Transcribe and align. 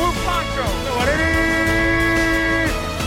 Blue 0.00 0.12
Poncho. 0.26 0.66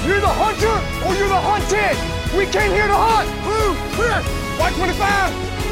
You're 0.08 0.22
the 0.28 0.34
hunter 0.42 0.76
or 1.06 1.12
you're 1.20 1.28
the 1.36 1.42
hunted. 1.50 1.96
We 2.38 2.46
came 2.56 2.72
here 2.78 2.88
to 2.88 3.00
hunt. 3.08 3.30
Blue, 3.46 3.72
clear. 3.96 4.20
Y25. 4.60 5.04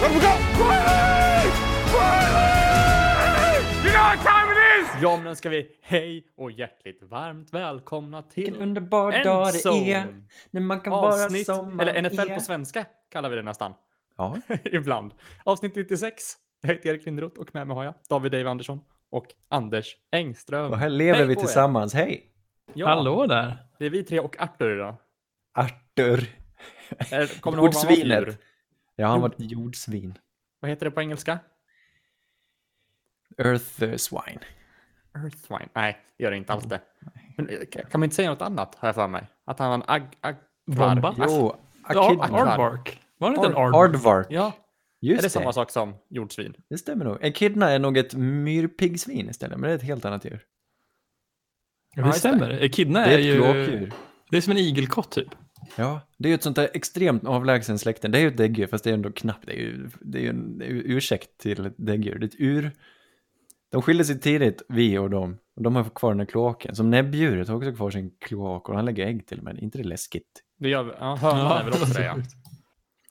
Let 0.02 0.12
we 0.16 0.20
go. 0.28 0.34
Riley! 0.66 1.50
Riley! 1.96 3.58
You 3.86 3.92
know 3.94 4.04
what 4.10 4.20
time 4.30 4.48
it 4.52 4.60
is? 4.82 4.88
Ja, 5.02 5.16
men 5.18 5.24
nu 5.26 5.36
ska 5.36 5.50
vi 5.50 5.68
hej 5.82 6.26
och 6.38 6.52
hjärtligt 6.52 7.04
varmt 7.04 7.54
välkomna 7.54 8.22
till 8.22 8.44
Vilken 8.44 8.62
underbar 8.62 9.24
dag 9.24 9.48
det 9.64 9.92
är 9.94 10.08
när 10.52 10.62
man 10.62 10.80
kan 10.82 10.94
Avsnitt, 10.94 11.48
vara 11.48 11.58
som 11.58 11.78
man 11.78 11.88
eller 11.88 12.02
NFL 12.02 12.20
är. 12.20 12.36
på 12.36 12.42
svenska 12.42 12.86
kallar 13.12 13.30
vi 13.30 13.36
det 13.36 13.42
nästan. 13.42 13.74
Ja, 14.18 14.38
Ibland. 14.64 15.14
Avsnitt 15.44 15.76
96. 15.76 16.24
Jag 16.62 16.70
heter 16.70 16.90
Erik 16.90 17.06
Lindroth 17.06 17.40
och 17.40 17.50
med 17.56 17.68
mig 17.68 17.76
har 17.76 17.84
jag 17.84 17.94
David 18.10 18.32
Dave 18.32 18.50
Andersson 18.50 18.80
och 19.12 19.26
Anders 19.50 19.98
Engström. 20.12 20.72
och 20.72 20.78
här 20.78 20.90
lever 20.90 21.20
Hej 21.20 21.28
vi 21.28 21.36
på 21.36 21.42
er. 21.42 21.46
tillsammans. 21.46 21.94
Hej! 21.94 22.28
Ja, 22.74 22.88
Hallå 22.88 23.28
där! 23.28 23.58
Det 23.78 23.86
är 23.86 23.90
vi 23.90 24.04
tre 24.04 24.20
och 24.20 24.42
Arthur 24.42 24.76
idag. 24.76 24.96
Arthur. 25.54 26.20
Eh, 26.90 27.28
Kommer 27.40 27.58
ni 27.58 27.64
ihåg 27.64 27.74
vad 27.74 27.86
han 27.86 28.10
var. 28.26 28.36
Ja, 28.96 29.08
han 29.08 29.24
ett 29.24 29.34
jordsvin. 29.38 30.18
Vad 30.60 30.70
heter 30.70 30.86
det 30.86 30.92
på 30.92 31.02
engelska? 31.02 31.40
Earth 33.38 33.96
swine. 33.98 34.40
Earthwine. 35.16 35.70
Nej, 35.74 35.98
det 36.18 36.24
gör 36.24 36.32
det 36.32 36.38
inte 36.38 36.54
alls 36.54 36.64
det. 36.64 36.82
Men, 37.38 37.50
eh, 37.50 37.58
kan 37.66 38.00
man 38.00 38.04
inte 38.04 38.16
säga 38.16 38.30
något 38.30 38.42
annat, 38.42 38.76
har 38.76 38.88
jag 38.88 38.96
för 38.96 39.08
mig? 39.08 39.28
Att 39.46 39.60
han 39.60 39.68
var 39.70 39.76
en 39.76 39.84
ag... 39.88 40.02
ag 40.22 40.36
Wombat? 40.66 41.16
Jo, 41.18 41.56
Ja, 41.90 42.06
Akidna. 42.08 42.24
Aardvark. 42.40 43.02
Var 43.18 43.30
det 43.30 43.36
inte 43.36 43.48
en 43.48 43.54
Ard- 43.56 43.76
Aardvark? 43.76 44.32
Aardvark. 44.32 44.54
Ja, 45.04 45.10
är 45.10 45.12
Just 45.12 45.22
det 45.22 45.26
det. 45.26 45.30
samma 45.30 45.54
sak 45.54 45.72
som 45.72 45.94
jordsvin? 46.10 46.54
Det 46.70 46.78
stämmer 46.78 47.06
nog. 47.06 47.18
Echidna 47.22 47.70
är 47.70 47.80
nog 47.80 47.98
ett 47.98 48.16
myrpiggsvin 48.16 49.30
istället, 49.30 49.60
men 49.60 49.68
det 49.68 49.74
är 49.74 49.76
ett 49.76 49.84
helt 49.84 50.06
annat 50.06 50.26
djur. 50.26 50.44
Ja, 51.96 52.02
det 52.02 52.08
just 52.08 52.20
stämmer. 52.20 52.50
Echidna 52.50 53.00
Det 53.00 53.14
är, 53.14 53.18
är 53.18 53.22
ju... 53.22 53.36
klåkdjur. 53.36 53.94
Det 54.32 54.38
är 54.38 54.42
som 54.42 54.52
en 54.52 54.58
igelkott 54.58 55.12
typ. 55.12 55.28
Ja, 55.76 56.02
det 56.18 56.28
är 56.28 56.30
ju 56.30 56.36
ett 56.36 56.44
sånt 56.44 56.56
där 56.56 56.70
extremt 56.74 57.24
avlägsen 57.26 57.80
släkten. 57.80 58.12
Det 58.12 58.18
är 58.18 58.22
ju 58.22 58.28
ett 58.28 58.38
däggdjur, 58.38 58.68
fast 58.68 58.84
det 58.84 58.90
är 58.90 58.94
ändå 58.94 59.12
knappt. 59.12 59.46
Det 59.48 59.54
är 59.54 59.58
ju, 59.60 59.90
det 60.02 60.18
är 60.18 60.22
ju 60.22 60.30
en 60.30 60.62
ursäkt 60.66 61.38
till 61.38 61.66
ett 61.66 61.76
däggdjur. 61.78 62.20
Det 62.20 62.26
är 62.26 62.28
ett 62.28 62.36
ur. 62.40 62.72
De 63.72 63.82
skiljer 63.82 64.04
sig 64.04 64.20
tidigt, 64.20 64.62
vi 64.70 64.98
och 64.98 65.10
dem. 65.10 65.38
Och 65.56 65.64
de 65.64 65.76
har 65.76 65.84
kvar 65.84 66.12
den 66.12 66.20
här 66.20 66.26
kloaken. 66.26 66.76
Som 66.76 66.90
näbbdjuret 66.90 67.48
har 67.48 67.56
också 67.56 67.74
kvar 67.74 67.90
sin 67.92 68.12
kloak 68.20 68.70
och 68.70 68.76
han 68.76 68.86
lägger 68.86 69.06
ägg 69.08 69.28
till 69.28 69.38
och 69.38 69.44
med. 69.44 69.60
Inte 69.60 69.78
det 69.78 69.84
läskigt? 69.84 70.42
Det 70.60 70.70
gör 70.70 70.84
vi. 70.84 70.92
Ja, 71.00 71.16
hönan 71.16 71.58
är 71.58 71.64
väl 71.64 71.74
också 71.74 71.94
det, 71.94 72.06
ja. 72.06 72.18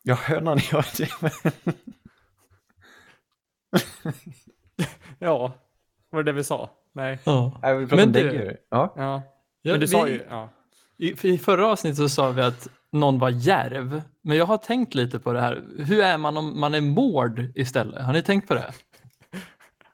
Ja, 0.03 0.15
hönan 0.15 0.59
gör 0.59 0.87
det. 0.99 1.33
Ja, 5.19 5.53
var 6.11 6.23
det 6.23 6.33
det 6.33 6.37
vi 6.37 6.45
sa? 6.45 6.71
Nej. 6.93 7.19
Ja. 7.25 7.59
Nej, 7.63 7.79
vi 7.79 7.87
pratar 7.87 7.97
Men 7.97 8.07
om 8.09 8.13
du- 8.13 8.23
däggdjur. 8.23 8.57
Ja. 8.71 8.95
Ja, 8.97 9.23
Ja, 9.63 9.73
men 9.73 9.81
du 9.81 9.87
vi, 9.87 9.89
sa 9.93 10.09
ju... 10.09 10.25
Ja. 10.31 10.49
i, 10.99 11.29
I 11.29 11.39
förra 11.39 11.67
avsnittet 11.67 11.97
så 11.97 12.09
sa 12.09 12.31
vi 12.31 12.43
att 12.43 12.69
någon 12.93 13.19
var 13.19 13.31
järv. 13.31 14.03
Men 14.23 14.37
jag 14.37 14.47
har 14.47 14.59
tänkt 14.59 14.95
lite 14.95 15.19
på 15.19 15.33
det 15.33 15.41
här. 15.41 15.63
Hur 15.79 16.01
är 16.01 16.19
man 16.19 16.37
om 16.37 16.61
man 16.61 16.75
är 16.75 16.81
mård 16.81 17.43
istället? 17.55 18.05
Har 18.05 18.13
ni 18.13 18.23
tänkt 18.23 18.49
på 18.49 18.55
det? 18.55 18.73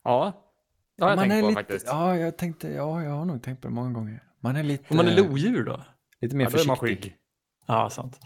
Ja, 0.04 0.32
det 0.96 1.02
har 1.04 1.10
jag 1.10 1.16
Man 1.16 1.28
tänkt 1.28 1.34
är 1.38 1.40
på 1.42 1.48
lite, 1.48 1.60
faktiskt. 1.60 1.86
Ja, 1.86 2.16
jag 2.16 2.36
tänkte, 2.38 2.68
ja, 2.68 3.02
jag 3.02 3.10
har 3.10 3.24
nog 3.24 3.42
tänkt 3.42 3.62
på 3.62 3.68
det 3.68 3.74
många 3.74 3.90
gånger. 3.92 4.22
Man 4.40 4.56
är 4.56 4.62
lite, 4.62 4.84
Om 4.90 4.96
man 4.96 5.08
är 5.08 5.16
lodjur 5.16 5.64
då? 5.64 5.82
lite 6.20 6.36
mer 6.36 6.44
Ja, 6.44 6.50
då 6.50 6.58
är 6.62 6.66
man 6.66 6.76
försiktig. 6.76 7.10
skygg. 7.12 7.16
Ja, 7.66 7.90
sant. 7.90 8.20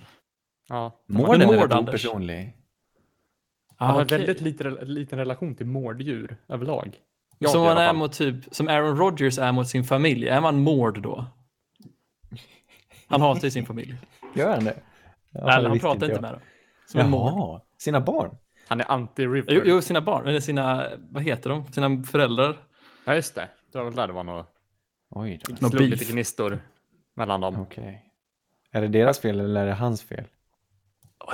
Ja. 0.71 1.01
Men 1.07 1.25
är 1.41 1.47
mård, 1.47 1.55
rätt 1.57 1.73
Anders. 1.73 1.89
opersonlig. 1.89 2.57
Jag 3.79 3.87
har 3.87 4.01
Ah, 4.01 4.05
okej. 4.05 4.19
väldigt 4.19 4.41
liten, 4.41 4.75
liten 4.75 5.19
relation 5.19 5.55
till 5.55 5.67
mårddjur 5.67 6.37
överlag. 6.49 6.97
Jag 7.39 7.51
Som 7.51 7.63
man 7.63 7.79
är 7.79 7.93
mot 7.93 8.13
typ, 8.13 8.55
som 8.55 8.69
Aaron 8.69 8.97
Rodgers 8.97 9.39
är 9.39 9.53
mot 9.53 9.69
sin 9.69 9.85
familj. 9.85 10.29
Är 10.29 10.41
man 10.41 10.63
mård 10.63 11.03
då? 11.03 11.27
Han 13.09 13.21
hatar 13.21 13.45
ju 13.45 13.51
sin 13.51 13.67
familj. 13.67 13.95
Gör 14.35 14.55
han 14.55 14.65
det? 14.65 14.77
Ja, 15.31 15.61
det 15.61 15.69
han 15.69 15.79
pratar 15.79 15.95
inte 16.07 16.07
jag. 16.07 16.23
med 16.23 16.33
dem. 16.33 16.41
Som 16.87 17.01
en 17.01 17.11
mård. 17.11 17.33
Jaha, 17.33 17.61
sina 17.79 18.01
barn? 18.01 18.37
Han 18.69 18.81
är 18.81 18.85
anti-river. 18.85 19.45
Jo, 19.49 19.63
jo, 19.65 19.83
sina 19.83 20.01
barn, 20.01 20.27
eller 20.29 20.41
sina, 20.41 20.89
vad 21.11 21.23
heter 21.23 21.51
de? 21.51 21.73
Sina 21.73 22.03
föräldrar. 22.03 22.57
Ja, 23.05 23.15
just 23.15 23.35
det. 23.35 23.49
Det 23.73 23.79
var 23.79 23.85
väl 23.85 23.95
där 23.95 24.07
det 24.07 24.13
var 24.13 24.25
något... 24.25 24.47
Oj 25.11 25.41
då. 25.49 25.57
Slog 25.57 25.81
lite 25.81 26.13
gnistor 26.13 26.59
mellan 27.17 27.41
dem. 27.41 27.61
Okej. 27.61 28.05
Är 28.73 28.81
det 28.81 28.89
deras 28.89 29.19
fel 29.21 29.41
eller 29.41 29.63
är 29.63 29.67
det 29.67 29.75
hans 29.75 30.03
fel? 30.03 30.25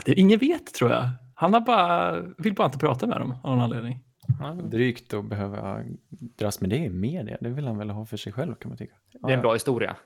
Det, 0.04 0.14
ingen 0.14 0.38
vet 0.38 0.74
tror 0.74 0.90
jag. 0.90 1.08
Han 1.34 1.52
har 1.52 1.60
bara, 1.60 2.20
vill 2.38 2.54
bara 2.54 2.66
inte 2.66 2.78
prata 2.78 3.06
med 3.06 3.20
dem 3.20 3.34
av 3.42 3.50
någon 3.50 3.60
anledning. 3.60 4.00
Ja, 4.40 4.52
Drygt 4.52 5.14
att 5.14 5.24
behöva 5.24 5.84
dras 6.10 6.60
med 6.60 6.70
det 6.70 6.76
i 6.76 6.90
media. 6.90 7.36
Det 7.40 7.48
vill 7.48 7.66
han 7.66 7.78
väl 7.78 7.90
ha 7.90 8.06
för 8.06 8.16
sig 8.16 8.32
själv 8.32 8.54
kan 8.54 8.68
man 8.68 8.78
tycka. 8.78 8.94
det 9.12 9.32
är 9.32 9.36
en 9.36 9.40
bra 9.42 9.52
historia. 9.52 9.96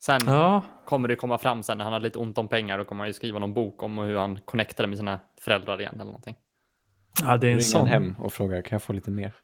Sen 0.00 0.20
Ja, 0.26 0.62
kommer 0.84 1.08
det 1.08 1.16
komma 1.16 1.38
fram 1.38 1.62
sen 1.62 1.78
när 1.78 1.84
han 1.84 1.92
har 1.92 2.00
lite 2.00 2.18
ont 2.18 2.38
om 2.38 2.48
pengar. 2.48 2.78
Då 2.78 2.84
kommer 2.84 3.00
han 3.00 3.08
ju 3.08 3.12
skriva 3.12 3.38
någon 3.38 3.54
bok 3.54 3.82
om 3.82 3.98
hur 3.98 4.16
han 4.16 4.38
connectade 4.44 4.88
med 4.88 4.98
sina 4.98 5.20
föräldrar 5.40 5.80
igen 5.80 5.94
eller 5.94 6.04
någonting. 6.04 6.36
ja 7.22 7.36
det 7.36 7.48
är 7.48 7.52
en 7.52 7.62
sån. 7.62 7.86
hem 7.86 8.14
och 8.18 8.32
frågar, 8.32 8.62
kan 8.62 8.76
jag 8.76 8.82
få 8.82 8.92
lite 8.92 9.10
mer? 9.10 9.34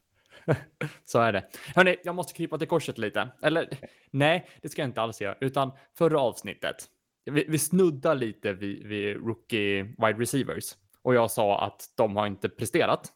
Så 1.05 1.19
är 1.21 1.33
det. 1.33 1.45
Hörni, 1.75 1.97
jag 2.05 2.15
måste 2.15 2.33
krypa 2.35 2.59
till 2.59 2.69
korset 2.69 2.99
lite. 2.99 3.29
Eller 3.43 3.69
nej, 4.11 4.47
det 4.63 4.69
ska 4.69 4.83
jag 4.83 4.89
inte 4.89 5.03
alls 5.03 5.21
göra. 5.21 5.35
Utan 5.41 5.73
förra 5.99 6.21
avsnittet. 6.21 6.77
Vi, 7.25 7.45
vi 7.49 7.59
snuddar 7.59 8.15
lite 8.15 8.53
vid, 8.53 8.87
vid 8.87 9.17
rookie 9.17 9.83
wide 9.83 10.19
receivers. 10.19 10.75
Och 11.03 11.15
jag 11.15 11.31
sa 11.31 11.67
att 11.67 11.93
de 11.95 12.17
har 12.17 12.27
inte 12.27 12.49
presterat. 12.49 13.13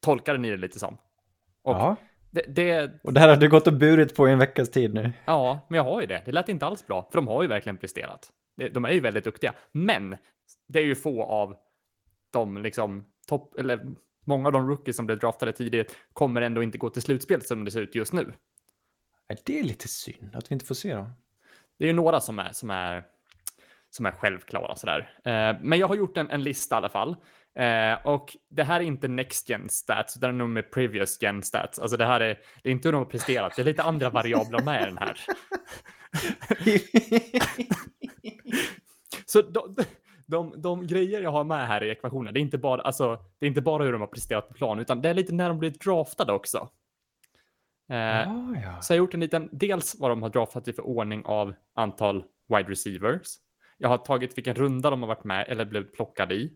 Tolkade 0.00 0.38
ni 0.38 0.50
det 0.50 0.56
lite 0.56 0.78
som? 0.78 0.98
Och 1.62 1.74
Ja, 1.74 1.96
det, 2.30 2.42
det, 2.48 3.00
och 3.02 3.12
det 3.12 3.20
här 3.20 3.28
har 3.28 3.36
du 3.36 3.48
gått 3.48 3.66
och 3.66 3.72
burit 3.72 4.16
på 4.16 4.28
i 4.28 4.32
en 4.32 4.38
veckas 4.38 4.70
tid 4.70 4.94
nu. 4.94 5.12
ja, 5.24 5.66
men 5.68 5.76
jag 5.76 5.84
har 5.84 6.00
ju 6.00 6.06
det. 6.06 6.22
Det 6.24 6.32
lät 6.32 6.48
inte 6.48 6.66
alls 6.66 6.86
bra. 6.86 7.08
För 7.12 7.18
de 7.18 7.28
har 7.28 7.42
ju 7.42 7.48
verkligen 7.48 7.76
presterat. 7.76 8.30
De 8.72 8.84
är 8.84 8.92
ju 8.92 9.00
väldigt 9.00 9.24
duktiga. 9.24 9.54
Men 9.72 10.16
det 10.68 10.78
är 10.78 10.84
ju 10.84 10.94
få 10.94 11.22
av 11.22 11.56
de 12.30 12.62
liksom 12.62 13.04
topp, 13.26 13.54
eller 13.58 13.86
många 14.24 14.46
av 14.46 14.52
de 14.52 14.68
rookies 14.68 14.96
som 14.96 15.06
blev 15.06 15.18
draftade 15.18 15.52
tidigt 15.52 15.96
kommer 16.12 16.42
ändå 16.42 16.62
inte 16.62 16.78
gå 16.78 16.90
till 16.90 17.02
slutspel 17.02 17.42
som 17.42 17.64
det 17.64 17.70
ser 17.70 17.80
ut 17.82 17.94
just 17.94 18.12
nu. 18.12 18.32
Det 19.44 19.58
är 19.58 19.64
lite 19.64 19.88
synd 19.88 20.30
att 20.34 20.50
vi 20.50 20.52
inte 20.52 20.66
får 20.66 20.74
se 20.74 20.94
dem. 20.94 21.12
Det 21.78 21.84
är 21.84 21.88
ju 21.88 21.92
några 21.92 22.20
som 22.20 22.38
är, 22.38 22.52
som 22.52 22.70
är, 22.70 23.04
som 23.90 24.06
är 24.06 24.10
självklara 24.10 24.76
sådär. 24.76 25.10
Eh, 25.24 25.56
men 25.60 25.78
jag 25.78 25.88
har 25.88 25.94
gjort 25.94 26.16
en, 26.16 26.30
en 26.30 26.42
lista 26.42 26.74
i 26.74 26.78
alla 26.78 26.88
fall. 26.88 27.16
Eh, 27.58 28.06
och 28.06 28.36
det 28.50 28.64
här 28.64 28.80
är 28.80 28.84
inte 28.84 29.08
next 29.08 29.48
gen 29.48 29.68
stats, 29.68 30.16
utan 30.16 30.30
det 30.30 30.34
är 30.34 30.38
nog 30.38 30.48
med 30.48 30.70
previous 30.70 31.22
gen 31.22 31.42
stats. 31.42 31.78
Alltså 31.78 31.96
det 31.96 32.06
här 32.06 32.20
är, 32.20 32.38
det 32.62 32.68
är 32.68 32.72
inte 32.72 32.88
hur 32.88 32.92
de 32.92 32.98
har 32.98 33.04
presterat, 33.10 33.56
det 33.56 33.62
är 33.62 33.66
lite 33.66 33.82
andra 33.82 34.10
variabler 34.10 34.62
med 34.62 34.82
i 34.82 34.84
den 34.84 34.98
här. 34.98 35.20
Så 39.26 39.42
de, 39.42 39.76
de, 40.26 40.54
de 40.56 40.86
grejer 40.86 41.22
jag 41.22 41.30
har 41.30 41.44
med 41.44 41.66
här 41.66 41.84
i 41.84 41.90
ekvationen, 41.90 42.34
det 42.34 42.40
är 42.40 42.42
inte 42.42 42.58
bara, 42.58 42.82
alltså, 42.82 43.18
det 43.38 43.46
är 43.46 43.48
inte 43.48 43.62
bara 43.62 43.84
hur 43.84 43.92
de 43.92 44.00
har 44.00 44.08
presterat 44.08 44.48
på 44.48 44.54
plan, 44.54 44.78
utan 44.78 45.02
det 45.02 45.08
är 45.08 45.14
lite 45.14 45.34
när 45.34 45.48
de 45.48 45.58
blir 45.58 45.70
draftade 45.70 46.32
också. 46.32 46.68
Eh, 47.90 47.96
Ja, 47.96 48.54
ja. 48.62 48.80
så 48.82 48.92
jag 48.92 48.96
har 48.98 49.04
gjort 49.04 49.14
en 49.14 49.20
liten, 49.20 49.48
dels 49.52 49.96
vad 49.98 50.10
de 50.10 50.22
har 50.22 50.30
draftat 50.30 50.68
i 50.68 50.72
för 50.72 50.86
ordning 50.86 51.22
av 51.24 51.54
antal 51.74 52.24
wide 52.48 52.70
receivers. 52.70 53.26
Jag 53.78 53.88
har 53.88 53.98
tagit 53.98 54.36
vilken 54.38 54.54
runda 54.54 54.90
de 54.90 55.00
har 55.02 55.06
varit 55.08 55.24
med 55.24 55.44
eller 55.48 55.64
blivit 55.64 55.94
plockade 55.94 56.34
i. 56.34 56.52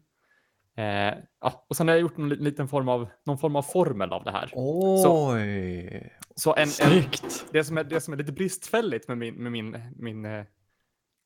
Eh, 0.77 1.15
ja, 1.41 1.67
och 1.69 1.77
sen 1.77 1.89
har 1.89 1.95
jag 1.95 2.01
gjort 2.01 2.19
en 2.19 2.29
li- 2.29 2.37
liten 2.37 2.69
form 2.69 2.89
av, 2.89 3.09
någon 3.27 3.39
form 3.39 3.57
av 3.57 3.63
formel 3.63 4.13
av 4.13 4.25
det 4.25 4.31
här. 4.31 4.51
Oj! 4.55 6.13
Så 6.37 6.55
en, 6.55 6.61
en, 6.63 6.69
Snyggt. 6.69 7.47
det, 7.53 7.65
som 7.65 7.79
är, 7.79 7.85
det 7.85 8.01
som 8.01 8.13
är 8.15 8.19
lite 8.19 8.33
bristfälligt 8.33 9.09
med 9.09 9.19
min, 9.19 9.35
med 9.35 9.53
min, 9.53 9.77
min 9.97 10.25
eh, 10.25 10.45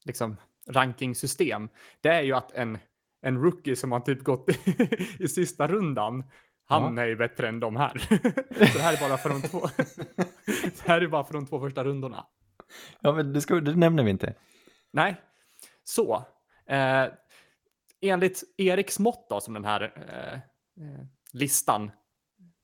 liksom, 0.04 0.36
rankingsystem, 0.70 1.68
det 2.00 2.08
är 2.08 2.22
ju 2.22 2.32
att 2.32 2.52
en, 2.52 2.78
en 3.22 3.38
rookie 3.42 3.76
som 3.76 3.92
har 3.92 4.00
typ 4.00 4.22
gått 4.24 4.48
i 5.18 5.28
sista 5.28 5.66
rundan, 5.68 6.24
han 6.68 6.98
är 6.98 7.06
ju 7.06 7.16
bättre 7.16 7.48
än 7.48 7.60
de 7.60 7.76
här. 7.76 7.98
Så 8.72 8.78
det 8.78 8.82
här 8.82 8.92
är 8.92 9.08
bara 9.08 9.18
för 9.18 9.28
de 9.28 9.42
två. 9.42 9.60
det 10.46 10.86
här 10.86 11.00
är 11.00 11.08
bara 11.08 11.24
för 11.24 11.32
de 11.32 11.46
två 11.46 11.60
första 11.60 11.84
rundorna. 11.84 12.26
Ja, 13.00 13.12
men 13.12 13.32
det, 13.32 13.40
ska, 13.40 13.54
det 13.54 13.74
nämner 13.74 14.02
vi 14.02 14.10
inte. 14.10 14.34
Nej, 14.92 15.16
så. 15.84 16.24
Eh, 16.66 17.06
enligt 18.00 18.42
Eriks 18.56 18.98
mått 18.98 19.26
då, 19.28 19.40
som 19.40 19.54
den 19.54 19.64
här 19.64 19.82
eh, 19.82 20.34
eh, 20.34 21.04
listan 21.32 21.90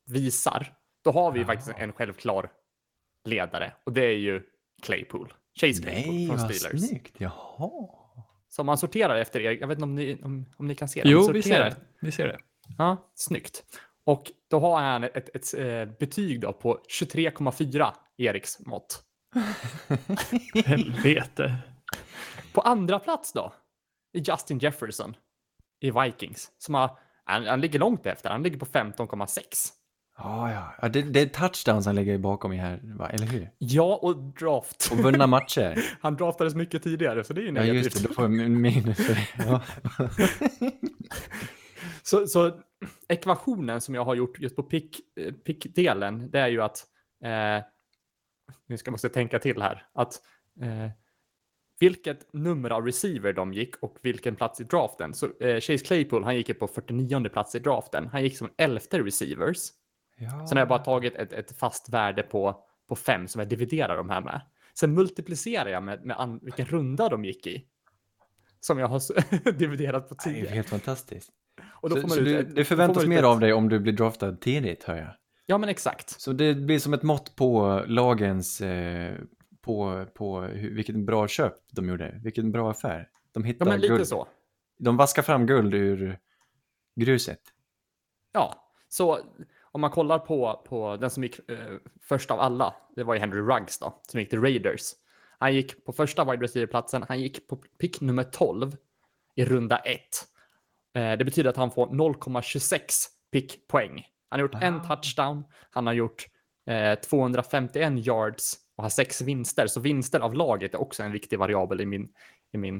visar, 0.06 0.74
då 1.04 1.10
har 1.10 1.32
vi 1.32 1.38
ju 1.38 1.44
faktiskt 1.44 1.78
en 1.78 1.92
självklar 1.92 2.50
ledare 3.24 3.72
och 3.84 3.92
det 3.92 4.04
är 4.04 4.18
ju 4.18 4.42
Claypool. 4.82 5.32
Chase 5.60 5.82
Claypool 5.82 6.14
Nej, 6.14 6.26
från 6.26 6.36
vad 6.36 6.54
Steelers. 6.54 6.88
snyggt. 6.88 7.14
Jaha. 7.18 7.88
Så 8.48 8.64
man 8.64 8.78
sorterar 8.78 9.16
efter 9.16 9.40
Erik, 9.40 9.62
jag 9.62 9.68
vet 9.68 9.78
inte 9.78 9.84
om 9.84 9.94
ni, 9.94 10.20
om, 10.22 10.46
om 10.56 10.66
ni 10.66 10.74
kan 10.74 10.88
se 10.88 11.02
det. 11.02 11.08
Jo, 11.08 11.32
vi 11.32 11.42
ser 11.42 11.64
det. 11.64 11.76
Vi 12.00 12.12
ser 12.12 12.26
det. 12.28 12.38
Ja, 12.78 13.10
snyggt. 13.14 13.64
Och 14.04 14.32
då 14.50 14.60
har 14.60 14.80
han 14.80 15.04
ett, 15.04 15.16
ett, 15.16 15.36
ett 15.36 15.54
eh, 15.58 15.96
betyg 15.98 16.40
då 16.40 16.52
på 16.52 16.78
23,4 17.02 17.92
Eriks 18.18 18.58
mått. 18.60 19.02
Helvete. 20.64 21.56
På 22.52 22.60
andra 22.60 22.98
plats 22.98 23.32
då? 23.32 23.52
är 24.12 24.30
Justin 24.30 24.58
Jefferson 24.58 25.16
i 25.80 25.90
Vikings. 25.90 26.50
Som 26.58 26.74
har, 26.74 26.98
han, 27.24 27.46
han 27.46 27.60
ligger 27.60 27.78
långt 27.78 28.06
efter, 28.06 28.30
han 28.30 28.42
ligger 28.42 28.58
på 28.58 28.66
15,6. 28.66 29.38
Ja, 30.18 30.52
ja. 30.52 30.74
ja 30.82 30.88
det, 30.88 31.02
det 31.02 31.20
är 31.20 31.26
touchdowns 31.26 31.86
han 31.86 31.94
lägger 31.94 32.18
bakom 32.18 32.52
i 32.52 32.56
här, 32.56 32.80
va? 32.82 33.08
eller 33.08 33.26
hur? 33.26 33.50
Ja, 33.58 33.98
och 34.02 34.16
draft. 34.16 34.88
Och 34.92 34.98
vunna 34.98 35.26
matcher. 35.26 35.84
Han 36.00 36.16
draftades 36.16 36.54
mycket 36.54 36.82
tidigare, 36.82 37.24
så 37.24 37.32
det 37.32 37.40
är 37.40 37.42
ju 37.42 37.48
Ja, 37.48 37.52
negativt. 37.52 37.84
just 37.84 38.02
det. 38.02 38.08
Då 38.08 38.14
får 38.14 38.28
minus 38.28 39.06
för 39.06 39.14
det. 39.14 39.28
Ja. 39.38 39.62
Så, 42.02 42.26
så 42.26 42.60
ekvationen 43.08 43.80
som 43.80 43.94
jag 43.94 44.04
har 44.04 44.14
gjort 44.14 44.40
just 44.40 44.56
på 44.56 44.62
pick, 44.62 45.00
eh, 45.16 45.32
pickdelen, 45.32 46.30
det 46.30 46.38
är 46.38 46.48
ju 46.48 46.62
att, 46.62 46.86
eh, 47.24 47.64
nu 48.66 48.78
ska 48.78 48.88
jag 48.88 48.92
måste 48.92 49.08
tänka 49.08 49.38
till 49.38 49.62
här, 49.62 49.86
att 49.92 50.22
eh, 50.60 50.90
vilket 51.82 52.32
nummer 52.32 52.70
av 52.70 52.86
receiver 52.86 53.32
de 53.32 53.52
gick 53.52 53.76
och 53.76 53.98
vilken 54.02 54.36
plats 54.36 54.60
i 54.60 54.64
draften. 54.64 55.14
Så 55.14 55.26
eh, 55.26 55.60
Chase 55.60 55.78
Claypool, 55.78 56.24
han 56.24 56.36
gick 56.36 56.48
ju 56.48 56.54
på 56.54 56.66
49 56.66 57.28
plats 57.28 57.54
i 57.54 57.58
draften. 57.58 58.08
Han 58.12 58.22
gick 58.22 58.36
som 58.36 58.50
elfte 58.56 59.02
receivers. 59.02 59.68
Ja. 60.16 60.46
Sen 60.46 60.56
har 60.56 60.58
jag 60.58 60.68
bara 60.68 60.78
tagit 60.78 61.14
ett, 61.14 61.32
ett 61.32 61.58
fast 61.58 61.88
värde 61.88 62.22
på, 62.22 62.64
på 62.88 62.96
fem 62.96 63.28
som 63.28 63.38
jag 63.38 63.48
dividerar 63.48 63.96
de 63.96 64.10
här 64.10 64.20
med. 64.20 64.40
Sen 64.74 64.94
multiplicerar 64.94 65.68
jag 65.68 65.82
med, 65.82 66.04
med 66.04 66.20
an, 66.20 66.40
vilken 66.42 66.66
runda 66.66 67.08
de 67.08 67.24
gick 67.24 67.46
i. 67.46 67.66
Som 68.60 68.78
jag 68.78 68.88
har 68.88 69.52
dividerat 69.52 70.08
på 70.08 70.14
Det 70.24 70.30
är 70.30 70.34
ju 70.34 70.42
10. 70.42 70.50
helt 70.50 70.68
fantastiskt. 70.68 71.30
Och 71.82 71.90
då 71.90 71.96
Så, 72.00 72.08
så 72.08 72.20
du, 72.20 72.42
det 72.42 72.64
förväntas 72.64 73.06
mer 73.06 73.18
ett- 73.18 73.24
av 73.24 73.40
dig 73.40 73.52
om 73.52 73.68
du 73.68 73.78
blir 73.80 73.92
draftad 73.92 74.32
tidigt, 74.36 74.84
hör 74.84 74.96
jag. 74.96 75.14
Ja, 75.46 75.58
men 75.58 75.68
exakt. 75.68 76.20
Så 76.20 76.32
det 76.32 76.54
blir 76.54 76.78
som 76.78 76.94
ett 76.94 77.02
mått 77.02 77.36
på 77.36 77.82
lagens, 77.86 78.60
eh, 78.60 79.14
på, 79.60 80.06
på 80.14 80.40
hur, 80.40 80.74
vilket 80.74 80.96
bra 80.96 81.28
köp 81.28 81.54
de 81.72 81.88
gjorde, 81.88 82.20
vilken 82.22 82.52
bra 82.52 82.70
affär. 82.70 83.08
De 83.32 83.42
Ja, 83.42 83.46
hittar 83.46 83.66
men 83.66 83.80
lite 83.80 83.94
guld. 83.94 84.06
så. 84.06 84.28
De 84.78 84.96
vaskar 84.96 85.22
fram 85.22 85.46
guld 85.46 85.74
ur 85.74 86.18
gruset. 86.96 87.40
Ja, 88.32 88.72
så 88.88 89.18
om 89.72 89.80
man 89.80 89.90
kollar 89.90 90.18
på, 90.18 90.62
på 90.68 90.96
den 90.96 91.10
som 91.10 91.22
gick 91.22 91.50
eh, 91.50 91.56
först 92.02 92.30
av 92.30 92.40
alla, 92.40 92.74
det 92.96 93.04
var 93.04 93.14
ju 93.14 93.20
Henry 93.20 93.40
Ruggs 93.40 93.78
då, 93.78 94.00
som 94.08 94.20
gick 94.20 94.30
till 94.30 94.40
Raiders. 94.42 94.82
Han 95.38 95.54
gick 95.54 95.84
på 95.84 95.92
första 95.92 96.24
wide 96.30 96.44
receiver-platsen, 96.44 97.04
han 97.08 97.20
gick 97.20 97.48
på 97.48 97.56
pick 97.56 98.00
nummer 98.00 98.24
12 98.24 98.76
i 99.34 99.44
runda 99.44 99.76
1. 99.78 100.00
Eh, 100.94 101.12
det 101.18 101.24
betyder 101.24 101.50
att 101.50 101.56
han 101.56 101.70
får 101.70 101.86
0,26 101.86 103.06
pickpoäng. 103.32 104.06
Han 104.28 104.40
har 104.40 104.48
gjort 104.48 104.62
en 104.62 104.74
Ah. 104.80 104.84
touchdown, 104.96 105.44
han 105.70 105.86
har 105.86 105.94
gjort 105.94 106.26
eh, 106.66 106.94
251 106.94 108.06
yards 108.06 108.54
och 108.76 108.82
har 108.84 108.90
sex 108.90 109.20
vinster. 109.20 109.66
Så 109.66 109.80
vinster 109.80 110.20
av 110.20 110.34
laget 110.34 110.74
är 110.74 110.80
också 110.80 111.02
en 111.02 111.12
viktig 111.12 111.38
variabel 111.38 111.80
i 111.80 111.86
min, 111.86 112.14
i 112.52 112.58
min 112.58 112.76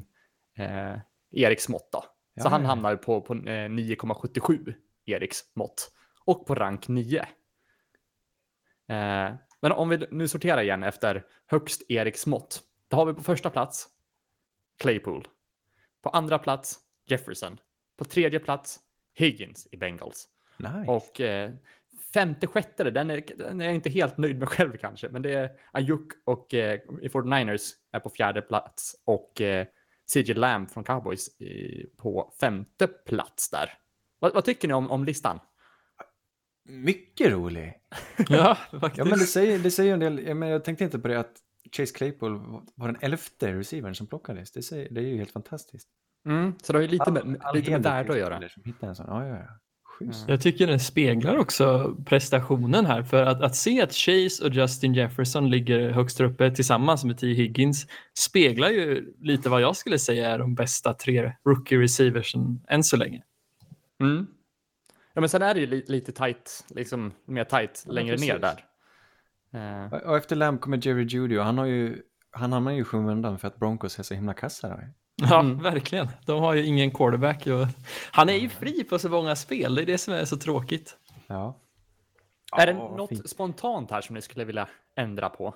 eh, 0.57 0.95
Eriks 1.31 1.69
mått. 1.69 1.91
Då. 1.91 2.03
Ja, 2.33 2.43
så 2.43 2.49
han 2.49 2.65
hamnar 2.65 2.95
på, 2.95 3.21
på 3.21 3.33
eh, 3.33 3.37
9,77 3.39 4.73
Eriks 5.05 5.39
mått 5.55 5.91
och 6.25 6.45
på 6.47 6.55
rank 6.55 6.87
9. 6.87 7.19
Eh, 7.19 7.25
men 9.61 9.71
om 9.71 9.89
vi 9.89 10.07
nu 10.11 10.27
sorterar 10.27 10.61
igen 10.61 10.83
efter 10.83 11.25
högst 11.47 11.81
Eriks 11.89 12.25
mått. 12.25 12.61
Då 12.87 12.97
har 12.97 13.05
vi 13.05 13.13
på 13.13 13.23
första 13.23 13.49
plats 13.49 13.87
Claypool. 14.79 15.27
På 16.01 16.09
andra 16.09 16.39
plats 16.39 16.79
Jefferson. 17.07 17.57
På 17.97 18.05
tredje 18.05 18.39
plats 18.39 18.79
Higgins 19.13 19.67
i 19.71 19.77
Bengals. 19.77 20.27
Nice. 20.57 20.91
Och 20.91 21.21
eh, 21.21 21.51
femte, 22.13 22.47
sjätte, 22.47 22.83
den 22.83 23.09
är, 23.09 23.23
den 23.37 23.61
är 23.61 23.65
jag 23.65 23.75
inte 23.75 23.89
helt 23.89 24.17
nöjd 24.17 24.39
med 24.39 24.49
själv 24.49 24.77
kanske. 24.77 25.09
Men 25.09 25.21
det 25.21 25.33
är 25.33 25.51
Ayuk 25.71 26.07
och 26.25 26.53
eh, 26.53 26.79
i 27.01 27.07
49ers 27.07 27.71
är 27.91 27.99
på 27.99 28.09
fjärde 28.09 28.41
plats 28.41 28.95
och 29.05 29.41
eh, 29.41 29.67
CJ 30.13 30.33
Lamb 30.33 30.71
från 30.71 30.83
Cowboys 30.83 31.41
i, 31.41 31.85
på 31.97 32.33
femte 32.39 32.87
plats 32.87 33.49
där. 33.49 33.73
Vad, 34.19 34.33
vad 34.33 34.45
tycker 34.45 34.67
ni 34.67 34.73
om, 34.73 34.91
om 34.91 35.05
listan? 35.05 35.39
Mycket 36.65 37.31
rolig. 37.31 37.73
Ja, 38.29 38.57
faktiskt. 38.71 38.97
Ja, 38.97 39.05
men 39.05 39.19
det 39.19 39.25
säger, 39.25 39.59
det 39.59 39.71
säger 39.71 39.93
en 39.93 39.99
del. 39.99 40.27
Jag, 40.27 40.37
men 40.37 40.49
jag 40.49 40.63
tänkte 40.63 40.83
inte 40.83 40.99
på 40.99 41.07
det 41.07 41.19
att 41.19 41.33
Chase 41.71 41.93
Claypool 41.93 42.39
var 42.75 42.87
den 42.87 42.97
elfte 43.01 43.53
receivern 43.53 43.95
som 43.95 44.07
plockades. 44.07 44.51
Det, 44.51 44.61
säger, 44.61 44.89
det 44.89 45.01
är 45.01 45.05
ju 45.05 45.17
helt 45.17 45.31
fantastiskt. 45.31 45.89
Mm, 46.25 46.53
så 46.63 46.73
det 46.73 46.77
har 46.79 46.83
ju 46.83 46.87
lite 46.87 47.11
med, 47.11 47.37
All 47.41 47.55
lite 47.55 47.71
med 47.71 47.83
värde 47.83 48.11
att 48.13 48.17
göra. 48.19 48.35
spelare 48.35 48.49
Som 48.49 48.63
hittar 48.65 48.87
en 48.87 48.95
sån. 48.95 49.05
Ja, 49.09 49.27
ja, 49.27 49.35
ja. 49.35 49.59
Schysst. 49.83 50.29
Jag 50.29 50.41
tycker 50.41 50.67
den 50.67 50.79
speglar 50.79 51.37
också 51.37 51.95
prestationen 52.05 52.85
här. 52.85 53.03
För 53.03 53.23
att, 53.25 53.41
att 53.41 53.55
se 53.55 53.81
att 53.81 53.93
Chase 53.93 54.45
och 54.45 54.49
Justin 54.53 54.93
Jefferson 54.93 55.49
ligger 55.49 55.89
högst 55.91 56.21
uppe 56.21 56.51
tillsammans 56.51 57.03
med 57.03 57.17
T. 57.17 57.27
Higgins 57.33 57.87
speglar 58.19 58.69
ju 58.69 59.13
lite 59.19 59.49
vad 59.49 59.61
jag 59.61 59.75
skulle 59.75 59.99
säga 59.99 60.29
är 60.29 60.39
de 60.39 60.55
bästa 60.55 60.93
tre 60.93 61.33
rookie 61.45 61.79
receiversen 61.81 62.61
än 62.67 62.83
så 62.83 62.97
länge. 62.97 63.23
Mm. 64.01 64.27
Ja, 65.13 65.21
men 65.21 65.29
sen 65.29 65.41
är 65.41 65.53
det 65.53 65.59
ju 65.59 65.65
li, 65.67 65.85
lite 65.87 66.11
tight, 66.11 66.65
liksom 66.69 67.13
mer 67.25 67.43
tight 67.43 67.83
Ja, 67.87 67.91
längre 67.93 68.15
ner 68.17 68.39
precis. 68.39 68.63
där. 69.51 69.83
Eh, 69.93 69.93
Och 70.09 70.17
efter 70.17 70.35
Lamb 70.35 70.61
kommer 70.61 70.87
Jerry 70.87 71.03
Judy 71.03 71.37
och 71.37 71.45
han 71.45 71.57
har 71.57 71.65
ju 71.65 72.01
han 72.31 72.53
hamnar 72.53 72.71
ju 72.71 72.81
i 72.81 72.83
skymundan 72.83 73.39
för 73.39 73.47
att 73.47 73.57
Broncos 73.59 73.99
är 73.99 74.03
så 74.03 74.13
himla 74.13 74.33
kassa. 74.33 74.79
Ja, 75.15 75.39
Mm. 75.39 75.59
verkligen. 75.63 76.07
De 76.25 76.39
har 76.39 76.53
ju 76.53 76.65
ingen 76.65 76.91
quarterback. 76.91 77.47
Och... 77.47 77.67
Han 78.11 78.29
är 78.29 78.33
ju 78.33 78.49
fri 78.49 78.83
på 78.83 78.99
så 78.99 79.09
många 79.09 79.35
spel. 79.35 79.75
Det 79.75 79.81
är 79.81 79.85
det 79.85 79.97
som 79.97 80.13
är 80.13 80.25
så 80.25 80.37
tråkigt. 80.37 80.97
Ja. 81.27 81.59
är 82.57 82.67
det 82.67 82.73
något 82.73 83.09
fint. 83.09 83.29
spontant 83.29 83.91
här 83.91 84.01
som 84.01 84.13
ni 84.15 84.21
skulle 84.21 84.45
vilja 84.45 84.67
ändra 84.95 85.29
på? 85.29 85.55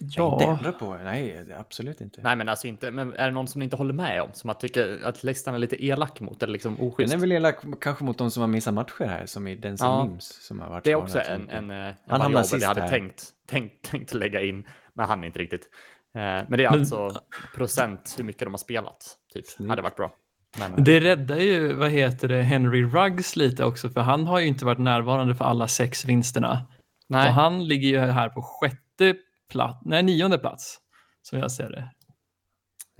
Ja. 0.00 0.32
Inte 0.32 0.44
ändra 0.44 0.72
på. 0.72 0.94
Nej, 0.96 1.46
absolut 1.58 2.00
inte. 2.00 2.20
Nej, 2.22 2.36
men 2.36 2.48
alltså 2.48 2.66
inte. 2.66 2.90
Men 2.90 3.12
är 3.12 3.24
det 3.26 3.30
någon 3.30 3.48
som 3.48 3.58
ni 3.58 3.64
inte 3.64 3.76
håller 3.76 3.92
med 3.94 4.22
om? 4.22 4.28
Som 4.32 4.50
att 4.50 4.60
tycker 4.60 5.00
att 5.04 5.24
listan 5.24 5.54
är 5.54 5.58
lite 5.58 5.84
elak 5.86 6.20
mot 6.20 6.42
eller 6.42 6.52
liksom 6.52 6.76
Den 6.76 6.86
oschysst? 6.88 7.14
är 7.14 7.18
väl 7.18 7.32
elak 7.32 7.56
kanske 7.80 8.04
mot 8.04 8.18
de 8.18 8.30
som 8.30 8.40
har 8.40 8.48
missat 8.48 8.74
matcher 8.74 9.04
här, 9.04 9.26
som 9.26 9.46
i 9.46 9.54
Denzel 9.54 9.86
Ja. 9.88 10.04
Mims 10.04 10.24
som 10.46 10.60
har 10.60 10.68
varit 10.68 10.84
Det 10.84 10.90
är 10.92 10.94
också 10.96 11.12
så 11.12 11.18
en, 11.32 11.50
en, 11.50 11.70
eh, 11.70 11.76
en 11.86 11.94
Han 12.06 12.20
hamnar 12.20 12.42
sist 12.42 12.62
jag 12.62 12.68
hade 12.68 12.80
här. 12.80 12.88
tänkt, 12.88 13.24
tänkt, 13.46 13.90
tänkt 13.90 14.14
lägga 14.14 14.40
in, 14.42 14.68
men 14.94 15.06
han 15.06 15.24
inte 15.24 15.38
riktigt. 15.38 15.70
Eh, 16.16 16.22
Men 16.48 16.50
det 16.58 16.64
är 16.64 16.70
Men- 16.70 16.80
alltså 16.80 17.20
procent 17.54 18.14
hur 18.18 18.24
mycket 18.24 18.40
de 18.42 18.50
har 18.52 18.58
spelat. 18.58 19.16
Typ. 19.34 19.46
Snyggt. 19.46 19.70
Hade 19.70 19.82
varit 19.82 19.96
bra. 19.96 20.12
Men, 20.58 20.84
Det 20.84 21.00
räddar 21.00 21.36
ju, 21.36 21.72
vad 21.72 21.90
heter 21.90 22.28
det, 22.28 22.42
Henry 22.42 22.84
Ruggs 22.84 23.36
lite 23.36 23.64
också. 23.64 23.90
För 23.90 24.00
han 24.00 24.26
har 24.26 24.38
ju 24.40 24.46
inte 24.46 24.64
varit 24.64 24.78
närvarande 24.78 25.34
för 25.34 25.44
alla 25.44 25.68
sex 25.68 26.04
vinsterna. 26.04 26.66
nej. 27.08 27.28
Och 27.28 27.34
han 27.34 27.64
ligger 27.68 27.88
ju 27.88 27.98
här 27.98 28.28
på 28.28 28.42
sjätte 28.42 29.16
plats, 29.50 29.78
nej 29.84 30.02
nionde 30.02 30.38
plats. 30.38 30.78
Som 31.22 31.38
jag 31.38 31.52
ser 31.52 31.70
det. 31.70 31.90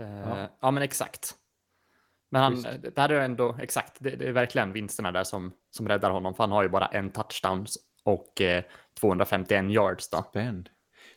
Eh, 0.05 0.47
ja. 0.61 0.71
men 0.71 0.83
exakt. 0.83 1.35
Men 2.31 2.43
han, 2.43 2.55
Schysst. 2.57 2.69
det 2.95 3.01
här 3.01 3.09
är 3.09 3.21
ändå 3.21 3.57
exakt, 3.61 3.97
det, 4.01 4.11
det 4.11 4.29
är 4.29 4.33
verkligen 4.33 4.73
vinsterna 4.73 5.13
där 5.13 5.25
som, 5.25 5.53
som 5.71 5.89
räddar 5.89 6.11
honom. 6.11 6.35
För 6.35 6.43
han 6.43 6.51
har 6.53 6.63
ju 6.63 6.69
bara 6.69 6.87
en 6.87 7.11
touchdown 7.11 7.67
och 8.05 8.41
eh, 8.41 8.65
251 9.01 9.65
yards 9.71 10.11
då. 10.11 10.23
Spänd. 10.31 10.69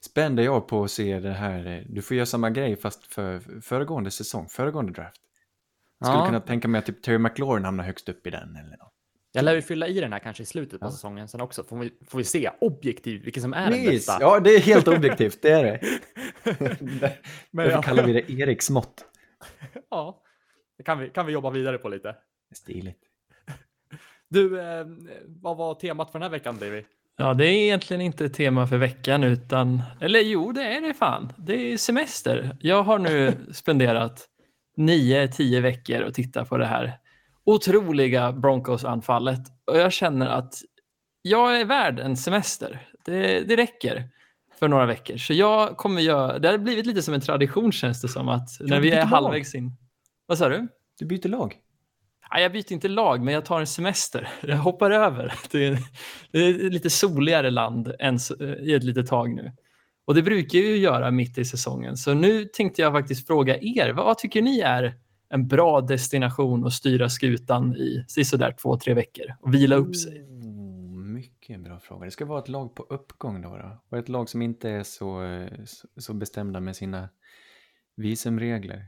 Spänd 0.06 0.40
är 0.40 0.44
jag 0.44 0.68
på 0.68 0.84
att 0.84 0.92
se 0.92 1.20
det 1.20 1.32
här. 1.34 1.66
eh, 1.68 1.84
Du 1.90 2.02
får 2.02 2.18
göra 2.18 2.26
samma 2.26 2.50
grej 2.50 2.76
fast 2.76 3.06
för 3.14 3.62
föregående 3.62 4.12
säsong, 4.12 4.48
föregående 4.50 4.92
draft. 4.94 5.22
Skulle 6.04 6.18
Ja. 6.18 6.26
kunna 6.26 6.40
tänka 6.40 6.68
mig 6.68 6.80
att 6.80 6.86
typ 6.86 7.02
Terry 7.04 7.18
McLaurin 7.18 7.66
hamnar 7.66 7.84
högst 7.84 8.10
upp 8.10 8.28
i 8.28 8.30
den 8.30 8.56
eller 8.56 8.78
något. 8.78 8.94
Jag 9.32 9.46
lär 9.46 9.56
ju 9.56 9.62
fylla 9.62 9.88
i 9.88 10.00
den 10.00 10.12
här 10.14 10.20
kanske 10.20 10.44
i 10.44 10.46
slutet 10.46 10.80
på 10.80 10.86
Ja. 10.86 10.92
säsongen 10.92 11.28
sen 11.28 11.42
också. 11.42 11.64
Får 11.64 11.78
vi, 11.78 11.94
får 12.08 12.18
vi 12.18 12.24
se 12.24 12.50
objektivt 12.62 13.24
vilken 13.26 13.44
som 13.44 13.54
är 13.54 13.62
den 13.72 13.74
Precis. 13.86 14.08
bästa. 14.08 14.18
Ja, 14.22 14.40
det 14.40 14.56
är 14.56 14.60
helt 14.60 14.88
objektivt, 14.88 15.42
det 15.42 15.50
är 15.52 15.64
det. 15.64 15.80
Men 17.52 17.66
Därför 17.66 17.72
ja. 17.72 17.82
kallar 17.82 18.04
vi 18.06 18.14
det 18.14 18.32
Eriks 18.32 18.70
mått. 18.70 19.06
Ja, 19.90 20.24
det 20.78 20.84
kan 20.84 21.00
vi, 21.00 21.10
kan 21.10 21.26
vi 21.26 21.34
jobba 21.34 21.50
vidare 21.50 21.78
på 21.78 21.90
lite. 21.90 22.16
Stiligt. 22.56 23.00
Du, 24.30 24.60
eh, 24.62 24.86
vad 25.28 25.58
var 25.58 25.76
temat 25.76 26.12
för 26.12 26.20
den 26.20 26.24
här 26.24 26.30
veckan, 26.30 26.58
Davy? 26.60 26.84
Ja, 27.22 27.34
det 27.34 27.46
är 27.46 27.52
egentligen 27.52 28.02
inte 28.02 28.26
ett 28.26 28.34
tema 28.34 28.68
för 28.68 28.78
veckan 28.78 29.24
utan, 29.24 29.82
eller 30.02 30.20
jo, 30.20 30.52
det 30.52 30.62
är 30.62 30.82
det 30.82 30.94
fan. 30.94 31.34
Det 31.38 31.54
är 31.54 31.78
semester. 31.78 32.58
Jag 32.60 32.84
har 32.84 33.00
nu 33.00 33.34
spenderat 33.54 34.26
nio, 34.78 35.28
tio 35.28 35.62
veckor 35.62 36.02
och 36.02 36.14
tittat 36.14 36.50
på 36.50 36.58
det 36.58 36.66
här 36.66 37.00
otroliga 37.44 38.32
Broncos-anfallet 38.32 39.40
och 39.72 39.78
jag 39.78 39.94
känner 39.94 40.28
att 40.28 40.54
jag 41.22 41.60
är 41.60 41.66
värd 41.66 42.00
en 42.00 42.18
semester. 42.18 42.88
Det, 43.06 43.42
det 43.42 43.56
räcker 43.56 44.10
för 44.60 44.68
några 44.68 44.86
veckor. 44.86 45.18
Så 45.18 45.34
jag 45.34 45.78
kommer 45.78 46.02
göra, 46.02 46.40
det 46.40 46.48
har 46.50 46.58
blivit 46.58 46.86
lite 46.86 47.02
som 47.02 47.14
en 47.14 47.22
tradition 47.22 47.72
känns 47.72 48.02
det 48.02 48.08
som 48.08 48.30
att 48.30 48.50
när 48.60 48.80
vi 48.80 48.92
är 48.92 48.96
lag. 48.96 49.06
halvvägs 49.06 49.56
in. 49.56 49.72
Vad 50.26 50.38
sa 50.38 50.50
du? 50.50 50.68
Du 51.00 51.06
byter 51.06 51.28
lag. 51.28 51.58
Nej, 52.34 52.44
jag 52.44 52.52
byter 52.52 52.74
inte 52.74 52.88
lag, 52.88 53.24
men 53.24 53.34
jag 53.34 53.46
tar 53.46 53.60
en 53.60 53.68
semester. 53.68 54.30
Jag 54.42 54.58
hoppar 54.58 54.92
över. 54.92 55.34
Det 55.52 55.68
är, 55.68 55.80
det 56.32 56.40
är 56.40 56.66
ett 56.66 56.74
lite 56.74 56.90
soligare 56.90 57.52
land 57.52 57.94
än 58.00 58.18
i 58.62 58.74
ett 58.74 58.84
litet 58.84 59.08
tag 59.08 59.34
nu. 59.34 59.52
Och 60.06 60.16
det 60.16 60.22
brukar 60.22 60.60
jag 60.60 60.68
ju 60.68 60.78
göra 60.78 61.12
mitt 61.12 61.38
i 61.38 61.46
säsongen. 61.46 61.98
Så 61.98 62.14
nu 62.14 62.46
tänkte 62.46 62.82
jag 62.82 62.94
faktiskt 62.94 63.28
fråga 63.28 63.58
er, 63.62 63.94
vad 63.94 64.18
tycker 64.18 64.42
ni 64.42 64.60
är 64.60 64.94
en 65.30 65.48
bra 65.48 65.82
destination 65.82 66.66
att 66.66 66.74
styra 66.74 67.10
skutan 67.10 67.76
i 68.18 68.24
sådär 68.26 68.56
två, 68.62 68.78
tre 68.78 68.94
veckor 68.94 69.26
och 69.42 69.54
vila 69.54 69.76
upp 69.76 69.96
sig? 69.96 70.22
Oh, 70.22 71.00
mycket 71.00 71.60
bra 71.60 71.80
fråga. 71.80 72.06
Det 72.06 72.12
ska 72.12 72.26
vara 72.26 72.40
ett 72.40 72.50
lag 72.50 72.76
på 72.76 72.84
uppgång 72.84 73.42
då. 73.42 73.58
då. 73.58 73.82
Och 73.90 73.98
ett 73.98 74.10
lag 74.10 74.30
som 74.30 74.42
inte 74.42 74.70
är 74.70 74.84
så, 74.84 75.22
så 75.98 76.14
bestämda 76.14 76.60
med 76.60 76.76
sina 76.76 77.10
visumregler. 77.96 78.86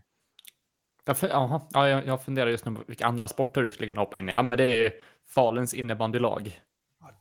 Jag, 1.05 1.17
ja, 1.21 1.87
jag, 1.89 2.05
jag 2.07 2.23
funderar 2.23 2.49
just 2.49 2.65
nu 2.65 2.75
på 2.75 2.81
vilka 2.87 3.05
andra 3.05 3.27
sporter 3.27 3.61
du 3.61 3.71
skulle 3.71 3.89
kunna 3.89 4.01
hoppa 4.01 4.15
in 4.19 4.29
i. 4.29 4.33
Ja, 4.37 4.43
men 4.43 4.57
det 4.57 4.63
är 4.63 4.83
ju 4.83 4.91
Faluns 5.29 5.73
innebandylag. 5.73 6.61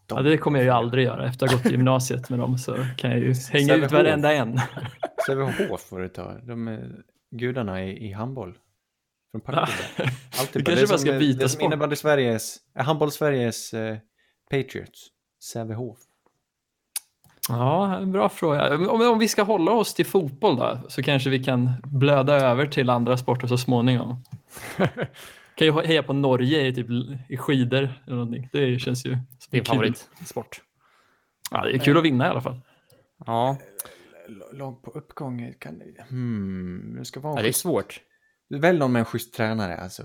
Ja, 0.08 0.22
det 0.22 0.38
kommer 0.38 0.58
jag 0.58 0.64
ju 0.64 0.70
aldrig 0.70 1.04
göra. 1.04 1.28
Efter 1.28 1.46
att 1.46 1.52
ha 1.52 1.58
gått 1.58 1.66
i 1.66 1.70
gymnasiet 1.70 2.30
med 2.30 2.38
dem 2.38 2.58
så 2.58 2.76
kan 2.96 3.10
jag 3.10 3.18
ju 3.20 3.34
hänga 3.50 3.74
ut 3.74 3.92
varenda 3.92 4.32
en. 4.32 4.60
Sävehof 5.26 5.80
får 5.80 5.98
du 6.00 6.08
ta. 6.08 6.32
De 6.42 6.68
är 6.68 7.02
gudarna 7.30 7.84
i, 7.84 8.06
i 8.08 8.12
handboll. 8.12 8.58
Från 9.30 9.40
Partille. 9.40 10.10
Du 10.52 10.62
kanske 10.62 10.86
bara 10.86 10.98
ska 10.98 11.12
byta 11.12 11.38
Det 11.38 11.44
är 11.44 11.48
som 11.48 11.56
sport. 11.56 11.62
innebandy 11.62 11.96
Sveriges, 11.96 12.58
handboll 12.74 13.10
Sveriges 13.12 13.74
eh, 13.74 13.96
Patriots. 14.50 15.06
Sävehof. 15.42 15.98
Ja, 17.50 17.96
en 17.96 18.12
bra 18.12 18.28
fråga. 18.28 18.74
Om, 18.74 19.00
om 19.00 19.18
vi 19.18 19.28
ska 19.28 19.42
hålla 19.42 19.72
oss 19.72 19.94
till 19.94 20.06
fotboll 20.06 20.56
då, 20.56 20.78
så 20.88 21.02
kanske 21.02 21.30
vi 21.30 21.44
kan 21.44 21.70
blöda 21.84 22.34
över 22.34 22.66
till 22.66 22.90
andra 22.90 23.16
sporter 23.16 23.46
så 23.46 23.58
småningom. 23.58 24.24
kan 25.54 25.66
ju 25.66 25.72
heja 25.82 26.02
på 26.02 26.12
Norge 26.12 26.66
i, 26.66 26.74
typ, 26.74 26.86
i 27.28 27.36
skidor 27.36 27.88
eller 28.06 28.16
någonting. 28.16 28.48
Det 28.52 28.78
känns 28.78 29.06
ju 29.06 29.10
som 29.10 29.50
Din 29.50 29.64
kul. 29.64 29.74
favoritsport. 29.74 30.60
Ja, 31.50 31.64
det 31.64 31.74
är 31.74 31.78
kul 31.78 31.96
att 31.96 32.04
vinna 32.04 32.26
i 32.26 32.28
alla 32.30 32.40
fall. 32.40 32.60
Ja, 33.26 33.56
Lag 34.52 34.82
på 34.82 34.90
uppgång, 34.90 35.54
kan 35.58 35.78
det... 35.78 36.04
Hmm, 36.08 36.94
det 36.98 37.04
ska 37.04 37.20
vara 37.20 37.32
en 37.32 37.36
ja 37.36 37.42
det 37.42 37.48
är 37.48 37.52
svårt. 37.52 38.00
Välj 38.48 38.78
någon 38.78 38.92
med 38.92 39.00
en 39.00 39.06
schysst 39.06 39.34
tränare 39.34 39.76
alltså. 39.76 40.02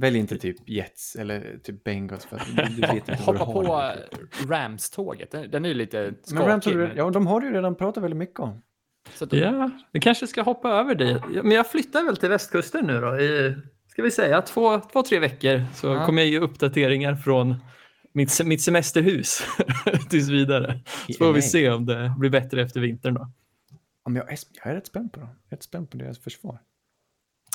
Välj 0.00 0.18
inte 0.18 0.38
typ 0.38 0.68
Jets 0.68 1.16
eller 1.16 1.58
typ 1.62 1.84
Bengals 1.84 2.24
för 2.26 2.36
att 2.36 2.46
du, 2.76 2.80
vet 2.80 2.94
inte 2.94 3.14
Hoppa 3.22 3.44
på 3.46 3.62
Rams-tåget. 4.48 5.30
Den, 5.30 5.50
den 5.50 5.64
är 5.64 5.68
ju 5.68 5.74
lite 5.74 6.14
Men 6.32 6.42
Rams 6.42 6.64
skakig. 6.64 6.78
du, 6.78 6.92
ja, 6.96 7.10
de 7.10 7.26
har 7.26 7.40
du 7.40 7.46
ju 7.46 7.52
redan 7.52 7.74
pratat 7.74 8.02
väldigt 8.04 8.18
mycket 8.18 8.40
om. 8.40 8.62
så 9.14 9.24
att- 9.24 9.32
Ja, 9.32 9.70
vi 9.92 10.00
kanske 10.00 10.26
ska 10.26 10.42
hoppa 10.42 10.70
över 10.70 10.94
det. 10.94 11.10
Ja, 11.34 11.42
Men 11.42 11.52
jag 11.52 11.70
flyttar 11.70 12.04
väl 12.04 12.16
till 12.16 12.28
västkusten 12.28 12.84
nu 12.86 13.00
då. 13.00 13.18
I, 13.20 13.56
ska 13.88 14.02
vi 14.02 14.10
säga 14.10 14.42
två, 14.42 14.80
två 14.80 15.02
tre 15.02 15.18
veckor 15.18 15.64
så 15.74 15.86
Ja. 15.86 16.06
kommer 16.06 16.22
jag 16.22 16.28
ge 16.30 16.38
uppdateringar 16.38 17.14
från 17.14 17.54
mitt, 18.12 18.40
mitt 18.44 18.62
semesterhus 18.62 19.42
tills 20.10 20.28
vidare. 20.28 20.80
Så 21.06 21.12
får 21.24 21.32
vi 21.32 21.42
se 21.42 21.70
om 21.70 21.86
det 21.86 22.14
blir 22.18 22.30
bättre 22.30 22.62
efter 22.62 22.80
vintern 22.80 23.14
då. 23.14 23.30
Ja, 24.04 24.10
men 24.10 24.16
jag, 24.16 24.32
är, 24.32 24.38
jag 24.64 24.70
är 24.72 24.74
rätt 24.76 24.86
spänd 24.86 25.12
på 25.12 25.20
dem. 25.20 25.28
Rätt 25.50 25.62
spänd 25.62 25.90
på 25.90 25.96
deras 25.96 26.18
försvar. 26.18 26.58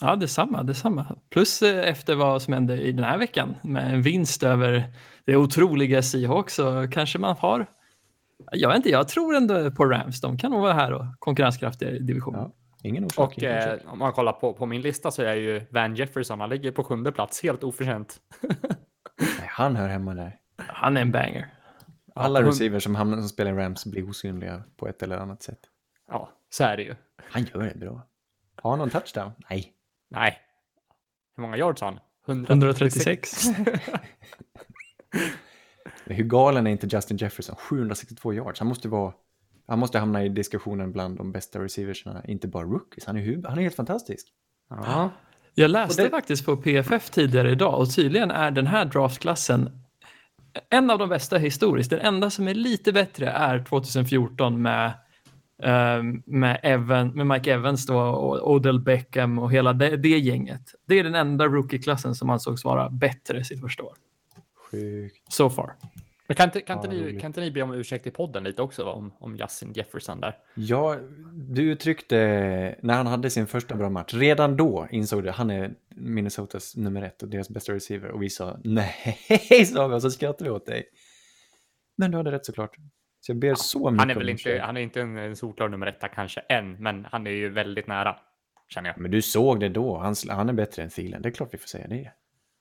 Ja, 0.01 0.15
detsamma, 0.15 0.63
detsamma. 0.63 1.15
Plus 1.29 1.61
eh, 1.61 1.89
efter 1.89 2.15
vad 2.15 2.41
som 2.41 2.53
hände 2.53 2.81
i 2.81 2.91
den 2.91 3.03
här 3.05 3.17
veckan 3.17 3.55
med 3.61 3.93
en 3.93 4.01
vinst 4.01 4.43
över 4.43 4.83
det 5.25 5.35
otroliga 5.35 6.01
Seahawks 6.01 6.53
så 6.55 6.87
kanske 6.91 7.19
man 7.19 7.35
har 7.39 7.67
jag 8.51 8.69
vet 8.69 8.75
inte, 8.77 8.89
jag 8.89 9.07
tror 9.07 9.35
ändå 9.35 9.71
på 9.71 9.85
Rams. 9.85 10.21
De 10.21 10.37
kan 10.37 10.51
nog 10.51 10.61
vara 10.61 10.73
här 10.73 10.93
och 10.93 11.05
konkurrenskraftiga 11.19 11.91
i 11.91 11.99
divisionen. 11.99 12.41
Ja. 12.41 12.51
Ingen 12.83 13.05
orsak. 13.05 13.27
Och 13.27 13.37
ingen 13.37 13.51
eh, 13.57 13.73
orsak. 13.73 13.93
om 13.93 13.99
man 13.99 14.13
kollar 14.13 14.33
på, 14.33 14.53
på 14.53 14.65
min 14.65 14.81
lista 14.81 15.11
så 15.11 15.21
är 15.23 15.35
ju 15.35 15.65
Van 15.69 15.95
Jefferson, 15.95 16.39
han 16.39 16.49
ligger 16.49 16.71
på 16.71 16.83
sjunde 16.83 17.11
plats, 17.11 17.43
helt 17.43 17.63
oförtjänt. 17.63 18.21
Nej, 19.19 19.47
han 19.49 19.75
hör 19.75 19.87
hemma 19.87 20.13
där. 20.13 20.37
Han 20.57 20.97
är 20.97 21.01
en 21.01 21.11
banger. 21.11 21.53
Alla 22.15 22.39
hon- 22.39 22.47
receivers 22.47 22.83
som, 22.83 22.95
hamnar, 22.95 23.17
som 23.17 23.29
spelar 23.29 23.51
i 23.51 23.55
Rams 23.55 23.85
blir 23.85 24.09
osynliga 24.09 24.63
på 24.77 24.87
ett 24.87 25.03
eller 25.03 25.17
annat 25.17 25.43
sätt. 25.43 25.59
Ja, 26.09 26.29
så 26.49 26.63
är 26.63 26.77
det 26.77 26.83
ju. 26.83 26.95
Han 27.31 27.43
gör 27.43 27.63
det 27.63 27.75
bra. 27.79 28.07
Har 28.55 28.69
han 28.69 28.79
någon 28.79 28.89
touchdown? 28.89 29.31
Nej. 29.49 29.73
Nej. 30.13 30.37
Hur 31.35 31.41
många 31.41 31.57
yards 31.57 31.81
har 31.81 31.87
han? 31.87 31.99
136. 32.45 33.45
Men 36.05 36.15
hur 36.17 36.23
galen 36.23 36.67
är 36.67 36.71
inte 36.71 36.87
Justin 36.91 37.17
Jefferson? 37.17 37.55
762 37.55 38.33
yards. 38.33 38.59
Han 38.59 38.67
måste 38.67 38.87
vara... 38.87 39.13
Han 39.67 39.79
måste 39.79 39.99
hamna 39.99 40.23
i 40.23 40.29
diskussionen 40.29 40.91
bland 40.91 41.17
de 41.17 41.31
bästa 41.31 41.59
receiversarna, 41.63 42.25
inte 42.25 42.47
bara 42.47 42.63
rookies. 42.63 43.05
Han 43.05 43.17
är, 43.17 43.47
han 43.47 43.57
är 43.57 43.61
helt 43.61 43.75
fantastisk. 43.75 44.27
Ja. 44.69 45.09
Jag 45.53 45.71
läste 45.71 46.03
det- 46.03 46.09
faktiskt 46.09 46.45
på 46.45 46.57
PFF 46.57 47.09
tidigare 47.09 47.51
idag 47.51 47.79
och 47.79 47.91
tydligen 47.95 48.31
är 48.31 48.51
den 48.51 48.67
här 48.67 48.85
draftklassen 48.85 49.83
en 50.69 50.89
av 50.89 50.99
de 50.99 51.09
bästa 51.09 51.37
historiskt. 51.37 51.89
Den 51.89 51.99
enda 51.99 52.29
som 52.29 52.47
är 52.47 52.53
lite 52.53 52.93
bättre 52.93 53.29
är 53.29 53.63
2014 53.63 54.61
med, 54.61 54.91
med, 56.25 56.59
Evan, 56.63 57.07
med 57.07 57.27
Mike 57.27 57.53
Evans 57.53 57.85
då, 57.85 57.99
och 57.99 58.51
Odell 58.51 58.79
Beckham 58.79 59.39
och 59.39 59.51
hela 59.51 59.73
det, 59.73 59.97
det 59.97 60.19
gänget. 60.19 60.61
Det 60.85 60.99
är 60.99 61.03
den 61.03 61.15
enda 61.15 61.45
rookie-klassen 61.45 62.15
som 62.15 62.29
ansågs 62.29 62.65
vara 62.65 62.89
bättre 62.89 63.43
sitt 63.43 63.61
första 63.61 63.83
år. 63.83 63.93
Sjukt. 64.71 65.33
So 65.33 65.49
far. 65.49 65.75
Men 66.27 66.35
kan 66.35 66.45
inte, 66.45 66.61
kan, 66.61 66.77
Ja, 66.77 66.83
inte 66.83 67.11
ni, 67.11 67.19
kan 67.19 67.29
inte 67.29 67.41
ni 67.41 67.51
be 67.51 67.61
om 67.61 67.73
ursäkt 67.73 68.07
i 68.07 68.11
podden 68.11 68.43
lite 68.43 68.61
också 68.61 68.83
om, 68.85 69.13
om 69.19 69.35
Justin 69.35 69.73
Jefferson 69.73 70.19
där? 70.19 70.37
Ja, 70.55 70.97
du 71.33 71.63
uttryckte 71.63 72.15
när 72.81 72.93
han 72.93 73.07
hade 73.07 73.29
sin 73.29 73.47
första 73.47 73.75
bra 73.75 73.89
match, 73.89 74.13
redan 74.13 74.57
då 74.57 74.87
insåg 74.91 75.23
du 75.23 75.29
att 75.29 75.35
han 75.35 75.49
är 75.49 75.73
Minnesotas 75.89 76.75
nummer 76.75 77.01
ett 77.01 77.23
och 77.23 77.29
deras 77.29 77.49
bästa 77.49 77.73
receiver 77.73 78.09
och 78.09 78.23
vi 78.23 78.29
sa 78.29 78.59
nej, 78.63 79.17
sa 79.73 79.87
vi 79.87 79.95
och 79.95 80.01
så 80.01 80.11
skrattade 80.11 80.43
vi 80.43 80.55
åt 80.55 80.65
dig. 80.65 80.83
Men 81.95 82.11
du 82.11 82.17
hade 82.17 82.31
rätt 82.31 82.45
såklart. 82.45 82.77
Så 83.25 83.31
jag 83.31 83.37
ber 83.39 83.55
så 83.55 83.79
mycket 83.91 83.99
Han 83.99 84.09
är 84.09 84.15
väl 84.15 84.29
inte, 84.29 84.59
han 84.65 84.77
är 84.77 84.81
inte 84.81 85.01
en, 85.01 85.17
en 85.17 85.35
solklar 85.35 85.69
nummer 85.69 85.87
etta 85.87 86.07
kanske 86.07 86.39
än, 86.39 86.83
men 86.83 87.07
han 87.11 87.27
är 87.27 87.31
ju 87.31 87.49
väldigt 87.49 87.87
nära, 87.87 88.15
känner 88.67 88.89
jag. 88.89 88.97
Men 88.99 89.11
du 89.11 89.21
såg 89.21 89.59
det 89.59 89.69
då, 89.69 89.97
han, 89.97 90.13
sl- 90.13 90.31
han 90.33 90.49
är 90.49 90.53
bättre 90.53 90.83
än 90.83 90.89
Thielen, 90.89 91.21
det 91.21 91.29
är 91.29 91.33
klart 91.33 91.49
vi 91.53 91.57
får 91.57 91.67
säga 91.67 91.87
det. 91.87 92.11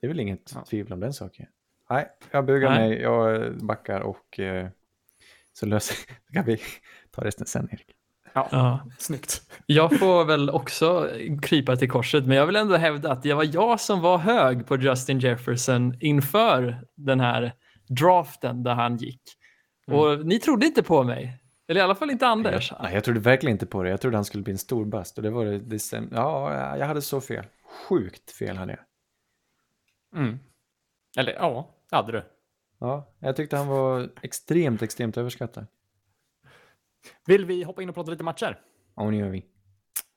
Det 0.00 0.06
är 0.06 0.08
väl 0.08 0.20
inget 0.20 0.52
Ja. 0.54 0.64
tvivel 0.70 0.92
om 0.92 1.00
den 1.00 1.12
saken. 1.12 1.46
Nej, 1.90 2.08
jag 2.30 2.46
bugar 2.46 2.70
Nej. 2.70 2.88
mig, 2.88 3.00
jag 3.00 3.52
backar 3.66 4.00
och 4.00 4.40
eh, 4.40 4.68
så 5.52 5.66
löser 5.66 5.96
kan 6.32 6.44
vi 6.44 6.60
ta 7.10 7.24
resten 7.24 7.46
sen 7.46 7.68
Erik. 7.72 7.86
Ja, 8.32 8.48
Ja. 8.52 8.80
snyggt. 8.98 9.42
Jag 9.66 9.98
får 9.98 10.24
väl 10.24 10.50
också 10.50 11.10
krypa 11.42 11.76
till 11.76 11.90
korset, 11.90 12.26
men 12.26 12.36
jag 12.36 12.46
vill 12.46 12.56
ändå 12.56 12.76
hävda 12.76 13.12
att 13.12 13.22
det 13.22 13.34
var 13.34 13.54
jag 13.54 13.80
som 13.80 14.00
var 14.00 14.18
hög 14.18 14.66
på 14.66 14.76
Justin 14.76 15.18
Jefferson 15.18 15.94
inför 16.00 16.84
den 16.96 17.20
här 17.20 17.52
draften 17.88 18.62
där 18.62 18.74
han 18.74 18.96
gick. 18.96 19.22
Och 19.86 20.26
ni 20.26 20.38
trodde 20.38 20.66
inte 20.66 20.82
på 20.82 21.02
mig. 21.02 21.38
Eller 21.68 21.80
i 21.80 21.84
alla 21.84 21.94
fall 21.94 22.10
inte 22.10 22.26
Anders. 22.26 22.70
Jag, 22.70 22.82
nej, 22.82 22.94
jag 22.94 23.04
trodde 23.04 23.20
verkligen 23.20 23.54
inte 23.54 23.66
på 23.66 23.82
det. 23.82 23.90
Jag 23.90 24.00
trodde 24.00 24.16
han 24.16 24.24
skulle 24.24 24.42
bli 24.42 24.52
en 24.52 24.58
stor 24.58 24.84
bust 24.84 25.16
och 25.16 25.22
det 25.22 25.30
var 25.30 25.44
det, 25.44 25.58
det 25.58 25.92
Ja, 26.12 26.76
jag 26.76 26.86
hade 26.86 27.02
så 27.02 27.20
fel. 27.20 27.44
Sjukt 27.88 28.30
fel 28.30 28.56
hade 28.56 28.72
jag. 28.72 30.20
Mm. 30.20 30.38
Eller 31.16 31.32
ja, 31.32 31.74
hade 31.90 32.12
du. 32.12 32.22
Ja, 32.78 33.12
jag 33.18 33.36
tyckte 33.36 33.56
han 33.56 33.68
var 33.68 34.10
extremt, 34.22 34.82
extremt 34.82 35.16
överskattad. 35.16 35.66
Vill 37.26 37.44
vi 37.44 37.62
hoppa 37.62 37.82
in 37.82 37.88
och 37.88 37.94
prata 37.94 38.10
lite 38.10 38.24
matcher? 38.24 38.60
Ja, 38.96 39.10
nu 39.10 39.16
gör 39.16 39.28
vi. 39.28 39.44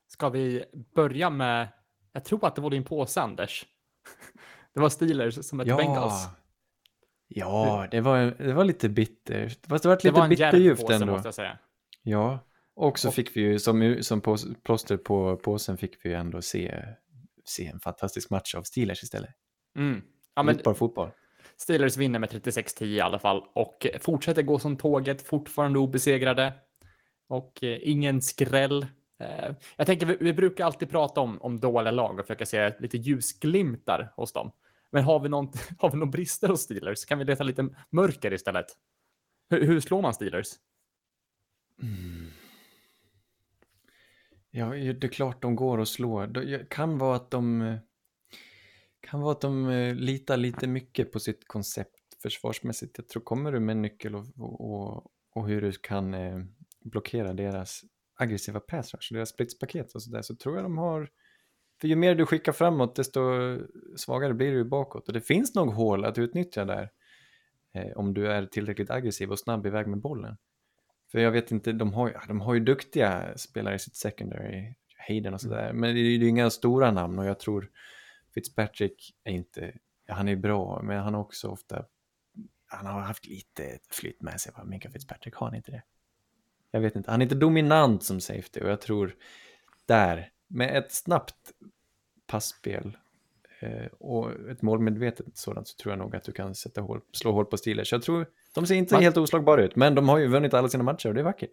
Ska 0.08 0.28
vi 0.28 0.64
börja 0.94 1.30
med, 1.30 1.68
jag 2.12 2.24
tror 2.24 2.46
att 2.46 2.54
det 2.54 2.62
var 2.62 2.70
din 2.70 2.84
påse 2.84 3.20
Anders. 3.20 3.66
Det 4.72 4.80
var 4.80 4.88
Steelers 4.88 5.46
som 5.46 5.60
ett 5.60 5.66
Bengals. 5.66 6.28
Ja, 7.28 7.86
det 7.90 8.00
var, 8.00 8.18
det 8.38 8.52
var 8.52 8.64
lite 8.64 8.88
bittert. 8.88 9.66
Fast 9.66 9.82
det 9.82 9.88
var 9.88 9.96
Det 9.96 10.04
lite 10.04 10.16
var 10.20 10.24
en 10.24 10.32
djärv 10.32 10.50
bitterljuvt 10.52 10.90
ändå. 10.90 11.06
måste 11.12 11.26
jag 11.28 11.34
säga. 11.34 11.58
Ja, 12.02 12.38
och 12.74 12.98
så 12.98 13.08
Och- 13.08 13.14
fick 13.14 13.36
vi 13.36 13.40
ju 13.40 13.58
som, 13.58 13.96
som 14.00 14.20
pås, 14.20 14.46
plåster 14.64 14.96
på 14.96 15.36
påsen 15.36 15.76
fick 15.76 16.04
vi 16.04 16.08
ju 16.08 16.14
ändå 16.14 16.42
se, 16.42 16.84
se 17.44 17.66
en 17.66 17.80
fantastisk 17.80 18.30
match 18.30 18.54
av 18.54 18.62
Steelers 18.62 19.02
istället. 19.02 19.30
Mm. 19.78 20.02
Ja, 20.34 20.42
men 20.42 20.54
Fotboll, 20.54 20.74
fotboll. 20.74 21.10
Steelers 21.56 21.96
vinner 21.96 22.18
med 22.18 22.30
36-10 22.30 22.84
i 22.84 23.00
alla 23.00 23.18
fall 23.18 23.42
och 23.54 23.86
fortsätter 24.00 24.42
gå 24.42 24.58
som 24.58 24.76
tåget, 24.76 25.22
fortfarande 25.22 25.78
obesegrade. 25.78 26.52
Och 27.28 27.64
eh, 27.64 27.78
ingen 27.82 28.22
skräll. 28.22 28.86
Eh, 29.20 29.54
jag 29.76 29.86
tänker, 29.86 30.06
vi, 30.06 30.16
vi 30.20 30.32
brukar 30.32 30.64
alltid 30.64 30.90
prata 30.90 31.20
om, 31.20 31.42
om 31.42 31.60
dåliga 31.60 31.90
lag 31.90 32.18
och 32.18 32.26
försöka 32.26 32.46
se 32.46 32.72
lite 32.80 32.96
ljusglimtar 32.98 34.12
hos 34.16 34.32
dem. 34.32 34.50
Men 34.90 35.04
har 35.04 35.20
vi 35.20 35.28
någon, 35.28 35.52
har 35.78 35.90
vi 35.90 35.96
någon 35.96 36.10
brister 36.10 36.48
hos 36.48 36.60
Steelers 36.60 37.04
kan 37.04 37.18
vi 37.18 37.24
leta 37.24 37.44
lite 37.44 37.68
mörker 37.90 38.32
istället. 38.32 38.66
Hur, 39.50 39.66
hur 39.66 39.80
slår 39.80 40.02
man 40.02 40.14
Steelers? 40.14 40.48
Mm. 41.82 42.30
Ja, 44.50 44.66
det 44.68 45.04
är 45.04 45.08
klart 45.08 45.42
de 45.42 45.56
går 45.56 45.78
och 45.78 45.88
slår. 45.88 46.26
Det 46.26 46.70
kan 46.70 46.98
vara 46.98 47.16
att 47.16 47.30
de 47.30 47.62
eh, 47.62 47.78
kan 49.00 49.20
vara 49.20 49.32
att 49.32 49.40
de 49.40 49.68
eh, 49.68 49.94
litar 49.94 50.36
lite 50.36 50.66
mycket 50.66 51.12
på 51.12 51.20
sitt 51.20 51.48
koncept 51.48 51.96
försvarsmässigt. 52.22 52.98
Jag 52.98 53.08
tror 53.08 53.22
kommer 53.22 53.52
du 53.52 53.60
med 53.60 53.72
en 53.72 53.82
nyckel 53.82 54.14
och, 54.14 54.26
och, 54.36 55.12
och 55.34 55.48
hur 55.48 55.60
du 55.60 55.72
kan 55.72 56.14
eh, 56.14 56.38
blockera 56.80 57.32
deras 57.32 57.84
aggressiva 58.14 58.60
pass 58.60 58.94
rush, 58.94 59.12
deras 59.12 59.28
splitspaket 59.28 59.94
och 59.94 60.02
sådär, 60.02 60.22
så 60.22 60.36
tror 60.36 60.56
jag 60.56 60.64
de 60.64 60.78
har 60.78 61.08
för 61.80 61.88
ju 61.88 61.96
mer 61.96 62.14
du 62.14 62.26
skickar 62.26 62.52
framåt 62.52 62.96
desto 62.96 63.20
svagare 63.96 64.34
blir 64.34 64.52
du 64.52 64.64
bakåt 64.64 65.08
och 65.08 65.12
det 65.14 65.20
finns 65.20 65.54
nog 65.54 65.72
hål 65.72 66.04
att 66.04 66.18
utnyttja 66.18 66.64
där 66.64 66.90
eh, 67.72 67.96
om 67.96 68.14
du 68.14 68.32
är 68.32 68.46
tillräckligt 68.46 68.90
aggressiv 68.90 69.30
och 69.30 69.38
snabb 69.38 69.66
iväg 69.66 69.86
med 69.86 69.98
bollen. 69.98 70.36
För 71.12 71.18
jag 71.18 71.30
vet 71.30 71.50
inte, 71.50 71.72
de 71.72 71.94
har, 71.94 72.22
de 72.28 72.40
har 72.40 72.54
ju 72.54 72.60
duktiga 72.60 73.38
spelare 73.38 73.74
i 73.74 73.78
sitt 73.78 73.96
secondary, 73.96 74.74
Hayden 75.08 75.34
och 75.34 75.40
sådär, 75.40 75.72
men 75.72 75.94
det 75.94 76.00
är 76.00 76.02
ju 76.02 76.28
inga 76.28 76.50
stora 76.50 76.90
namn 76.90 77.18
och 77.18 77.26
jag 77.26 77.38
tror 77.38 77.70
Fitzpatrick 78.34 79.14
är 79.24 79.32
inte, 79.32 79.72
han 80.08 80.28
är 80.28 80.36
bra, 80.36 80.80
men 80.82 81.02
han 81.02 81.14
har 81.14 81.20
också 81.20 81.48
ofta, 81.48 81.84
han 82.66 82.86
har 82.86 83.00
haft 83.00 83.26
lite 83.26 83.78
flytt 83.90 84.22
med 84.22 84.40
sig? 84.40 84.52
Minka 84.64 84.90
Fitzpatrick, 84.90 85.34
har 85.34 85.46
han 85.46 85.56
inte 85.56 85.70
det? 85.70 85.82
Jag 86.70 86.80
vet 86.80 86.96
inte, 86.96 87.10
han 87.10 87.20
är 87.20 87.24
inte 87.24 87.34
dominant 87.34 88.02
som 88.02 88.20
safety 88.20 88.60
och 88.60 88.70
jag 88.70 88.80
tror 88.80 89.14
där, 89.86 90.30
med 90.48 90.76
ett 90.76 90.92
snabbt 90.92 91.34
passspel 92.26 92.96
eh, 93.60 93.86
och 94.00 94.30
ett 94.50 94.62
målmedvetet 94.62 95.26
sådant 95.36 95.68
så 95.68 95.76
tror 95.76 95.92
jag 95.92 95.98
nog 95.98 96.16
att 96.16 96.24
du 96.24 96.32
kan 96.32 96.54
sätta 96.54 96.80
hål, 96.80 97.00
slå 97.12 97.32
hål 97.32 97.44
på 97.44 97.56
Steelers. 97.56 97.92
Jag 97.92 98.02
tror, 98.02 98.26
de 98.54 98.66
ser 98.66 98.74
inte 98.74 98.94
Man- 98.94 99.02
helt 99.02 99.16
oslagbara 99.16 99.62
ut, 99.64 99.76
men 99.76 99.94
de 99.94 100.08
har 100.08 100.18
ju 100.18 100.26
vunnit 100.26 100.54
alla 100.54 100.68
sina 100.68 100.84
matcher 100.84 101.08
och 101.08 101.14
det 101.14 101.20
är 101.20 101.24
vackert. 101.24 101.50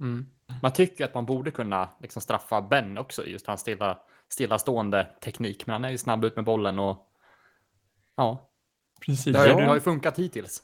Mm. 0.00 0.26
Man 0.62 0.72
tycker 0.72 1.04
att 1.04 1.14
man 1.14 1.26
borde 1.26 1.50
kunna 1.50 1.90
liksom 2.00 2.22
straffa 2.22 2.62
Ben 2.62 2.98
också, 2.98 3.26
just 3.26 3.46
hans 3.46 3.60
stilla, 3.60 3.98
stillastående 4.28 5.06
teknik. 5.24 5.66
Men 5.66 5.72
han 5.72 5.84
är 5.84 5.90
ju 5.90 5.98
snabb 5.98 6.24
ut 6.24 6.36
med 6.36 6.44
bollen 6.44 6.78
och 6.78 7.06
ja, 8.16 8.50
Precis. 9.06 9.32
det 9.32 9.38
har, 9.38 9.46
Ja. 9.46 9.56
det 9.56 9.64
har 9.66 9.74
ju 9.74 9.80
funkat 9.80 10.18
hittills. 10.18 10.62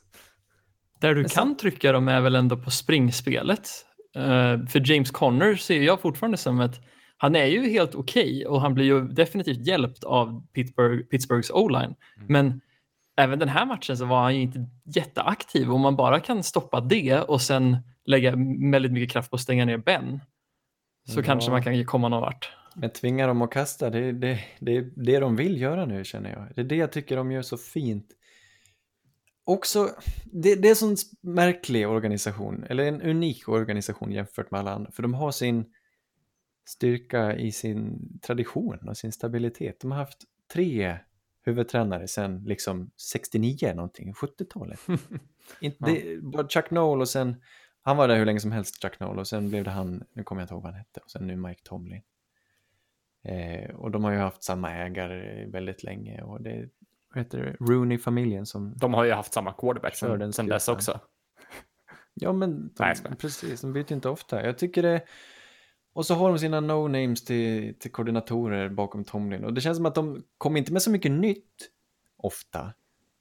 Där 1.00 1.14
du 1.14 1.24
kan 1.24 1.56
trycka 1.56 1.92
dem 1.92 2.08
är 2.08 2.20
väl 2.20 2.34
ändå 2.34 2.56
på 2.56 2.70
springspelet. 2.70 3.68
Eh, 4.14 4.66
för 4.66 4.90
James 4.92 5.10
Conner 5.10 5.54
ser 5.54 5.82
jag 5.82 6.00
fortfarande 6.00 6.36
som 6.38 6.60
att 6.60 6.80
han 7.22 7.36
är 7.36 7.44
ju 7.46 7.68
helt 7.68 7.94
okej 7.94 8.46
och 8.46 8.60
han 8.60 8.74
blir 8.74 8.84
ju 8.84 9.00
definitivt 9.08 9.66
hjälpt 9.66 10.04
av 10.04 10.46
Pittsburgh, 10.52 11.02
Pittsburghs 11.02 11.50
o-line. 11.50 11.94
Men 12.28 12.60
även 13.16 13.38
den 13.38 13.48
här 13.48 13.66
matchen 13.66 13.96
så 13.96 14.04
var 14.04 14.22
han 14.22 14.36
ju 14.36 14.42
inte 14.42 14.66
jätteaktiv. 14.84 15.70
Om 15.72 15.80
man 15.80 15.96
bara 15.96 16.20
kan 16.20 16.42
stoppa 16.42 16.80
det 16.80 17.20
och 17.20 17.42
sen 17.42 17.76
lägga 18.04 18.34
väldigt 18.72 18.92
mycket 18.92 19.12
kraft 19.12 19.30
på 19.30 19.34
att 19.36 19.40
stänga 19.40 19.64
ner 19.64 19.78
Ben 19.78 20.20
så 21.08 21.20
Ja. 21.20 21.24
kanske 21.24 21.50
man 21.50 21.62
kan 21.62 21.84
komma 21.84 22.08
någon 22.08 22.20
vart. 22.20 22.52
Men 22.74 22.90
tvinga 22.90 23.26
dem 23.26 23.42
att 23.42 23.50
kasta, 23.50 23.90
det 23.90 23.98
är 23.98 24.12
det, 24.12 24.40
det, 24.60 24.80
det 24.96 25.18
de 25.18 25.36
vill 25.36 25.60
göra 25.60 25.86
nu 25.86 26.04
känner 26.04 26.30
jag. 26.30 26.46
Det 26.54 26.60
är 26.60 26.64
det 26.64 26.76
jag 26.76 26.92
tycker 26.92 27.16
de 27.16 27.32
gör 27.32 27.42
så 27.42 27.56
fint. 27.56 28.06
Också, 29.44 29.88
det, 30.24 30.54
det 30.54 30.68
är 30.68 30.70
en 30.70 30.76
sån 30.76 30.96
märklig 31.22 31.88
organisation, 31.88 32.64
eller 32.68 32.84
en 32.84 33.02
unik 33.02 33.48
organisation 33.48 34.12
jämfört 34.12 34.50
med 34.50 34.60
alla 34.60 34.72
andra. 34.74 34.90
För 34.92 35.02
de 35.02 35.14
har 35.14 35.30
sin 35.32 35.64
styrka 36.64 37.36
i 37.36 37.52
sin 37.52 37.98
tradition 38.22 38.88
och 38.88 38.96
sin 38.96 39.12
stabilitet. 39.12 39.80
De 39.80 39.90
har 39.90 39.98
haft 39.98 40.24
tre 40.52 40.98
huvudtränare 41.42 42.08
sedan 42.08 42.44
liksom 42.44 42.90
69 42.96 43.72
någonting, 43.74 44.12
70-talet. 44.12 44.80
Inte, 45.60 45.84
det, 45.84 46.22
bara 46.22 46.48
Chuck 46.48 46.70
Noll 46.70 47.00
och 47.00 47.08
sen, 47.08 47.42
han 47.82 47.96
var 47.96 48.08
där 48.08 48.16
hur 48.16 48.26
länge 48.26 48.40
som 48.40 48.52
helst, 48.52 48.82
Chuck 48.82 49.00
Noll, 49.00 49.18
och 49.18 49.28
sen 49.28 49.48
blev 49.48 49.64
det 49.64 49.70
han, 49.70 50.04
nu 50.12 50.22
kommer 50.22 50.42
jag 50.42 50.44
inte 50.44 50.54
ihåg 50.54 50.62
vad 50.62 50.72
han 50.72 50.78
hette, 50.78 51.00
och 51.00 51.10
sen 51.10 51.26
nu 51.26 51.36
Mike 51.36 51.60
Tomlin. 51.64 52.02
Eh, 53.22 53.74
och 53.74 53.90
de 53.90 54.04
har 54.04 54.12
ju 54.12 54.18
haft 54.18 54.42
samma 54.42 54.72
ägare 54.72 55.46
väldigt 55.46 55.82
länge 55.82 56.22
och 56.22 56.42
det 56.42 56.68
vad 57.14 57.24
heter 57.24 57.38
det, 57.38 57.56
Rooney-familjen 57.72 58.46
som... 58.46 58.76
De 58.76 58.94
har 58.94 59.04
ju 59.04 59.12
haft 59.12 59.32
samma 59.32 59.52
quarterback 59.52 59.96
sen, 59.96 60.46
dess 60.46 60.68
också. 60.68 61.00
Ja 62.14 62.32
men 62.32 62.68
de, 62.68 62.72
Nej, 62.78 62.96
precis, 63.18 63.60
de 63.60 63.72
byter 63.72 63.92
inte 63.92 64.08
ofta. 64.08 64.46
Jag 64.46 64.58
tycker 64.58 64.82
det... 64.82 65.02
Och 65.92 66.06
så 66.06 66.14
har 66.14 66.28
de 66.28 66.38
sina 66.38 66.60
no-names 66.60 67.26
till, 67.26 67.74
till 67.78 67.92
koordinatorer 67.92 68.68
bakom 68.68 69.04
Tomlin 69.04 69.44
och 69.44 69.54
det 69.54 69.60
känns 69.60 69.76
som 69.76 69.86
att 69.86 69.94
de 69.94 70.22
kommer 70.38 70.58
inte 70.58 70.72
med 70.72 70.82
så 70.82 70.90
mycket 70.90 71.12
nytt 71.12 71.70
ofta. 72.16 72.72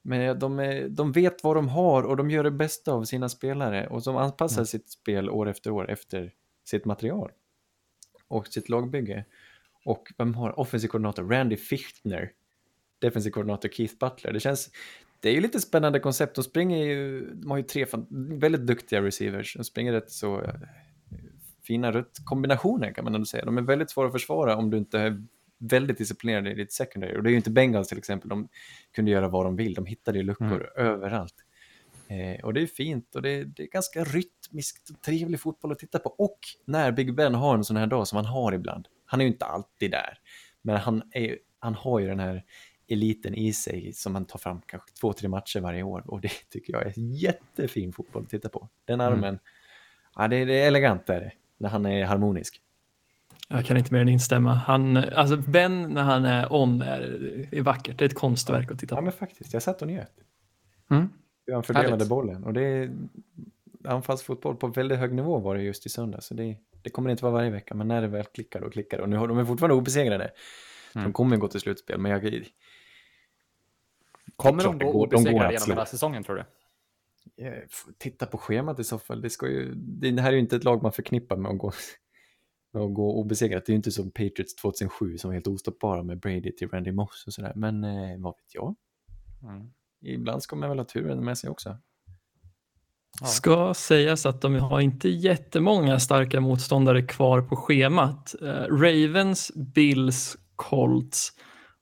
Men 0.02 0.40
de, 0.40 0.60
är, 0.60 0.90
de 0.90 1.12
vet 1.12 1.44
vad 1.44 1.56
de 1.56 1.68
har 1.70 2.04
och 2.04 2.18
de 2.18 2.32
gör 2.32 2.44
det 2.44 2.52
bästa 2.52 2.92
av 2.92 3.04
sina 3.04 3.30
spelare 3.30 3.88
och 3.88 4.02
de 4.02 4.18
anpassar 4.18 4.62
Mm. 4.62 4.66
sitt 4.66 4.90
spel 4.90 5.30
år 5.30 5.50
efter 5.50 5.72
år 5.72 5.90
efter 5.90 6.34
sitt 6.66 6.86
material 6.86 7.32
och 8.28 8.48
sitt 8.48 8.70
lagbygge. 8.70 9.26
Och 9.86 10.14
vem 10.18 10.34
har 10.34 10.60
offensiv 10.60 10.88
koordinator? 10.88 11.24
Randy 11.24 11.58
Fichtner. 11.58 12.32
Defensiv 13.00 13.32
koordinator 13.32 13.70
Keith 13.70 13.98
Butler. 14.00 14.34
Det 14.34 14.40
känns... 14.40 14.70
Det 15.20 15.30
är 15.30 15.34
ju 15.34 15.42
lite 15.42 15.60
spännande 15.60 16.00
koncept. 16.00 16.36
De 16.36 16.44
springer 16.44 16.86
ju... 16.86 17.26
De 17.34 17.52
har 17.52 17.58
ju 17.58 17.64
tre 17.64 17.86
väldigt 18.40 18.68
duktiga 18.68 19.02
receivers. 19.02 19.56
De 19.58 19.64
springer 19.64 19.92
rätt 19.92 20.12
så 20.12 20.52
fina 21.70 21.92
rätt 21.92 22.26
kombinationer 22.26 22.94
kan 22.94 23.04
man 23.04 23.16
ändå 23.16 23.26
säga. 23.26 23.46
De 23.46 23.58
är 23.58 23.62
väldigt 23.62 23.90
svåra 23.90 24.08
att 24.08 24.14
försvara 24.14 24.56
om 24.56 24.70
du 24.70 24.78
inte 24.78 25.00
är 25.00 25.24
väldigt 25.60 25.98
disciplinerad 25.98 26.48
i 26.48 26.54
ditt 26.54 26.74
secondary. 26.74 27.18
Och 27.18 27.24
det 27.24 27.30
är 27.30 27.32
ju 27.32 27.38
inte 27.38 27.50
Bengals 27.50 27.88
till 27.88 27.98
exempel. 27.98 28.30
De 28.30 28.48
kunde 28.92 29.12
göra 29.12 29.28
vad 29.28 29.46
de 29.46 29.56
vill. 29.56 29.74
De 29.74 29.86
hittade 29.86 30.18
ju 30.18 30.24
luckor 30.24 30.72
överallt. 30.76 31.34
Eh, 32.08 32.46
och 32.46 32.54
det 32.54 32.62
är 32.62 32.68
fint 32.68 33.16
och 33.16 33.22
det, 33.22 33.44
det 33.44 33.64
är 33.64 33.68
ganska 33.68 34.04
rytmiskt 34.04 34.90
och 34.90 35.02
trevlig 35.02 35.40
fotboll 35.40 35.72
att 35.72 35.80
titta 35.80 36.00
på. 36.00 36.10
Och 36.10 36.40
när 36.66 36.92
Big 36.92 37.16
Ben 37.16 37.36
har 37.36 37.56
en 37.56 37.64
sån 37.64 37.78
här 37.78 37.88
dag 37.88 38.08
som 38.08 38.16
han 38.16 38.26
har 38.26 38.54
ibland. 38.54 38.88
Han 39.06 39.22
är 39.22 39.26
ju 39.26 39.32
inte 39.32 39.46
alltid 39.46 39.92
där. 39.92 40.20
Men 40.62 40.78
han, 40.78 41.04
är, 41.12 41.38
han 41.60 41.76
har 41.76 42.00
ju 42.00 42.08
den 42.08 42.20
här 42.20 42.44
eliten 42.88 43.36
i 43.36 43.54
sig 43.54 43.94
som 43.94 44.14
man 44.14 44.26
tar 44.26 44.40
fram 44.40 44.62
kanske 44.66 44.92
två, 45.02 45.14
tre 45.14 45.30
matcher 45.30 45.60
varje 45.60 45.84
år. 45.84 46.04
Och 46.06 46.22
det 46.22 46.32
tycker 46.50 46.74
jag 46.74 46.88
är 46.88 46.94
jättefin 46.98 47.94
fotboll 47.94 48.24
att 48.24 48.30
titta 48.30 48.50
på. 48.50 48.70
Den 48.86 49.02
armen, 49.02 49.40
ja, 50.16 50.28
det, 50.28 50.46
det 50.46 50.62
är 50.62 50.68
elegant 50.68 51.06
där 51.06 51.34
när 51.60 51.70
han 51.70 51.86
är 51.86 52.06
harmonisk. 52.06 52.62
Jag 53.48 53.66
kan 53.66 53.78
inte 53.78 53.94
mer 53.94 54.02
än 54.02 54.10
instämma. 54.10 54.54
Han, 54.54 54.98
alltså 54.98 55.38
Ben 55.38 55.94
när 55.94 56.04
han 56.04 56.26
är 56.26 56.54
on 56.54 56.82
är, 56.82 57.02
är 57.52 57.62
vackert. 57.62 57.98
Det 57.98 58.06
är 58.06 58.10
ett 58.10 58.16
konstverk 58.16 58.72
att 58.72 58.80
titta 58.80 58.96
Ja 58.96 58.98
på. 58.98 59.04
men 59.04 59.12
faktiskt, 59.14 59.54
jag 59.54 59.64
satt 59.64 59.82
och 59.82 59.88
njöt. 59.88 60.12
Mm. 60.92 61.10
Hur 61.46 61.54
han 61.54 61.64
fördelade 61.64 61.90
Härligt. 61.92 62.10
bollen. 62.10 62.44
Och 62.44 62.54
det 62.54 62.62
är 62.62 62.92
anfallsfotboll 63.84 64.56
på 64.56 64.68
väldigt 64.68 64.98
hög 65.00 65.14
nivå 65.14 65.40
var 65.40 65.56
det 65.56 65.62
just 65.64 65.86
i 65.86 65.90
söndag. 65.90 66.22
Så 66.22 66.34
det, 66.34 66.58
det 66.82 66.90
kommer 66.90 67.10
inte 67.10 67.24
vara 67.24 67.34
varje 67.34 67.50
vecka, 67.50 67.76
men 67.76 67.88
när 67.88 68.02
det 68.02 68.08
väl 68.08 68.24
klickar 68.26 68.62
då 68.62 68.70
klickar 68.70 68.98
det. 68.98 69.04
Och 69.04 69.10
nu 69.10 69.18
har 69.18 69.28
de 69.28 69.38
är 69.38 69.46
fortfarande 69.46 69.76
obesegrade. 69.76 70.32
De 70.94 71.00
Mm. 71.00 71.14
kommer 71.14 71.38
gå 71.38 71.48
till 71.48 71.60
slutspel, 71.60 72.00
men 72.00 72.12
jag, 72.12 72.44
Kommer 74.36 74.64
de 74.64 74.78
det 74.78 74.86
gå 74.86 74.92
de 75.06 75.16
obesegrade 75.18 75.54
genom 75.54 75.70
hela 75.70 75.86
säsongen 75.86 76.24
tror 76.24 76.36
du? 76.36 76.44
Får 77.70 77.94
titta 77.98 78.26
på 78.26 78.38
schemat 78.38 78.80
i 78.80 78.84
så 78.84 79.00
fall. 79.00 79.22
Det, 79.22 79.30
ska 79.30 79.48
ju, 79.48 79.74
det 79.76 80.22
här 80.22 80.30
är 80.30 80.34
ju 80.34 80.40
inte 80.40 80.56
ett 80.56 80.64
lag 80.64 80.84
man 80.84 80.92
förknippar 80.92 81.38
med 81.38 81.52
att 81.52 81.58
gå, 81.58 81.72
med 82.74 82.84
att 82.84 82.94
gå 82.94 83.14
obesegrat. 83.14 83.66
Det 83.66 83.70
är 83.70 83.74
ju 83.74 83.78
inte 83.78 83.92
som 83.92 84.12
Patriots 84.12 84.56
2007 84.56 85.18
som 85.18 85.30
var 85.30 85.34
helt 85.34 85.48
ostoppbara 85.48 86.04
med 86.04 86.20
Brady 86.20 86.56
till 86.56 86.70
Randy 86.70 86.92
Moss 86.92 87.24
och 87.28 87.34
sådär. 87.34 87.54
Men 87.56 87.84
eh, 87.84 88.20
vad 88.20 88.34
vet 88.38 88.54
jag? 88.54 88.76
Mm. 89.44 89.72
Ibland 90.02 90.44
ska 90.44 90.56
man 90.56 90.70
väl 90.70 90.78
ha 90.78 90.86
turen 90.86 91.26
med 91.26 91.38
sig 91.38 91.50
också. 91.50 91.78
Ja. 93.22 93.28
Ska 93.28 93.74
sägas 93.74 94.26
att 94.26 94.42
de 94.42 94.56
har 94.56 94.80
inte 94.80 95.10
jättemånga 95.10 96.00
starka 96.00 96.42
motståndare 96.42 97.02
kvar 97.02 97.42
på 97.42 97.56
schemat. 97.56 98.36
Eh, 98.42 98.48
Ravens, 98.48 99.52
Bills, 99.56 100.38
Colts 100.56 101.32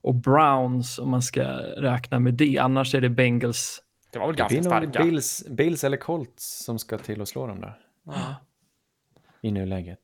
och 0.01 0.15
Browns 0.15 0.99
om 0.99 1.09
man 1.09 1.21
ska 1.21 1.43
räkna 1.77 2.19
med 2.19 2.33
det. 2.33 2.57
Annars 2.57 2.95
är 2.95 3.01
det 3.01 3.09
Bengals. 3.09 3.81
Det 4.11 4.19
var 4.19 4.27
väl 4.27 4.35
Det 4.35 4.39
ganska 4.39 4.63
starka. 4.63 5.03
Bills, 5.03 5.45
Bills 5.49 5.83
eller 5.83 5.97
Colts 5.97 6.63
som 6.65 6.79
ska 6.79 6.97
till 6.97 7.21
och 7.21 7.27
slå 7.27 7.47
dem 7.47 7.61
där 7.61 7.79
i 9.41 9.51
nuläget. 9.51 9.99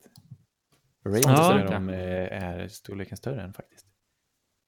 Ravens 1.06 1.26
Ja, 1.26 1.60
är, 1.60 1.72
de, 1.72 1.90
eh, 1.90 2.44
är 2.44 2.68
storleken 2.68 3.18
större 3.18 3.42
än 3.42 3.54
faktiskt. 3.54 3.86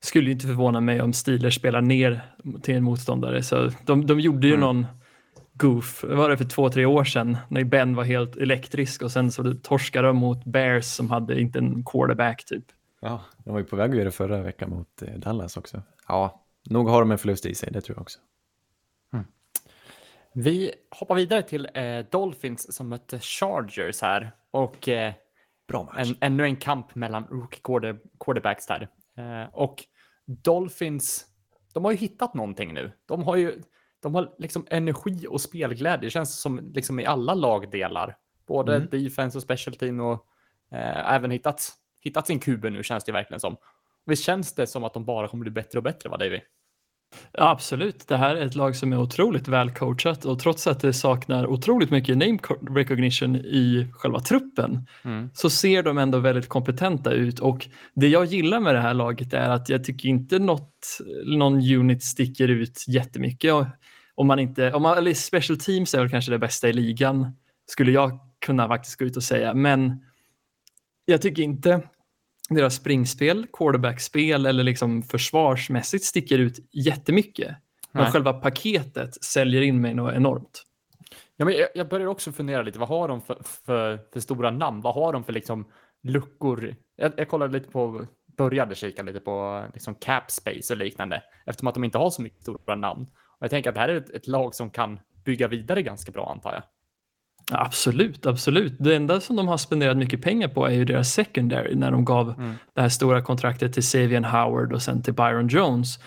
Skulle 0.03 0.25
ju 0.25 0.31
inte 0.31 0.47
förvåna 0.47 0.81
mig 0.81 1.01
om 1.01 1.13
Steelers 1.13 1.55
spelar 1.55 1.81
ner 1.81 2.35
till 2.61 2.75
en 2.75 2.83
motståndare. 2.83 3.43
Så 3.43 3.71
de, 3.85 4.05
de 4.05 4.19
gjorde 4.19 4.47
ju 4.47 4.53
Mm. 4.53 4.61
någon 4.65 4.85
goof, 5.53 6.03
vad 6.07 6.17
var 6.17 6.29
det 6.29 6.37
för 6.37 6.45
två, 6.45 6.69
tre 6.69 6.85
år 6.85 7.03
sedan 7.03 7.37
när 7.49 7.63
Ben 7.63 7.95
var 7.95 8.03
helt 8.03 8.35
elektrisk 8.37 9.01
och 9.01 9.11
sen 9.11 9.31
så 9.31 9.53
torskade 9.53 10.07
de 10.07 10.17
mot 10.17 10.45
Bears 10.45 10.85
som 10.85 11.09
hade 11.11 11.39
inte 11.41 11.59
en 11.59 11.83
quarterback 11.85 12.45
typ. 12.45 12.65
Ja, 13.01 13.21
de 13.37 13.51
var 13.53 13.59
ju 13.59 13.65
på 13.65 13.75
väg 13.75 13.89
att 13.89 13.95
göra 13.95 14.05
det 14.05 14.11
förra 14.11 14.41
veckan 14.41 14.69
mot 14.69 15.01
eh, 15.01 15.13
Dallas 15.13 15.57
också. 15.57 15.81
Ja, 16.07 16.43
nog 16.69 16.89
har 16.89 16.99
de 16.99 17.11
en 17.11 17.17
förlust 17.17 17.45
i 17.45 17.55
sig, 17.55 17.69
det 17.71 17.81
tror 17.81 17.97
jag 17.97 18.01
också. 18.01 18.19
Vi 20.37 20.73
hoppar 20.91 21.15
vidare 21.15 21.41
till 21.41 21.69
eh, 21.73 21.99
Dolphins 22.11 22.75
som 22.75 22.89
mötte 22.89 23.19
Chargers 23.19 24.01
här. 24.01 24.31
Och 24.51 24.87
eh, 24.89 25.13
Bra 25.67 25.83
match. 25.83 25.95
en, 26.09 26.15
ännu 26.21 26.43
en 26.43 26.55
kamp 26.55 26.95
mellan 26.95 27.23
rookie 27.29 27.59
quarter, 27.63 27.99
quarterbacks 28.19 28.67
där. 28.67 28.87
Eh, 29.17 29.53
och 29.53 29.83
Dolphins, 30.25 31.25
de 31.73 31.85
har 31.85 31.91
ju 31.91 31.97
hittat 31.97 32.33
någonting 32.33 32.73
nu. 32.73 32.91
De 33.05 33.23
har 33.23 33.35
ju 33.35 33.61
de 33.99 34.15
har 34.15 34.35
liksom 34.37 34.67
energi 34.69 35.25
och 35.29 35.41
spelglädje. 35.41 36.07
Det 36.07 36.09
känns 36.11 36.41
som 36.41 36.71
liksom 36.73 36.99
i 36.99 37.05
alla 37.05 37.33
lagdelar. 37.33 38.17
Både 38.47 38.75
Mm. 38.75 38.87
defense 38.91 39.37
och 39.37 39.41
special 39.43 39.75
team 39.75 39.99
och 39.99 40.27
eh, 40.71 41.13
även 41.13 41.31
hittat, 41.31 41.71
hittat 42.01 42.27
sin 42.27 42.39
QB 42.39 42.63
nu 42.63 42.83
känns 42.83 43.03
det 43.03 43.11
verkligen 43.11 43.39
som. 43.39 43.57
Visst 44.05 44.23
känns 44.23 44.55
det 44.55 44.67
som 44.67 44.83
att 44.83 44.93
de 44.93 45.05
bara 45.05 45.27
kommer 45.27 45.41
bli 45.41 45.51
bättre 45.51 45.79
och 45.79 45.83
bättre, 45.83 46.09
va 46.09 46.17
Davy? 46.17 46.41
Absolut, 47.37 48.07
det 48.07 48.17
här 48.17 48.35
är 48.35 48.45
ett 48.45 48.55
lag 48.55 48.75
som 48.75 48.93
är 48.93 48.97
otroligt 48.99 49.47
välcoachat 49.47 50.25
och 50.25 50.39
trots 50.39 50.67
att 50.67 50.79
det 50.79 50.93
saknar 50.93 51.47
otroligt 51.47 51.91
mycket 51.91 52.17
name 52.17 52.37
co- 52.37 52.55
recognition 52.75 53.35
i 53.35 53.87
själva 53.93 54.19
truppen 54.19 54.87
Mm. 55.03 55.29
så 55.33 55.49
ser 55.49 55.83
de 55.83 55.97
ändå 55.97 56.19
väldigt 56.19 56.49
kompetenta 56.49 57.11
ut 57.11 57.39
och 57.39 57.67
det 57.95 58.07
jag 58.07 58.25
gillar 58.25 58.59
med 58.59 58.75
det 58.75 58.81
här 58.81 58.93
laget 58.93 59.33
är 59.33 59.49
att 59.49 59.69
jag 59.69 59.83
tycker 59.83 60.09
inte 60.09 60.39
något, 60.39 60.97
någon 61.25 61.53
unit 61.73 62.03
sticker 62.03 62.47
ut 62.47 62.85
jättemycket. 62.87 63.53
Om 64.15 64.27
man 64.27 64.39
inte, 64.39 64.73
om 64.73 64.81
man, 64.81 64.97
eller 64.97 65.13
special 65.13 65.59
teams 65.59 65.93
är 65.93 65.99
väl 65.99 66.09
kanske 66.09 66.31
det 66.31 66.39
bästa 66.39 66.69
i 66.69 66.73
ligan 66.73 67.35
skulle 67.67 67.91
jag 67.91 68.19
kunna 68.45 68.67
faktiskt 68.67 68.99
gå 68.99 69.05
ut 69.05 69.17
och 69.17 69.23
säga, 69.23 69.53
men 69.53 70.01
jag 71.05 71.21
tycker 71.21 71.43
inte 71.43 71.81
deras 72.49 72.75
springspel, 72.75 73.47
quarterbackspel 73.53 74.45
eller 74.45 74.63
liksom 74.63 75.03
försvarsmässigt 75.03 76.03
sticker 76.03 76.39
ut 76.39 76.59
jättemycket. 76.71 77.55
Men 77.91 78.03
Nej. 78.03 78.11
själva 78.11 78.33
paketet 78.33 79.23
säljer 79.23 79.61
in 79.61 79.81
mig 79.81 79.93
något 79.93 80.13
enormt. 80.13 80.63
Ja, 81.37 81.45
men 81.45 81.53
jag, 81.53 81.67
jag 81.75 81.89
börjar 81.89 82.07
också 82.07 82.31
fundera 82.31 82.61
lite, 82.61 82.79
vad 82.79 82.89
har 82.89 83.07
de 83.07 83.21
för, 83.21 83.41
för, 83.65 83.99
för 84.13 84.19
stora 84.19 84.51
namn? 84.51 84.81
Vad 84.81 84.95
har 84.95 85.13
de 85.13 85.23
för 85.23 85.33
liksom 85.33 85.65
luckor? 86.03 86.75
Jag, 86.95 87.13
jag 87.17 87.29
kollade 87.29 87.53
lite 87.53 87.71
på, 87.71 88.05
började 88.37 88.75
kika 88.75 89.03
lite 89.03 89.19
på 89.19 89.65
liksom 89.73 89.95
cap 89.95 90.31
space 90.31 90.73
och 90.73 90.77
liknande 90.77 91.23
eftersom 91.45 91.67
att 91.67 91.73
de 91.73 91.83
inte 91.83 91.97
har 91.97 92.09
så 92.09 92.21
mycket 92.21 92.41
stora 92.41 92.75
namn. 92.75 93.03
Och 93.11 93.43
jag 93.43 93.49
tänker 93.49 93.69
att 93.69 93.75
det 93.75 93.81
här 93.81 93.89
är 93.89 93.95
ett, 93.95 94.09
ett 94.09 94.27
lag 94.27 94.55
som 94.55 94.69
kan 94.69 94.99
bygga 95.25 95.47
vidare 95.47 95.81
ganska 95.81 96.11
bra 96.11 96.31
antar 96.31 96.53
jag. 96.53 96.63
Absolut, 97.51 98.25
absolut. 98.25 98.73
Det 98.79 98.95
enda 98.95 99.19
som 99.19 99.35
de 99.35 99.47
har 99.47 99.57
spenderat 99.57 99.97
mycket 99.97 100.21
pengar 100.21 100.47
på 100.47 100.65
är 100.65 100.71
ju 100.71 100.85
deras 100.85 101.13
secondary 101.13 101.75
när 101.75 101.91
de 101.91 102.05
gav 102.05 102.29
Mm. 102.39 102.53
det 102.73 102.81
här 102.81 102.89
stora 102.89 103.21
kontraktet 103.21 103.73
till 103.73 103.83
Savian 103.87 104.25
Howard 104.25 104.73
och 104.73 104.81
sen 104.81 105.03
till 105.03 105.13
Byron 105.13 105.47
Jones. 105.47 105.99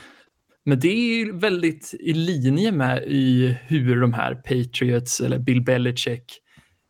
Men 0.64 0.80
det 0.80 0.88
är 0.88 1.16
ju 1.18 1.32
väldigt 1.38 1.94
i 2.00 2.12
linje 2.12 2.72
med 2.72 3.02
i 3.06 3.56
hur 3.62 4.00
de 4.00 4.12
här 4.12 4.34
Patriots 4.34 5.20
eller 5.20 5.38
Bill 5.38 5.62
Belichick 5.62 6.38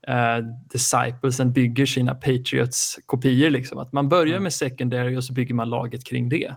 uh, 0.09 0.47
disciplesen 0.73 1.53
bygger 1.53 1.87
sina 1.87 2.15
Patriots-kopior. 2.15 3.51
Liksom. 3.51 3.79
Att 3.79 3.93
man 3.93 4.09
börjar 4.09 4.33
Mm. 4.33 4.43
med 4.43 4.53
secondary 4.53 5.17
och 5.17 5.25
så 5.25 5.33
bygger 5.33 5.55
man 5.55 5.71
laget 5.71 6.05
kring 6.05 6.29
det. 6.29 6.55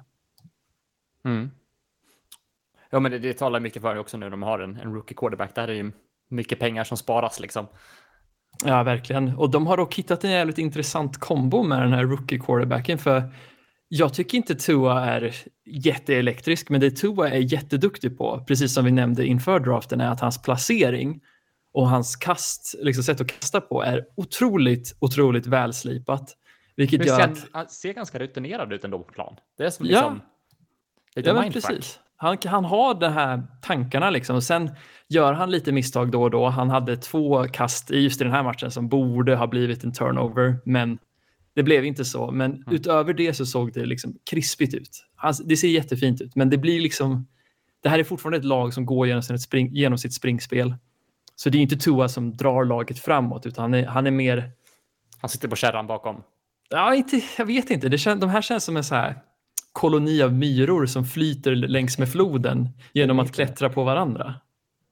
Ja, 2.90 3.00
men 3.00 3.12
det, 3.12 3.20
det 3.20 3.34
talar 3.34 3.60
mycket 3.60 3.82
för 3.82 3.94
det 3.94 4.00
också 4.02 4.18
nu 4.18 4.30
de 4.30 4.42
har 4.44 4.60
en, 4.60 4.76
en 4.78 4.94
rookie 4.94 5.16
quarterback. 5.18 5.56
Där 5.56 5.68
är 5.68 5.74
ju 5.74 5.92
mycket 6.32 6.60
pengar 6.60 6.84
som 6.84 6.98
sparas 6.98 7.40
liksom. 7.40 7.68
Ja, 8.66 8.84
verkligen. 8.84 9.36
Och 9.36 9.50
de 9.50 9.68
har 9.68 9.78
dock 9.78 9.96
hittat 9.96 10.24
en 10.24 10.32
jävligt 10.32 10.58
intressant 10.58 11.18
kombo 11.18 11.64
med 11.64 11.82
den 11.82 11.94
här 11.94 12.04
rookie 12.04 12.40
quarterbacken 12.40 12.98
för 12.98 13.34
jag 13.88 14.14
tycker 14.14 14.38
inte 14.38 14.56
Tua 14.56 15.06
är 15.06 15.36
jätteelektrisk, 15.66 16.70
men 16.70 16.82
det 16.82 16.92
Tua 16.92 17.30
är 17.30 17.54
jätteduktig 17.54 18.18
på, 18.18 18.44
precis 18.48 18.74
som 18.74 18.86
vi 18.86 18.92
nämnde 18.92 19.26
inför 19.26 19.60
draften, 19.60 20.02
är 20.02 20.12
att 20.12 20.20
hans 20.20 20.42
placering 20.42 21.22
och 21.74 21.90
hans 21.90 22.16
kast, 22.16 22.76
liksom 22.80 23.04
sätt 23.04 23.22
att 23.22 23.28
kasta 23.28 23.62
på 23.62 23.84
är 23.84 24.06
otroligt, 24.16 24.96
otroligt 25.00 25.46
välslipat. 25.46 26.38
Vilket 26.76 27.06
gör 27.06 27.22
att... 27.22 27.46
han 27.52 27.70
ser 27.70 27.94
ganska 27.94 28.20
rutinerad 28.20 28.74
ut 28.74 28.84
ändå 28.84 29.00
på 29.00 29.12
plan. 29.12 29.36
Det 29.58 29.64
är 29.64 29.70
som 29.70 29.86
Ja. 29.86 29.92
liksom 29.92 30.22
lite 31.16 31.30
Ja, 31.30 31.34
men 31.34 31.52
precis. 31.52 32.00
Han, 32.22 32.38
han 32.46 32.66
har 32.66 32.94
de 32.94 33.08
här 33.14 33.44
tankarna 33.62 34.10
liksom. 34.10 34.36
Och 34.36 34.44
sen 34.44 34.72
gör 35.10 35.34
han 35.34 35.52
lite 35.52 35.72
misstag 35.72 36.12
då 36.12 36.24
och 36.24 36.32
då. 36.32 36.48
Han 36.50 36.70
hade 36.70 36.98
två 36.98 37.44
kast 37.44 37.92
i 37.92 38.00
just 38.00 38.22
i 38.22 38.24
den 38.24 38.34
här 38.34 38.44
matchen 38.44 38.72
som 38.72 38.90
borde 38.90 39.36
ha 39.36 39.48
blivit 39.48 39.84
en 39.84 39.94
turnover, 39.94 40.58
men 40.66 40.98
det 41.56 41.64
blev 41.64 41.86
inte 41.86 42.06
så. 42.06 42.32
Men 42.32 42.52
Mm. 42.52 42.64
utöver 42.76 43.14
det 43.14 43.34
så 43.34 43.46
såg 43.46 43.74
det 43.74 43.86
liksom 43.86 44.16
krispigt 44.30 44.74
ut. 44.74 45.06
Han, 45.16 45.34
det 45.46 45.58
ser 45.58 45.68
jättefint 45.68 46.22
ut, 46.22 46.36
men 46.36 46.50
det 46.50 46.58
blir 46.58 46.82
liksom. 46.82 47.28
Det 47.84 47.90
här 47.90 48.00
är 48.00 48.04
fortfarande 48.04 48.38
ett 48.38 48.46
lag 48.46 48.74
som 48.74 48.86
går 48.86 49.08
genom 49.08 49.24
sitt, 49.24 49.42
spring, 49.42 49.70
genom 49.76 49.98
sitt 49.98 50.14
springspel. 50.14 50.76
Så 51.36 51.50
det 51.50 51.58
är 51.58 51.62
inte 51.62 51.78
Tua 51.78 52.08
som 52.10 52.38
drar 52.38 52.66
laget 52.66 53.00
framåt, 53.00 53.46
utan 53.46 53.62
han 53.62 53.74
är, 53.74 53.86
han 53.88 54.08
är 54.08 54.12
mer 54.12 54.52
Han 55.22 55.30
sitter 55.30 55.48
på 55.48 55.56
kärran 55.56 55.88
bakom. 55.88 56.24
Ja, 56.70 56.96
inte, 56.96 57.22
jag 57.38 57.46
vet 57.46 57.70
inte. 57.70 57.90
Det 57.90 57.98
kän, 57.98 58.20
de 58.20 58.30
här 58.30 58.42
känns 58.42 58.64
som 58.64 58.78
en 58.78 58.84
så 58.84 58.96
här 58.96 59.16
koloni 59.72 60.22
av 60.22 60.34
myror 60.34 60.86
som 60.86 61.06
flyter 61.06 61.56
längs 61.56 61.98
med 62.00 62.10
floden 62.10 62.70
genom 62.94 63.20
att 63.20 63.32
klättra 63.36 63.70
på 63.70 63.84
varandra. 63.84 64.34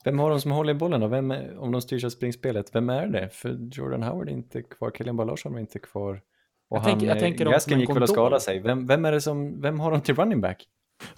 Vem 0.03 0.19
har 0.19 0.29
de 0.29 0.41
som 0.41 0.51
håller 0.51 0.71
i 0.71 0.75
bollen 0.75 1.01
då? 1.01 1.07
Vem 1.07 1.31
är, 1.31 1.57
om 1.59 1.71
de 1.71 1.81
styrs 1.81 2.03
av 2.03 2.09
springspelet, 2.09 2.69
vem 2.75 2.89
är 2.89 3.07
det? 3.07 3.29
För 3.33 3.57
Jordan 3.71 4.03
Howard 4.03 4.27
är 4.29 4.33
inte 4.33 4.61
kvar, 4.61 4.91
Kilian 4.97 5.15
Larsson 5.15 5.55
är 5.55 5.59
inte 5.59 5.79
kvar. 5.79 6.21
Och 6.69 6.77
Jag 6.77 6.83
tänker- 6.83 7.07
jag 7.07 7.19
tänker 7.19 7.45
Gaskin 7.45 7.79
gick 7.79 7.89
väl 7.89 8.03
och 8.03 8.09
skadade 8.09 8.39
sig. 8.41 8.59
Vem, 8.59 8.87
vem 8.87 9.05
är 9.05 9.11
det 9.11 9.21
som, 9.21 9.61
vem 9.61 9.79
har 9.79 9.91
de 9.91 10.01
till 10.01 10.15
running 10.15 10.41
back? 10.41 10.65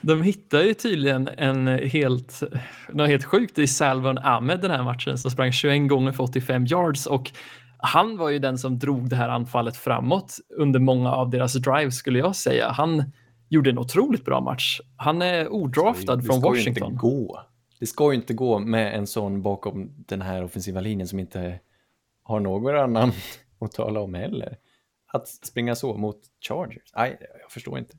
De 0.02 0.22
hittar 0.22 0.62
ju 0.62 0.74
tydligen 0.74 1.30
en 1.38 1.68
helt, 1.68 2.44
något 2.92 3.08
helt 3.08 3.24
sjukt 3.24 3.60
i 3.60 3.68
Salvon 3.68 4.18
Ahmed 4.18 4.62
den 4.62 4.72
här 4.72 4.84
matchen 4.84 5.18
som 5.18 5.32
sprang 5.32 5.52
21 5.52 5.90
gånger 5.90 6.12
för 6.12 6.24
85 6.24 6.66
yards 6.66 7.06
och 7.08 7.32
han 7.78 8.18
var 8.18 8.30
ju 8.30 8.40
den 8.40 8.58
som 8.58 8.80
drog 8.80 9.10
det 9.10 9.16
här 9.16 9.30
anfallet 9.30 9.78
framåt 9.78 10.38
under 10.58 10.80
många 10.80 11.12
av 11.12 11.30
deras 11.30 11.54
drives 11.54 11.96
skulle 11.96 12.20
jag 12.20 12.36
säga. 12.36 12.70
Han 12.70 13.04
gjorde 13.52 13.70
en 13.70 13.78
otroligt 13.78 14.26
bra 14.26 14.42
match. 14.42 14.80
Han 14.98 15.22
är 15.22 15.54
odraftad 15.54 16.16
det 16.16 16.24
från 16.24 16.40
ska 16.40 16.50
ju 16.50 16.56
Washington. 16.56 16.92
inte 16.92 16.98
gå. 17.02 17.42
Det 17.80 17.86
ska 17.86 18.12
ju 18.12 18.16
inte 18.16 18.34
gå 18.34 18.60
med 18.60 18.96
en 18.96 19.08
sån 19.08 19.42
bakom 19.42 19.92
den 20.08 20.22
här 20.22 20.44
offensiva 20.44 20.82
linjen 20.82 21.08
som 21.08 21.20
inte 21.20 21.60
har 22.24 22.40
någon 22.40 22.76
annan 22.76 23.12
att 23.60 23.72
tala 23.72 24.00
om 24.00 24.14
heller. 24.14 24.58
Att 25.14 25.28
springa 25.28 25.76
så 25.76 25.98
mot 25.98 26.20
Chargers? 26.48 26.92
Nej, 26.96 27.18
jag 27.42 27.52
förstår 27.52 27.80
inte. 27.80 27.98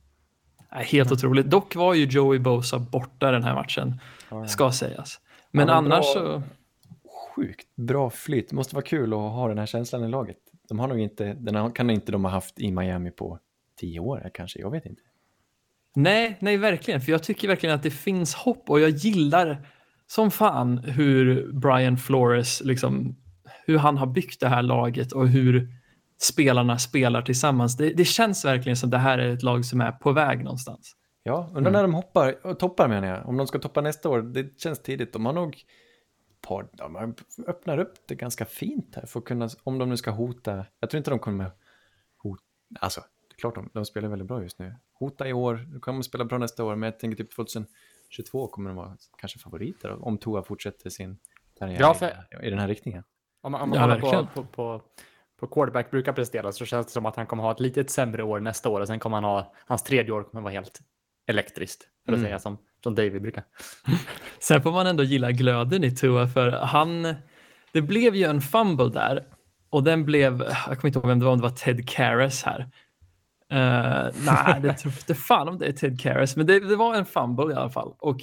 Helt 0.69 1.11
otroligt. 1.11 1.45
Dock 1.49 1.75
var 1.75 1.93
ju 1.93 2.05
Joey 2.05 2.39
Bosa 2.39 2.79
borta 2.79 3.31
den 3.31 3.43
här 3.43 3.55
matchen, 3.55 3.99
ska 4.47 4.71
sägas. 4.71 5.19
Men 5.51 5.69
annars 5.69 6.13
bra- 6.15 6.23
så... 6.23 6.43
Sjukt 7.35 7.75
bra 7.75 8.09
flyt. 8.09 8.49
Det 8.49 8.55
måste 8.55 8.75
vara 8.75 8.85
kul 8.85 9.13
att 9.13 9.19
ha 9.19 9.47
den 9.47 9.57
här 9.57 9.65
känslan 9.65 10.03
i 10.03 10.07
laget. 10.07 10.37
De 10.69 10.79
har 10.79 10.87
nog 10.87 10.99
inte, 10.99 11.33
den 11.33 11.71
kan 11.71 11.89
inte 11.89 12.11
de 12.11 12.23
ha 12.23 12.31
haft 12.31 12.59
i 12.59 12.71
Miami 12.71 13.11
på 13.11 13.39
tio 13.79 13.99
år 13.99 14.29
kanske, 14.33 14.59
jag 14.59 14.71
vet 14.71 14.85
inte. 14.85 15.01
Nej, 15.95 16.37
nej, 16.39 16.57
verkligen. 16.57 17.01
För 17.01 17.11
jag 17.11 17.23
tycker 17.23 17.47
verkligen 17.47 17.75
att 17.75 17.83
det 17.83 17.91
finns 17.91 18.35
hopp 18.35 18.69
och 18.69 18.79
jag 18.79 18.89
gillar 18.89 19.67
som 20.07 20.31
fan 20.31 20.77
hur 20.77 21.51
Brian 21.53 21.97
Flores, 21.97 22.61
liksom, 22.61 23.15
hur 23.65 23.77
han 23.77 23.97
har 23.97 24.07
byggt 24.07 24.39
det 24.39 24.47
här 24.47 24.61
laget 24.61 25.11
och 25.11 25.27
hur 25.27 25.67
spelarna 26.21 26.77
spelar 26.77 27.21
tillsammans. 27.21 27.77
Det, 27.77 27.89
det 27.89 28.05
känns 28.05 28.45
verkligen 28.45 28.77
som 28.77 28.89
det 28.89 28.97
här 28.97 29.17
är 29.17 29.33
ett 29.33 29.43
lag 29.43 29.65
som 29.65 29.81
är 29.81 29.91
på 29.91 30.11
väg 30.11 30.43
någonstans. 30.43 30.95
Ja, 31.23 31.51
undrar 31.55 31.71
när 31.71 31.81
de 31.81 31.93
hoppar, 31.93 32.53
toppar 32.53 32.87
menar 32.87 33.07
jag, 33.07 33.29
om 33.29 33.37
de 33.37 33.47
ska 33.47 33.59
toppa 33.59 33.81
nästa 33.81 34.09
år, 34.09 34.21
det 34.21 34.61
känns 34.61 34.79
tidigt. 34.79 35.13
De 35.13 35.25
har 35.25 35.33
nog 35.33 35.63
par, 36.47 36.67
de 36.73 37.15
öppnar 37.47 37.77
upp 37.77 37.93
det 38.07 38.15
ganska 38.15 38.45
fint 38.45 38.95
här 38.95 39.05
för 39.05 39.19
att 39.19 39.25
kunna, 39.25 39.49
om 39.63 39.77
de 39.77 39.89
nu 39.89 39.97
ska 39.97 40.11
hota, 40.11 40.65
jag 40.79 40.89
tror 40.89 40.97
inte 40.97 41.09
de 41.09 41.19
kommer 41.19 41.51
hota, 42.17 42.43
alltså 42.79 43.01
det 43.35 43.37
är 43.37 43.39
klart 43.39 43.55
de, 43.55 43.69
de 43.73 43.85
spelar 43.85 44.09
väldigt 44.09 44.27
bra 44.27 44.41
just 44.41 44.59
nu. 44.59 44.75
Hota 44.93 45.27
i 45.27 45.33
år, 45.33 45.65
de 45.73 45.79
kommer 45.79 46.01
spela 46.01 46.25
bra 46.25 46.37
nästa 46.37 46.63
år, 46.63 46.75
men 46.75 46.87
jag 46.87 46.99
tänker 46.99 47.23
typ 47.23 47.35
2022 47.35 48.47
kommer 48.47 48.69
de 48.69 48.75
vara 48.77 48.97
kanske 49.17 49.39
favoriter 49.39 50.05
om 50.05 50.17
Toa 50.17 50.43
fortsätter 50.43 50.89
sin 50.89 51.17
karriär 51.59 51.77
Ja, 51.79 51.93
för- 51.93 52.27
i, 52.41 52.47
i 52.47 52.49
den 52.49 52.59
här 52.59 52.67
riktningen. 52.67 53.03
Om 53.41 53.51
man, 53.51 53.61
om 53.61 53.69
man 53.69 53.79
Ja, 53.79 53.83
kollar 53.85 53.99
på, 53.99 54.05
verkligen. 54.07 54.27
på, 54.33 54.43
på, 54.43 54.81
på 55.39 55.47
quarterback 55.47 55.91
brukar 55.91 56.13
prestera 56.13 56.51
så 56.51 56.65
känns 56.65 56.85
det 56.87 56.91
som 56.91 57.05
att 57.05 57.15
han 57.15 57.25
kommer 57.27 57.43
ha 57.43 57.51
ett 57.51 57.59
litet 57.59 57.89
sämre 57.89 58.23
år 58.23 58.39
nästa 58.39 58.69
år 58.69 58.81
och 58.81 58.87
sen 58.87 58.99
kommer 58.99 59.17
han 59.17 59.23
ha, 59.23 59.53
hans 59.67 59.83
tredje 59.83 60.11
år 60.11 60.23
kommer 60.23 60.41
vara 60.41 60.53
helt 60.53 60.79
elektriskt. 61.27 61.83
För 62.05 62.11
att 62.11 62.17
Mm. 62.17 62.27
säga 62.27 62.39
som, 62.39 62.57
som 62.83 62.95
David 62.95 63.21
brukar. 63.21 63.43
Sen 64.39 64.61
får 64.61 64.71
man 64.71 64.87
ändå 64.87 65.03
gilla 65.03 65.31
glöden 65.31 65.83
i 65.83 65.91
Tua 65.95 66.27
för 66.27 66.51
han, 66.51 67.15
det 67.73 67.81
blev 67.81 68.15
ju 68.15 68.23
en 68.25 68.41
fumble 68.41 68.89
där 68.89 69.25
och 69.69 69.83
den 69.83 70.05
blev, 70.05 70.41
jag 70.67 70.77
kommer 70.79 70.87
inte 70.87 70.99
ihåg 70.99 71.07
vem 71.07 71.19
det 71.19 71.25
var, 71.25 71.31
om 71.31 71.37
det 71.37 71.43
var 71.43 71.55
Ted 71.55 71.89
Karras 71.89 72.43
här. 72.43 72.69
Uh, 73.53 74.09
nej, 74.25 74.59
det 74.61 74.73
tror 74.73 75.13
fan 75.13 75.47
om 75.47 75.57
det 75.57 75.65
är 75.65 75.71
Ted 75.71 76.01
Karras, 76.01 76.35
men 76.35 76.45
det, 76.45 76.59
det 76.59 76.75
var 76.75 76.95
en 76.95 77.05
fumble 77.05 77.53
i 77.53 77.55
alla 77.55 77.69
fall. 77.69 77.93
Och 77.99 78.17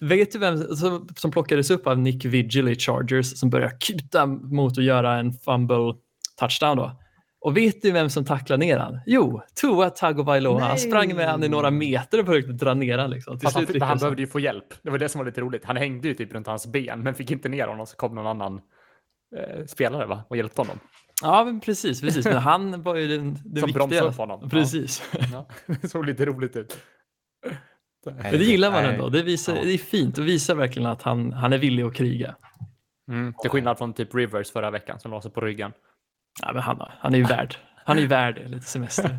vet 0.00 0.32
du 0.32 0.38
vem 0.38 0.76
som, 0.76 1.08
som 1.16 1.30
plockades 1.30 1.70
upp 1.70 1.86
av 1.86 1.98
Nick 1.98 2.24
Vigil 2.24 2.68
i 2.68 2.74
Chargers 2.74 3.38
som 3.38 3.50
började 3.50 3.76
kuta 3.80 4.26
mot 4.26 4.78
att 4.78 4.84
göra 4.84 5.18
en 5.18 5.32
fumble 5.32 5.94
touchdown 6.38 6.76
då? 6.76 6.92
Och 7.40 7.56
vet 7.56 7.82
du 7.82 7.92
vem 7.92 8.10
som 8.10 8.24
tacklade 8.24 8.66
ner 8.66 8.78
han? 8.78 9.00
Jo, 9.06 9.42
Tua 9.60 9.90
Tagovailoa. 9.90 10.64
Han 10.64 10.78
sprang 10.78 11.16
med 11.16 11.28
han 11.28 11.44
i 11.44 11.48
några 11.48 11.70
meter 11.70 12.20
och 12.20 12.26
försökte 12.26 12.52
dra 12.52 12.74
ner 12.74 12.98
han. 12.98 13.10
Liksom. 13.10 13.38
Till 13.38 13.48
slut 13.48 13.68
han 13.72 13.88
han. 13.88 13.98
behövde 13.98 14.22
ju 14.22 14.28
få 14.28 14.40
hjälp. 14.40 14.64
Det 14.82 14.90
var 14.90 14.98
det 14.98 15.08
som 15.08 15.18
var 15.18 15.26
lite 15.26 15.40
roligt. 15.40 15.64
Han 15.64 15.76
hängde 15.76 16.08
ju 16.08 16.14
typ 16.14 16.32
runt 16.32 16.46
hans 16.46 16.66
ben 16.66 17.00
men 17.00 17.14
fick 17.14 17.30
inte 17.30 17.48
ner 17.48 17.66
honom 17.66 17.86
så 17.86 17.96
kom 17.96 18.14
någon 18.14 18.26
annan 18.26 18.60
eh, 19.36 19.64
spelare 19.66 20.06
va? 20.06 20.24
och 20.28 20.36
hjälpte 20.36 20.60
honom. 20.60 20.78
Ja, 21.22 21.44
men 21.44 21.60
precis, 21.60 22.00
precis. 22.00 22.24
Men 22.24 22.36
han 22.36 22.82
var 22.82 22.94
ju 22.96 23.08
den, 23.08 23.24
den 23.34 23.42
Som 23.42 23.52
viktiga. 23.52 23.72
bromsade 23.72 24.10
honom. 24.10 24.50
Precis. 24.50 25.02
Ja, 25.32 25.46
det 25.82 25.88
såg 25.88 26.06
lite 26.06 26.24
roligt 26.26 26.56
ut. 26.56 26.78
Men 28.04 28.16
det 28.32 28.44
gillar 28.44 28.70
man 28.70 28.84
ändå. 28.84 29.08
Det, 29.08 29.22
visar, 29.22 29.56
Ja. 29.56 29.62
det 29.62 29.70
är 29.74 29.78
fint 29.78 30.18
och 30.18 30.26
visar 30.28 30.54
verkligen 30.54 30.88
att 30.88 31.02
han, 31.02 31.32
han 31.32 31.52
är 31.52 31.58
villig 31.58 31.82
att 31.82 31.94
kriga. 31.94 32.36
Mm, 33.10 33.34
till 33.40 33.50
skillnad 33.50 33.78
från 33.78 33.92
typ 33.94 34.14
Rivers 34.14 34.50
förra 34.50 34.70
veckan 34.70 35.00
som 35.00 35.10
la 35.10 35.22
sig 35.22 35.30
på 35.30 35.40
ryggen. 35.40 35.72
Ja, 36.42 36.52
men 36.52 36.62
han, 36.62 36.80
han 36.98 37.14
är 37.14 37.18
ju 37.18 37.24
värd. 37.24 37.56
Han 37.84 37.96
är 37.96 38.00
ju 38.00 38.06
värd 38.06 38.34
det, 38.34 38.48
lite 38.48 38.66
semester. 38.66 39.18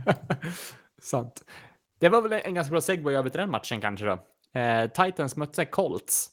Sant. 1.02 1.44
Det 2.00 2.10
var 2.10 2.22
väl 2.22 2.42
en 2.46 2.54
ganska 2.54 2.72
bra 2.72 2.82
segway 2.82 3.16
över 3.16 3.30
till 3.30 3.40
den 3.40 3.52
matchen 3.52 3.82
kanske 3.82 4.06
då. 4.06 4.20
Eh, 4.60 4.88
Titans 4.90 5.36
mötte 5.36 5.66
Colts. 5.66 6.30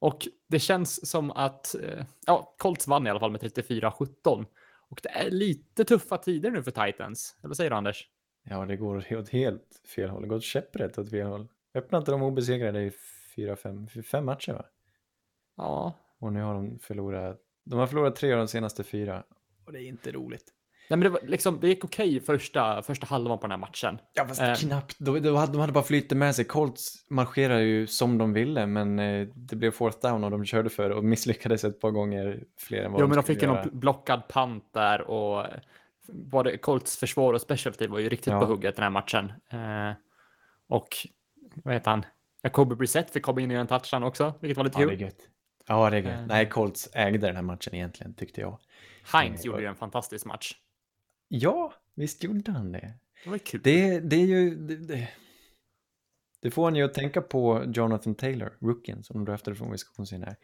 Och 0.00 0.28
det 0.48 0.58
känns 0.58 1.10
som 1.10 1.30
att, 1.30 1.74
eh, 1.74 2.04
ja, 2.26 2.54
Colts 2.58 2.88
vann 2.88 3.06
i 3.06 3.10
alla 3.10 3.20
fall 3.20 3.30
med 3.30 3.40
34-17. 3.40 4.44
Och 4.90 5.00
det 5.02 5.08
är 5.08 5.30
lite 5.30 5.84
tuffa 5.84 6.18
tider 6.18 6.50
nu 6.50 6.62
för 6.62 6.86
Titans. 6.86 7.36
Eller 7.40 7.48
vad 7.48 7.56
säger 7.56 7.70
du 7.70 7.76
Anders? 7.76 8.08
Ja, 8.42 8.66
det 8.66 8.76
går 8.76 9.16
åt 9.16 9.28
helt 9.28 9.80
fel 9.94 10.10
håll. 10.10 10.22
Det 10.22 10.28
går 10.28 10.40
käpprätt 10.40 10.98
åt 10.98 11.10
fel 11.10 11.26
håll. 11.26 11.48
Öppnar 11.74 11.98
inte 11.98 12.10
de 12.10 12.22
obesegrade 12.22 12.82
i 12.82 12.92
fyra, 13.36 13.56
fem, 13.56 13.88
fem 13.88 14.24
matcher 14.24 14.52
va? 14.52 14.64
Ja. 15.56 15.94
Och 16.18 16.32
nu 16.32 16.42
har 16.42 16.54
de 16.54 16.78
förlorat, 16.78 17.40
de 17.64 17.78
har 17.78 17.86
förlorat 17.86 18.16
tre 18.16 18.32
av 18.32 18.38
de 18.38 18.48
senaste 18.48 18.84
fyra. 18.84 19.24
Och 19.64 19.72
det 19.72 19.82
är 19.82 19.88
inte 19.88 20.12
roligt. 20.12 20.54
Nej, 20.90 20.96
men 20.96 21.00
det, 21.00 21.08
var, 21.08 21.20
liksom, 21.26 21.60
det 21.60 21.68
gick 21.68 21.84
okej 21.84 22.20
första, 22.20 22.82
första 22.82 23.06
halvan 23.06 23.38
på 23.38 23.42
den 23.42 23.50
här 23.50 23.58
matchen. 23.58 23.98
Ja, 24.14 24.26
fast 24.26 24.40
Eh. 24.40 24.54
knappt. 24.54 24.96
De, 24.98 25.20
de, 25.22 25.36
hade, 25.36 25.52
de 25.52 25.60
hade 25.60 25.72
bara 25.72 25.84
flyttat 25.84 26.18
med 26.18 26.34
sig. 26.34 26.44
Colts 26.44 27.06
marscherade 27.10 27.62
ju 27.62 27.86
som 27.86 28.18
de 28.18 28.32
ville, 28.32 28.66
men 28.66 28.98
eh, 28.98 29.26
det 29.34 29.56
blev 29.56 29.70
fourth 29.70 29.98
down 30.02 30.24
och 30.24 30.30
de 30.30 30.44
körde 30.44 30.70
för 30.70 30.88
det 30.88 30.94
och 30.94 31.04
misslyckades 31.04 31.64
ett 31.64 31.80
par 31.80 31.90
gånger 31.90 32.44
fler 32.58 32.82
än 32.82 32.92
vad 32.92 33.00
Jo, 33.00 33.06
men 33.06 33.16
de 33.16 33.22
fick 33.24 33.42
en 33.42 33.48
göra. 33.50 33.66
blockad 33.72 34.28
pant 34.28 34.72
där 34.72 35.00
och 35.10 35.46
både 36.08 36.56
Colts 36.58 36.96
försvar 36.98 37.34
och 37.34 37.40
special 37.40 37.74
team 37.74 37.90
var 37.92 37.98
ju 37.98 38.08
riktigt 38.08 38.32
Ja. 38.32 38.40
på 38.40 38.46
hugget 38.46 38.76
den 38.76 38.82
här 38.82 38.90
matchen. 38.90 39.32
Eh, 39.50 39.92
och 40.68 40.88
vad 41.64 41.74
heter 41.74 41.90
han? 41.90 42.04
Jacoby 42.42 42.74
Brissett 42.74 43.10
fick 43.10 43.22
komma 43.22 43.40
in 43.40 43.50
i 43.50 43.54
en 43.54 43.66
touchdown 43.66 44.02
också, 44.02 44.34
vilket 44.40 44.56
var 44.56 44.64
lite 44.64 44.80
Ja, 44.82 44.88
kul. 44.88 45.12
Ja, 45.66 45.90
det 45.90 45.96
är 45.96 46.00
gött. 46.02 46.12
Eh. 46.20 46.26
Nej, 46.26 46.48
Colts 46.48 46.88
ägde 46.94 47.26
den 47.26 47.36
här 47.36 47.42
matchen 47.42 47.74
egentligen, 47.74 48.14
tyckte 48.14 48.40
jag. 48.40 48.58
Heinz 49.12 49.40
Eh, 49.40 49.46
gjorde 49.46 49.60
ju 49.60 49.66
en 49.66 49.74
fantastisk 49.74 50.26
match. 50.26 50.54
Ja, 51.32 51.74
visst 51.94 52.24
gjorde 52.24 52.52
han 52.52 52.72
det. 52.72 52.94
Det 53.24 53.30
var 53.30 53.38
kul. 53.38 53.60
Det, 53.64 54.00
det 54.00 54.16
är 54.16 54.26
ju... 54.26 54.54
Det, 54.54 54.76
det, 54.76 55.08
det 56.42 56.50
får 56.50 56.68
en 56.68 56.76
ju 56.76 56.84
att 56.84 56.94
tänka 56.94 57.22
på 57.22 57.64
Jonathan 57.74 58.14
Taylor, 58.14 58.52
rookien 58.60 59.02
som 59.02 59.16
de 59.16 59.24
draftade 59.24 59.56
från 59.56 59.70
Wisconsin 59.70 60.22
här. 60.22 60.36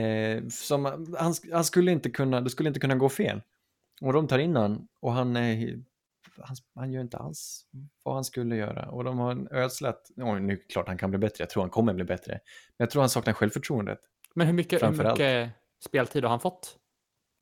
Eh, 0.00 0.48
som, 0.48 0.84
han, 1.18 1.34
han 1.52 1.64
skulle 1.64 1.92
inte 1.92 2.10
kunna, 2.10 2.40
det 2.40 2.50
skulle 2.50 2.68
inte 2.68 2.80
kunna 2.80 2.94
gå 2.94 3.08
fel. 3.08 3.42
Och 4.00 4.12
de 4.12 4.28
tar 4.28 4.38
in 4.38 4.56
han 4.56 4.88
och 5.00 5.12
han 5.12 5.36
är... 5.36 5.82
Han, 6.38 6.56
han 6.74 6.92
gör 6.92 7.00
inte 7.00 7.16
alls 7.16 7.66
vad 8.02 8.14
han 8.14 8.24
skulle 8.24 8.56
göra. 8.56 8.90
Och 8.90 9.04
de 9.04 9.18
har 9.18 9.54
ödslat... 9.54 10.10
Oh, 10.16 10.40
nu 10.40 10.52
är 10.52 10.68
klart 10.68 10.88
han 10.88 10.98
kan 10.98 11.10
bli 11.10 11.18
bättre, 11.18 11.42
jag 11.42 11.50
tror 11.50 11.62
han 11.62 11.70
kommer 11.70 11.94
bli 11.94 12.04
bättre. 12.04 12.32
Men 12.32 12.84
jag 12.84 12.90
tror 12.90 13.02
han 13.02 13.10
saknar 13.10 13.32
självförtroendet. 13.32 13.98
Men 14.34 14.46
hur 14.46 14.54
mycket, 14.54 14.82
hur 14.82 15.10
mycket 15.10 15.50
speltid 15.84 16.22
har 16.22 16.30
han 16.30 16.40
fått? 16.40 16.78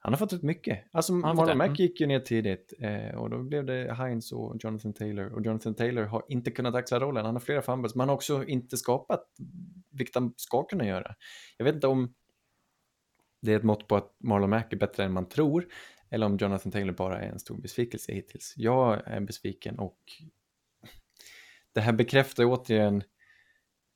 Han 0.03 0.13
har 0.13 0.19
fått 0.19 0.33
ut 0.33 0.43
mycket. 0.43 0.85
Alltså 0.93 1.13
fått 1.13 1.37
Marlon 1.37 1.59
Mack 1.59 1.67
mm. 1.67 1.75
gick 1.75 2.01
ju 2.01 2.07
ner 2.07 2.21
tidigt 2.21 2.73
eh, 2.79 3.15
och 3.15 3.31
då 3.31 3.43
blev 3.43 3.65
det 3.65 3.95
Heinz 3.95 4.33
och 4.33 4.57
Jonathan 4.61 4.93
Taylor. 4.93 5.33
Och 5.33 5.47
Jonathan 5.47 5.75
Taylor 5.75 6.03
har 6.03 6.25
inte 6.29 6.51
kunnat 6.51 6.75
axla 6.75 7.01
rollen. 7.01 7.25
Han 7.25 7.35
har 7.35 7.41
flera 7.41 7.63
fumbles, 7.63 7.95
men 7.95 8.01
han 8.01 8.09
har 8.09 8.17
också 8.17 8.45
inte 8.45 8.77
skapat 8.77 9.25
vilket 9.91 10.15
han 10.15 10.35
ska 10.37 10.65
kunna 10.65 10.87
göra. 10.87 11.15
Jag 11.57 11.65
vet 11.65 11.75
inte 11.75 11.87
om 11.87 12.15
det 13.43 13.53
är 13.53 13.57
ett 13.57 13.63
mått 13.63 13.89
på 13.89 13.97
att 13.97 14.17
Marlon 14.19 14.51
Mack 14.51 14.73
är 14.73 14.77
bättre 14.77 15.05
än 15.05 15.13
man 15.13 15.29
tror 15.29 15.67
eller 16.11 16.27
om 16.27 16.37
Jonathan 16.37 16.73
Taylor 16.73 16.93
bara 16.93 17.21
är 17.21 17.29
en 17.29 17.39
stor 17.39 17.57
besvikelse 17.57 18.13
hittills. 18.13 18.55
Jag 18.57 19.03
är 19.09 19.21
besviken 19.21 19.79
och 19.79 19.99
det 21.73 21.81
här 21.81 21.93
bekräftar 21.93 22.45
återigen 22.45 23.03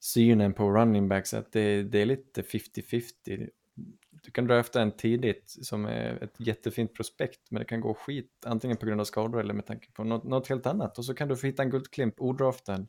synen 0.00 0.54
på 0.54 0.70
running 0.70 1.08
backs 1.08 1.34
att 1.34 1.52
det, 1.52 1.82
det 1.82 1.98
är 1.98 2.06
lite 2.06 2.42
50-50 2.42 3.48
du 4.24 4.30
kan 4.30 4.46
drafta 4.46 4.82
en 4.82 4.92
tidigt 4.92 5.56
som 5.62 5.84
är 5.84 6.22
ett 6.24 6.34
jättefint 6.38 6.94
prospekt 6.94 7.40
men 7.50 7.58
det 7.60 7.64
kan 7.64 7.80
gå 7.80 7.94
skit 7.94 8.30
antingen 8.46 8.76
på 8.76 8.86
grund 8.86 9.00
av 9.00 9.04
skador 9.04 9.40
eller 9.40 9.54
med 9.54 9.66
tanke 9.66 9.92
på 9.92 10.04
något, 10.04 10.24
något 10.24 10.48
helt 10.48 10.66
annat 10.66 10.98
och 10.98 11.04
så 11.04 11.14
kan 11.14 11.28
du 11.28 11.36
få 11.36 11.46
hitta 11.46 11.62
en 11.62 11.70
guldklimp 11.70 12.14
odraftad. 12.20 12.86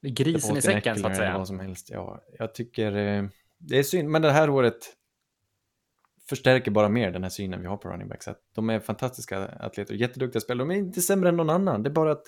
Grisen 0.00 0.56
i 0.56 0.62
säcken 0.62 0.96
så 0.96 1.06
att 1.06 1.16
säga. 1.16 1.38
Vad 1.38 1.48
som 1.48 1.60
helst. 1.60 1.90
Ja, 1.90 2.22
jag 2.38 2.54
tycker 2.54 2.96
eh, 2.96 3.24
det 3.58 3.78
är 3.78 3.82
synd 3.82 4.08
men 4.08 4.22
det 4.22 4.32
här 4.32 4.50
året 4.50 4.96
förstärker 6.28 6.70
bara 6.70 6.88
mer 6.88 7.10
den 7.10 7.22
här 7.22 7.30
synen 7.30 7.60
vi 7.60 7.66
har 7.66 7.76
på 7.76 7.88
running 7.88 8.08
backs. 8.08 8.28
Att 8.28 8.40
de 8.54 8.70
är 8.70 8.80
fantastiska 8.80 9.44
atleter, 9.46 9.94
jätteduktiga 9.94 10.40
spelare. 10.40 10.68
De 10.68 10.74
är 10.74 10.78
inte 10.78 11.00
sämre 11.00 11.28
än 11.28 11.36
någon 11.36 11.50
annan. 11.50 11.82
Det 11.82 11.88
är 11.88 11.94
bara 11.94 12.12
att 12.12 12.26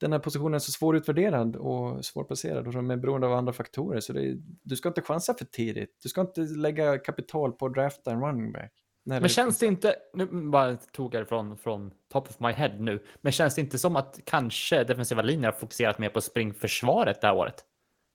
den 0.00 0.12
här 0.12 0.18
positionen 0.18 0.54
är 0.54 0.58
så 0.58 0.72
svårutvärderad 0.72 1.56
och 1.56 2.04
svårplacerad 2.04 2.66
och 2.66 2.72
de 2.72 2.90
är 2.90 2.96
beroende 2.96 3.26
av 3.26 3.32
andra 3.32 3.52
faktorer. 3.52 4.00
Så 4.00 4.12
det 4.12 4.26
är, 4.26 4.36
du 4.62 4.76
ska 4.76 4.88
inte 4.88 5.02
chansa 5.02 5.34
för 5.34 5.44
tidigt. 5.44 5.98
Du 6.02 6.08
ska 6.08 6.20
inte 6.20 6.40
lägga 6.40 6.98
kapital 6.98 7.52
på 7.52 7.66
att 7.66 7.74
drafta 7.74 8.10
en 8.10 8.20
running 8.20 8.52
back. 8.52 8.72
När 9.04 9.20
Men 9.20 9.28
känns 9.28 9.58
det 9.58 9.66
inte, 9.66 9.96
nu 10.14 10.26
bara 10.26 10.76
tog 10.76 11.14
jag 11.14 11.22
det 11.22 11.26
från, 11.26 11.56
från 11.56 11.90
top 12.12 12.30
of 12.30 12.40
my 12.40 12.52
head 12.52 12.74
nu, 12.78 13.04
men 13.20 13.32
känns 13.32 13.54
det 13.54 13.60
inte 13.60 13.78
som 13.78 13.96
att 13.96 14.20
kanske 14.24 14.84
defensiva 14.84 15.22
linjer 15.22 15.52
har 15.52 15.58
fokuserat 15.58 15.98
mer 15.98 16.08
på 16.08 16.20
springförsvaret 16.20 17.20
det 17.20 17.26
här 17.26 17.36
året? 17.36 17.64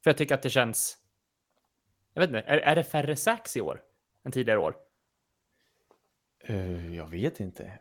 För 0.03 0.09
jag 0.09 0.17
tycker 0.17 0.35
att 0.35 0.41
det 0.41 0.49
känns, 0.49 0.97
jag 2.13 2.21
vet 2.21 2.29
inte, 2.29 2.39
är, 2.39 2.57
är 2.57 2.75
det 2.75 2.83
färre 2.83 3.15
sax 3.15 3.57
i 3.57 3.61
år 3.61 3.81
än 4.25 4.31
tidigare 4.31 4.59
år? 4.59 4.75
Eh, 6.43 6.95
jag 6.95 7.07
vet 7.07 7.39
inte. 7.39 7.71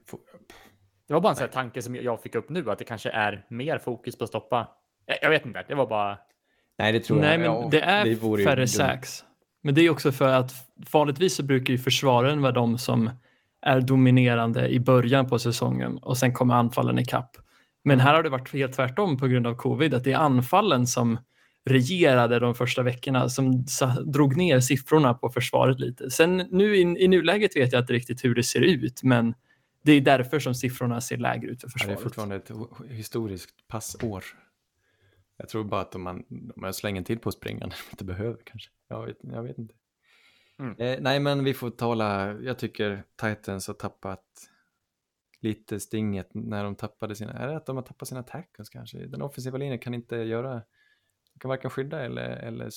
Det 1.13 1.15
var 1.15 1.21
bara 1.21 1.31
en 1.31 1.37
sån 1.37 1.43
här 1.43 1.53
tanke 1.53 1.83
som 1.83 1.97
jag 1.97 2.23
fick 2.23 2.35
upp 2.35 2.49
nu, 2.49 2.71
att 2.71 2.79
det 2.79 2.85
kanske 2.85 3.11
är 3.11 3.45
mer 3.49 3.79
fokus 3.79 4.19
på 4.19 4.25
att 4.25 4.31
stoppa. 4.31 4.69
Jag, 5.23 5.31
vet 5.31 5.47
inte, 5.47 5.65
det 5.69 5.75
var 5.75 5.87
bara, 5.87 6.19
Nej, 6.79 6.93
det 6.93 7.01
tror 7.01 7.21
Nej, 7.21 7.31
jag. 7.31 7.41
men 7.41 7.51
Ja, 7.51 7.69
det 7.71 7.81
är 7.81 8.07
ju 8.07 8.45
färre 8.45 8.69
sacks. 8.69 9.25
Men 9.63 9.75
det 9.75 9.81
är 9.81 9.91
också 9.91 10.13
för 10.13 10.29
att 10.29 10.53
vanligtvis 10.93 11.35
så 11.35 11.43
brukar 11.43 11.73
ju 11.73 11.79
försvaren 11.79 12.43
vara 12.43 12.53
de 12.53 12.79
som 12.79 13.11
är 13.67 13.81
dominerande 13.81 14.69
i 14.69 14.81
början 14.81 15.29
på 15.29 15.39
säsongen 15.39 15.99
och 15.99 16.19
sen 16.19 16.33
kommer 16.33 16.55
anfallen 16.55 16.99
i 16.99 17.05
kapp. 17.05 17.37
Men 17.85 18.01
här 18.01 18.15
har 18.15 18.23
det 18.23 18.31
varit 18.31 18.53
helt 18.53 18.73
tvärtom 18.73 19.19
på 19.19 19.27
grund 19.27 19.47
av 19.47 19.55
covid, 19.55 19.95
att 19.95 20.05
det 20.05 20.13
är 20.13 20.19
anfallen 20.19 20.87
som 20.87 21.19
regerade 21.71 22.39
de 22.39 22.55
första 22.55 22.83
veckorna 22.83 23.29
som 23.29 23.65
drog 24.05 24.37
ner 24.37 24.61
siffrorna 24.61 25.15
på 25.15 25.29
försvaret 25.29 25.81
lite. 25.81 26.11
Sen 26.11 26.37
nu 26.37 26.77
i, 26.77 26.81
i 26.81 27.09
nuläget 27.09 27.57
vet 27.57 27.73
jag 27.73 27.83
inte 27.83 27.93
riktigt 27.93 28.25
hur 28.25 28.35
det 28.35 28.43
ser 28.43 28.61
ut, 28.61 29.03
men 29.03 29.35
det 29.83 29.93
är 29.93 30.01
därför 30.01 30.39
som 30.39 30.55
siffrorna 30.55 31.01
ser 31.01 31.17
lägre 31.17 31.51
ut 31.51 31.61
för 31.61 31.69
Ja, 31.69 31.87
det 31.87 31.93
är 31.93 31.97
försvaret. 31.97 32.03
fortfarande 32.03 32.37
ett 32.37 32.91
historiskt 32.91 33.69
passår. 33.69 34.25
Jag 35.37 35.49
tror 35.49 35.65
bara 35.65 35.81
att 35.81 35.95
om 35.95 36.03
man, 36.03 36.25
om 36.31 36.53
man 36.57 36.75
slänger 36.75 36.99
en 37.01 37.05
tid 37.05 37.23
på 37.23 37.29
att 37.29 37.35
springa 37.35 37.59
när 37.59 37.67
man 37.67 37.77
inte 37.91 38.05
behöver 38.05 38.39
kanske. 38.45 38.71
Jag 38.89 39.07
vet, 39.07 39.17
jag 39.23 39.43
vet 39.43 39.59
inte. 39.59 39.75
Mm. 40.59 40.77
Eh, 40.79 40.99
nej, 41.01 41.21
men 41.21 41.45
vi 41.45 41.55
får 41.55 41.71
tala. 41.71 42.33
Jag 42.33 42.59
tycker 42.59 43.05
Titans 43.17 43.67
har 43.67 43.75
tappat 43.75 44.25
lite 45.41 45.81
stinget 45.81 46.35
när 46.35 46.65
de 46.65 46.75
tappade 46.75 47.17
sina, 47.17 47.33
är 47.33 47.47
det 47.49 47.57
att 47.57 47.67
de 47.67 47.77
har 47.77 47.83
tappat 47.83 48.09
sina 48.09 48.23
tackles 48.23 48.69
kanske? 48.69 49.07
Den 49.07 49.23
offensiva 49.23 49.59
linjen 49.59 49.79
kan 49.79 49.95
inte 49.95 50.17
göra, 50.17 50.63
kan 51.41 51.49
varken 51.49 51.71
skydda 51.71 52.01
eller, 52.05 52.29
eller 52.29 52.71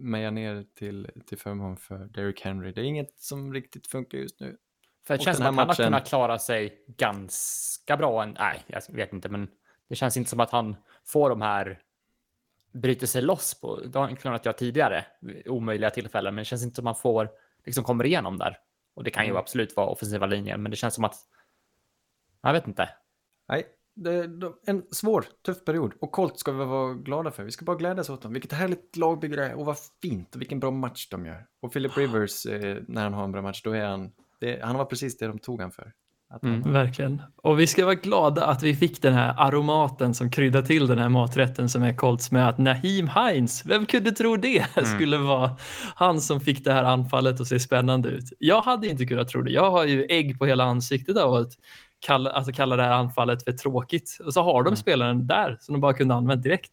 meja 0.00 0.30
ner 0.30 0.66
till, 0.74 1.10
till 1.26 1.38
förmån 1.38 1.76
för 1.76 1.98
Derrick 1.98 2.40
Henry. 2.40 2.72
Det 2.72 2.80
är 2.80 2.84
inget 2.84 3.20
som 3.20 3.54
riktigt 3.54 3.86
funkar 3.86 4.18
just 4.18 4.40
nu. 4.40 4.56
För 5.06 5.16
det 5.18 5.24
känns 5.24 5.36
som 5.36 5.46
att 5.46 5.46
han 5.46 5.58
har 5.58 5.66
matchen- 5.66 5.84
kunnat 5.84 6.08
klara 6.08 6.38
sig 6.38 6.84
ganska 6.86 7.96
bra. 7.96 8.24
Nej, 8.24 8.64
jag 8.66 8.82
vet 8.88 9.12
inte, 9.12 9.28
men 9.28 9.48
det 9.88 9.94
känns 9.94 10.16
inte 10.16 10.30
som 10.30 10.40
att 10.40 10.50
han 10.50 10.76
får 11.04 11.30
de 11.30 11.42
här 11.42 11.80
bryter 12.72 13.06
sig 13.06 13.22
loss 13.22 13.60
på, 13.60 13.80
det 13.80 13.98
har 13.98 14.06
han 14.06 14.16
kunnat 14.16 14.44
göra 14.44 14.56
tidigare, 14.56 15.04
omöjliga 15.46 15.90
tillfällen, 15.90 16.34
men 16.34 16.42
det 16.42 16.46
känns 16.46 16.62
inte 16.64 16.76
som 16.76 16.86
att 16.86 16.96
han 16.96 17.02
får, 17.02 17.30
liksom 17.64 17.84
kommer 17.84 18.06
igenom 18.06 18.38
där. 18.38 18.58
Och 18.94 19.04
det 19.04 19.10
kan 19.10 19.24
ju 19.24 19.30
Mm. 19.30 19.40
absolut 19.40 19.76
vara 19.76 19.86
offensiva 19.86 20.26
linjen, 20.26 20.62
men 20.62 20.70
det 20.70 20.76
känns 20.76 20.94
som 20.94 21.04
att, 21.04 21.14
jag 22.42 22.52
vet 22.52 22.66
inte. 22.66 22.88
Nej, 23.48 23.66
det, 23.94 24.26
de, 24.26 24.58
en 24.66 24.82
svår, 24.90 25.24
tuff 25.46 25.64
period. 25.64 25.92
Och 26.00 26.12
Colt 26.12 26.38
ska 26.38 26.52
vi 26.52 26.64
vara 26.64 26.94
glada 26.94 27.30
för. 27.30 27.44
Vi 27.44 27.50
ska 27.50 27.64
bara 27.64 27.76
glädjas 27.76 28.10
åt 28.10 28.22
dem. 28.22 28.32
Vilket 28.32 28.52
härligt 28.52 28.96
lagbygge 28.96 29.36
det 29.36 29.44
är 29.46 29.54
och 29.54 29.66
vad 29.66 29.76
fint 30.02 30.34
och 30.34 30.40
vilken 30.40 30.60
bra 30.60 30.70
match 30.70 31.08
de 31.10 31.26
gör. 31.26 31.46
Och 31.60 31.72
Philip 31.72 31.96
Rivers, 31.96 32.46
eh, 32.46 32.82
när 32.88 33.02
han 33.02 33.14
har 33.14 33.24
en 33.24 33.32
bra 33.32 33.42
match, 33.42 33.62
då 33.62 33.70
är 33.70 33.84
han... 33.86 34.12
Det, 34.44 34.60
han 34.62 34.78
var 34.78 34.84
precis 34.84 35.18
det 35.18 35.26
de 35.26 35.38
tog 35.38 35.60
han 35.60 35.70
för. 35.70 35.92
Att 36.30 36.42
han, 36.42 36.54
Mm. 36.54 36.72
Verkligen. 36.72 37.22
Och 37.36 37.60
vi 37.60 37.66
ska 37.66 37.84
vara 37.84 37.94
glada 37.94 38.46
att 38.46 38.62
vi 38.62 38.76
fick 38.76 39.02
den 39.02 39.14
här 39.14 39.34
aromaten 39.38 40.14
som 40.14 40.30
kryddar 40.30 40.62
till 40.62 40.86
den 40.86 40.98
här 40.98 41.08
maträtten 41.08 41.68
som 41.68 41.82
är 41.82 41.94
Colts 41.94 42.30
med 42.30 42.48
att 42.48 42.58
Nahim 42.58 43.08
Hines, 43.08 43.66
vem 43.66 43.86
kunde 43.86 44.12
tro 44.12 44.36
det, 44.36 44.66
skulle 44.94 45.18
vara 45.18 45.56
han 45.94 46.20
som 46.20 46.40
fick 46.40 46.64
det 46.64 46.72
här 46.72 46.84
anfallet 46.84 47.40
att 47.40 47.46
se 47.46 47.60
spännande 47.60 48.08
ut. 48.08 48.32
Jag 48.38 48.62
hade 48.62 48.88
inte 48.88 49.06
kunnat 49.06 49.28
tro 49.28 49.42
det. 49.42 49.50
Jag 49.50 49.70
har 49.70 49.84
ju 49.84 50.06
ägg 50.08 50.38
på 50.38 50.46
hela 50.46 50.64
ansiktet 50.64 51.16
av 51.16 51.34
att 51.34 51.52
kalla, 52.06 52.30
alltså 52.30 52.52
kalla 52.52 52.76
det 52.76 52.82
här 52.82 52.92
anfallet 52.92 53.44
för 53.44 53.52
tråkigt. 53.52 54.18
Och 54.24 54.34
så 54.34 54.42
har 54.42 54.62
de 54.62 54.76
spelaren 54.76 55.26
där 55.26 55.56
som 55.60 55.72
de 55.72 55.80
bara 55.80 55.94
kunde 55.94 56.14
använt 56.14 56.42
direkt. 56.42 56.70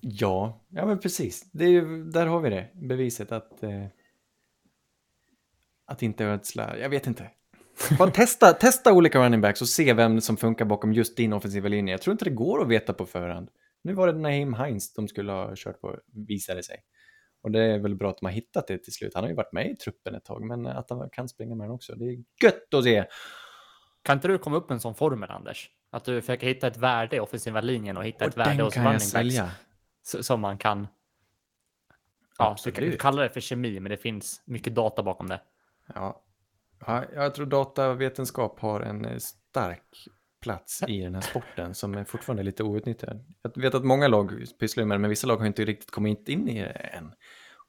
Ja, 0.00 0.60
ja 0.68 0.86
men 0.86 0.98
precis. 0.98 1.46
Ju, 1.52 2.04
där 2.04 2.26
har 2.26 2.40
vi 2.40 2.50
det, 2.50 2.68
beviset 2.74 3.32
att... 3.32 3.62
Eh, 3.62 3.84
att 5.90 6.02
inte 6.02 6.24
ödsla, 6.24 6.78
jag 6.78 6.88
vet 6.88 7.06
inte. 7.06 7.30
Bara 7.98 8.10
testa, 8.10 8.52
testa 8.52 8.92
olika 8.92 9.24
running 9.24 9.40
backs 9.40 9.62
och 9.62 9.68
se 9.68 9.92
vem 9.94 10.20
som 10.20 10.36
funkar 10.36 10.64
bakom 10.64 10.92
just 10.92 11.16
din 11.16 11.32
offensiva 11.32 11.68
linje. 11.68 11.94
Jag 11.94 12.02
tror 12.02 12.12
inte 12.12 12.24
det 12.24 12.30
går 12.30 12.62
att 12.62 12.68
veta 12.68 12.92
på 12.92 13.06
förhand. 13.06 13.48
Nu 13.84 13.92
var 13.92 14.06
det 14.06 14.12
Naheem 14.18 14.54
Heinz 14.54 14.92
de 14.94 15.08
skulle 15.08 15.32
ha 15.32 15.52
kört 15.56 15.80
på, 15.80 15.98
visade 16.26 16.62
sig. 16.62 16.76
Och 17.42 17.50
det 17.50 17.60
är 17.64 17.78
väl 17.78 17.94
bra 17.96 18.10
att 18.10 18.18
de 18.18 18.26
har 18.26 18.32
hittat 18.32 18.66
det 18.66 18.78
till 18.78 18.92
slut. 18.92 19.14
Han 19.14 19.24
har 19.24 19.28
ju 19.28 19.34
varit 19.36 19.52
med 19.52 19.70
i 19.70 19.76
truppen 19.76 20.14
ett 20.14 20.24
tag, 20.24 20.44
men 20.44 20.66
att 20.66 20.90
han 20.90 21.10
kan 21.12 21.28
springa 21.28 21.54
med 21.54 21.64
den 21.66 21.74
också. 21.74 21.94
Det 21.94 22.04
är 22.04 22.16
gött 22.42 22.74
att 22.74 22.84
se. 22.84 23.04
Kan 24.02 24.16
inte 24.16 24.28
du 24.28 24.38
komma 24.38 24.56
upp 24.56 24.68
med 24.68 24.74
en 24.74 24.80
sån 24.80 24.94
formel, 24.94 25.30
Anders? 25.30 25.70
Att 25.90 26.04
du 26.04 26.20
försöker 26.20 26.46
hitta 26.46 26.66
ett 26.66 26.76
värde 26.76 27.16
i 27.16 27.20
offensiva 27.20 27.60
linjen 27.60 27.96
och 27.96 28.04
hitta 28.04 28.24
Och 28.24 28.30
ett 28.30 28.36
värde 28.36 28.62
hos 28.62 28.74
kan 28.74 28.82
running 28.84 28.98
backs 28.98 29.04
sälja. 29.10 29.50
s- 30.06 30.26
som 30.26 30.40
man 30.40 30.58
kan... 30.58 30.88
Ja, 32.38 32.56
du 32.64 32.70
kan 32.72 32.80
du 32.82 32.86
Absolut. 32.86 33.00
kallar 33.00 33.22
det 33.22 33.28
för 33.30 33.40
kemi, 33.40 33.80
men 33.80 33.90
det 33.90 33.96
finns 33.96 34.42
mycket 34.44 34.74
data 34.74 35.02
bakom 35.02 35.28
det. 35.28 35.40
Ja. 35.94 36.22
ja, 36.86 37.04
jag 37.14 37.34
tror 37.34 37.46
datavetenskap 37.46 38.60
har 38.60 38.80
en 38.80 39.04
eh, 39.04 39.16
stark 39.18 40.08
plats 40.42 40.82
i 40.88 41.00
den 41.00 41.14
här 41.14 41.22
sporten 41.22 41.74
som 41.74 41.94
är 41.94 42.04
fortfarande 42.04 42.42
lite 42.42 42.62
outnyttjad. 42.62 43.24
Jag 43.42 43.62
vet 43.62 43.74
att 43.74 43.84
många 43.84 44.08
lag 44.08 44.44
pysslar 44.60 44.84
med 44.84 44.94
det, 44.94 45.00
men 45.00 45.10
vissa 45.10 45.26
lag 45.26 45.36
har 45.36 45.46
inte 45.46 45.64
riktigt 45.64 45.90
kommit 45.90 46.28
in 46.28 46.48
i 46.48 46.60
det 46.60 46.68
än. 46.70 47.12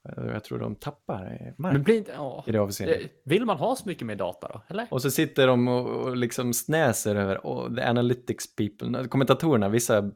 Och 0.04 0.26
Jag 0.34 0.44
tror 0.44 0.58
de 0.58 0.76
tappar 0.76 1.38
eh, 1.40 1.54
mark 1.58 1.84
blir 1.84 1.96
inte... 1.96 2.12
Ja. 2.12 2.44
i 2.46 2.52
det 2.52 2.58
avseendet. 2.58 3.00
Eh, 3.00 3.06
Vill 3.24 3.44
man 3.44 3.56
ha 3.56 3.76
så 3.76 3.88
mycket 3.88 4.06
mer 4.06 4.16
data 4.16 4.48
då? 4.48 4.62
Eller? 4.68 4.86
Och 4.90 5.02
så 5.02 5.10
sitter 5.10 5.46
de 5.46 5.68
och, 5.68 5.86
och 5.86 6.16
liksom 6.16 6.52
snäser 6.52 7.16
över 7.16 7.38
oh, 7.42 7.74
the 7.74 7.82
analytics 7.82 8.56
people. 8.56 9.08
Kommentatorerna, 9.08 9.68
vissa 9.68 10.10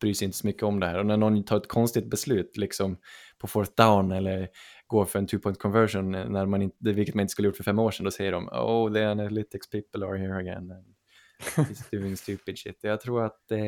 bryr 0.00 0.14
sig 0.14 0.24
inte 0.24 0.38
så 0.38 0.46
mycket 0.46 0.62
om 0.62 0.80
det 0.80 0.86
här. 0.86 0.98
Och 0.98 1.06
när 1.06 1.16
någon 1.16 1.44
tar 1.44 1.56
ett 1.56 1.68
konstigt 1.68 2.10
beslut 2.10 2.56
liksom 2.56 2.98
på 3.38 3.46
fourth 3.46 3.72
down 3.76 4.12
eller 4.12 4.48
går 4.88 5.04
för 5.04 5.18
en 5.18 5.26
two 5.26 5.38
point 5.38 5.58
conversion, 5.58 6.10
när 6.10 6.46
man 6.46 6.62
inte, 6.62 6.76
vilket 6.80 7.14
man 7.14 7.22
inte 7.22 7.32
skulle 7.32 7.48
gjort 7.48 7.56
för 7.56 7.64
fem 7.64 7.78
år 7.78 7.90
sedan, 7.90 8.04
då 8.04 8.10
säger 8.10 8.32
de 8.32 8.48
oh 8.48 8.92
the 8.92 9.04
analytics 9.04 9.70
people 9.70 10.06
are 10.06 10.18
here 10.18 10.36
again. 10.36 10.72
He's 11.56 11.90
doing 11.90 12.16
stupid 12.16 12.58
shit. 12.58 12.78
Jag 12.80 13.00
tror 13.00 13.24
att 13.24 13.50
eh, 13.50 13.60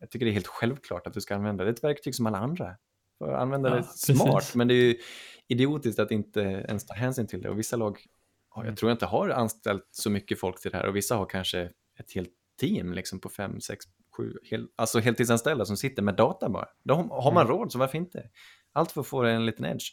jag 0.00 0.10
tycker 0.10 0.26
det 0.26 0.30
är 0.30 0.34
helt 0.34 0.46
självklart 0.46 1.06
att 1.06 1.14
du 1.14 1.20
ska 1.20 1.34
använda 1.34 1.64
det. 1.64 1.70
Det 1.70 1.72
är 1.72 1.76
ett 1.76 1.84
verktyg 1.84 2.14
som 2.14 2.26
alla 2.26 2.38
andra. 2.38 2.76
För 3.18 3.32
använda 3.32 3.68
Ja, 3.68 3.74
det 3.74 3.82
precis. 3.82 4.18
smart, 4.18 4.54
men 4.54 4.68
det 4.68 4.74
är 4.74 4.82
ju 4.82 4.96
idiotiskt 5.48 5.98
att 5.98 6.10
inte 6.10 6.40
ens 6.40 6.86
ta 6.86 6.94
hänsyn 6.94 7.26
till 7.26 7.42
det. 7.42 7.50
Och 7.50 7.58
vissa 7.58 7.76
lag, 7.76 7.98
ja, 8.54 8.64
jag 8.64 8.76
tror 8.76 8.92
inte 8.92 9.06
har 9.06 9.28
anställt 9.28 9.88
så 9.90 10.10
mycket 10.10 10.40
folk 10.40 10.60
till 10.60 10.70
det 10.70 10.76
här 10.76 10.86
och 10.86 10.96
vissa 10.96 11.16
har 11.16 11.26
kanske 11.26 11.60
ett 11.98 12.12
helt 12.14 12.30
team 12.60 12.92
liksom 12.92 13.20
på 13.20 13.28
fem, 13.28 13.60
sex, 13.60 13.84
sju, 14.16 14.32
hel, 14.42 14.68
alltså 14.76 14.98
heltidsanställda 14.98 15.64
som 15.64 15.76
sitter 15.76 16.02
med 16.02 16.16
data 16.16 16.48
bara. 16.48 16.68
De, 16.82 17.10
har 17.10 17.32
man 17.32 17.46
råd 17.46 17.72
så 17.72 17.78
varför 17.78 17.98
inte? 17.98 18.30
Allt 18.72 18.92
för 18.92 19.00
att 19.00 19.06
få 19.06 19.22
en 19.24 19.46
liten 19.46 19.64
edge. 19.64 19.84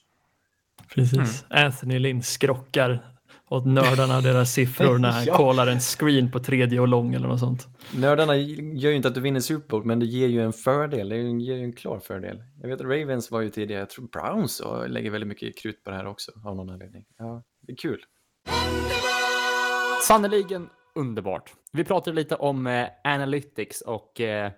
Precis. 0.95 1.45
Anthony 1.49 1.99
Lynn 1.99 2.23
skrockar 2.23 3.13
åt 3.49 3.65
nördarna 3.65 4.21
deras 4.21 4.53
siffror 4.53 4.97
när 4.97 5.11
han 5.11 5.23
Ja. 5.27 5.37
kollar 5.37 5.67
en 5.67 5.79
screen 5.79 6.31
på 6.31 6.39
tredje 6.39 6.79
och 6.79 6.87
lång 6.87 7.13
eller 7.13 7.27
något 7.27 7.39
sånt. 7.39 7.67
Nördarna 7.95 8.35
gör 8.35 8.89
ju 8.89 8.95
inte 8.95 9.07
att 9.07 9.15
du 9.15 9.21
vinner 9.21 9.39
Super 9.39 9.67
Bowl, 9.69 9.85
men 9.85 9.99
det 9.99 10.05
ger 10.05 10.27
ju 10.27 10.41
en 10.41 10.53
fördel. 10.53 11.09
Det 11.09 11.17
ger 11.17 11.55
ju 11.55 11.63
en 11.63 11.73
klar 11.73 11.99
fördel. 11.99 12.43
Jag 12.61 12.69
vet 12.69 12.81
att 12.81 12.87
Ravens 12.87 13.31
var 13.31 13.41
ju 13.41 13.49
tidigare, 13.49 13.79
jag 13.81 13.89
tror 13.89 14.07
Browns 14.07 14.59
och 14.59 14.89
lägger 14.89 15.11
väldigt 15.11 15.27
mycket 15.27 15.57
krut 15.57 15.83
på 15.83 15.89
det 15.89 15.95
här 15.95 16.05
också 16.07 16.31
av 16.45 16.55
någon 16.55 16.69
anledning. 16.69 17.05
Ja, 17.17 17.43
det 17.61 17.71
är 17.71 17.77
kul. 17.77 17.99
Sannerligen 20.07 20.69
underbart. 20.95 21.53
Vi 21.71 21.83
pratade 21.83 22.15
lite 22.15 22.35
om 22.35 22.67
eh, 22.67 22.87
analytics 23.03 23.81
och 23.81 24.21
eh, 24.21 24.51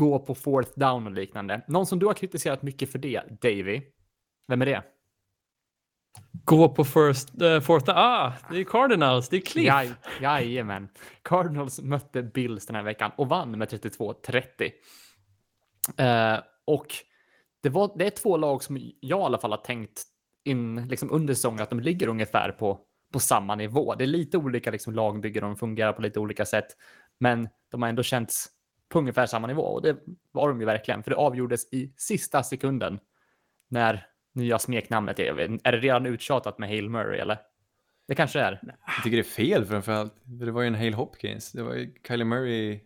gå 0.00 0.18
på 0.18 0.34
fourth 0.34 0.70
down 0.76 1.06
och 1.06 1.12
liknande. 1.12 1.62
Någon 1.68 1.86
som 1.86 1.98
du 1.98 2.06
har 2.06 2.14
kritiserat 2.14 2.62
mycket 2.62 2.92
för 2.92 2.98
det, 2.98 3.22
Davy. 3.40 3.82
Vem 4.48 4.62
är 4.62 4.66
det? 4.66 4.82
Gå 6.44 6.68
på 6.68 6.84
first, 6.84 7.42
uh, 7.42 7.60
fourth, 7.60 7.90
ah, 7.90 8.32
det 8.50 8.60
är 8.60 8.64
Cardinals, 8.64 9.28
det 9.28 9.36
är 9.36 9.40
Cliff. 9.40 9.66
Jaj, 9.66 9.92
jajamän. 10.20 10.88
Cardinals 11.22 11.80
mötte 11.80 12.22
Bills 12.22 12.66
den 12.66 12.76
här 12.76 12.82
veckan 12.82 13.10
och 13.16 13.28
vann 13.28 13.58
med 13.58 13.68
32-30. 13.68 14.72
Eh, 15.96 16.40
och 16.64 16.86
det, 17.62 17.68
var, 17.68 17.92
det 17.98 18.06
är 18.06 18.10
två 18.10 18.36
lag 18.36 18.62
som 18.62 18.76
jag 19.00 19.20
i 19.20 19.22
alla 19.22 19.38
fall 19.38 19.50
har 19.50 19.58
tänkt 19.58 20.02
in 20.44 20.88
liksom 20.88 21.10
under 21.10 21.34
säsongen 21.34 21.62
att 21.62 21.70
de 21.70 21.80
ligger 21.80 22.08
ungefär 22.08 22.52
på, 22.52 22.80
på 23.12 23.20
samma 23.20 23.54
nivå. 23.54 23.94
Det 23.94 24.04
är 24.04 24.06
lite 24.06 24.38
olika 24.38 24.70
liksom, 24.70 24.94
lagbyggen 24.94 25.44
och 25.44 25.50
de 25.50 25.56
fungerar 25.56 25.92
på 25.92 26.02
lite 26.02 26.20
olika 26.20 26.46
sätt, 26.46 26.66
men 27.18 27.48
de 27.70 27.82
har 27.82 27.88
ändå 27.88 28.02
känts 28.02 28.59
på 28.90 28.98
ungefär 28.98 29.26
samma 29.26 29.46
nivå 29.46 29.62
och 29.62 29.82
det 29.82 29.96
var 30.32 30.48
de 30.48 30.60
ju 30.60 30.66
verkligen, 30.66 31.02
för 31.02 31.10
det 31.10 31.16
avgjordes 31.16 31.72
i 31.72 31.92
sista 31.96 32.42
sekunden 32.42 32.98
när 33.68 34.06
nya 34.34 34.58
smeknamnet 34.58 35.18
är. 35.18 35.32
Vet 35.32 35.60
Är 35.64 35.72
det 35.72 35.78
redan 35.78 36.06
uttjatat 36.06 36.58
med 36.58 36.68
Hail 36.68 36.90
Murray 36.90 37.18
eller? 37.18 37.38
Det 38.08 38.14
kanske 38.14 38.40
är. 38.40 38.60
Jag 38.62 39.04
tycker 39.04 39.16
det 39.16 39.22
är 39.22 39.24
fel 39.24 39.64
framförallt. 39.64 40.14
För 40.38 40.46
det 40.46 40.52
var 40.52 40.62
ju 40.62 40.66
en 40.66 40.74
Hale 40.74 40.96
Hopkins. 40.96 41.52
Det 41.52 41.62
var 41.62 41.74
ju 41.74 41.94
Kylie 42.08 42.24
Murray 42.24 42.80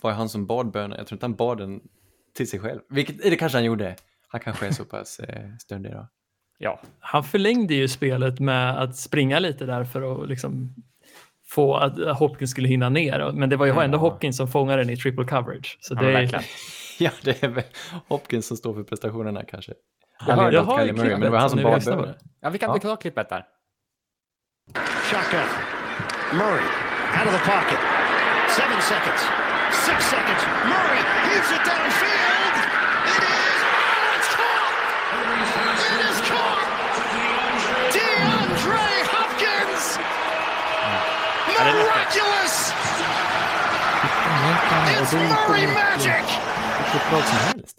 var 0.00 0.12
han 0.12 0.28
som 0.28 0.46
bad 0.46 0.70
bönen. 0.70 0.98
Jag 0.98 1.06
tror 1.06 1.16
inte 1.16 1.24
han 1.24 1.34
bad 1.34 1.58
den 1.58 1.80
till 2.34 2.50
sig 2.50 2.60
själv. 2.60 2.80
Vilket 2.88 3.22
det 3.22 3.36
kanske 3.36 3.58
han 3.58 3.64
gjorde. 3.64 3.96
Han 4.28 4.40
kanske 4.40 4.66
är 4.66 4.70
så 4.70 4.84
pass 4.84 5.20
eh, 5.20 5.50
stöndig 5.58 5.92
då. 5.92 6.08
Ja, 6.58 6.80
Han 6.98 7.24
förlängde 7.24 7.74
ju 7.74 7.88
spelet 7.88 8.40
med 8.40 8.82
att 8.82 8.96
springa 8.96 9.38
lite 9.38 9.66
där 9.66 9.84
för 9.84 10.22
att 10.22 10.28
liksom 10.28 10.74
få 11.50 11.74
att 11.76 11.98
Hopkins 12.18 12.50
skulle 12.50 12.68
hinna 12.68 12.88
ner. 12.88 13.30
Men 13.34 13.48
det 13.50 13.56
var 13.56 13.66
ju 13.66 13.72
Ja. 13.74 13.82
ändå 13.82 13.98
Hopkins 13.98 14.36
som 14.36 14.48
fångade 14.48 14.82
den 14.82 14.90
i 14.90 14.96
triple 14.96 15.24
coverage. 15.24 15.78
Så 15.80 15.94
ja 15.94 16.00
det 16.02 16.12
är. 16.12 16.44
Ja, 17.00 17.10
det 17.22 17.42
är 17.42 17.48
väl 17.48 17.64
Hopkins 18.08 18.46
som 18.46 18.56
står 18.56 18.74
för 18.74 18.82
prestationerna 18.82 19.42
kanske. 19.44 19.72
Jag 20.26 20.34
hörde- 20.36 20.56
jag 20.56 20.62
åt 20.62 20.68
har 20.68 20.78
Kylie 20.78 20.92
ju 20.92 20.96
Murray, 20.98 21.10
men 21.12 21.20
det 21.20 21.30
var 21.30 21.38
han 21.38 21.50
som 21.50 21.58
klippet, 21.58 21.64
om 21.66 21.70
ni 21.70 21.74
bad 21.74 21.78
lyssnar 21.78 21.96
på 21.96 22.02
bönen. 22.02 22.14
det. 22.22 22.30
Ja, 22.40 22.50
vi 22.50 22.58
kan, 22.58 22.68
Ja. 22.68 22.74
vi 22.74 22.80
kan 22.80 22.90
ta 22.90 22.96
klippet 22.96 23.28
där. 23.28 23.44
Shotgun. 25.10 25.48
Murray 26.32 26.64
out 27.18 27.26
of 27.28 27.32
the 27.38 27.44
pocket. 27.52 27.80
Seven 28.58 28.80
seconds. 28.92 29.22
Six 29.86 29.98
seconds. 30.14 30.42
Murray 30.72 31.00
heaves 31.28 31.50
it 31.56 31.62
downfield. 31.70 32.07
Miraculous. 42.08 42.72
It's 45.00 45.12
Murray 45.14 45.66
magic. 45.66 46.38
Vilket 46.78 47.12
lag 47.12 47.22
som 47.24 47.36
helst. 47.38 47.78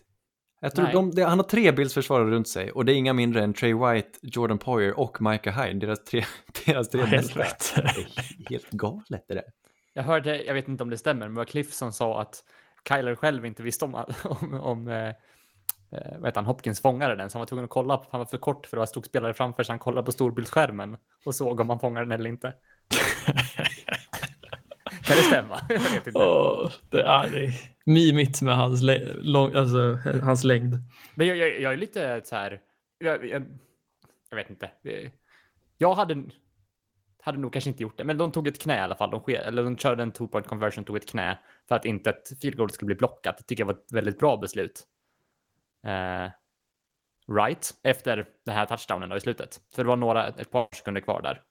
Jag 0.61 0.75
tror 0.75 0.87
de, 0.93 1.11
det, 1.11 1.23
han 1.23 1.39
har 1.39 1.43
tre 1.43 1.71
Bills-försvarare 1.71 2.29
runt 2.29 2.47
sig 2.47 2.71
och 2.71 2.85
det 2.85 2.93
är 2.93 2.95
inga 2.95 3.13
mindre 3.13 3.43
än 3.43 3.53
Trey 3.53 3.73
White, 3.73 4.19
Jordan 4.21 4.57
Poyer 4.57 4.99
och 4.99 5.21
Micah 5.21 5.53
Hyde, 5.63 5.85
deras 5.85 6.03
tre, 6.03 6.25
deras 6.65 6.89
tre 6.89 7.05
bästa. 7.05 7.81
Det 7.81 7.87
är 7.87 8.49
helt 8.49 8.69
galet 8.71 9.25
det 9.27 9.33
där. 9.33 9.43
Jag 9.93 10.03
hörde, 10.03 10.43
jag 10.43 10.53
vet 10.53 10.67
inte 10.67 10.83
om 10.83 10.89
det 10.89 10.97
stämmer, 10.97 11.25
men 11.27 11.33
det 11.33 11.37
var 11.37 11.45
Cliff 11.45 11.73
som 11.73 11.91
sa 11.93 12.21
att 12.21 12.43
Kyler 12.89 13.15
själv 13.15 13.45
inte 13.45 13.63
visste 13.63 13.85
om, 13.85 13.95
om, 14.23 14.53
om 14.61 14.87
eh, 14.87 15.07
eh, 15.07 15.13
vad 15.91 16.25
heter 16.25 16.35
han, 16.35 16.45
Hopkins 16.45 16.81
fångade 16.81 17.15
den, 17.15 17.29
så 17.29 17.37
han 17.37 17.41
var 17.41 17.45
tvungen 17.47 17.65
att 17.65 17.71
kolla, 17.71 17.97
på- 17.97 18.07
han 18.11 18.19
var 18.19 18.25
för 18.25 18.37
kort 18.37 18.65
för 18.65 18.77
att 18.77 18.83
det 18.83 18.87
stod 18.87 19.05
spelare 19.05 19.33
framför 19.33 19.63
så 19.63 19.71
han 19.71 19.79
kollade 19.79 20.05
på 20.05 20.11
storbildsskärmen 20.11 20.97
och 21.25 21.35
såg 21.35 21.59
om 21.59 21.69
han 21.69 21.79
fångade 21.79 22.05
den 22.05 22.19
eller 22.19 22.29
inte. 22.29 22.53
kan 25.09 25.17
det 25.17 25.23
stämma? 25.23 25.61
Jag 25.69 25.79
vet 25.79 26.07
inte. 26.07 26.19
Åh, 26.19 26.71
det 26.89 27.01
är 27.01 27.29
det 27.29 27.53
mimigt 27.85 28.41
med 28.41 28.57
hans, 28.57 28.81
lång, 29.21 29.53
alltså, 29.55 29.99
hans 30.23 30.43
längd. 30.43 30.77
Men 31.15 31.27
jag, 31.27 31.37
jag, 31.37 31.61
jag 31.61 31.73
är 31.73 31.77
lite 31.77 32.21
så 32.23 32.35
här, 32.35 32.59
jag, 32.97 33.25
jag, 33.29 33.45
jag 34.29 34.35
vet 34.35 34.49
inte. 34.49 34.71
Jag 35.77 35.93
hade, 35.93 36.23
hade 37.21 37.37
nog 37.37 37.53
kanske 37.53 37.69
inte 37.69 37.83
gjort 37.83 37.97
det, 37.97 38.03
men 38.03 38.17
de 38.17 38.31
tog 38.31 38.47
ett 38.47 38.61
knä 38.61 38.77
i 38.77 38.79
alla 38.79 38.95
fall. 38.95 39.11
De, 39.11 39.35
eller 39.35 39.63
de 39.63 39.77
körde 39.77 40.03
en 40.03 40.11
two 40.11 40.27
point 40.27 40.47
conversion, 40.47 40.83
tog 40.83 40.97
ett 40.97 41.09
knä 41.09 41.39
för 41.67 41.75
att 41.75 41.85
inte 41.85 42.09
ett 42.09 42.39
field 42.41 42.57
goal 42.57 42.69
skulle 42.69 42.87
bli 42.87 42.95
blockat. 42.95 43.37
Det 43.37 43.43
tycker 43.43 43.61
jag 43.61 43.67
var 43.67 43.73
ett 43.73 43.91
väldigt 43.93 44.19
bra 44.19 44.37
beslut. 44.37 44.83
Eh, 45.85 46.31
right, 47.35 47.73
efter 47.83 48.25
den 48.45 48.55
här 48.55 48.65
touchdownen 48.65 49.09
då 49.09 49.17
i 49.17 49.19
slutet. 49.19 49.61
För 49.75 49.83
det 49.83 49.87
var 49.87 49.95
några, 49.95 50.27
ett 50.27 50.51
par 50.51 50.67
sekunder 50.75 51.01
kvar 51.01 51.21
där. 51.21 51.41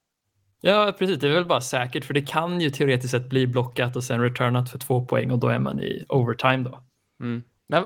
Ja, 0.60 0.94
precis. 0.98 1.18
Det 1.18 1.28
är 1.28 1.34
väl 1.34 1.46
bara 1.46 1.60
säkert, 1.60 2.04
för 2.04 2.14
det 2.14 2.22
kan 2.22 2.60
ju 2.60 2.70
teoretiskt 2.70 3.10
sett 3.10 3.28
bli 3.28 3.46
blockat 3.46 3.96
och 3.96 4.04
sen 4.04 4.20
returnat 4.20 4.70
för 4.70 4.78
två 4.78 5.06
poäng 5.06 5.30
och 5.30 5.38
då 5.38 5.48
är 5.48 5.58
man 5.58 5.80
i 5.80 6.04
overtime 6.08 6.56
då. 6.56 6.80
Mm. 7.22 7.42
Men 7.68 7.84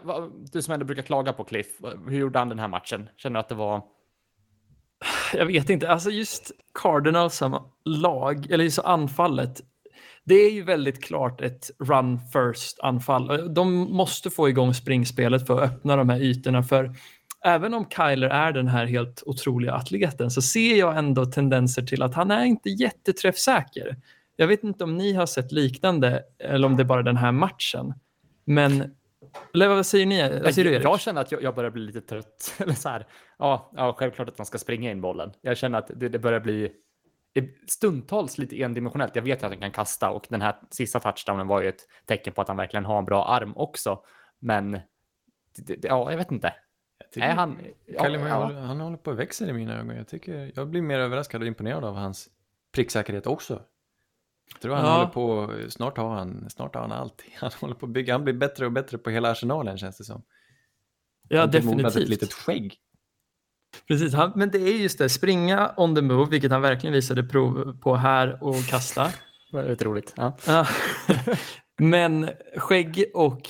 du 0.52 0.62
som 0.62 0.74
ändå 0.74 0.86
brukar 0.86 1.02
klaga 1.02 1.32
på 1.32 1.44
Cliff, 1.44 1.66
hur 2.08 2.18
gjorde 2.18 2.38
han 2.38 2.48
den 2.48 2.58
här 2.58 2.68
matchen? 2.68 3.08
Känner 3.16 3.34
du 3.34 3.40
att 3.40 3.48
det 3.48 3.54
var... 3.54 3.82
Jag 5.34 5.46
vet 5.46 5.70
inte, 5.70 5.90
alltså 5.90 6.10
just 6.10 6.50
Cardinals 6.82 7.36
som 7.36 7.72
lag, 7.84 8.50
eller 8.50 8.64
just 8.64 8.78
anfallet, 8.78 9.60
det 10.24 10.34
är 10.34 10.50
ju 10.50 10.62
väldigt 10.62 11.04
klart 11.04 11.40
ett 11.40 11.70
run 11.78 12.20
first 12.32 12.80
anfall. 12.80 13.54
De 13.54 13.72
måste 13.72 14.30
få 14.30 14.48
igång 14.48 14.74
springspelet 14.74 15.46
för 15.46 15.60
att 15.60 15.70
öppna 15.70 15.96
de 15.96 16.08
här 16.08 16.20
ytorna, 16.20 16.62
för 16.62 16.94
även 17.44 17.74
om 17.74 17.86
Kyler 17.90 18.28
är 18.28 18.52
den 18.52 18.68
här 18.68 18.86
helt 18.86 19.22
otroliga 19.26 19.72
atleten 19.72 20.30
så 20.30 20.42
ser 20.42 20.76
jag 20.76 20.98
ändå 20.98 21.26
tendenser 21.26 21.82
till 21.82 22.02
att 22.02 22.14
han 22.14 22.30
är 22.30 22.44
inte 22.44 22.70
jätteträffsäker. 22.70 23.96
Jag 24.36 24.46
vet 24.46 24.64
inte 24.64 24.84
om 24.84 24.96
ni 24.96 25.12
har 25.12 25.26
sett 25.26 25.52
liknande 25.52 26.22
eller 26.38 26.66
om 26.66 26.76
det 26.76 26.82
är 26.82 26.84
bara 26.84 27.02
den 27.02 27.16
här 27.16 27.32
matchen. 27.32 27.94
Men, 28.44 28.94
eller 29.54 29.68
vad 29.68 29.86
säger 29.86 30.06
ni? 30.06 30.40
Vad 30.42 30.54
säger 30.54 30.70
du 30.70 30.76
Erik? 30.76 30.84
jag 30.84 31.00
känner 31.00 31.20
att 31.20 31.32
jag, 31.32 31.42
jag 31.42 31.54
börjar 31.54 31.70
bli 31.70 31.82
lite 31.82 32.00
trött. 32.00 32.54
Eller 32.58 32.74
så 32.74 32.88
här, 32.88 33.06
ja, 33.38 33.70
ja, 33.76 33.94
självklart 33.98 34.28
att 34.28 34.38
man 34.38 34.46
ska 34.46 34.58
springa 34.58 34.90
in 34.90 35.00
bollen. 35.00 35.32
Jag 35.40 35.56
känner 35.56 35.78
att 35.78 35.90
det, 35.96 36.08
det 36.08 36.18
börjar 36.18 36.40
bli 36.40 36.72
stundtals 37.68 38.38
lite 38.38 38.62
endimensionellt. 38.62 39.16
Jag 39.16 39.22
vet 39.22 39.44
att 39.44 39.50
han 39.50 39.60
kan 39.60 39.70
kasta 39.70 40.10
och 40.10 40.26
den 40.28 40.42
här 40.42 40.54
sista 40.70 41.00
touchdownen 41.00 41.46
var 41.46 41.62
ju 41.62 41.68
ett 41.68 41.88
tecken 42.06 42.32
på 42.32 42.40
att 42.40 42.48
han 42.48 42.56
verkligen 42.56 42.84
har 42.84 42.98
en 42.98 43.04
bra 43.04 43.24
arm 43.24 43.52
också. 43.56 44.00
Men 44.38 44.72
det, 45.56 45.76
det, 45.76 45.88
ja, 45.88 46.10
jag 46.10 46.18
vet 46.18 46.32
inte. 46.32 46.54
Tycker- 47.12 47.26
Är 47.28 47.34
han... 47.34 47.50
Murray, 47.50 47.72
ja. 48.28 48.34
håller- 48.34 48.60
han 48.60 48.80
håller 48.80 48.96
på 48.96 49.10
att 49.10 49.16
växa 49.16 49.46
i 49.46 49.52
mina 49.52 49.78
ögon. 49.80 49.96
Jag, 49.96 50.08
tycker, 50.08 50.52
jag 50.54 50.68
blir 50.68 50.82
mer 50.82 50.98
överraskad 50.98 51.40
och 51.40 51.46
imponerad 51.46 51.84
av 51.84 51.94
hans 51.94 52.28
pricksäkerhet 52.74 53.26
också. 53.26 53.62
Jag 54.52 54.60
tror 54.60 54.74
han 54.74 54.84
Ja. 54.84 54.92
håller 54.96 55.06
på, 55.08 55.50
snart 55.70 55.96
har 55.98 56.08
han, 56.14 56.50
snart 56.50 56.74
har 56.74 56.82
han 56.82 56.92
allt. 56.92 57.22
Han 57.34 57.50
håller 57.60 57.74
på 57.74 57.86
att 57.86 57.92
bygga, 57.92 58.14
han 58.14 58.24
blir 58.24 58.34
bättre 58.34 58.66
och 58.66 58.72
bättre 58.72 58.98
på 58.98 59.10
hela 59.10 59.30
arsenalen 59.30 59.78
känns 59.78 59.98
det 59.98 60.04
som. 60.04 60.22
Ja, 61.28 61.40
Han 61.40 61.50
definitivt. 61.50 61.96
ett 61.96 62.08
litet 62.08 62.32
skägg. 62.32 62.76
Precis, 63.88 64.14
han, 64.14 64.32
men 64.36 64.50
det 64.50 64.58
är 64.58 64.76
just 64.78 64.98
det, 64.98 65.08
springa 65.08 65.74
on 65.76 65.94
the 65.94 66.02
move, 66.02 66.30
vilket 66.30 66.50
han 66.50 66.62
verkligen 66.62 66.94
visade 66.94 67.24
prov 67.24 67.78
på 67.80 67.96
här 67.96 68.38
och 68.44 68.64
kasta. 68.66 69.10
Väldigt 69.52 69.82
roligt. 69.82 70.14
Ja. 70.16 70.36
men 71.78 72.30
skägg 72.56 73.04
och 73.14 73.40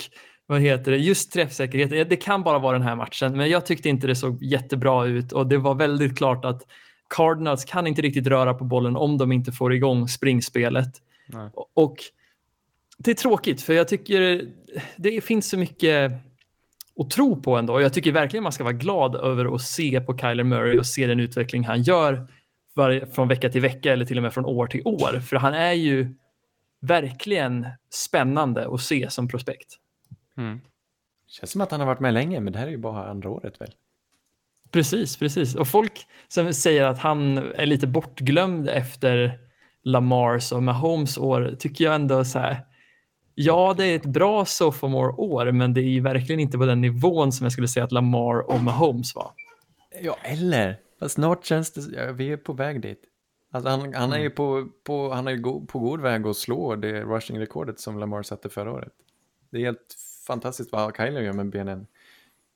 vad 0.45 0.61
heter 0.61 0.91
det, 0.91 0.97
just 0.97 1.31
träffsäkerhet, 1.33 2.09
det- 2.09 2.15
kan 2.15 2.43
bara 2.43 2.59
vara 2.59 2.77
den 2.77 2.87
här 2.87 2.95
matchen, 2.95 3.37
men 3.37 3.49
jag 3.49 3.65
tyckte 3.65 3.89
inte 3.89 4.07
det 4.07 4.15
såg 4.15 4.43
jättebra 4.43 5.05
ut 5.05 5.31
och 5.31 5.47
det 5.47 5.57
var 5.57 5.75
väldigt 5.75 6.17
klart 6.17 6.45
att 6.45 6.61
Cardinals 7.09 7.65
kan 7.65 7.87
inte 7.87 8.01
riktigt 8.01 8.27
röra 8.27 8.53
på 8.53 8.63
bollen 8.63 8.95
om 8.95 9.17
de 9.17 9.31
inte 9.31 9.51
får 9.51 9.73
igång 9.73 10.07
springspelet. 10.07 10.89
Nej. 11.27 11.49
Och 11.73 11.97
det 12.97 13.11
är 13.11 13.15
tråkigt 13.15 13.61
för 13.61 13.73
jag 13.73 13.87
tycker 13.87 14.47
det 14.95 15.21
finns 15.21 15.49
så 15.49 15.57
mycket 15.57 16.11
att 16.99 17.09
tro 17.09 17.41
på 17.41 17.57
ändå. 17.57 17.81
Jag 17.81 17.93
tycker 17.93 18.11
verkligen 18.11 18.43
man 18.43 18.51
ska 18.51 18.63
vara 18.63 18.73
glad 18.73 19.15
över 19.15 19.55
att 19.55 19.61
se 19.61 20.01
på 20.01 20.17
Kyler 20.17 20.43
Murray 20.43 20.79
och 20.79 20.85
se 20.85 21.07
den 21.07 21.19
utveckling 21.19 21.63
han 21.63 21.81
gör 21.83 22.27
från 23.13 23.27
vecka 23.27 23.49
till 23.49 23.61
vecka 23.61 23.93
eller 23.93 24.05
till 24.05 24.17
och 24.17 24.23
med 24.23 24.33
från 24.33 24.45
år 24.45 24.67
till 24.67 24.81
år. 24.85 25.19
För 25.19 25.35
han 25.35 25.53
är 25.53 25.73
ju 25.73 26.13
verkligen 26.81 27.67
spännande 27.89 28.67
att 28.73 28.81
se 28.81 29.09
som 29.09 29.27
prospekt. 29.27 29.79
Mm. 30.37 30.61
Känns 31.27 31.51
som 31.51 31.61
att 31.61 31.71
han 31.71 31.79
har 31.79 31.87
varit 31.87 31.99
med 31.99 32.13
länge, 32.13 32.39
men 32.39 32.53
det 32.53 32.59
här 32.59 32.67
är 32.67 32.71
ju 32.71 32.77
bara 32.77 33.09
andra 33.09 33.29
året 33.29 33.61
väl? 33.61 33.73
Precis, 34.71 35.17
precis. 35.17 35.55
Och 35.55 35.67
folk 35.67 36.07
som 36.27 36.53
säger 36.53 36.83
att 36.83 36.99
han 36.99 37.37
är 37.37 37.65
lite 37.65 37.87
bortglömd 37.87 38.69
efter 38.69 39.39
Lamars 39.83 40.51
och 40.51 40.63
Mahomes 40.63 41.17
år 41.17 41.55
tycker 41.59 41.85
jag 41.85 41.95
ändå 41.95 42.25
så 42.25 42.39
här. 42.39 42.65
Ja, 43.35 43.73
det 43.77 43.85
är 43.85 43.95
ett 43.95 44.05
bra 44.05 44.45
sophomore-år, 44.45 45.51
men 45.51 45.73
det 45.73 45.81
är 45.81 45.89
ju 45.89 45.99
verkligen 45.99 46.39
inte 46.39 46.57
på 46.57 46.65
den 46.65 46.81
nivån 46.81 47.31
som 47.31 47.45
jag 47.45 47.51
skulle 47.51 47.67
säga 47.67 47.83
att 47.83 47.91
Lamar 47.91 48.51
och 48.51 48.59
Mahomes 48.59 49.15
var. 49.15 49.31
Ja, 50.01 50.17
eller? 50.23 50.79
Fast 50.99 51.15
snart 51.15 51.45
känns 51.45 51.73
det, 51.73 51.81
ja, 51.95 52.11
vi 52.11 52.31
är 52.31 52.37
på 52.37 52.53
väg 52.53 52.81
dit. 52.81 53.03
Alltså 53.51 53.69
han, 53.69 53.93
han 53.93 54.13
är 54.13 54.19
ju 54.19 54.29
på, 54.29 54.67
på, 54.83 55.13
han 55.13 55.27
är 55.27 55.65
på 55.65 55.79
god 55.79 56.01
väg 56.01 56.27
att 56.27 56.37
slå 56.37 56.75
det 56.75 57.03
rushing-rekordet 57.03 57.79
som 57.79 57.99
Lamar 57.99 58.23
satte 58.23 58.49
förra 58.49 58.71
året. 58.71 58.93
Det 59.49 59.57
är 59.57 59.61
helt 59.61 59.95
fantastiskt 60.27 60.71
vad 60.71 60.97
Kyler 60.97 61.21
gör 61.21 61.33
med 61.33 61.49
benen. 61.49 61.87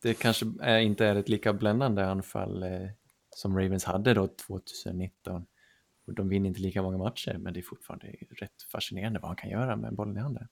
Det 0.02 0.14
kanske 0.14 0.46
är, 0.62 0.80
inte 0.80 1.06
är 1.06 1.16
ett 1.16 1.30
lika 1.30 1.54
bländande 1.54 2.04
anfall 2.04 2.64
eh, 2.64 2.90
som 3.36 3.60
Ravens 3.60 3.86
hade 3.86 4.14
då 4.14 4.28
2019. 4.28 5.46
Och 6.08 6.14
de 6.14 6.30
vinner 6.30 6.48
inte 6.48 6.62
lika 6.62 6.82
många 6.82 6.98
matcher, 6.98 7.38
men 7.40 7.54
det 7.54 7.60
är 7.60 7.62
fortfarande 7.62 8.08
rätt 8.30 8.64
fascinerande 8.72 9.20
vad 9.20 9.30
han 9.30 9.36
kan 9.36 9.50
göra 9.50 9.76
med 9.76 9.96
bollen 9.96 10.18
i 10.18 10.20
handen. 10.20 10.48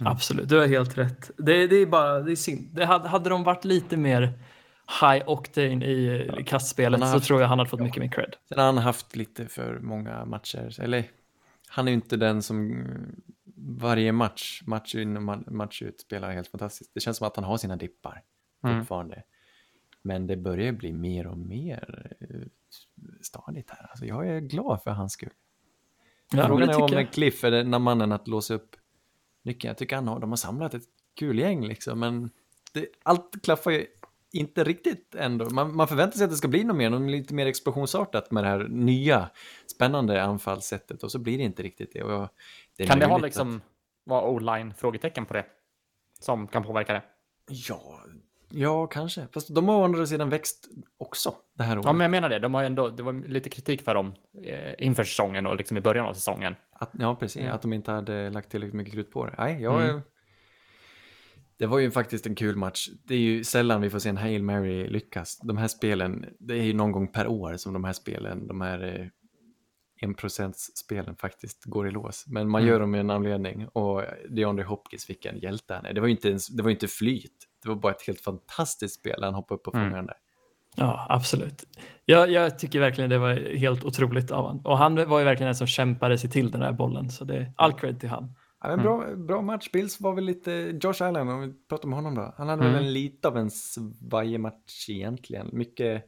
Absolut, 0.00 0.48
du 0.48 0.58
har 0.58 0.66
helt 0.66 0.98
rätt. 0.98 1.30
Det, 1.38 1.66
det 1.66 1.76
är 1.76 1.86
bara 1.86 2.20
det 2.20 2.32
är 2.32 2.36
synd. 2.36 2.68
Det 2.72 2.84
hade, 2.84 3.08
hade 3.08 3.30
de 3.30 3.44
varit 3.44 3.64
lite 3.64 3.96
mer 3.96 4.32
high 5.00 5.28
octane 5.28 5.86
i 5.86 6.26
ja. 6.26 6.44
kastspelet 6.46 7.00
har 7.00 7.06
så 7.06 7.12
haft- 7.12 7.26
tror 7.26 7.40
jag 7.40 7.48
han 7.48 7.58
hade 7.58 7.70
fått 7.70 7.80
mycket 7.80 8.02
mer 8.02 8.08
cred. 8.08 8.36
Sen 8.48 8.58
har 8.58 8.66
han 8.66 8.78
haft 8.78 9.16
lite 9.16 9.46
för 9.46 9.78
många 9.78 10.24
matcher, 10.24 10.80
eller 10.80 11.04
han 11.68 11.88
är 11.88 11.92
ju 11.92 11.94
inte 11.94 12.16
den 12.16 12.42
som 12.42 12.70
mm, 12.70 13.20
varje 13.56 14.12
match, 14.12 14.62
match 14.66 14.94
in 14.94 15.16
och 15.16 15.22
ma- 15.22 15.50
match 15.50 15.82
ut 15.82 16.00
spelar 16.00 16.32
helt 16.32 16.48
fantastiskt. 16.48 16.94
Det 16.94 17.00
känns 17.00 17.16
som 17.16 17.26
att 17.26 17.36
han 17.36 17.44
har 17.44 17.56
sina 17.56 17.76
dippar 17.76 18.22
Mm. 18.64 18.78
fortfarande. 18.80 19.22
Men 20.02 20.26
det 20.26 20.36
börjar 20.36 20.72
bli 20.72 20.92
mer 20.92 21.26
och 21.26 21.38
mer 21.38 22.12
eh, 22.20 22.46
stadigt 23.20 23.70
här. 23.70 23.86
Alltså 23.90 24.04
jag 24.06 24.28
är 24.28 24.40
glad 24.40 24.82
för 24.82 24.90
hans 24.90 25.12
skull. 25.12 25.30
Ja, 26.32 26.46
Frågan 26.46 26.68
är 26.68 26.82
om 26.82 26.88
jag. 26.92 27.12
Cliff 27.12 27.44
är 27.44 27.50
den 27.50 27.82
mannen 27.82 28.12
att 28.12 28.28
låsa 28.28 28.54
upp 28.54 28.76
nyckeln. 29.42 29.68
Jag 29.68 29.78
tycker 29.78 29.96
han 29.96 30.08
har, 30.08 30.20
de 30.20 30.30
har 30.30 30.36
samlat 30.36 30.74
ett 30.74 30.82
kul 31.14 31.38
gäng 31.38 31.66
liksom, 31.66 32.00
men 32.00 32.30
det, 32.72 32.86
allt 33.02 33.42
klaffar 33.42 33.70
ju 33.70 33.86
inte 34.32 34.64
riktigt 34.64 35.14
ändå. 35.14 35.50
Man, 35.50 35.76
man 35.76 35.88
förväntar 35.88 36.16
sig 36.16 36.24
att 36.24 36.30
det 36.30 36.36
ska 36.36 36.48
bli 36.48 36.64
något 36.64 36.76
mer, 36.76 36.90
något 36.90 37.10
lite 37.10 37.34
mer 37.34 37.46
explosionsartat 37.46 38.30
med 38.30 38.44
det 38.44 38.48
här 38.48 38.68
nya 38.68 39.30
spännande 39.66 40.22
anfallssättet 40.22 41.02
och 41.02 41.10
så 41.12 41.18
blir 41.18 41.38
det 41.38 41.44
inte 41.44 41.62
riktigt 41.62 41.92
det. 41.92 42.02
Och 42.02 42.12
jag, 42.12 42.28
det 42.78 42.86
Kan 42.86 42.98
det 42.98 43.06
ha 43.06 43.18
liksom, 43.18 43.60
vara 44.04 44.28
o-line 44.28 44.74
frågetecken 44.74 45.26
på 45.26 45.34
det? 45.34 45.46
Som 46.20 46.46
kan 46.46 46.62
påverka 46.62 46.92
det? 46.92 46.98
Att, 46.98 47.68
ja, 47.68 48.00
ja, 48.50 48.86
kanske. 48.86 49.26
Fast 49.32 49.54
de 49.54 49.68
har 49.68 49.80
å 49.80 49.84
andra 49.84 50.06
sidan 50.06 50.30
växt 50.30 50.68
också 50.98 51.34
det 51.54 51.62
här 51.62 51.76
året. 51.76 51.86
Ja, 51.86 51.92
men 51.92 52.04
jag 52.04 52.10
menar 52.10 52.28
det. 52.28 52.38
De 52.38 52.54
har 52.54 52.64
ändå, 52.64 52.88
det 52.88 53.02
var 53.02 53.28
lite 53.28 53.50
kritik 53.50 53.82
för 53.82 53.94
dem 53.94 54.14
eh, 54.44 54.74
inför 54.78 55.04
säsongen 55.04 55.46
och 55.46 55.56
liksom 55.56 55.76
i 55.76 55.80
början 55.80 56.06
av 56.06 56.14
säsongen. 56.14 56.54
Att, 56.72 56.90
ja, 56.98 57.14
precis. 57.14 57.42
Mm. 57.42 57.54
Att 57.54 57.62
de 57.62 57.72
inte 57.72 57.92
hade 57.92 58.30
lagt 58.30 58.50
tillräckligt 58.50 58.74
mycket 58.74 58.94
krut 58.94 59.10
på 59.10 59.26
det. 59.26 59.34
Nej, 59.38 59.62
jag... 59.62 59.84
Mm. 59.84 60.00
Det 61.58 61.66
var 61.66 61.78
ju 61.78 61.90
faktiskt 61.90 62.26
en 62.26 62.34
kul 62.34 62.56
match. 62.56 62.88
Det 63.04 63.14
är 63.14 63.18
ju 63.18 63.44
sällan 63.44 63.80
vi 63.80 63.90
får 63.90 63.98
se 63.98 64.08
en 64.08 64.16
Hail 64.16 64.42
Mary 64.42 64.88
lyckas. 64.88 65.38
De 65.38 65.56
här 65.56 65.68
spelen, 65.68 66.26
det 66.38 66.54
är 66.54 66.62
ju 66.62 66.72
någon 66.72 66.92
gång 66.92 67.08
per 67.08 67.26
år 67.26 67.56
som 67.56 67.72
de 67.72 67.84
här 67.84 67.92
spelen, 67.92 68.46
de 68.46 68.60
här 68.60 69.10
1%-spelen 70.00 71.16
faktiskt 71.16 71.64
går 71.64 71.88
i 71.88 71.90
lås. 71.90 72.24
Men 72.26 72.48
man 72.48 72.60
Mm. 72.62 72.68
gör 72.72 72.80
dem 72.80 72.90
med 72.90 73.00
en 73.00 73.10
anledning 73.10 73.68
och 73.68 74.02
DeAndre 74.30 74.64
Hopkins 74.64 75.04
fick 75.04 75.26
en 75.26 75.38
hjälte 75.38 75.74
han 75.74 75.86
är. 75.86 75.92
Det 75.92 76.00
var 76.00 76.08
ju 76.08 76.14
inte, 76.14 76.28
ens, 76.28 76.46
det 76.48 76.62
var 76.62 76.70
inte 76.70 76.88
flyt. 76.88 77.32
Det 77.62 77.68
var 77.68 77.76
bara 77.76 77.92
ett 77.92 78.06
helt 78.06 78.20
fantastiskt 78.20 78.94
spel. 79.00 79.22
Han 79.22 79.34
hoppade 79.34 79.58
upp 79.60 79.68
och 79.68 79.74
Mm. 79.74 79.84
fångade 79.86 79.98
den 79.98 80.06
där. 80.06 80.16
Ja, 80.78 81.06
absolut. 81.08 81.64
Jag, 82.04 82.30
jag 82.30 82.58
tycker 82.58 82.80
verkligen 82.80 83.10
det 83.10 83.18
var 83.18 83.34
helt 83.56 83.84
otroligt 83.84 84.30
av 84.30 84.44
honom. 84.46 84.66
Och 84.66 84.78
han 84.78 85.08
var 85.08 85.18
ju 85.18 85.24
verkligen 85.24 85.46
den 85.48 85.54
som 85.56 85.66
kämpade 85.66 86.18
sig 86.18 86.30
till 86.30 86.50
den 86.50 86.60
där 86.60 86.72
bollen. 86.72 87.10
Så 87.10 87.24
det 87.24 87.36
är 87.36 87.52
all 87.56 87.72
cred 87.72 88.00
till 88.00 88.08
han. 88.08 88.34
Ja, 88.62 88.76
bra, 88.76 89.14
bra 89.16 89.42
match. 89.42 89.70
Bills 89.72 90.00
var 90.00 90.14
väl 90.14 90.24
lite... 90.24 90.78
Josh 90.82 91.02
Allen, 91.02 91.28
om 91.28 91.40
vi 91.40 91.52
pratar 91.68 91.84
om 91.84 91.92
honom 91.92 92.14
då. 92.14 92.34
Han 92.36 92.48
hade 92.48 92.62
Mm. 92.62 92.74
väl 92.74 92.84
en 92.84 92.92
lite 92.92 93.28
av 93.28 93.36
en 93.36 93.50
svajer 93.50 94.38
match 94.38 94.88
egentligen. 94.88 95.48
Mycket... 95.52 96.04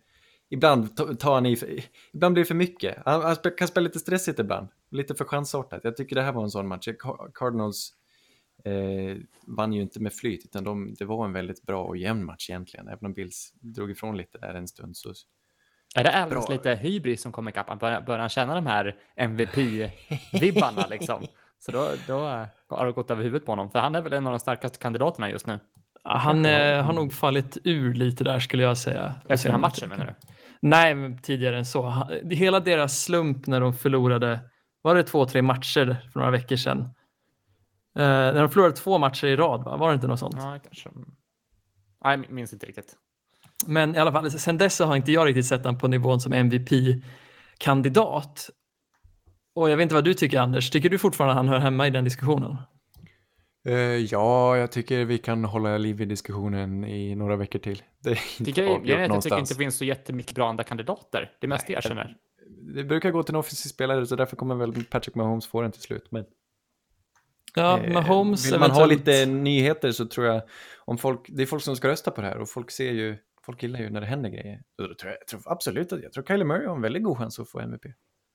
Ibland 0.51 0.97
ta- 0.97 1.15
tar 1.15 1.35
han 1.35 1.47
i... 1.47 1.83
Ibland 2.13 2.33
blir 2.33 2.45
det 2.45 2.49
för 2.49 2.55
mycket. 2.55 2.99
Han, 3.05 3.23
han 3.23 3.37
kan 3.59 3.69
spela 3.69 3.85
lite 3.85 3.99
stressigt 3.99 4.39
ibland. 4.39 4.69
Lite 4.91 5.15
för 5.15 5.25
chansartat. 5.25 5.81
Jag 5.85 5.97
tycker 5.97 6.17
det 6.17 6.23
här 6.23 6.33
var 6.33 6.43
en 6.43 6.51
sån 6.51 6.69
match. 6.69 6.89
Car- 6.89 7.31
Cardinals 7.35 7.93
eh, 8.65 9.17
vann 9.47 9.73
ju 9.73 9.83
inte 9.83 10.01
med 10.01 10.13
flyt, 10.13 10.45
utan 10.45 10.65
de, 10.65 10.95
det 10.99 11.05
var 11.05 11.25
en 11.25 11.33
väldigt 11.33 11.63
bra 11.63 11.85
och 11.85 11.97
jämn 11.97 12.25
match 12.25 12.51
egentligen. 12.51 12.89
Även 12.89 13.07
om 13.07 13.13
Bills 13.13 13.53
drog 13.61 13.91
ifrån 13.91 14.17
lite 14.17 14.39
där 14.39 14.55
en 14.55 14.69
stund 14.69 14.97
så... 14.97 15.13
Är 15.95 16.05
det 16.05 16.27
Bra. 16.31 16.47
lite 16.51 16.75
hybris 16.75 17.23
som 17.23 17.33
kommer 17.33 17.51
ikapp? 17.51 17.69
Han 17.69 17.79
Börjar, 17.79 18.01
börjar 18.01 18.21
han 18.21 18.29
känna 18.29 18.55
de 18.55 18.67
här 18.67 18.97
MVP-vibbarna 19.17 20.87
liksom? 20.91 21.27
Så 21.59 21.73
då, 21.73 21.91
då 22.07 22.29
eh, 22.29 22.47
har 22.69 22.87
det 22.87 22.93
gått 22.93 23.11
över 23.11 23.23
huvudet 23.23 23.47
på 23.47 23.53
honom. 23.53 23.71
För 23.71 23.79
han 23.79 23.95
är 23.95 24.01
väl 24.03 24.13
en 24.13 24.27
av 24.27 24.33
de 24.33 24.39
starkaste 24.41 24.79
kandidaterna 24.79 25.31
just 25.31 25.47
nu. 25.47 25.59
Han 26.05 26.47
eh, 26.47 26.83
har 26.85 26.93
nog 26.93 27.13
fallit 27.13 27.59
ur 27.65 27.95
lite 27.95 28.25
där 28.25 28.39
skulle 28.41 28.63
jag 28.63 28.79
säga. 28.79 29.15
Efter 29.29 29.49
den 29.49 29.55
här 29.55 29.61
matchen 29.61 29.89
menar 29.89 30.07
du? 30.07 30.15
Nej, 30.61 30.95
men 30.95 31.19
tidigare 31.19 31.59
än 31.59 31.65
så. 31.65 32.09
Hela 32.31 32.61
deras 32.61 33.03
slump 33.03 33.47
när 33.47 33.61
de 33.61 33.75
förlorade, 33.75 34.41
var 34.83 34.95
det 34.95 35.03
två, 35.03 35.27
tre 35.27 35.43
matcher 35.43 35.97
för 36.13 36.21
några 36.21 36.31
veckor 36.31 36.57
sedan? 36.57 36.81
Eh, 37.99 38.05
när 38.05 38.41
de 38.41 38.51
förlorade 38.51 38.77
två 38.77 38.99
matcher 38.99 39.27
i 39.27 39.37
rad, 39.37 39.65
va? 39.65 39.77
var 39.77 39.89
det 39.89 39.95
inte 39.95 40.07
något 40.07 40.19
sånt? 40.19 40.35
Ja, 40.39 40.59
kanske. 40.65 40.91
Nej, 42.05 42.19
minns 42.29 42.53
inte 42.53 42.67
riktigt. 42.67 42.97
Men 43.67 43.95
i 43.95 43.99
alla 43.99 44.13
fall, 44.13 44.31
sen 44.31 44.59
dess 44.59 44.81
har 44.81 44.97
inte 44.97 45.13
jag 45.13 45.27
riktigt 45.27 45.47
sett 45.47 45.65
honom 45.65 45.79
på 45.79 45.89
nivån 45.89 46.21
som 46.21 46.33
MVP-kandidat. 46.33 48.51
Och 49.55 49.71
jag 49.71 49.77
vet 49.77 49.83
inte 49.83 49.95
vad 49.95 50.05
du 50.05 50.15
tycker 50.15 50.41
Anders, 50.41 50.71
tycker 50.71 50.91
du 50.91 50.99
fortfarande 50.99 51.33
att 51.33 51.37
han 51.37 51.49
hör 51.49 51.59
hemma 51.59 51.87
i 51.87 51.91
den 51.91 52.05
diskussionen? 52.05 52.57
Eh, 53.69 53.75
ja, 53.97 54.57
jag 54.57 54.73
tycker 54.73 55.05
vi 55.05 55.19
kan 55.19 55.45
hålla 55.45 55.79
liv 55.79 56.01
i 56.01 56.05
diskussionen 56.05 56.85
i 56.85 57.15
några 57.15 57.37
veckor 57.37 57.59
till. 57.59 57.83
Det 58.03 58.11
är 58.11 58.13
inte 58.13 58.45
Tycker 58.45 58.63
jag, 58.63 58.73
avgjort 58.73 58.89
jag, 58.89 59.01
jag 59.11 59.23
tycker 59.23 59.39
inte 59.39 59.55
det 59.55 59.59
finns 59.59 59.77
så 59.77 59.85
jättemycket 59.85 60.35
bra 60.35 60.49
andra 60.49 60.65
kandidater. 60.65 61.33
Det 61.41 61.47
är 61.47 61.49
mest 61.49 61.67
det 61.67 61.73
jag 61.73 61.83
Nej, 61.85 61.89
känner. 61.89 62.17
Det 62.75 62.85
brukar 62.85 63.11
gå 63.11 63.23
till 63.23 63.35
en 63.35 63.39
offensiv 63.39 63.69
spelare 63.69 64.07
så 64.07 64.17
därför 64.17 64.37
kommer 64.37 64.55
väl 64.55 64.85
Patrick 64.85 65.15
Mahomes 65.15 65.47
få 65.47 65.63
den 65.63 65.73
till 65.73 65.81
slut. 65.83 66.07
Men 66.11 66.25
Ja, 67.55 67.79
eh, 67.81 67.93
Mahomes 67.93 68.47
vill 68.53 68.61
man 68.61 68.71
ha 68.71 68.85
eventuellt- 68.85 69.07
lite 69.07 69.27
nyheter 69.27 69.91
så 69.93 70.07
tror 70.07 70.27
jag 70.27 70.43
om 70.85 70.99
folk, 70.99 71.21
det 71.29 71.43
är 71.43 71.47
folk 71.47 71.63
som 71.63 71.77
ska 71.77 71.89
rösta 71.89 72.11
på 72.11 72.21
det 72.21 72.27
här 72.27 72.39
och 72.39 72.49
folk 72.51 72.71
ser 72.71 72.93
ju, 72.93 73.17
folk 73.47 73.63
gillar 73.63 73.81
ju 73.81 73.91
när 73.91 74.01
det 74.01 74.07
händer 74.07 74.31
grejer. 74.31 74.63
Tror 74.79 74.97
jag, 75.03 75.13
jag 75.21 75.27
tror 75.27 75.41
absolut 75.45 75.93
att 75.93 76.03
jag 76.03 76.13
tror 76.13 76.25
Kyler 76.25 76.45
Murray 76.45 76.67
har 76.67 76.77
en 76.77 76.83
väldigt 76.83 77.03
god 77.05 77.19
chans 77.19 77.39
att 77.39 77.51
få 77.51 77.61
MVP. 77.61 77.87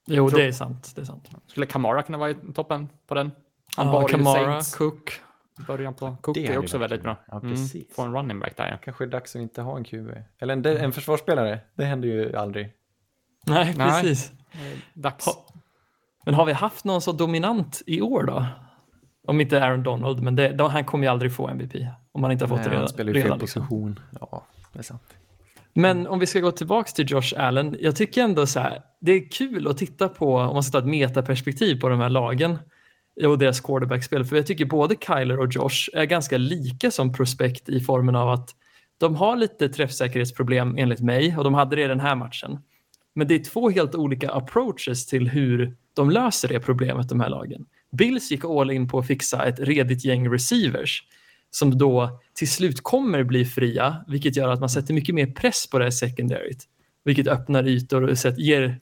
Jo, 0.07 0.29
tror- 0.29 0.39
det 0.39 0.45
är 0.45 0.51
sant. 0.51 0.91
Det 0.95 1.01
är 1.01 1.05
sant. 1.05 1.29
Skulle 1.47 1.65
Kamara 1.65 2.03
kunna 2.03 2.17
vara 2.17 2.29
i 2.31 2.35
toppen 2.55 2.89
på 3.07 3.15
den? 3.15 3.31
Han 3.77 3.87
Ja, 3.87 4.07
Kamara, 4.07 4.33
Saints. 4.51 4.75
Cook. 4.75 5.11
Början 5.67 5.93
på. 5.93 6.15
Cook 6.21 6.35
Det 6.35 6.47
är 6.47 6.57
också 6.57 6.77
väldigt 6.77 7.03
bra. 7.03 7.17
Ja, 7.27 7.37
Mm, 7.39 7.49
precis. 7.55 7.95
Få 7.95 8.01
en 8.01 8.13
running 8.15 8.39
back 8.39 8.57
där 8.57 8.67
ja. 8.71 8.77
Kanske 8.77 9.03
är 9.03 9.05
det 9.05 9.11
dags 9.11 9.35
att 9.35 9.41
inte 9.41 9.61
ha 9.61 9.77
en 9.77 9.83
QB. 9.83 10.09
Eller 10.39 10.53
en, 10.53 10.65
en 10.65 10.91
försvarsspelare, 10.91 11.59
det 11.77 11.83
händer 11.85 12.07
ju 12.07 12.35
aldrig. 12.35 12.71
Nej, 13.47 13.73
Nej. 13.77 14.01
precis. 14.01 14.31
Dags. 14.93 15.25
Ha- 15.25 15.45
Men 16.25 16.33
har 16.33 16.45
vi 16.45 16.53
haft 16.53 16.85
någon 16.85 17.01
så 17.01 17.11
dominant 17.11 17.81
i 17.85 18.01
år 18.01 18.23
då? 18.23 18.45
Om 19.27 19.41
inte 19.41 19.63
Aaron 19.63 19.83
Donald, 19.83 20.23
men 20.23 20.35
det, 20.35 20.49
då, 20.51 20.67
han 20.67 20.85
kommer 20.85 21.05
ju 21.05 21.11
aldrig 21.11 21.35
få 21.35 21.47
MVP. 21.47 21.75
Om 22.11 22.23
han 22.23 22.31
inte 22.31 22.45
har 22.45 22.49
fått 22.49 22.57
Nej, 22.57 22.63
det 22.65 22.69
redan. 22.69 22.81
han 22.81 22.89
spelar 22.89 23.07
ju 23.07 23.13
fel 23.13 23.23
redan, 23.23 23.39
liksom. 23.39 23.61
position. 23.61 23.99
Ja, 24.21 24.45
det 24.73 24.79
är 24.79 24.83
sant. 24.83 25.13
Men 25.73 26.07
om 26.07 26.19
vi 26.19 26.25
ska 26.25 26.39
gå 26.39 26.51
tillbaka 26.51 26.91
till 26.91 27.11
Josh 27.11 27.33
Allen. 27.37 27.75
Jag 27.79 27.95
tycker 27.95 28.23
ändå 28.23 28.45
så 28.45 28.59
här, 28.59 28.81
det 29.01 29.11
är 29.11 29.29
kul 29.31 29.67
att 29.67 29.77
titta 29.77 30.09
på, 30.09 30.35
om 30.35 30.53
man 30.53 30.63
ska 30.63 30.71
ta 30.71 30.77
ett 30.79 30.89
metaperspektiv 30.91 31.79
på 31.81 31.89
de 31.89 31.99
här 31.99 32.09
lagen 32.09 32.57
och 33.25 33.37
deras 33.37 33.59
quarterbackspel. 33.59 34.25
För 34.25 34.35
jag 34.35 34.47
tycker 34.47 34.65
både 34.65 34.95
Kyler 35.07 35.39
och 35.39 35.47
Josh 35.51 35.89
är 35.93 36.05
ganska 36.05 36.37
lika 36.37 36.91
som 36.91 37.13
prospekt 37.13 37.69
i 37.69 37.79
formen 37.79 38.15
av 38.15 38.29
att 38.29 38.49
de 38.97 39.15
har 39.15 39.35
lite 39.35 39.69
träffsäkerhetsproblem 39.69 40.77
enligt 40.77 40.99
mig 40.99 41.37
och 41.37 41.43
de 41.43 41.53
hade 41.53 41.75
det 41.75 41.83
i 41.83 41.87
den 41.87 41.99
här 41.99 42.15
matchen. 42.15 42.59
Men 43.15 43.27
det 43.27 43.35
är 43.35 43.43
två 43.43 43.69
helt 43.69 43.95
olika 43.95 44.31
approaches 44.31 45.05
till 45.05 45.29
hur 45.29 45.75
de 45.93 46.09
löser 46.09 46.47
det 46.47 46.59
problemet, 46.59 47.09
de 47.09 47.19
här 47.19 47.29
lagen. 47.29 47.65
Bills 47.91 48.31
gick 48.31 48.45
all 48.45 48.71
in 48.71 48.89
på 48.89 48.99
att 48.99 49.07
fixa 49.07 49.45
ett 49.45 49.59
redigt 49.59 50.05
gäng 50.05 50.29
receivers 50.29 51.03
som 51.51 51.77
då 51.77 52.19
till 52.33 52.51
slut 52.51 52.83
kommer 52.83 53.23
bli 53.23 53.45
fria, 53.45 54.05
vilket 54.07 54.35
gör 54.35 54.49
att 54.49 54.59
man 54.59 54.69
sätter 54.69 54.93
mycket 54.93 55.15
mer 55.15 55.27
press 55.27 55.69
på 55.69 55.79
det 55.79 55.85
här 55.85 55.91
secondaryt, 55.91 56.63
vilket 57.03 57.27
öppnar 57.27 57.67
ytor 57.67 58.03
och 58.03 58.17
ger, 58.37 58.79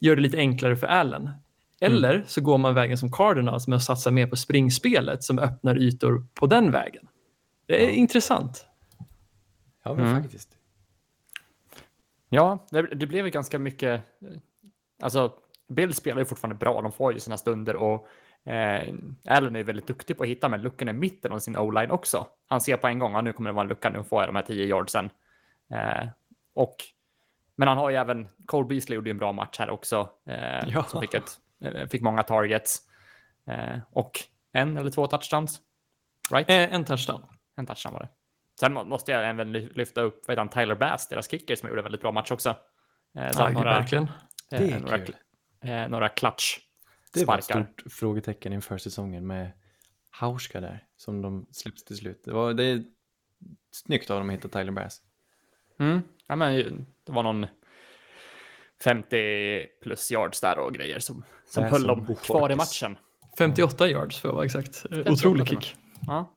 gör 0.00 0.16
det 0.16 0.22
lite 0.22 0.38
enklare 0.38 0.76
för 0.76 0.86
Allen. 0.86 1.30
Eller 1.80 2.24
så 2.26 2.40
går 2.40 2.58
man 2.58 2.74
vägen 2.74 2.98
som 2.98 3.12
Cardinals 3.12 3.68
med 3.68 3.76
att 3.76 3.82
satsa 3.82 4.10
mer 4.10 4.26
på 4.26 4.36
springspelet 4.36 5.24
som 5.24 5.38
öppnar 5.38 5.78
ytor 5.78 6.26
på 6.34 6.46
den 6.46 6.70
vägen. 6.70 7.08
Det 7.66 7.84
är 7.84 7.90
intressant. 7.90 8.66
Ja, 9.82 9.94
men 9.94 10.06
Mm. 10.06 10.22
faktiskt. 10.22 10.48
Ja, 12.28 12.66
det, 12.70 12.82
det 12.82 13.06
blev 13.06 13.24
ju 13.24 13.30
ganska 13.30 13.58
mycket 13.58 14.02
eh, 14.22 14.28
alltså 15.02 15.32
Bill 15.68 15.94
spelar 15.94 16.18
ju 16.18 16.24
fortfarande 16.24 16.56
bra, 16.58 16.82
de 16.82 16.92
får 16.92 17.12
ju 17.12 17.20
sina 17.20 17.36
stunder 17.36 17.76
och 17.76 18.08
eh, 18.50 18.94
Allen 19.28 19.56
är 19.56 19.64
väldigt 19.64 19.86
duktig 19.86 20.16
på 20.16 20.22
att 20.22 20.28
hitta 20.28 20.48
med 20.48 20.62
luckorna 20.62 20.90
i 20.90 20.94
mitten 20.94 21.32
av 21.32 21.38
sin 21.38 21.56
o-line 21.56 21.90
också. 21.90 22.26
Han 22.48 22.60
ser 22.60 22.76
på 22.76 22.86
en 22.86 22.98
gång, 22.98 23.12
ja, 23.12 23.20
nu 23.20 23.32
kommer 23.32 23.50
det 23.50 23.54
vara 23.54 23.62
en 23.62 23.68
lucka, 23.68 23.90
nu 23.90 24.04
får 24.04 24.22
jag 24.22 24.28
de 24.28 24.36
här 24.36 24.42
10 24.42 24.66
yardsen. 24.66 25.10
Eh, 25.70 26.08
och, 26.54 26.76
men 27.56 27.68
han 27.68 27.78
har 27.78 27.90
ju 27.90 27.96
även, 27.96 28.28
Cole 28.46 28.66
Beasley 28.68 28.96
gjorde 28.96 29.08
ju 29.08 29.12
en 29.12 29.18
bra 29.18 29.32
match 29.32 29.56
här 29.58 29.70
också, 29.70 30.08
eh, 30.26 30.68
Ja. 30.68 30.84
som 30.84 31.00
fick, 31.00 31.14
ett, 31.14 31.38
fick 31.90 32.02
många 32.02 32.22
targets. 32.22 32.82
Eh, 33.46 33.78
och 33.90 34.20
en 34.52 34.76
eller 34.76 34.90
två 34.90 35.06
touchdowns. 35.06 35.60
Right? 36.30 36.50
Eh, 36.50 36.74
en 36.74 36.84
touchdown. 36.84 37.22
En 37.56 37.66
touchdown 37.66 37.92
var 37.94 38.00
det. 38.00 38.08
Sen 38.60 38.72
må- 38.72 38.84
måste 38.84 39.12
jag 39.12 39.28
även 39.28 39.52
ly- 39.52 39.68
lyfta 39.74 40.00
upp 40.00 40.22
heter 40.22 40.36
han, 40.36 40.48
Tyler 40.48 40.74
Bass, 40.74 41.08
deras 41.08 41.30
kicker, 41.30 41.56
som 41.56 41.68
gjorde 41.68 41.80
en 41.80 41.84
väldigt 41.84 42.00
bra 42.00 42.12
match 42.12 42.30
också. 42.30 42.56
Eh, 43.14 43.26
att 43.26 43.52
några, 43.52 43.74
verkligen. 43.80 44.04
eh, 44.04 44.10
Det 44.48 44.70
är 44.72 44.80
några, 44.80 44.98
kul. 44.98 45.16
eh, 45.60 45.88
några 45.88 46.08
clutch 46.08 46.58
Det 47.12 47.24
var 47.24 47.38
ett 47.38 47.44
stort 47.44 47.82
frågetecken 47.92 48.52
inför 48.52 48.78
säsongen 48.78 49.26
med 49.26 49.50
Hauska 50.10 50.60
där, 50.60 50.84
som 50.96 51.22
de 51.22 51.46
släppte 51.52 51.84
till 51.84 51.96
slut. 51.96 52.22
Det, 52.24 52.32
var, 52.32 52.54
det 52.54 52.64
är 52.64 52.84
snyggt 53.70 54.10
av 54.10 54.18
dem 54.18 54.28
att 54.30 54.34
hitta 54.36 54.48
Tyler 54.48 54.72
Bass. 54.72 55.02
Mm. 55.78 56.02
Ja, 56.26 56.36
men 56.36 56.86
det 57.04 57.12
var 57.12 57.22
någon 57.22 57.46
50 58.84 59.66
plus 59.82 60.10
yards 60.10 60.40
där 60.40 60.58
och 60.58 60.74
grejer 60.74 60.98
som, 60.98 61.24
som 61.46 61.64
höll 61.64 61.80
som 61.80 61.88
dem 61.88 62.04
Bo 62.04 62.14
kvar 62.14 62.52
i 62.52 62.56
matchen. 62.56 62.98
58 63.38 63.88
yards 63.88 64.20
för 64.20 64.28
att 64.28 64.34
vara 64.34 64.44
exakt. 64.44 64.86
Eh, 64.90 65.12
Otrolig 65.12 65.48
kick. 65.48 65.76
Ja. 66.06 66.34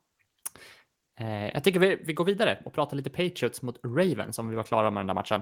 Eh, 1.20 1.48
jag 1.48 1.64
tycker 1.64 1.80
vi, 1.80 1.96
vi 2.06 2.14
går 2.14 2.26
vidare 2.26 2.62
och 2.66 2.74
pratar 2.74 2.98
lite 2.98 3.10
Patriots 3.10 3.62
mot 3.62 3.80
Ravens 3.84 4.40
om 4.40 4.50
vi 4.50 4.56
var 4.56 4.64
klara 4.64 4.92
med 4.92 5.00
den 5.00 5.08
där 5.08 5.14
matchen. 5.14 5.42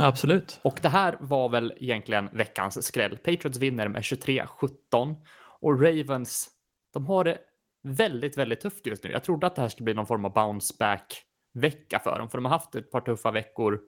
Absolut. 0.00 0.60
Och 0.62 0.78
det 0.82 0.88
här 0.88 1.16
var 1.20 1.48
väl 1.48 1.72
egentligen 1.76 2.28
veckans 2.32 2.86
skräll. 2.86 3.16
Patriots 3.16 3.58
vinner 3.58 3.88
med 3.88 4.02
23-17 4.02 5.16
och 5.60 5.82
Ravens, 5.82 6.48
de 6.92 7.06
har 7.06 7.24
det 7.24 7.38
väldigt, 7.82 8.38
väldigt 8.38 8.60
tufft 8.60 8.86
just 8.86 9.04
nu. 9.04 9.10
Jag 9.10 9.24
trodde 9.24 9.46
att 9.46 9.56
det 9.56 9.62
här 9.62 9.68
skulle 9.68 9.84
bli 9.84 9.94
någon 9.94 10.06
form 10.06 10.24
av 10.24 10.32
bounce 10.32 10.74
back 10.78 11.22
vecka 11.54 11.98
för 11.98 12.18
dem, 12.18 12.30
för 12.30 12.38
de 12.38 12.44
har 12.44 12.52
haft 12.52 12.74
ett 12.74 12.90
par 12.90 13.00
tuffa 13.00 13.30
veckor. 13.30 13.80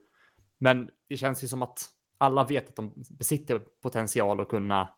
Men 0.59 0.89
det 1.11 1.17
känns 1.17 1.43
ju 1.43 1.47
som 1.47 1.61
att 1.61 1.89
alla 2.17 2.43
vet 2.43 2.69
att 2.69 2.75
de 2.75 2.93
besitter 3.09 3.59
potential 3.59 4.41
att 4.41 4.49
kunna 4.49 4.89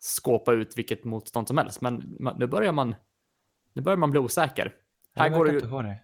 skåpa 0.00 0.52
ut 0.52 0.78
vilket 0.78 1.04
motstånd 1.04 1.48
som 1.48 1.58
helst. 1.58 1.80
Men 1.80 2.16
nu 2.38 2.46
börjar 2.46 2.72
man, 2.72 2.94
nu 3.72 3.82
börjar 3.82 3.96
man 3.96 4.10
bli 4.10 4.20
osäker. 4.20 4.74
Här 5.14 5.28
går, 5.28 5.44
det 5.44 5.82
det. 5.82 6.00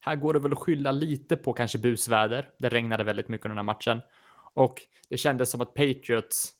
här 0.00 0.16
går 0.16 0.34
det 0.34 0.40
väl 0.40 0.52
att 0.52 0.58
skylla 0.58 0.92
lite 0.92 1.36
på 1.36 1.52
kanske 1.52 1.78
busväder. 1.78 2.50
Det 2.58 2.68
regnade 2.68 3.04
väldigt 3.04 3.28
mycket 3.28 3.48
den 3.48 3.56
här 3.56 3.64
matchen. 3.64 4.00
Och 4.54 4.82
det 5.08 5.16
kändes 5.16 5.50
som 5.50 5.60
att 5.60 5.74
Patriots, 5.74 6.52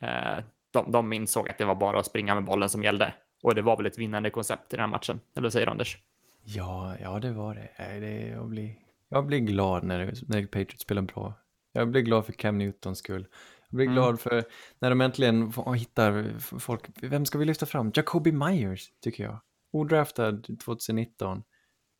eh, 0.00 0.44
de, 0.70 0.92
de 0.92 1.12
insåg 1.12 1.48
att 1.48 1.58
det 1.58 1.64
var 1.64 1.74
bara 1.74 1.98
att 1.98 2.06
springa 2.06 2.34
med 2.34 2.44
bollen 2.44 2.68
som 2.68 2.82
gällde. 2.82 3.14
Och 3.42 3.54
det 3.54 3.62
var 3.62 3.76
väl 3.76 3.86
ett 3.86 3.98
vinnande 3.98 4.30
koncept 4.30 4.72
i 4.72 4.76
den 4.76 4.80
här 4.80 4.90
matchen. 4.90 5.20
Eller 5.34 5.46
vad 5.46 5.52
säger 5.52 5.66
du, 5.66 5.70
Anders? 5.72 5.98
Ja, 6.44 6.96
ja 7.00 7.18
det 7.18 7.32
var 7.32 7.54
det. 7.54 7.68
Nej, 7.78 8.00
det 8.00 8.28
jag, 8.28 8.48
blir, 8.48 8.74
jag 9.08 9.26
blir 9.26 9.38
glad 9.38 9.84
när, 9.84 10.14
när 10.28 10.42
Patriots 10.46 10.82
spelar 10.82 11.02
bra. 11.02 11.34
Jag 11.72 11.90
blir 11.90 12.00
glad 12.02 12.26
för 12.26 12.32
Cam 12.32 12.58
Newtons 12.58 12.98
skull. 12.98 13.26
Jag 13.68 13.76
blir 13.76 13.86
Mm. 13.86 13.94
glad 13.94 14.20
för 14.20 14.44
när 14.78 14.90
de 14.90 15.00
äntligen 15.00 15.52
hittar 15.76 16.38
folk. 16.58 16.82
Vem 17.02 17.26
ska 17.26 17.38
vi 17.38 17.44
lyfta 17.44 17.66
fram? 17.66 17.92
Jacoby 17.94 18.32
Myers, 18.32 18.90
tycker 19.00 19.24
jag. 19.24 19.40
Odraftad 19.72 20.32
2019. 20.64 21.42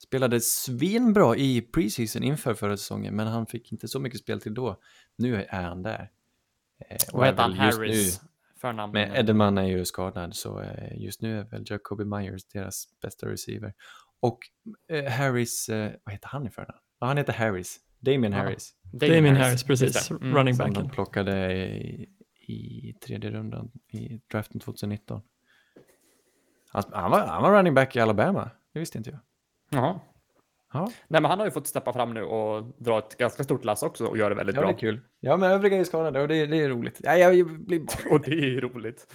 Spelade 0.03 0.41
svinbra 0.41 1.37
i 1.37 1.61
preseason 1.63 2.23
inför 2.23 2.55
förra 2.55 2.77
säsongen, 2.77 3.17
men 3.17 3.27
han 3.27 3.47
fick 3.47 3.73
inte 3.73 3.89
så 3.89 4.01
mycket 4.01 4.21
spel 4.21 4.41
till 4.41 4.55
då. 4.55 4.81
Nu 5.17 5.45
är 5.49 5.63
han 5.63 5.83
där. 5.83 6.11
Eh, 6.89 6.97
och 7.13 7.19
Vad 7.19 7.27
heter 7.27 7.43
han? 7.43 7.53
Harris? 7.53 8.21
Förnamn? 8.61 8.93
men 8.93 9.17
Edelman 9.17 9.59
är 9.59 9.67
ju 9.67 9.85
skadad, 9.85 10.35
så 10.37 10.61
eh, 10.61 11.03
just 11.03 11.23
nu 11.23 11.39
är 11.41 11.45
väl 11.45 11.63
Jacoby 11.67 12.05
Myers 12.05 12.45
deras 12.45 12.89
bästa 13.03 13.29
receiver. 13.29 13.75
Och 14.21 14.39
eh, 14.91 15.13
Harris, 15.13 15.69
vad 16.05 16.13
heter 16.13 16.29
han 16.29 16.47
i 16.47 16.51
förnamn? 16.51 16.79
Ja, 17.07 17.09
han 17.09 17.17
heter 17.17 17.33
Harris. 17.33 17.81
Damien 18.01 18.33
Ja, 18.33 18.39
Harris. 18.39 18.73
Damien 18.93 19.37
Harris, 19.37 19.53
just 19.53 19.67
precis. 19.67 20.09
det. 20.09 20.15
Mm. 20.15 20.35
Running 20.37 20.55
Som 20.55 20.69
backen. 20.71 20.89
de 20.89 20.95
plockade 20.95 21.53
i, 21.57 22.09
i 22.49 22.93
tredje 22.93 23.31
rundan 23.31 23.71
i 23.93 24.21
draften 24.33 24.61
2019. 24.61 25.21
Han, 26.73 26.83
han, 26.93 27.11
var, 27.11 27.27
han 27.27 27.43
var 27.43 27.53
running 27.53 27.75
back 27.75 27.97
i 27.97 28.01
Alabama, 28.01 28.51
det 28.73 28.79
visste 28.81 28.99
inte 28.99 29.11
jag. 29.11 29.19
Jaha. 29.71 30.01
Ja, 30.73 30.91
Nej, 31.09 31.21
men 31.23 31.25
han 31.31 31.39
har 31.39 31.47
ju 31.47 31.51
fått 31.53 31.67
steppa 31.67 31.93
fram 31.93 32.15
nu 32.15 32.23
och 32.23 32.75
dra 32.79 32.99
ett 32.99 33.17
ganska 33.19 33.45
stort 33.45 33.65
lass 33.65 33.83
också 33.83 34.07
och 34.07 34.19
göra 34.19 34.29
det 34.29 34.35
väldigt 34.35 34.57
ja 34.57 34.61
det 34.61 34.67
bra. 34.67 34.75
är 34.75 34.79
kul. 34.79 35.01
Ja, 35.21 35.37
men 35.37 35.51
övriga 35.51 35.77
är 35.77 35.85
skadade 35.85 36.21
och 36.23 36.29
det, 36.29 36.47
det 36.47 36.57
är 36.57 36.69
roligt. 36.69 37.01
Ja, 37.03 37.17
jag 37.17 37.47
blir 37.67 37.81
Och 38.11 38.21
det 38.21 38.31
är 38.31 38.45
ju 38.51 38.61
roligt. 38.61 39.15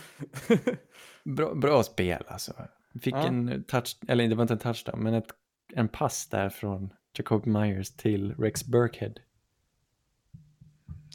bra, 1.25 1.53
bra 1.53 1.83
spel 1.83 2.23
alltså. 2.27 2.53
Fick 3.01 3.13
Ja. 3.15 3.27
en 3.27 3.63
touch, 3.63 3.97
eller 4.07 4.27
det 4.27 4.35
var 4.35 4.41
inte 4.43 4.53
en 4.53 4.59
touchdown, 4.59 5.03
men 5.03 5.13
ett, 5.13 5.27
en 5.73 5.87
pass 5.87 6.27
där 6.29 6.49
från 6.49 6.93
Jacob 7.17 7.45
Myers 7.45 7.89
till 7.95 8.33
Rex 8.37 8.65
Burkhead. 8.65 9.13
Det 9.13 9.19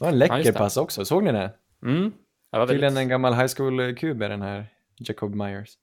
var 0.05 0.07
en 0.07 0.13
Ja, 0.13 0.19
läcker 0.19 0.43
det. 0.43 0.53
pass 0.53 0.77
också, 0.77 1.05
såg 1.05 1.23
ni 1.23 1.31
det? 1.31 1.53
Mm. 1.83 2.11
Var 2.49 2.67
Tydligen 2.67 2.97
en 2.97 3.07
gammal 3.09 3.33
high 3.33 3.47
school-kub 3.57 4.19
den 4.19 4.41
här 4.41 4.65
Jacob 4.99 5.35
Myers. 5.35 5.77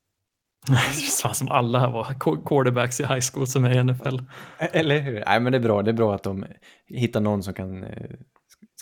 Fan 1.22 1.34
som 1.34 1.48
alla 1.48 1.90
var 1.90 2.04
qu- 2.04 2.44
quarterbacks 2.46 3.00
i 3.00 3.02
high 3.06 3.20
school 3.32 3.46
som 3.46 3.64
är 3.64 3.70
i 3.80 3.84
NFL. 3.84 4.18
Eller 4.58 5.00
hur? 5.00 5.22
Nej, 5.26 5.40
men 5.40 5.52
det 5.52 5.58
är 5.58 5.62
bra. 5.62 5.82
Det 5.82 5.90
är 5.90 5.92
bra 5.92 6.14
att 6.14 6.22
de 6.22 6.46
hittar 6.86 7.20
någon 7.20 7.42
som 7.42 7.54
kan 7.54 7.84
eh, 7.84 8.10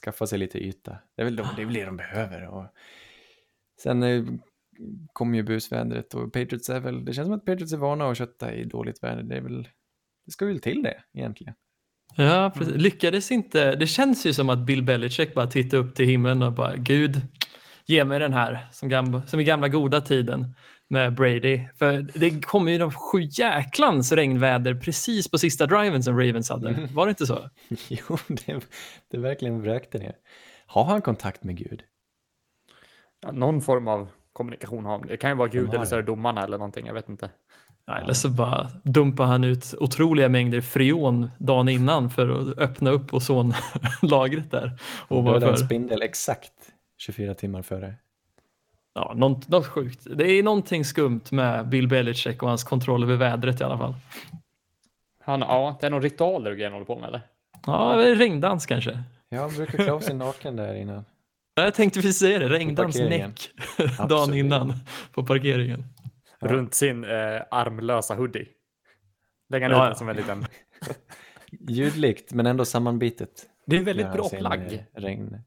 skaffa 0.05 0.27
sig 0.27 0.39
lite 0.39 0.59
yta. 0.59 0.97
Det 1.17 1.23
är 1.23 1.25
väl 1.25 1.37
de, 1.37 1.47
det, 1.57 1.63
är 1.63 1.67
väl 1.67 1.75
det 1.75 1.85
de 1.85 1.97
behöver. 1.97 2.47
Och 2.49 2.65
sen 3.83 4.03
eh, 4.03 4.25
kommer 5.13 5.37
ju 5.37 5.43
busvädret 5.43 6.15
och 6.15 6.33
Patriots 6.33 6.71
är 6.71 6.81
väl, 6.81 7.05
det 7.05 7.13
känns 7.13 7.27
som 7.27 7.35
att 7.35 7.45
Patriots 7.45 7.73
är 7.73 7.77
vana 7.77 8.11
att 8.11 8.19
kötta 8.19 8.55
i 8.55 8.65
dåligt 8.65 9.03
väder. 9.03 9.23
Det 9.23 9.37
är 9.37 9.41
väl, 9.41 9.69
det 10.27 10.33
ska 10.33 10.47
väl 10.47 10.61
till 10.61 10.83
det 10.83 11.03
egentligen. 11.15 11.55
Ja, 12.17 12.53
precis. 12.55 12.75
Lyckades 12.75 13.31
inte. 13.31 13.75
Det 13.75 13.87
känns 13.87 14.27
ju 14.27 14.33
som 14.33 14.51
att 14.51 14.59
Bill 14.59 14.83
Belichick 14.83 15.35
bara 15.35 15.47
tittar 15.47 15.79
upp 15.79 15.95
till 15.95 16.07
himlen 16.07 16.43
och 16.43 16.53
bara 16.53 16.77
Gud, 16.77 17.21
ge 17.87 18.05
mig 18.05 18.19
den 18.19 18.33
här 18.33 18.69
som, 18.73 18.89
gamla, 18.89 19.23
som 19.27 19.41
i 19.41 19.45
gamla 19.45 19.69
goda 19.69 20.01
tiden 20.01 20.55
med 20.89 21.15
Brady. 21.15 21.61
För 21.79 22.07
det 22.15 22.45
kommer 22.45 22.73
ju 22.73 22.79
de 22.79 22.93
sju 22.93 23.21
jäklans 23.31 24.13
regnväder 24.13 24.75
precis 24.75 25.31
på 25.31 25.39
sista 25.39 25.67
driven 25.67 26.03
som 26.03 26.21
Ravens 26.21 26.51
hade. 26.51 26.89
Var 26.93 27.07
det 27.07 27.11
inte 27.11 27.27
så? 27.27 27.51
jo, 27.89 28.19
det, 28.29 28.61
det 29.11 29.19
verkligen 29.19 29.61
vräkte 29.61 29.99
ner. 29.99 30.17
Har 30.67 30.85
han 30.85 31.03
kontakt 31.03 31.45
med 31.45 31.57
Gud? 31.57 31.83
Ja, 33.23 33.33
någon 33.33 33.61
form 33.61 33.89
av 33.89 34.09
kommunikation 34.33 34.85
har 34.85 34.93
han. 34.99 35.07
Det 35.07 35.17
kan 35.17 35.31
ju 35.31 35.37
vara 35.37 35.49
Gud 35.49 35.75
eller 35.75 35.85
så 35.85 35.95
är 35.95 36.01
det 36.01 36.07
domarna 36.07 36.43
eller 36.45 36.59
någonting. 36.59 36.87
Jag 36.87 36.95
vet 36.95 37.09
inte. 37.09 37.31
Eller 37.91 38.13
så 38.13 38.29
bara 38.29 38.69
dumpar 38.83 39.25
han 39.25 39.45
ut 39.45 39.75
otroliga 39.81 40.29
mängder 40.29 40.61
freon 40.61 41.31
dagen 41.39 41.69
innan 41.69 42.11
för 42.11 42.29
att 42.29 42.59
öppna 42.59 42.91
upp 42.91 43.15
ozonlagret 43.15 44.51
där. 44.51 44.79
Och 45.09 45.25
dödade 45.25 45.51
en 45.51 45.57
spindel 45.59 46.03
exakt 46.03 46.53
24 46.99 47.35
timmar 47.35 47.63
före. 47.63 47.95
Ja, 48.95 49.13
något, 49.17 49.49
något 49.49 49.67
sjukt. 49.67 50.07
Det 50.17 50.31
är 50.31 50.43
någonting 50.43 50.85
skumt 50.85 51.21
med 51.31 51.69
Bill 51.69 51.89
Belichick 51.89 52.43
och 52.43 52.49
hans 52.49 52.65
kontroll 52.65 53.03
över 53.03 53.17
vädret 53.17 53.61
i 53.61 53.65
alla 53.65 53.79
fall. 53.79 53.95
Han, 55.25 55.41
ja, 55.41 55.77
det 55.81 55.87
är 55.87 55.91
någon 55.91 56.03
ritualer 56.03 56.51
och 56.51 56.57
grejer 56.57 56.71
han 56.71 56.73
håller 56.73 56.87
på 56.87 56.97
med 56.99 57.09
eller? 57.09 57.21
Ja, 57.67 57.97
det 57.97 58.11
är 58.11 58.15
regndans 58.15 58.67
kanske. 58.67 59.03
Ja, 59.29 59.41
han 59.41 59.55
brukar 59.55 59.79
klä 59.79 59.93
av 59.93 60.01
sig 60.01 60.15
naken 60.15 60.57
där 60.57 60.75
innan. 60.75 61.05
Ja, 61.55 61.63
Jag 61.63 61.75
tänkte 61.75 62.01
precis 62.01 62.19
säga 62.19 62.39
det, 62.39 62.49
regndans 62.49 62.99
näck 62.99 63.51
dagen 64.09 64.35
innan 64.35 64.75
på 65.13 65.27
parkeringen. 65.27 65.85
Ja. 66.43 66.49
Runt 66.49 66.75
sin 66.75 67.05
eh, 67.05 67.43
armlösa 67.51 68.15
hoodie. 68.15 68.49
Lägger 69.49 69.71
han 69.71 69.79
Ja, 69.79 69.85
ut 69.87 69.91
den 69.91 69.99
som 69.99 70.09
en 70.09 70.17
liten... 70.17 70.45
Ljudligt, 71.69 72.33
men 72.33 72.47
ändå 72.47 72.65
sammanbitet. 72.65 73.49
Det 73.67 73.77
är 73.77 73.79
en 73.79 73.85
väldigt 73.85 74.13
bra 74.13 74.25
sin, 74.29 74.39
plagg. 74.39 74.73
eh, 74.73 74.81
Regn. 75.01 75.39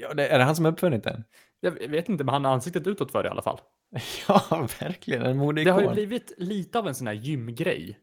Ja, 0.00 0.14
det, 0.14 0.28
är 0.28 0.38
det 0.38 0.44
han 0.44 0.56
som 0.56 0.64
har 0.64 0.72
uppfunnit 0.72 1.04
den? 1.04 1.24
Jag 1.60 1.70
vet 1.88 2.08
inte, 2.08 2.24
men 2.24 2.32
han 2.32 2.44
har 2.44 2.52
ansiktet 2.52 2.86
utåt 2.86 3.12
för 3.12 3.22
det 3.22 3.26
i 3.26 3.30
alla 3.30 3.42
fall. 3.42 3.60
Ja, 4.28 4.68
verkligen. 4.80 5.22
En 5.22 5.38
Det 5.38 5.38
har 5.38 5.54
ju 5.54 5.64
modeikon. 5.64 5.92
blivit 5.94 6.32
lite 6.36 6.78
av 6.78 6.88
en 6.88 6.94
sån 6.94 7.06
här 7.06 7.14
gymgrej. 7.14 7.98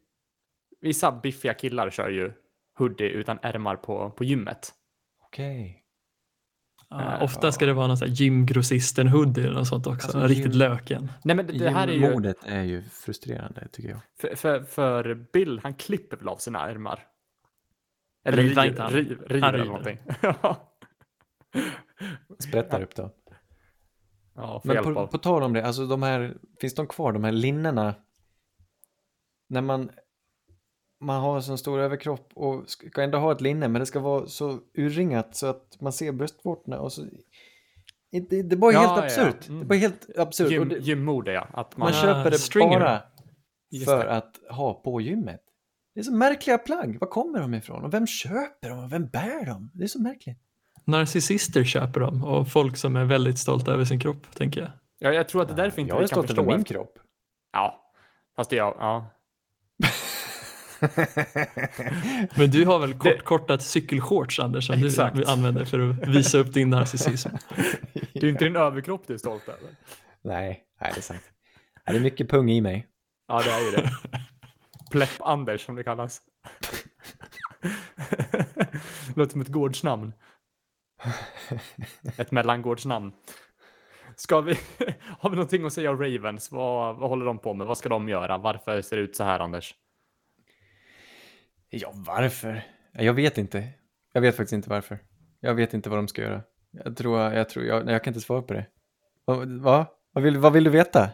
Vissa 0.82 1.12
biffiga 1.12 1.54
killar 1.54 1.90
kör 1.90 2.10
ju 2.10 2.32
hoodie 2.78 3.10
utan 3.10 3.40
ärmar 3.42 3.76
på, 3.76 4.10
på 4.12 4.24
gymmet. 4.24 4.74
Okej. 5.26 5.82
Ja, 7.00 7.24
ofta 7.24 7.52
ska 7.52 7.66
det 7.66 7.74
vara 7.74 7.88
någon 7.88 7.98
sån 7.98 8.08
här 8.08 8.16
gymgrossisten 8.16 9.08
hoodie 9.08 9.44
eller 9.44 9.54
något 9.56 9.68
sånt 9.68 9.88
också. 9.88 10.08
Alltså, 10.08 10.28
Riktigt 10.28 10.46
gym- 10.46 10.58
löken. 10.58 11.12
Nej, 11.24 11.36
men 11.36 11.48
det, 11.48 11.70
här 11.70 11.88
är 11.88 11.92
ju... 11.94 12.12
Modet 12.12 12.38
är 12.46 12.62
ju 12.64 12.84
frustrerande, 12.84 13.68
tycker 13.72 13.90
jag. 13.90 14.00
För, 14.20 14.36
för, 14.36 14.64
för 14.64 15.14
Bill, 15.34 15.60
han 15.64 15.74
klipper 15.74 16.18
väl 16.18 16.28
av 16.28 16.38
sina 16.38 16.70
ärmar? 16.70 17.00
Eller 18.26 18.44
river, 18.44 18.66
inte 18.66 18.82
han. 18.82 18.92
riv, 18.92 19.22
river 19.28 19.42
Han 19.42 19.54
eller 19.56 19.64
river. 19.64 19.66
någonting. 19.66 20.00
Sprättar 22.40 22.82
upp 22.82 22.96
då. 22.96 23.12
ja, 24.36 24.62
Men 24.64 24.84
på, 24.84 25.08
på 25.08 25.18
tal 25.18 25.44
om 25.44 25.54
det, 25.54 25.66
alltså 25.66 25.86
de 25.88 26.04
här, 26.04 26.38
finns 26.60 26.76
de 26.76 26.88
kvar, 26.88 27.12
de 27.14 27.24
här 27.24 27.32
linnena? 27.32 27.96
När 29.50 29.62
man, 29.62 29.90
man 31.06 31.22
har 31.22 31.42
så 31.42 31.58
stor 31.58 31.80
överkropp 31.80 32.30
och 32.36 32.64
ska 32.70 33.02
ändå 33.04 33.18
ha 33.18 33.32
ett 33.32 33.42
linne 33.42 33.68
men 33.68 33.80
det 33.80 33.86
ska 33.86 34.00
vara 34.00 34.28
så 34.28 34.60
urringat 34.78 35.36
så 35.36 35.48
att 35.48 35.78
man 35.82 35.94
ser 35.94 36.12
bröstvårtorna 36.12 36.80
och 36.80 36.92
så... 36.94 37.06
Det, 38.12 38.42
det 38.44 38.56
är 38.56 38.58
bara 38.58 38.74
Ja, 38.74 38.80
helt 38.80 38.98
ja, 38.98 39.04
absurt. 39.04 39.48
mm. 39.48 39.60
Det 39.60 39.66
är 39.66 39.68
bara 39.68 39.80
helt 39.80 40.18
absurt. 40.18 40.46
och 40.48 40.52
Gym, 40.52 40.70
det, 40.70 40.78
gymmode, 40.78 41.32
ja. 41.34 41.48
Att 41.54 41.78
man, 41.78 41.86
man 41.86 41.94
köper 42.02 42.32
det 42.32 42.38
stringer. 42.40 42.80
bara 42.80 43.02
för 43.86 44.06
det. 44.06 44.12
att 44.12 44.40
ha 44.50 44.74
på 44.74 45.02
gymmet. 45.02 45.42
Det 45.94 46.00
är 46.00 46.04
så 46.04 46.14
märkliga 46.14 46.58
plagg. 46.58 46.98
Var 47.00 47.08
kommer 47.08 47.40
de 47.40 47.54
ifrån? 47.54 47.84
Och 47.84 47.94
vem 47.94 48.08
köper 48.08 48.70
dem? 48.70 48.80
Och 48.80 48.92
vem 48.94 49.08
bär 49.08 49.46
dem? 49.46 49.72
Det 49.74 49.84
är 49.84 49.88
så 49.88 50.02
märkligt. 50.02 50.38
Narcissister 50.86 51.64
köper 51.64 52.00
dem 52.00 52.24
och 52.24 52.48
folk 52.48 52.78
som 52.78 52.96
är 52.96 53.06
väldigt 53.06 53.40
stolta 53.40 53.72
över 53.74 53.86
sin 53.86 54.00
kropp, 54.00 54.36
tänker 54.36 54.62
jag. 54.62 54.70
ja, 55.00 55.12
jag 55.14 55.30
tror 55.30 55.42
att 55.42 55.48
det 55.48 55.54
är 55.54 55.58
därför 55.58 55.82
inte 55.82 55.90
jag 55.90 55.98
vi 55.98 56.04
är 56.04 56.08
kan 56.08 56.16
stolt 56.24 56.30
över 56.32 56.44
förstå. 56.44 56.56
min 56.58 56.64
kropp. 56.64 57.00
Ja, 57.54 57.92
fast 58.36 58.50
det 58.50 58.56
är 58.56 58.58
jag. 58.58 58.76
Ja. 58.80 59.08
Men 62.38 62.52
du 62.52 62.66
har 62.66 62.80
väl 62.80 62.94
kortkortat 62.94 63.62
cykelshorts, 63.62 64.40
Anders, 64.40 64.68
som 64.68 64.84
Exakt. 64.84 65.16
du 65.16 65.26
använder 65.26 65.66
för 65.66 65.90
att 65.90 66.08
visa 66.08 66.38
upp 66.38 66.54
din 66.54 66.70
narcissism? 66.70 67.30
Det 68.14 68.24
är 68.24 68.30
inte 68.30 68.46
din 68.46 68.56
överkropp 68.56 69.04
du 69.08 69.14
är 69.14 69.18
stolt 69.18 69.48
över. 69.48 69.70
Nej, 70.22 70.64
nej, 70.82 70.92
det 70.94 71.00
är 71.00 71.02
sant. 71.02 71.22
Det 71.86 71.96
är 71.96 72.00
mycket 72.00 72.30
pung 72.30 72.52
i 72.52 72.62
mig. 72.62 72.88
Ja, 73.28 73.42
det 73.44 73.52
är 73.52 73.66
ju 73.66 73.72
det. 73.72 73.92
Plepp-Anders 74.92 75.58
som 75.58 75.76
det 75.76 75.84
kallas. 75.84 76.22
Låter 79.16 79.32
som 79.32 79.42
ett 79.42 79.48
gårdsnamn. 79.48 80.14
Ett 82.18 82.32
mellangårdsnamn. 82.32 83.12
Ska 84.16 84.42
vi, 84.42 84.58
har 85.20 85.30
vi 85.30 85.36
någonting 85.36 85.66
att 85.66 85.74
säga 85.74 85.92
om 85.92 86.02
Ravens? 86.02 86.52
Vad, 86.52 86.96
vad 86.96 87.10
håller 87.10 87.26
de 87.26 87.38
på 87.38 87.54
med? 87.54 87.68
Vad 87.68 87.78
ska 87.78 87.90
de 87.90 88.10
göra? 88.10 88.38
Varför 88.38 88.82
ser 88.82 88.96
det 88.96 89.02
ut 89.02 89.16
så 89.16 89.24
här, 89.24 89.40
Anders? 89.40 89.76
Ja, 91.78 91.92
varför? 91.96 92.64
Ja, 92.94 93.04
Jag 93.04 93.14
vet 93.14 93.38
inte. 93.38 93.68
Jag 94.14 94.22
vet 94.22 94.36
faktiskt 94.36 94.54
inte 94.54 94.70
varför. 94.70 95.00
Jag 95.40 95.54
vet 95.56 95.74
inte 95.74 95.90
vad 95.90 96.00
de 96.00 96.08
ska 96.08 96.22
göra. 96.22 96.42
Jag 96.86 96.98
tror, 96.98 97.20
jag 97.20 97.50
tror, 97.50 97.66
jag, 97.66 97.90
jag 97.92 98.04
kan 98.04 98.12
inte 98.14 98.26
svara 98.26 98.42
på 98.42 98.54
det. 98.54 98.66
Va? 99.26 99.36
va? 99.46 99.88
Vad, 100.14 100.24
vill, 100.24 100.38
vad 100.38 100.54
vill 100.54 100.64
du 100.64 100.70
veta? 100.70 101.10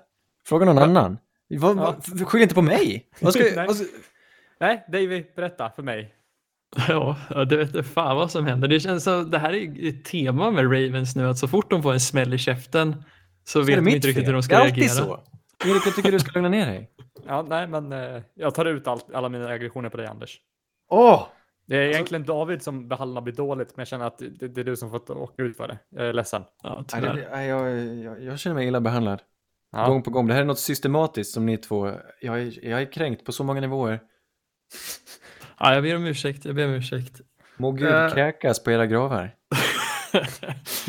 Fråga 0.45 0.65
någon 0.65 0.77
annan. 0.77 1.17
Va, 1.59 1.73
va, 1.73 1.95
Ja. 2.19 2.25
Skyll 2.25 2.41
inte 2.41 2.55
på 2.55 2.61
mig! 2.61 3.09
Vad 3.21 3.33
ska, 3.33 3.43
Nej. 3.55 3.67
vad 3.67 3.75
ska, 3.75 3.85
Nej, 4.59 4.85
Davy, 4.87 5.25
berätta 5.35 5.69
för 5.75 5.83
mig. 5.83 6.15
Ja, 6.87 7.17
det 7.49 7.57
vet 7.57 7.85
fan 7.87 8.15
vad 8.15 8.31
som 8.31 8.45
händer. 8.45 8.67
Det 8.67 8.79
känns 8.79 9.03
som, 9.03 9.31
det 9.31 9.39
här 9.39 9.53
är 9.53 9.87
ett 9.89 10.05
tema 10.05 10.51
med 10.51 10.63
Ravens 10.63 11.15
nu, 11.15 11.27
att 11.27 11.37
så 11.37 11.47
fort 11.47 11.69
de 11.69 11.83
får 11.83 11.93
en 11.93 11.99
smäll 11.99 12.33
i 12.33 12.37
käften 12.37 13.03
så 13.43 13.59
är 13.59 13.63
vet 13.63 13.75
de 13.75 13.87
inte 13.87 14.07
riktigt 14.07 14.15
fel? 14.15 14.25
hur 14.25 14.33
de 14.33 14.43
ska 14.43 14.55
Det 14.55 14.61
är 14.61 14.65
reagera. 14.65 14.83
alltid 14.83 14.91
så. 14.91 15.19
Erik, 15.69 15.85
jag 15.85 15.95
tycker 15.95 16.11
du 16.11 16.19
ska 16.19 16.31
lugna 16.31 16.49
ner 16.49 16.65
dig. 16.65 16.89
Ja, 17.27 17.41
nej, 17.49 17.67
men 17.67 17.91
eh, 17.93 18.21
jag 18.33 18.55
tar 18.55 18.65
ut 18.65 18.87
allt, 18.87 19.13
alla 19.13 19.29
mina 19.29 19.47
aggressioner 19.47 19.89
på 19.89 19.97
dig, 19.97 20.07
Anders. 20.07 20.39
Åh! 20.91 21.27
Det 21.65 21.77
är 21.77 21.81
egentligen 21.81 22.25
David 22.25 22.61
som 22.61 22.87
behandlar 22.87 23.21
mig 23.21 23.33
dåligt, 23.33 23.69
men 23.75 23.81
jag 23.81 23.87
känner 23.87 24.05
att 24.07 24.17
det, 24.17 24.47
det 24.47 24.61
är 24.61 24.65
du 24.65 24.75
som 24.75 24.91
fått 24.91 25.09
åka 25.09 25.43
ut 25.43 25.57
för 25.57 25.67
det. 25.67 25.79
Jag 25.89 26.05
är 26.07 26.13
ledsen. 26.13 26.43
Ja, 26.63 26.85
Nej, 26.93 27.01
det, 27.01 27.27
nej, 27.31 27.47
jag, 27.47 27.79
jag, 27.97 28.23
jag 28.23 28.39
känner 28.39 28.55
mig 28.55 28.67
illa 28.67 28.81
behandlad. 28.81 29.21
Ja. 29.71 29.87
Gång 29.87 30.03
på 30.03 30.09
gång. 30.09 30.27
Det 30.27 30.33
här 30.33 30.41
är 30.41 30.45
något 30.45 30.59
systematiskt 30.59 31.33
som 31.33 31.45
ni 31.45 31.57
två... 31.57 31.91
Jag 32.21 32.41
är, 32.41 32.65
jag 32.69 32.81
är 32.81 32.91
kränkt 32.91 33.25
på 33.25 33.31
så 33.31 33.43
många 33.43 33.61
nivåer. 33.61 33.99
Ja, 35.59 35.73
jag 35.73 35.83
ber 35.83 35.95
om 35.95 36.05
ursäkt, 36.05 36.45
jag 36.45 36.55
ber 36.55 36.65
om 36.65 36.73
ursäkt. 36.73 37.21
Må 37.57 37.71
Gud 37.71 37.87
Eh. 37.93 38.09
kräkas 38.13 38.63
på 38.63 38.71
era 38.71 38.85
gravar. 38.85 39.35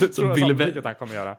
Det 0.01 0.09
tror 0.09 0.29
jag 0.29 0.35
Bill 0.35 0.49
sannolikt 0.49 0.77
att 0.77 0.85
han 0.85 0.95
kommer 0.95 1.15
göra. 1.15 1.37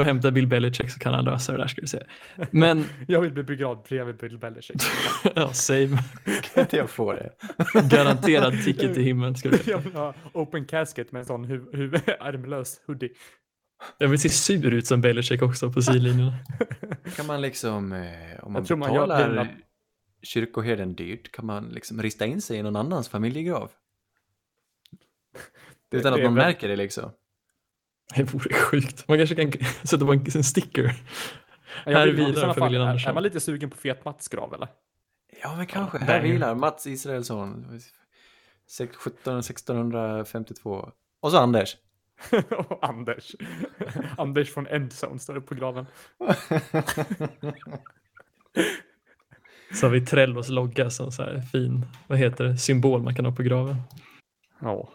Får 0.00 0.04
hämta 0.04 0.30
Bill 0.30 0.46
Belichick 0.46 0.90
så 0.90 0.98
kan 0.98 1.14
han 1.14 1.24
lösa 1.24 1.52
det 1.52 1.58
där 1.58 1.66
ska 1.66 1.80
du 1.80 1.86
se. 1.86 2.02
Men, 2.50 2.84
Jag 3.08 3.20
vill 3.20 3.32
bli 3.32 3.42
begravd 3.42 3.78
bredvid 3.88 4.16
Bill 4.16 4.38
Belichick. 4.38 4.82
ja, 5.34 5.52
same. 5.52 5.98
Kan 6.54 6.62
inte 6.62 6.76
jag 6.76 6.90
få 6.90 7.12
det? 7.12 7.32
Garanterad 7.90 8.64
ticket 8.64 8.94
till 8.94 9.02
himlen. 9.02 9.36
Ska 9.36 9.48
du 9.50 9.58
se. 9.58 9.70
Jag 9.70 9.78
vill 9.78 9.92
ha 9.94 10.14
open 10.32 10.64
casket 10.64 11.12
med 11.12 11.20
en 11.20 11.26
sån 11.26 11.44
hu- 11.46 11.70
hu- 11.72 12.12
ärmlös 12.20 12.80
hoodie. 12.86 13.10
Jag 13.98 14.08
vill 14.08 14.18
se 14.20 14.28
sur 14.28 14.74
ut 14.74 14.86
som 14.86 15.00
Belichick 15.00 15.42
också 15.42 15.72
på 15.72 15.82
sidlinjen. 15.82 16.32
Kan 17.16 17.26
man 17.26 17.40
liksom, 17.40 17.92
eh, 17.92 18.08
om 18.42 18.52
man 18.52 18.64
tror 18.64 18.76
man 18.76 18.94
gör 18.94 19.06
betalar 19.06 19.28
dina- 19.28 19.48
kyrkoherden 20.22 20.94
dyrt, 20.94 21.32
kan 21.32 21.46
man 21.46 21.68
liksom 21.68 22.02
rista 22.02 22.26
in 22.26 22.40
sig 22.40 22.56
i 22.58 22.62
någon 22.62 22.76
annans 22.76 23.08
familjegrav? 23.08 23.70
Utan 25.92 26.12
Det 26.12 26.18
att 26.18 26.24
väl- 26.24 26.30
märker 26.32 26.68
det 26.68 26.76
liksom. 26.76 27.10
Det 28.16 28.34
vore 28.34 28.54
sjukt. 28.54 29.08
Man 29.08 29.18
kanske 29.18 29.34
kan 29.34 29.52
sätta 29.82 30.06
på 30.06 30.12
en, 30.12 30.26
en 30.34 30.44
sticker. 30.44 30.94
Jag 31.84 31.92
Här 31.92 32.06
vilar 32.06 32.54
familjen 32.54 32.82
är, 32.82 32.86
Andersson. 32.86 33.10
är 33.10 33.14
man 33.14 33.22
lite 33.22 33.40
sugen 33.40 33.70
på 33.70 33.76
Fet 33.76 34.04
Mats 34.04 34.28
grav 34.28 34.54
eller? 34.54 34.68
Ja, 35.42 35.56
men 35.56 35.66
kanske. 35.66 35.98
Ja, 35.98 36.04
Här 36.04 36.20
vilar 36.22 36.54
Mats 36.54 36.86
Israelsson. 36.86 37.80
Sex- 38.70 38.96
17 38.96 39.38
1652. 39.38 40.88
Och 41.20 41.30
så 41.30 41.38
Anders. 41.38 41.76
Och 42.50 42.88
Anders. 42.88 43.34
Anders 44.18 44.50
från 44.54 44.66
Endzone 44.66 45.18
står 45.18 45.34
det 45.34 45.40
på 45.40 45.54
graven. 45.54 45.86
Så 49.74 49.86
har 49.86 49.90
vi 49.90 50.00
Trellos 50.06 50.48
logga 50.48 50.90
som 50.90 51.12
så 51.12 51.22
här 51.22 51.40
fin, 51.40 51.86
vad 52.06 52.18
heter 52.18 52.44
det, 52.44 52.56
symbol 52.56 53.02
man 53.02 53.14
kan 53.14 53.24
ha 53.24 53.32
på 53.32 53.42
graven. 53.42 53.76
Ja. 54.60 54.88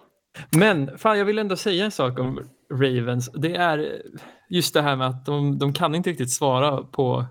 Men 0.58 0.98
fan, 0.98 1.18
jag 1.18 1.26
vill 1.26 1.40
ändå 1.40 1.56
säga 1.56 1.86
en 1.86 1.92
sak 1.92 2.20
om 2.20 2.50
Ravens. 2.72 3.30
Det 3.34 3.56
är 3.56 4.02
just 4.50 4.74
det 4.74 4.82
här 4.82 4.96
med 4.96 5.08
att 5.08 5.26
de, 5.26 5.60
de 5.60 5.74
kan 5.74 5.96
inte 5.96 6.10
riktigt 6.10 6.32
svara 6.32 6.84
på 6.84 7.26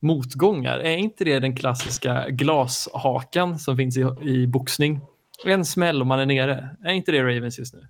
motgångar. 0.00 0.78
Är 0.78 0.96
inte 0.96 1.24
det 1.24 1.38
den 1.40 1.56
klassiska 1.56 2.28
glashakan 2.28 3.58
som 3.58 3.76
finns 3.76 3.96
i, 3.96 4.06
i 4.22 4.46
boxning? 4.46 5.00
En 5.46 5.64
smäll 5.64 6.00
och 6.00 6.06
man 6.06 6.20
är 6.20 6.26
nere. 6.26 6.76
Är 6.84 6.92
inte 6.92 7.12
det 7.12 7.22
Ravens 7.22 7.58
just 7.58 7.74
nu? 7.74 7.88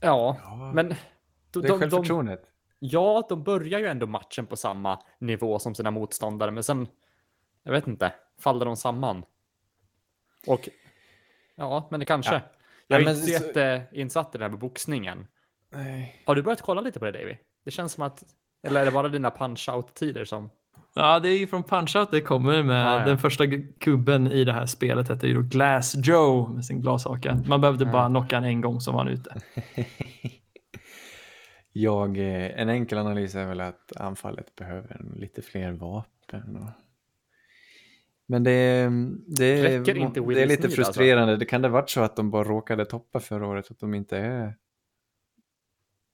Ja, 0.00 0.36
Ja, 0.42 0.72
men... 0.74 0.88
det 0.88 0.96
De, 1.52 1.58
är 1.58 1.62
de, 1.62 1.68
de, 1.68 1.78
självförtroendet. 1.80 2.42
ja, 2.78 3.26
de 3.28 3.42
börjar 3.42 3.78
ju 3.80 3.86
ändå 3.86 4.06
matchen 4.06 4.46
på 4.46 4.56
samma 4.56 4.98
nivå 5.18 5.58
som 5.58 5.74
sina 5.74 5.90
motståndare, 5.90 6.50
men 6.50 6.62
sen... 6.64 6.86
Jag 7.62 7.72
vet 7.72 7.86
inte. 7.86 8.12
Faller 8.40 8.66
de 8.66 8.76
samman? 8.76 9.22
Och... 10.46 10.68
Ja, 11.56 11.88
men 11.90 12.00
det 12.00 12.06
kanske. 12.06 12.34
Ja. 12.34 12.40
Jag 12.86 13.00
är 13.00 13.04
Nej, 13.04 13.14
inte 13.14 13.26
så 13.26 13.32
jätteinsatt 13.32 14.34
i 14.34 14.38
det 14.38 14.44
här 14.44 14.50
med 14.50 14.60
boxningen. 14.60 15.26
Nej. 15.72 16.22
Har 16.26 16.34
du 16.34 16.42
börjat 16.42 16.62
kolla 16.62 16.80
lite 16.80 16.98
på 16.98 17.04
det, 17.04 17.12
Davy? 17.12 17.36
Det 17.64 17.70
känns 17.70 17.92
som 17.92 18.04
att... 18.04 18.24
Eller 18.62 18.80
är 18.80 18.84
det 18.84 18.90
bara 18.90 19.08
dina 19.08 19.30
punch-out-tider 19.30 20.24
som... 20.24 20.50
Ja, 20.94 21.20
det 21.20 21.28
är 21.28 21.38
ju 21.38 21.46
från 21.46 21.64
Punch-Out 21.64 22.08
det 22.10 22.20
kommer 22.20 22.62
med. 22.62 22.88
Ah, 22.88 22.98
ja. 22.98 23.04
Den 23.04 23.18
första 23.18 23.44
kubben 23.80 24.26
i 24.26 24.44
det 24.44 24.52
här 24.52 24.66
spelet 24.66 25.08
hette 25.08 25.26
ju 25.26 25.34
då 25.34 25.42
Glass 25.42 25.94
Joe 25.96 26.48
med 26.48 26.64
sin 26.64 26.80
glashaka. 26.80 27.42
Man 27.46 27.60
behövde 27.60 27.86
bara 27.86 28.08
knocka 28.08 28.36
han 28.36 28.44
en 28.44 28.60
gång 28.60 28.80
så 28.80 28.92
var 28.92 28.98
han 28.98 29.08
ute. 29.08 29.34
Jag, 31.72 32.18
eh, 32.18 32.60
en 32.60 32.68
enkel 32.68 32.98
analys 32.98 33.34
är 33.34 33.46
väl 33.46 33.60
att 33.60 33.96
anfallet 33.96 34.54
behöver 34.54 35.00
lite 35.16 35.42
fler 35.42 35.72
vapen. 35.72 36.56
Och... 36.56 36.70
Men 38.26 38.44
det, 38.44 38.88
det, 39.26 39.78
det 39.84 40.20
Will 40.20 40.38
är 40.38 40.46
lite 40.46 40.62
alltså? 40.66 40.82
frustrerande. 40.82 41.36
Det 41.36 41.44
kan 41.44 41.62
det 41.62 41.68
varit 41.68 41.90
så 41.90 42.00
att 42.00 42.16
de 42.16 42.30
bara 42.30 42.44
råkade 42.44 42.84
toppa 42.84 43.20
förra 43.20 43.46
året, 43.46 43.70
att 43.70 43.78
de 43.80 43.94
inte 43.94 44.16
är 44.18 44.54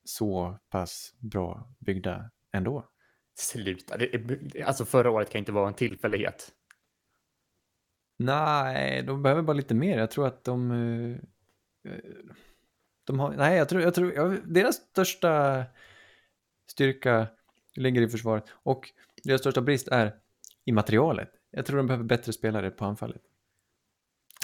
så 0.04 0.58
pass 0.70 1.14
bra 1.18 1.74
byggda 1.78 2.30
ändå. 2.52 2.88
Sluta. 3.38 3.96
Det 3.96 4.14
är, 4.14 4.64
alltså 4.64 4.84
förra 4.84 5.10
året 5.10 5.30
kan 5.30 5.38
inte 5.38 5.52
vara 5.52 5.68
en 5.68 5.74
tillfällighet. 5.74 6.52
Nej, 8.18 9.02
de 9.02 9.22
behöver 9.22 9.42
bara 9.42 9.52
lite 9.52 9.74
mer. 9.74 9.98
Jag 9.98 10.10
tror 10.10 10.26
att 10.26 10.44
de... 10.44 10.70
eh, 10.70 11.16
eh, 11.92 12.00
de 13.06 13.20
har, 13.20 13.32
nej, 13.36 13.58
jag 13.58 13.68
tror, 13.68 13.82
jag 13.82 13.94
tror 13.94 14.12
ja, 14.12 14.36
deras 14.44 14.76
största 14.76 15.64
styrka 16.70 17.26
ligger 17.76 18.02
i 18.02 18.08
försvaret 18.08 18.44
och 18.52 18.90
deras 19.24 19.40
största 19.40 19.60
brist 19.60 19.88
är 19.88 20.14
i 20.64 20.72
materialet. 20.72 21.30
Jag 21.50 21.66
tror 21.66 21.76
de 21.76 21.86
behöver 21.86 22.04
bättre 22.04 22.32
spelare 22.32 22.70
på 22.70 22.84
anfallet. 22.84 23.22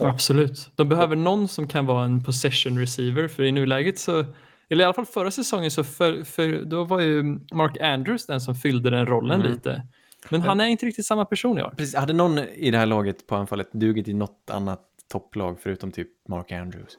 Absolut. 0.02 0.70
De 0.76 0.88
behöver 0.88 1.16
någon 1.16 1.48
som 1.48 1.68
kan 1.68 1.86
vara 1.86 2.04
en 2.04 2.24
possession 2.24 2.78
receiver 2.78 3.28
för 3.28 3.42
i 3.42 3.52
nuläget 3.52 3.98
så, 3.98 4.24
eller 4.70 4.82
i 4.82 4.84
alla 4.84 4.94
fall 4.94 5.06
förra 5.06 5.30
säsongen 5.30 5.70
så 5.70 5.84
för, 5.84 6.24
för, 6.24 6.64
då 6.64 6.84
var 6.84 7.00
ju 7.00 7.22
Mark 7.52 7.80
Andrews 7.80 8.26
den 8.26 8.40
som 8.40 8.54
fyllde 8.54 8.90
den 8.90 9.06
rollen 9.06 9.40
Mm. 9.40 9.52
lite. 9.52 9.86
Men 10.30 10.40
han 10.42 10.60
är 10.60 10.64
inte 10.66 10.86
riktigt 10.86 11.06
samma 11.06 11.24
person 11.24 11.58
i 11.58 11.62
år. 11.62 11.74
Precis, 11.76 11.94
hade 11.94 12.12
någon 12.12 12.38
i 12.38 12.70
det 12.70 12.78
här 12.78 12.86
laget 12.86 13.26
på 13.26 13.36
anfallet 13.36 13.72
dugit 13.72 14.08
i 14.08 14.12
något 14.14 14.50
annat 14.50 14.82
topplag 15.08 15.60
förutom 15.60 15.92
typ 15.92 16.08
Mark 16.28 16.52
Andrews? 16.52 16.98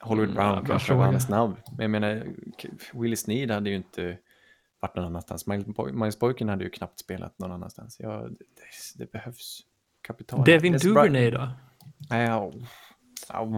Hollywood 0.00 0.30
Mm, 0.30 0.52
Brown 0.52 0.66
kanske 0.66 0.94
var 0.94 1.18
snabb. 1.18 1.56
Men 1.76 1.80
jag 1.82 1.90
menar, 1.90 2.22
Willie 2.92 3.16
Sneed 3.16 3.50
hade 3.50 3.70
ju 3.70 3.76
inte 3.76 4.18
varit 4.80 4.96
någon 4.96 5.04
annanstans. 5.04 5.46
Miles, 5.46 5.66
Boy- 5.66 5.92
Miles 5.92 6.18
Boykin 6.18 6.48
hade 6.48 6.64
ju 6.64 6.70
knappt 6.70 6.98
spelat 6.98 7.38
någon 7.38 7.52
annanstans. 7.52 7.96
Ja, 8.00 8.10
det, 8.28 8.38
det, 8.96 9.12
behövs 9.12 9.60
kapital. 10.02 10.44
Devin 10.44 10.72
Duvernay 10.72 11.30
då? 11.30 11.48
Nej. 12.10 12.52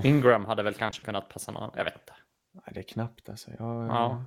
Ingram 0.04 0.44
hade 0.44 0.62
väl 0.62 0.74
kanske 0.74 1.04
kunnat 1.04 1.28
passa 1.28 1.52
någon, 1.52 1.70
jag 1.76 1.84
vet 1.84 1.94
inte. 1.94 2.12
Nej, 2.56 2.70
det 2.74 2.80
är 2.80 2.82
knappt 2.82 3.28
alltså. 3.28 3.50
Jag, 3.58 3.86
Ja. 3.86 4.24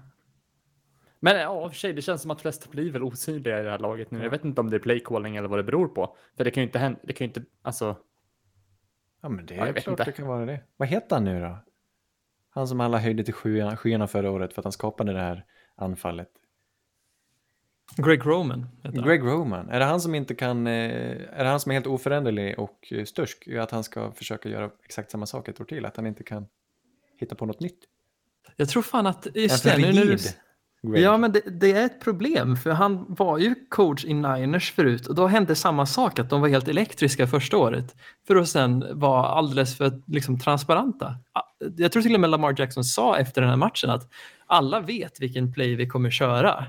Men 1.20 1.38
ja, 1.40 1.70
för 1.70 1.76
sig, 1.76 1.94
det 1.94 2.02
känns 2.02 2.22
som 2.22 2.32
att 2.32 2.42
flest 2.42 2.72
blir 2.72 2.92
väl 2.92 3.04
osynliga 3.04 3.60
i 3.60 3.64
det 3.64 3.70
här 3.72 3.80
laget 3.80 4.12
nu. 4.12 4.24
Jag 4.24 4.30
vet 4.30 4.46
inte 4.46 4.62
om 4.62 4.70
det 4.70 4.76
är 4.78 4.80
playcalling 4.80 5.36
eller 5.36 5.48
vad 5.50 5.60
det 5.60 5.64
beror 5.64 5.88
på. 5.88 6.16
För 6.38 6.44
det 6.44 6.52
kan 6.52 6.62
ju 6.64 6.68
inte 6.68 6.80
hända, 6.80 7.00
det 7.04 7.14
kan 7.14 7.26
ju 7.26 7.30
inte, 7.30 7.44
alltså, 7.62 7.96
Ja, 9.22 9.30
men 9.30 9.46
det 9.46 9.54
Ja, 9.54 9.60
jag 9.60 9.70
är 9.70 9.74
vet 9.74 9.84
klart 9.84 10.00
inte. 10.00 10.04
det 10.04 10.12
kan 10.12 10.28
vara 10.28 10.46
det. 10.46 10.60
Vad 10.78 10.88
heter 10.88 11.16
han 11.16 11.24
nu 11.26 11.42
då? 11.42 11.58
Han 12.50 12.68
som 12.68 12.80
alla 12.82 12.98
höjde 12.98 13.24
till 13.24 13.34
skyarna, 13.34 13.78
skyarna 13.78 14.08
förra 14.08 14.32
året 14.32 14.54
för 14.54 14.62
att 14.62 14.66
han 14.66 14.72
skapade 14.72 15.14
det 15.14 15.20
här 15.20 15.46
anfallet. 15.76 16.30
Greg 17.98 18.26
Roman 18.26 18.68
heter 18.84 18.98
han. 19.00 19.08
Greg 19.08 19.22
Roman, 19.22 19.70
är 19.70 19.80
det 19.80 19.86
han 19.86 20.02
som 20.02 20.16
inte 20.16 20.36
kan, 20.36 20.68
eh, 20.68 20.74
är 21.40 21.44
det 21.44 21.50
han 21.50 21.60
som 21.60 21.70
är 21.72 21.74
helt 21.74 21.88
oföränderlig 21.88 22.60
och 22.60 22.88
eh, 22.94 23.04
stursk? 23.06 23.48
Att 23.48 23.72
han 23.72 23.84
ska 23.84 24.12
försöka 24.12 24.50
göra 24.50 24.70
exakt 24.84 25.12
samma 25.12 25.26
sak 25.26 25.48
ett 25.48 25.62
år 25.62 25.66
till, 25.66 25.86
att 25.86 25.96
han 25.96 26.08
inte 26.08 26.24
kan 26.24 26.48
hitta 27.18 27.36
på 27.36 27.46
något 27.46 27.60
nytt? 27.60 27.80
Jag 28.56 28.70
tror 28.70 28.82
fan 28.84 29.08
att, 29.08 29.28
just 29.36 29.66
Är 29.66 29.78
det, 29.78 29.94
nu? 29.94 30.18
Greg? 30.82 31.04
Ja, 31.04 31.18
men 31.18 31.32
det, 31.32 31.42
det 31.60 31.72
är 31.72 31.86
ett 31.86 32.02
problem 32.02 32.58
för 32.58 32.70
han 32.72 33.06
var 33.10 33.38
ju 33.38 33.56
coach 33.70 34.06
i 34.06 34.14
Niners 34.14 34.72
förut 34.72 35.08
och 35.08 35.16
då 35.16 35.28
hände 35.28 35.56
samma 35.56 35.86
sak 35.86 36.20
att 36.20 36.30
de 36.30 36.42
var 36.42 36.48
helt 36.48 36.68
elektriska 36.68 37.28
första 37.28 37.58
året 37.58 37.96
för 38.28 38.36
att 38.36 38.50
sen 38.50 38.86
vara 39.00 39.28
alldeles 39.28 39.78
för 39.78 40.02
liksom, 40.08 40.40
transparenta. 40.40 41.16
Jag 41.78 41.92
tror 41.92 42.04
till 42.04 42.14
och 42.14 42.22
med 42.22 42.30
Lamar 42.30 42.56
Jackson 42.58 42.84
sa 42.84 43.18
efter 43.18 43.42
den 43.42 43.50
här 43.50 43.58
matchen 43.58 43.90
att 43.90 44.10
alla 44.46 44.80
vet 44.80 45.22
vilken 45.22 45.54
play 45.54 45.76
vi 45.76 45.88
kommer 45.88 46.12
köra 46.12 46.66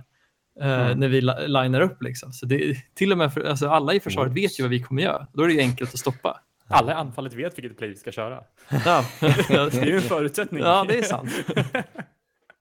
eh, 0.60 0.96
när 0.96 1.08
vi 1.08 1.20
li- 1.20 1.46
linar 1.46 1.80
upp. 1.80 2.02
Liksom. 2.02 2.32
Så 2.32 2.46
det, 2.46 2.76
till 2.94 3.12
och 3.12 3.18
med 3.18 3.34
för, 3.34 3.44
alltså, 3.44 3.68
alla 3.68 3.94
i 3.94 4.00
försvaret 4.00 4.32
vet 4.32 4.58
ju 4.58 4.62
vad 4.62 4.70
vi 4.70 4.82
kommer 4.82 5.02
göra. 5.02 5.26
Då 5.32 5.42
är 5.42 5.46
det 5.48 5.54
ju 5.54 5.60
enkelt 5.60 5.94
att 5.94 6.00
stoppa. 6.00 6.40
Alla 6.70 6.92
i 6.92 6.94
anfallet 6.94 7.34
vet 7.34 7.58
vilket 7.58 7.78
play 7.78 7.90
vi 7.90 7.96
ska 7.96 8.12
köra. 8.12 8.44
Ja, 8.84 9.04
Det 9.20 9.74
är 9.74 9.84
ju 9.86 9.96
en 9.96 10.02
förutsättning. 10.02 10.60
ja 10.62 10.84
det 10.88 10.98
är 10.98 11.02
sant. 11.02 11.30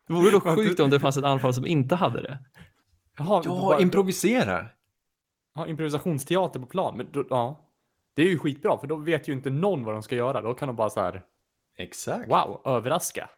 Det 0.08 0.14
vore 0.14 0.32
då 0.32 0.40
sjukt 0.40 0.80
om 0.80 0.90
det 0.90 1.00
fanns 1.00 1.18
ett 1.18 1.24
anfall 1.24 1.54
som 1.54 1.66
inte 1.66 1.96
hade 1.96 2.22
det. 2.22 2.38
Jaha, 3.18 3.42
Ja, 3.46 3.52
bara- 3.62 3.80
improvisera! 3.82 4.66
Ja, 5.56 5.68
improvisationsteater 5.68 6.60
på 6.60 6.66
plan. 6.66 6.98
Men 6.98 7.08
då, 7.12 7.26
ja, 7.30 7.66
det 8.16 8.22
är 8.22 8.28
ju 8.28 8.40
skitbra 8.40 8.78
för 8.80 8.88
då 8.88 8.96
vet 8.96 9.28
ju 9.28 9.34
inte 9.34 9.50
någon 9.50 9.84
vad 9.84 9.96
de 9.96 10.04
ska 10.04 10.16
göra. 10.16 10.42
Då 10.42 10.54
kan 10.54 10.68
de 10.68 10.76
bara 10.76 10.90
så 10.90 11.02
här, 11.02 11.22
Exakt. 11.78 12.30
wow, 12.32 12.62
överraska. 12.66 13.30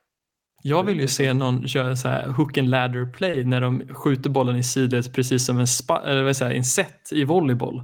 Jag 0.63 0.83
vill 0.83 0.99
ju 0.99 1.07
se 1.07 1.33
någon 1.33 1.67
köra 1.67 1.95
så 1.95 2.07
här 2.07 2.27
hook 2.27 2.57
and 2.57 2.69
ladder 2.69 3.05
play 3.13 3.43
när 3.45 3.61
de 3.61 3.87
skjuter 3.93 4.29
bollen 4.29 4.55
i 4.55 4.63
sidled 4.63 5.13
precis 5.13 5.45
som 5.45 5.59
en, 5.59 5.67
spa, 5.67 6.01
eller 6.05 6.23
vad 6.23 6.35
säger, 6.37 6.55
en 6.55 6.63
set 6.63 7.09
i 7.11 7.23
volleyboll. 7.23 7.83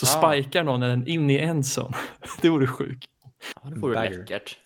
Så 0.00 0.18
Ah. 0.18 0.32
spikar 0.32 0.64
någon 0.64 0.80
den 0.80 1.06
in 1.06 1.30
i 1.30 1.36
endzone. 1.38 1.96
Det 2.42 2.48
vore 2.48 2.66
sjukt. 2.66 3.10
Ja, 3.62 3.70
det 3.70 3.80
vore 3.80 4.10
läckert. 4.10 4.58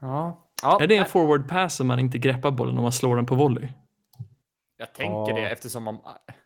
Ja. 0.00 0.48
ja 0.62 0.80
Är 0.82 0.86
det 0.86 0.96
en 0.96 1.06
forward 1.06 1.48
pass 1.48 1.80
om 1.80 1.86
man 1.86 1.98
inte 1.98 2.18
greppar 2.18 2.50
bollen 2.50 2.76
om 2.76 2.82
man 2.82 2.92
slår 2.92 3.16
den 3.16 3.26
på 3.26 3.34
volley? 3.34 3.68
Jag 4.76 4.94
tänker 4.94 5.30
Ja. 5.32 5.34
det 5.36 5.50
eftersom 5.50 5.82
man, 5.84 5.98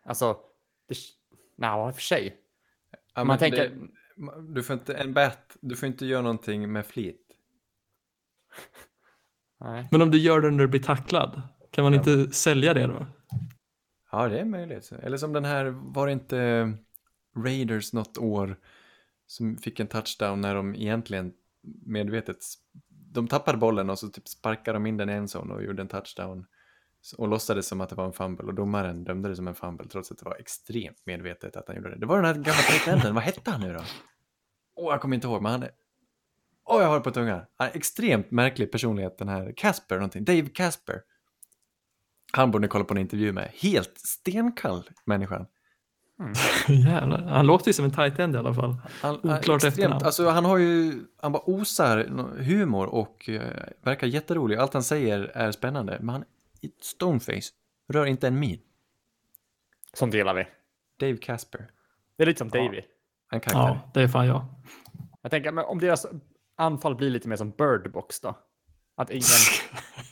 alltså, 0.05 0.37
det, 0.87 0.95
nej, 1.57 1.93
för 1.93 2.01
sig. 2.01 2.35
Ja, 3.15 3.23
Man 3.23 3.37
tänker- 3.37 3.69
det, 3.69 4.51
du 4.53 4.63
får 4.63 4.73
inte, 4.73 4.93
en 4.93 5.13
bat, 5.13 5.57
du 5.61 5.75
får 5.75 5.87
inte 5.87 6.05
göra 6.05 6.21
någonting 6.21 6.71
med 6.71 6.85
flit. 6.85 7.21
Nej. 9.59 9.87
Men 9.91 10.01
om 10.01 10.11
du 10.11 10.17
gör 10.17 10.41
det 10.41 10.51
när 10.51 10.57
du 10.59 10.67
blir 10.67 10.83
tacklad, 10.83 11.41
kan 11.71 11.83
man 11.83 11.93
inte 11.93 12.31
sälja 12.31 12.73
det 12.73 12.87
då? 12.87 13.05
Ja, 14.11 14.27
det 14.27 14.39
är 14.39 14.45
möjligt. 14.45 14.91
Eller 14.91 15.17
som 15.17 15.33
den 15.33 15.45
här, 15.45 15.65
var 15.65 16.07
det 16.07 16.13
inte 16.13 16.39
eh, 16.39 16.69
Raiders 17.43 17.93
något 17.93 18.17
år 18.17 18.55
som 19.27 19.57
fick 19.57 19.79
en 19.79 19.87
touchdown 19.87 20.41
när 20.41 20.55
de 20.55 20.75
egentligen 20.75 21.33
medvetet, 21.85 22.37
de 22.89 23.27
tappade 23.27 23.57
bollen 23.57 23.89
och 23.89 23.99
så 23.99 24.09
typ 24.09 24.27
sparkade 24.27 24.75
de 24.75 24.85
in 24.85 24.97
den 24.97 25.09
i 25.09 25.13
en 25.13 25.27
zone 25.27 25.53
och 25.53 25.63
gjorde 25.63 25.81
en 25.81 25.87
touchdown 25.87 26.45
och 27.17 27.27
låtsades 27.27 27.67
som 27.67 27.81
att 27.81 27.89
det 27.89 27.95
var 27.95 28.05
en 28.05 28.13
fumble 28.13 28.45
och 28.45 28.53
domaren 28.53 29.03
dömde 29.03 29.29
det 29.29 29.35
som 29.35 29.47
en 29.47 29.55
fumble 29.55 29.87
trots 29.87 30.11
att 30.11 30.17
det 30.17 30.25
var 30.25 30.35
extremt 30.35 31.05
medvetet 31.05 31.55
att 31.55 31.67
han 31.67 31.75
gjorde 31.75 31.89
det. 31.89 31.99
Det 31.99 32.05
var 32.05 32.15
den 32.15 32.25
här 32.25 32.33
gamla 32.33 32.53
tight 32.53 33.13
vad 33.13 33.23
hette 33.23 33.51
han 33.51 33.61
nu 33.61 33.73
då? 33.73 33.81
Åh, 34.75 34.93
jag 34.93 35.01
kommer 35.01 35.15
inte 35.15 35.27
ihåg, 35.27 35.41
men 35.41 35.51
han 35.51 35.63
är... 35.63 35.71
Åh, 36.65 36.81
jag 36.81 36.87
har 36.87 36.97
det 36.97 37.03
på 37.03 37.11
tungan. 37.11 37.41
Han 37.55 37.67
är 37.67 37.77
extremt 37.77 38.31
märklig 38.31 38.71
personlighet, 38.71 39.17
den 39.17 39.29
här 39.29 39.53
Casper 39.57 39.95
någonting, 39.95 40.25
Dave 40.25 40.49
Casper. 40.49 41.01
Han 42.31 42.51
borde 42.51 42.67
kolla 42.67 42.85
på 42.85 42.93
en 42.93 42.97
intervju 42.97 43.31
med. 43.33 43.51
Helt 43.53 43.97
stenkall 43.97 44.89
människan. 45.05 45.45
Jävlar. 46.67 47.21
Han 47.21 47.47
låter 47.47 47.67
ju 47.67 47.73
som 47.73 47.85
en 47.85 47.91
tight 47.91 48.19
end 48.19 48.35
i 48.35 48.37
alla 48.37 48.53
fall. 48.53 48.75
Han, 49.01 49.15
Oklart 49.15 49.63
efternamn. 49.63 50.05
alltså 50.05 50.29
han 50.29 50.45
har 50.45 50.57
ju, 50.57 51.03
han 51.21 51.31
bara 51.31 51.43
osar 51.45 51.97
humor 52.39 52.87
och 52.87 53.29
eh, 53.29 53.41
verkar 53.81 54.07
jätterolig. 54.07 54.55
Allt 54.57 54.73
han 54.73 54.83
säger 54.83 55.19
är 55.19 55.51
spännande, 55.51 55.97
men 55.99 56.09
han 56.09 56.23
är 56.61 56.69
stoneface. 56.81 57.51
Rör 57.93 58.05
inte 58.05 58.27
en 58.27 58.39
min. 58.39 58.59
Sånt 59.93 60.13
gillar 60.13 60.33
vi. 60.33 60.47
Dave 60.99 61.17
Casper. 61.17 61.69
Det 62.17 62.23
är 62.23 62.27
lite 62.27 62.37
som 62.37 62.49
Davy. 62.49 62.81
En 63.31 63.39
karaktär. 63.39 63.81
Ja, 63.83 63.91
det 63.93 64.01
är 64.01 64.07
fan 64.07 64.27
jag. 64.27 64.45
Jag 65.21 65.31
tänker, 65.31 65.51
men 65.51 65.65
om 65.65 65.79
deras 65.79 66.05
anfall 66.55 66.95
blir 66.95 67.09
lite 67.09 67.27
mer 67.27 67.35
som 67.35 67.51
Birdbox 67.51 68.21
då? 68.21 68.37
Att 68.95 69.09
ingen... 69.09 69.23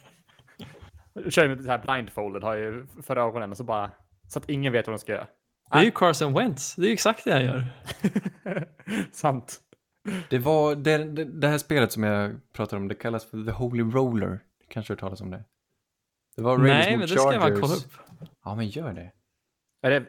Kör 1.29 1.47
med 1.47 1.57
det 1.57 1.71
här 1.71 1.77
blindfolded 1.95 2.43
har 2.43 2.55
ju 2.55 2.87
för 3.03 3.15
ögonen 3.17 3.51
och 3.51 3.57
så 3.57 3.63
bara... 3.63 3.91
Så 4.27 4.39
att 4.39 4.49
ingen 4.49 4.73
vet 4.73 4.87
vad 4.87 4.93
de 4.93 4.99
ska 4.99 5.11
göra. 5.11 5.27
Det 5.71 5.77
är 5.77 5.83
ju 5.83 5.91
Carson 5.91 6.33
Wentz. 6.33 6.75
Det 6.75 6.81
är 6.81 6.87
ju 6.87 6.93
exakt 6.93 7.23
det 7.23 7.31
han 7.33 7.43
gör. 7.45 7.65
Sant. 9.11 9.59
Det 10.29 10.37
var 10.39 10.75
det, 10.75 10.97
det, 10.97 11.25
det 11.25 11.47
här 11.47 11.57
spelet 11.57 11.91
som 11.91 12.03
jag 12.03 12.53
pratade 12.53 12.81
om, 12.81 12.87
det 12.87 12.95
kallas 12.95 13.25
för 13.25 13.45
The 13.45 13.51
Holy 13.51 13.83
Roller. 13.83 14.29
Du 14.59 14.65
kanske 14.67 14.93
hört 14.93 14.99
talas 14.99 15.21
om 15.21 15.31
det? 15.31 15.43
Det 16.35 16.41
var 16.41 16.57
Raiders 16.57 16.85
Nej, 16.85 16.91
mot 16.91 16.99
men 16.99 17.07
det 17.07 17.19
ska 17.21 17.33
jag 17.33 17.41
bara 17.41 17.51
kolla 17.51 17.67
Chargers. 17.67 17.85
upp. 17.85 17.91
Ja, 18.43 18.55
men 18.55 18.67
gör 18.67 18.93
det. 18.93 19.11
Är 19.81 19.91
det 19.91 20.05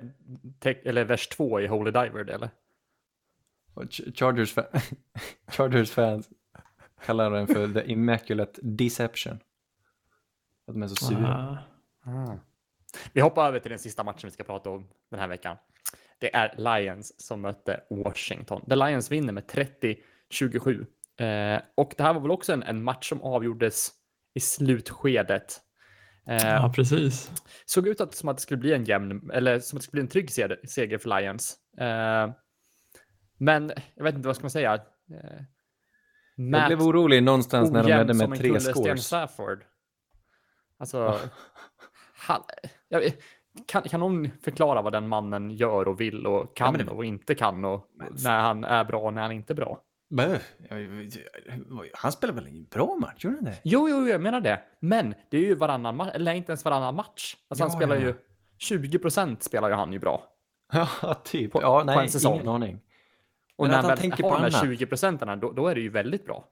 te- 0.60 0.88
eller 0.88 1.04
vers 1.04 1.28
två 1.28 1.60
i 1.60 1.66
Holy 1.66 1.90
Diver 1.90 2.24
det, 2.24 2.34
eller? 2.34 2.50
Ch- 3.74 4.12
Chargers, 4.18 4.56
fa- 4.56 4.80
Chargers 5.50 5.90
fans 5.90 6.28
kallar 7.06 7.30
den 7.30 7.46
för 7.46 7.68
The 7.68 7.92
Immaculate 7.92 8.60
Deception. 8.62 9.38
Att 10.68 10.74
de 10.74 10.82
är 10.82 10.86
så 10.88 10.94
sura. 11.06 11.58
Ah. 12.04 12.36
Vi 13.12 13.20
hoppar 13.20 13.48
över 13.48 13.58
till 13.60 13.70
den 13.70 13.78
sista 13.78 14.04
matchen 14.04 14.20
vi 14.24 14.30
ska 14.30 14.44
prata 14.44 14.70
om 14.70 14.88
den 15.10 15.20
här 15.20 15.28
veckan. 15.28 15.56
Det 16.20 16.34
är 16.34 16.54
Lions 16.80 17.20
som 17.26 17.40
mötte 17.40 17.80
Washington. 17.90 18.64
The 18.68 18.76
Lions 18.76 19.10
vinner 19.10 19.32
med 19.32 19.44
30-27. 20.30 20.86
Eh, 21.20 21.60
och 21.74 21.94
det 21.96 22.02
här 22.02 22.14
var 22.14 22.20
väl 22.20 22.30
också 22.30 22.52
en, 22.52 22.62
en 22.62 22.82
match 22.82 23.08
som 23.08 23.22
avgjordes 23.22 23.90
i 24.34 24.40
slutskedet. 24.40 25.60
Eh, 26.26 26.46
Ja, 26.46 26.72
precis. 26.76 27.30
Såg 27.64 27.88
ut 27.88 28.00
att, 28.00 28.14
som 28.14 28.28
att 28.28 28.36
det 28.36 28.42
skulle 28.42 28.58
bli 28.58 28.72
en 28.74 28.84
jämn, 28.84 29.30
eller 29.34 29.60
som 29.60 29.76
att 29.76 29.80
det 29.80 29.84
skulle 29.84 29.98
bli 29.98 30.06
en 30.06 30.08
trygg 30.08 30.30
seger, 30.30 30.60
seger 30.66 30.98
för 30.98 31.20
Lions. 31.20 31.56
Eh, 31.80 32.30
men 33.38 33.72
jag 33.94 34.04
vet 34.04 34.14
inte 34.14 34.26
vad 34.26 34.36
ska 34.36 34.42
man 34.44 34.50
säga. 34.50 34.74
Eh, 34.74 34.80
Jag 36.36 36.66
blev 36.66 36.82
orolig 36.82 37.22
någonstans 37.22 37.70
när 37.70 37.82
de 37.82 37.88
ledde 37.98 38.14
med 38.14 38.38
tre 38.38 38.48
scores. 38.60 39.08
Alltså, 40.78 41.18
han, 42.16 42.42
jag, 42.88 43.02
kan, 43.66 43.82
kan 43.82 44.00
någon 44.00 44.28
förklara 44.42 44.82
vad 44.82 44.92
den 44.92 45.08
mannen 45.08 45.50
gör 45.50 45.88
och 45.88 46.00
vill 46.00 46.26
och 46.26 46.56
kan 46.56 46.74
men 46.76 46.86
det- 46.86 46.92
och 46.92 47.04
inte 47.04 47.34
kan 47.34 47.64
och 47.64 47.86
när 48.24 48.40
han 48.40 48.64
är 48.64 48.84
bra 48.84 49.00
och 49.00 49.12
när 49.14 49.22
han 49.22 49.32
inte 49.32 49.52
är 49.52 49.54
bra? 49.54 49.80
Bö, 50.10 50.38
Han 51.94 52.12
spelar 52.12 52.34
väl 52.34 52.46
en 52.46 52.64
bra 52.64 52.96
match, 53.00 53.24
gjorde 53.24 53.36
han 53.36 53.44
det? 53.44 53.60
Jo, 53.64 53.88
jo, 53.88 54.08
jag 54.08 54.20
menar 54.20 54.40
det. 54.40 54.62
Men 54.80 55.14
det 55.30 55.36
är 55.36 55.40
ju 55.42 55.54
varannan 55.54 55.96
match, 55.96 56.10
eller 56.14 56.32
inte 56.34 56.52
ens 56.52 56.64
varannan 56.64 56.94
match. 56.94 57.36
Alltså 57.48 57.64
han 57.64 57.70
Ja, 57.72 57.76
spelar 57.78 57.96
ja. 57.96 58.02
ju 58.02 58.14
20 58.58 58.98
procent 58.98 59.42
spelar 59.42 59.68
ju 59.68 59.74
han 59.74 59.92
ju 59.92 59.98
bra. 59.98 60.22
Ja, 60.72 61.14
typ. 61.24 61.52
På- 61.52 61.62
ja, 61.62 61.78
på 61.80 61.84
nej, 61.86 61.98
en 61.98 62.10
säsong. 62.10 62.34
ingen 62.34 62.48
aning. 62.48 62.80
Och 63.56 63.64
Men 63.64 63.68
när 63.70 63.76
han 63.76 63.84
han 63.84 63.90
väl 63.90 63.98
tänker 63.98 64.22
har 64.22 64.30
på 64.30 64.36
de 64.36 64.42
här 64.42 64.50
annat. 64.50 64.62
20 64.78 64.86
procenterna, 64.86 65.36
då, 65.36 65.52
då 65.52 65.68
är 65.68 65.74
det 65.74 65.80
ju 65.80 65.88
väldigt 65.88 66.24
bra. 66.24 66.48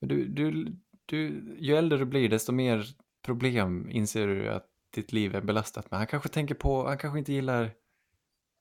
Du, 0.00 0.24
du, 0.28 0.66
du, 1.06 1.18
ju 1.58 1.76
äldre 1.76 1.98
du 1.98 2.04
blir, 2.04 2.28
desto 2.28 2.52
mer 2.52 2.84
problem 3.28 3.90
inser 3.90 4.26
du 4.26 4.48
att 4.48 4.66
ditt 4.94 5.12
liv 5.12 5.34
är 5.36 5.40
belastat 5.40 5.90
med. 5.90 5.98
Han 5.98 6.06
kanske 6.06 6.28
tänker 6.28 6.54
på, 6.54 6.86
han 6.88 6.98
kanske 6.98 7.18
inte 7.18 7.32
gillar 7.32 7.70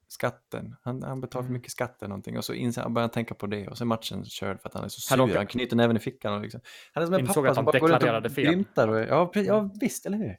skatten. 0.08 0.76
Han, 0.82 1.04
han 1.04 1.22
betalar 1.22 1.42
Mm. 1.42 1.50
för 1.50 1.54
mycket 1.54 1.72
skatt 1.72 2.02
eller 2.02 2.10
någonting 2.10 2.38
och 2.38 2.46
så 2.46 2.54
inser 2.54 2.82
han, 2.82 2.94
börjar 2.94 3.04
han 3.04 3.10
tänka 3.12 3.34
på 3.36 3.48
det 3.48 3.68
och 3.68 3.78
så 3.78 3.84
är 3.84 3.86
matchen 3.86 4.26
körd 4.26 4.62
för 4.62 4.70
att 4.70 4.74
han 4.76 4.84
är 4.84 4.88
så 4.88 5.14
Han 5.14 5.18
sur. 5.18 5.28
råkar- 5.28 5.38
Han 5.40 5.48
knyter 5.48 5.76
näven 5.76 5.98
i 5.98 6.00
fickan 6.00 6.34
och 6.34 6.42
liksom. 6.42 6.62
Han 6.94 7.02
är 7.04 7.06
som 7.08 7.14
en 7.14 7.20
Insåg 7.20 7.36
pappa 7.44 7.56
som 7.56 7.66
han 7.66 7.66
bara 7.66 7.80
går 7.80 7.88
runt 8.14 8.26
och 8.26 8.32
fel. 8.32 8.44
Mm. 8.46 8.54
grymtar. 8.56 8.88
Och, 8.88 9.00
ja, 9.00 9.32
ja, 9.34 9.70
visst, 9.82 10.06
eller 10.06 10.18
hur? 10.18 10.38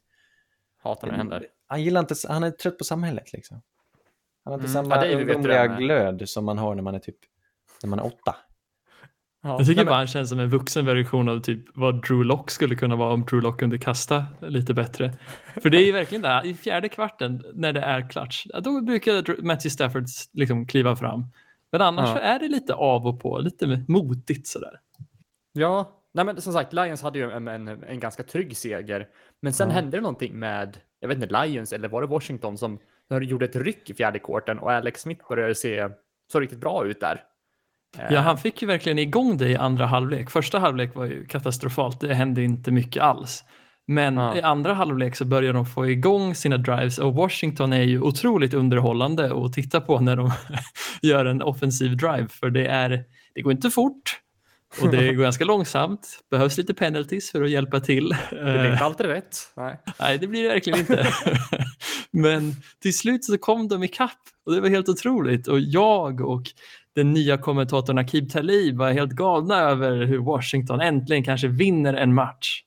Hatar 0.82 1.06
när 1.06 1.14
det 1.14 1.18
händer. 1.18 1.46
Han 1.66 1.82
gillar 1.82 2.00
inte, 2.00 2.14
han 2.28 2.42
är 2.42 2.50
trött 2.50 2.78
på 2.78 2.84
samhället 2.84 3.32
liksom. 3.32 3.62
Han 4.44 4.52
har 4.52 4.58
inte 4.60 4.70
Mm. 4.78 4.90
samma 4.90 5.06
Ja, 5.06 5.16
ungdomliga 5.18 5.66
glöd 5.66 6.28
som 6.28 6.44
man 6.44 6.58
har 6.58 6.74
när 6.74 6.82
man 6.82 6.94
är 6.94 6.98
typ, 6.98 7.16
när 7.82 7.90
man 7.90 7.98
är 7.98 8.06
åtta. 8.06 8.36
Ja, 9.42 9.48
Jag 9.58 9.66
tycker 9.66 9.76
nej, 9.76 9.84
bara 9.84 9.96
han 9.96 10.06
känns 10.06 10.28
som 10.28 10.40
en 10.40 10.48
vuxen 10.50 10.86
version 10.86 11.28
av 11.28 11.40
typ 11.40 11.64
vad 11.74 12.06
Drew 12.08 12.24
Lock 12.24 12.50
skulle 12.50 12.74
kunna 12.74 12.96
vara 12.96 13.12
om 13.12 13.24
Drew 13.24 13.42
Lock 13.42 13.58
kunde 13.60 13.78
kasta 13.78 14.24
lite 14.40 14.74
bättre. 14.74 15.12
För 15.62 15.70
det 15.70 15.78
är 15.78 15.86
ju 15.86 15.92
verkligen 15.92 16.22
det, 16.22 16.28
här, 16.28 16.46
i 16.46 16.54
fjärde 16.54 16.88
kvarten 16.88 17.44
när 17.54 17.72
det 17.72 17.80
är 17.80 18.10
klatsch, 18.10 18.46
då 18.62 18.80
brukar 18.80 19.42
Matthew 19.42 19.70
Stafford 19.70 20.04
liksom 20.32 20.66
kliva 20.66 20.96
fram. 20.96 21.24
Men 21.72 21.82
annars 21.82 22.08
Ja. 22.08 22.14
så 22.14 22.20
är 22.20 22.38
det 22.38 22.48
lite 22.48 22.74
av 22.74 23.06
och 23.06 23.20
på, 23.20 23.38
lite 23.38 23.84
motigt 23.88 24.46
sådär. 24.46 24.80
Ja, 25.52 25.92
nej 26.14 26.24
men 26.24 26.40
som 26.40 26.52
sagt, 26.52 26.72
Lions 26.72 27.02
hade 27.02 27.18
ju 27.18 27.30
en, 27.30 27.48
en, 27.48 27.68
en 27.68 28.00
ganska 28.00 28.22
trygg 28.22 28.56
seger. 28.56 29.06
Men 29.42 29.52
sen 29.52 29.68
Ja. 29.68 29.74
hände 29.74 29.96
det 29.96 30.00
någonting 30.00 30.38
med, 30.38 30.76
jag 31.00 31.08
vet 31.08 31.22
inte, 31.22 31.46
Lions 31.46 31.72
eller 31.72 31.88
var 31.88 32.00
det 32.00 32.06
Washington 32.08 32.58
som 32.58 32.78
gjorde 33.22 33.44
ett 33.44 33.56
ryck 33.56 33.90
i 33.90 33.94
fjärde 33.94 34.18
kvarten 34.18 34.58
och 34.58 34.72
Alex 34.72 35.00
Smith 35.00 35.28
började 35.28 35.54
se 35.54 35.88
så 36.32 36.40
riktigt 36.40 36.58
bra 36.58 36.86
ut 36.86 37.00
där. 37.00 37.22
Eh, 37.98 38.04
Ja, 38.10 38.20
han 38.20 38.38
fick 38.38 38.62
ju 38.62 38.68
verkligen 38.68 38.98
igång 38.98 39.36
det 39.36 39.48
i 39.48 39.56
andra 39.56 39.86
halvlek. 39.86 40.30
Första 40.30 40.58
halvlek 40.58 40.94
var 40.94 41.04
ju 41.06 41.26
katastrofalt, 41.26 42.00
det 42.00 42.14
hände 42.14 42.42
inte 42.42 42.70
mycket 42.70 43.02
alls. 43.02 43.44
Men 43.86 44.16
Ja. 44.16 44.36
i 44.36 44.42
andra 44.42 44.74
halvlek 44.74 45.16
så 45.16 45.24
börjar 45.24 45.52
de 45.52 45.66
få 45.66 45.86
igång 45.90 46.34
sina 46.34 46.56
drives 46.56 46.98
och 46.98 47.14
Washington 47.14 47.72
är 47.72 47.82
ju 47.82 48.00
otroligt 48.00 48.54
underhållande 48.54 49.44
att 49.44 49.52
titta 49.52 49.80
på 49.80 50.00
när 50.00 50.16
de 50.16 50.30
gör 51.02 51.24
en 51.24 51.42
offensiv 51.42 51.96
drive 51.96 52.28
för 52.28 52.50
det, 52.50 52.66
är, 52.66 53.04
det 53.34 53.42
går 53.42 53.52
inte 53.52 53.70
fort 53.70 54.20
och 54.82 54.90
det 54.90 55.12
går 55.14 55.22
ganska 55.22 55.44
långsamt. 55.44 56.20
Behövs 56.30 56.58
lite 56.58 56.74
penalties 56.74 57.30
för 57.32 57.42
att 57.42 57.50
hjälpa 57.50 57.80
till. 57.80 58.08
Det 58.30 58.36
blir 58.36 58.64
Eh, 58.64 58.72
inte 58.72 58.84
alltid 58.84 59.06
rätt. 59.06 59.36
Nej. 59.56 59.80
Nej, 60.00 60.18
det 60.18 60.26
blir 60.26 60.42
det 60.42 60.48
verkligen 60.48 60.78
inte. 60.78 61.08
Men 62.10 62.54
till 62.82 62.96
slut 62.98 63.24
så 63.24 63.38
kom 63.38 63.68
de 63.68 63.82
ikapp 63.84 64.12
och 64.46 64.54
det 64.54 64.60
var 64.60 64.68
helt 64.68 64.88
otroligt. 64.88 65.48
Och 65.48 65.60
jag 65.60 66.20
och 66.20 66.42
den 66.98 67.12
nya 67.12 67.38
kommentatorn 67.38 67.98
Akib 67.98 68.30
Talib 68.30 68.76
var 68.76 68.92
helt 68.92 69.12
galna 69.12 69.54
över 69.56 70.04
hur 70.06 70.18
Washington 70.18 70.80
äntligen 70.80 71.24
kanske 71.24 71.48
vinner 71.48 71.94
en 71.94 72.14
match. 72.14 72.62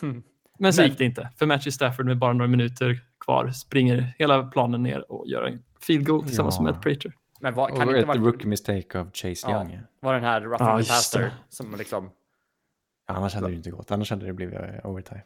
Hmm. 0.00 0.22
Men 0.58 0.72
så 0.72 0.80
Men- 0.82 0.88
gick 0.88 0.98
det 0.98 1.04
inte, 1.04 1.28
för 1.36 1.46
Matthew 1.46 1.70
Stafford 1.72 2.06
med 2.06 2.18
bara 2.18 2.32
några 2.32 2.48
minuter 2.48 3.00
kvar 3.24 3.50
springer 3.50 4.14
hela 4.18 4.42
planen 4.42 4.82
ner 4.82 5.12
och 5.12 5.26
gör 5.26 5.42
en 5.44 5.62
field 5.80 6.06
goal 6.06 6.22
tillsammans 6.24 6.56
Ja. 6.58 6.62
med 6.62 6.74
Matt 6.74 6.82
Prater. 6.82 7.12
Men 7.40 7.54
vad, 7.54 7.70
Och 7.70 7.76
kan 7.78 7.86
det 7.86 7.92
ett 7.92 7.96
inte 7.98 8.08
vara 8.08 8.18
rookie 8.18 8.46
mistake 8.48 9.00
av 9.00 9.10
Chase 9.12 9.46
Ja. 9.50 9.64
Young. 9.64 9.80
var 10.00 10.14
den 10.14 10.24
här 10.24 10.40
roughing 10.40 10.66
Ja, 10.68 10.78
the 10.82 10.88
passer 10.88 11.30
som 11.48 11.74
liksom... 11.78 12.10
Ja, 13.08 13.14
annars 13.14 13.34
hade 13.34 13.46
det 13.46 13.50
ju 13.50 13.56
inte 13.56 13.70
gått. 13.70 13.90
Annars 13.90 14.10
hade 14.10 14.26
det 14.26 14.32
blivit 14.32 14.54
eh, 14.54 14.86
overtime. 14.90 15.20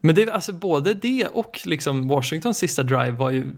Men 0.00 0.14
det, 0.14 0.30
alltså 0.30 0.52
både 0.52 0.94
det 0.94 1.26
och 1.26 1.60
liksom 1.64 2.08
Washingtons 2.08 2.58
sista 2.58 2.82
drive 2.82 3.10
var 3.10 3.30
ju 3.30 3.52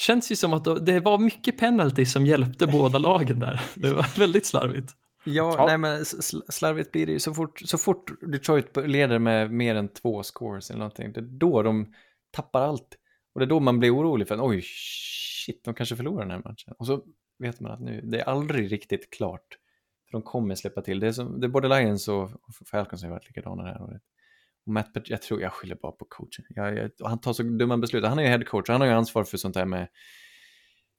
känns 0.00 0.32
ju 0.32 0.36
som 0.36 0.52
att 0.52 0.86
det 0.86 1.00
var 1.00 1.18
mycket 1.18 1.58
penalty 1.58 2.06
som 2.06 2.26
hjälpte 2.26 2.66
båda 2.66 2.98
lagen 2.98 3.38
där. 3.40 3.60
Det 3.74 3.92
var 3.94 4.18
väldigt 4.18 4.46
slarvigt. 4.46 4.92
Ja, 5.24 5.54
Ja. 5.58 5.66
nej 5.66 5.78
men 5.78 6.00
sl- 6.02 6.42
slarvigt 6.48 6.92
blir 6.92 7.06
det 7.06 7.12
ju 7.12 7.18
så 7.18 7.34
fort, 7.34 7.60
så 7.64 7.78
fort 7.78 8.10
Detroit 8.32 8.76
leder 8.76 9.18
med 9.18 9.50
mer 9.52 9.74
än 9.74 9.88
två 9.88 10.22
scores 10.22 10.70
eller 10.70 10.78
någonting. 10.78 11.12
Det 11.12 11.20
är 11.20 11.24
då 11.38 11.62
de 11.62 11.92
tappar 12.30 12.60
allt. 12.62 12.98
Och 13.34 13.40
det 13.40 13.44
är 13.44 13.48
då 13.48 13.60
man 13.60 13.78
blir 13.78 13.96
orolig 13.96 14.28
för 14.28 14.34
att 14.34 14.40
oj, 14.40 14.62
shit, 14.64 15.64
de 15.64 15.74
kanske 15.74 15.96
förlorar 15.96 16.20
den 16.20 16.30
här 16.30 16.38
matchen. 16.44 16.74
Och 16.78 16.86
så 16.86 17.02
vet 17.38 17.60
man 17.60 17.72
att 17.72 17.80
nu, 17.80 18.00
det 18.04 18.20
är 18.20 18.24
aldrig 18.24 18.72
riktigt 18.72 19.10
klart. 19.10 19.46
För 20.10 20.12
de 20.12 20.22
kommer 20.22 20.54
släppa 20.54 20.82
till. 20.82 21.00
Det 21.00 21.06
är, 21.06 21.12
som, 21.12 21.40
det 21.40 21.46
är 21.46 21.48
både 21.48 21.68
Lions 21.68 22.08
och 22.08 22.30
Falcons 22.70 23.02
har 23.02 23.10
varit 23.10 23.26
likadana 23.26 23.62
det 23.62 23.68
här 23.68 23.82
året. 23.82 24.02
Matt, 24.68 24.94
Pat- 24.94 25.10
jag 25.10 25.22
tror 25.22 25.40
jag 25.42 25.52
skyller 25.52 25.74
bara 25.76 25.92
på 25.92 26.04
coachen. 26.08 26.44
Jag, 26.48 26.76
jag, 26.76 26.90
han 27.08 27.18
tar 27.20 27.32
så 27.32 27.42
dumma 27.42 27.78
beslut. 27.78 28.04
Han 28.04 28.18
är 28.18 28.22
ju 28.22 28.28
head 28.28 28.44
coach, 28.44 28.68
han 28.68 28.80
har 28.80 28.88
ju 28.88 28.94
ansvar 28.94 29.24
för 29.24 29.36
sånt 29.36 29.56
här 29.56 29.64
med 29.64 29.88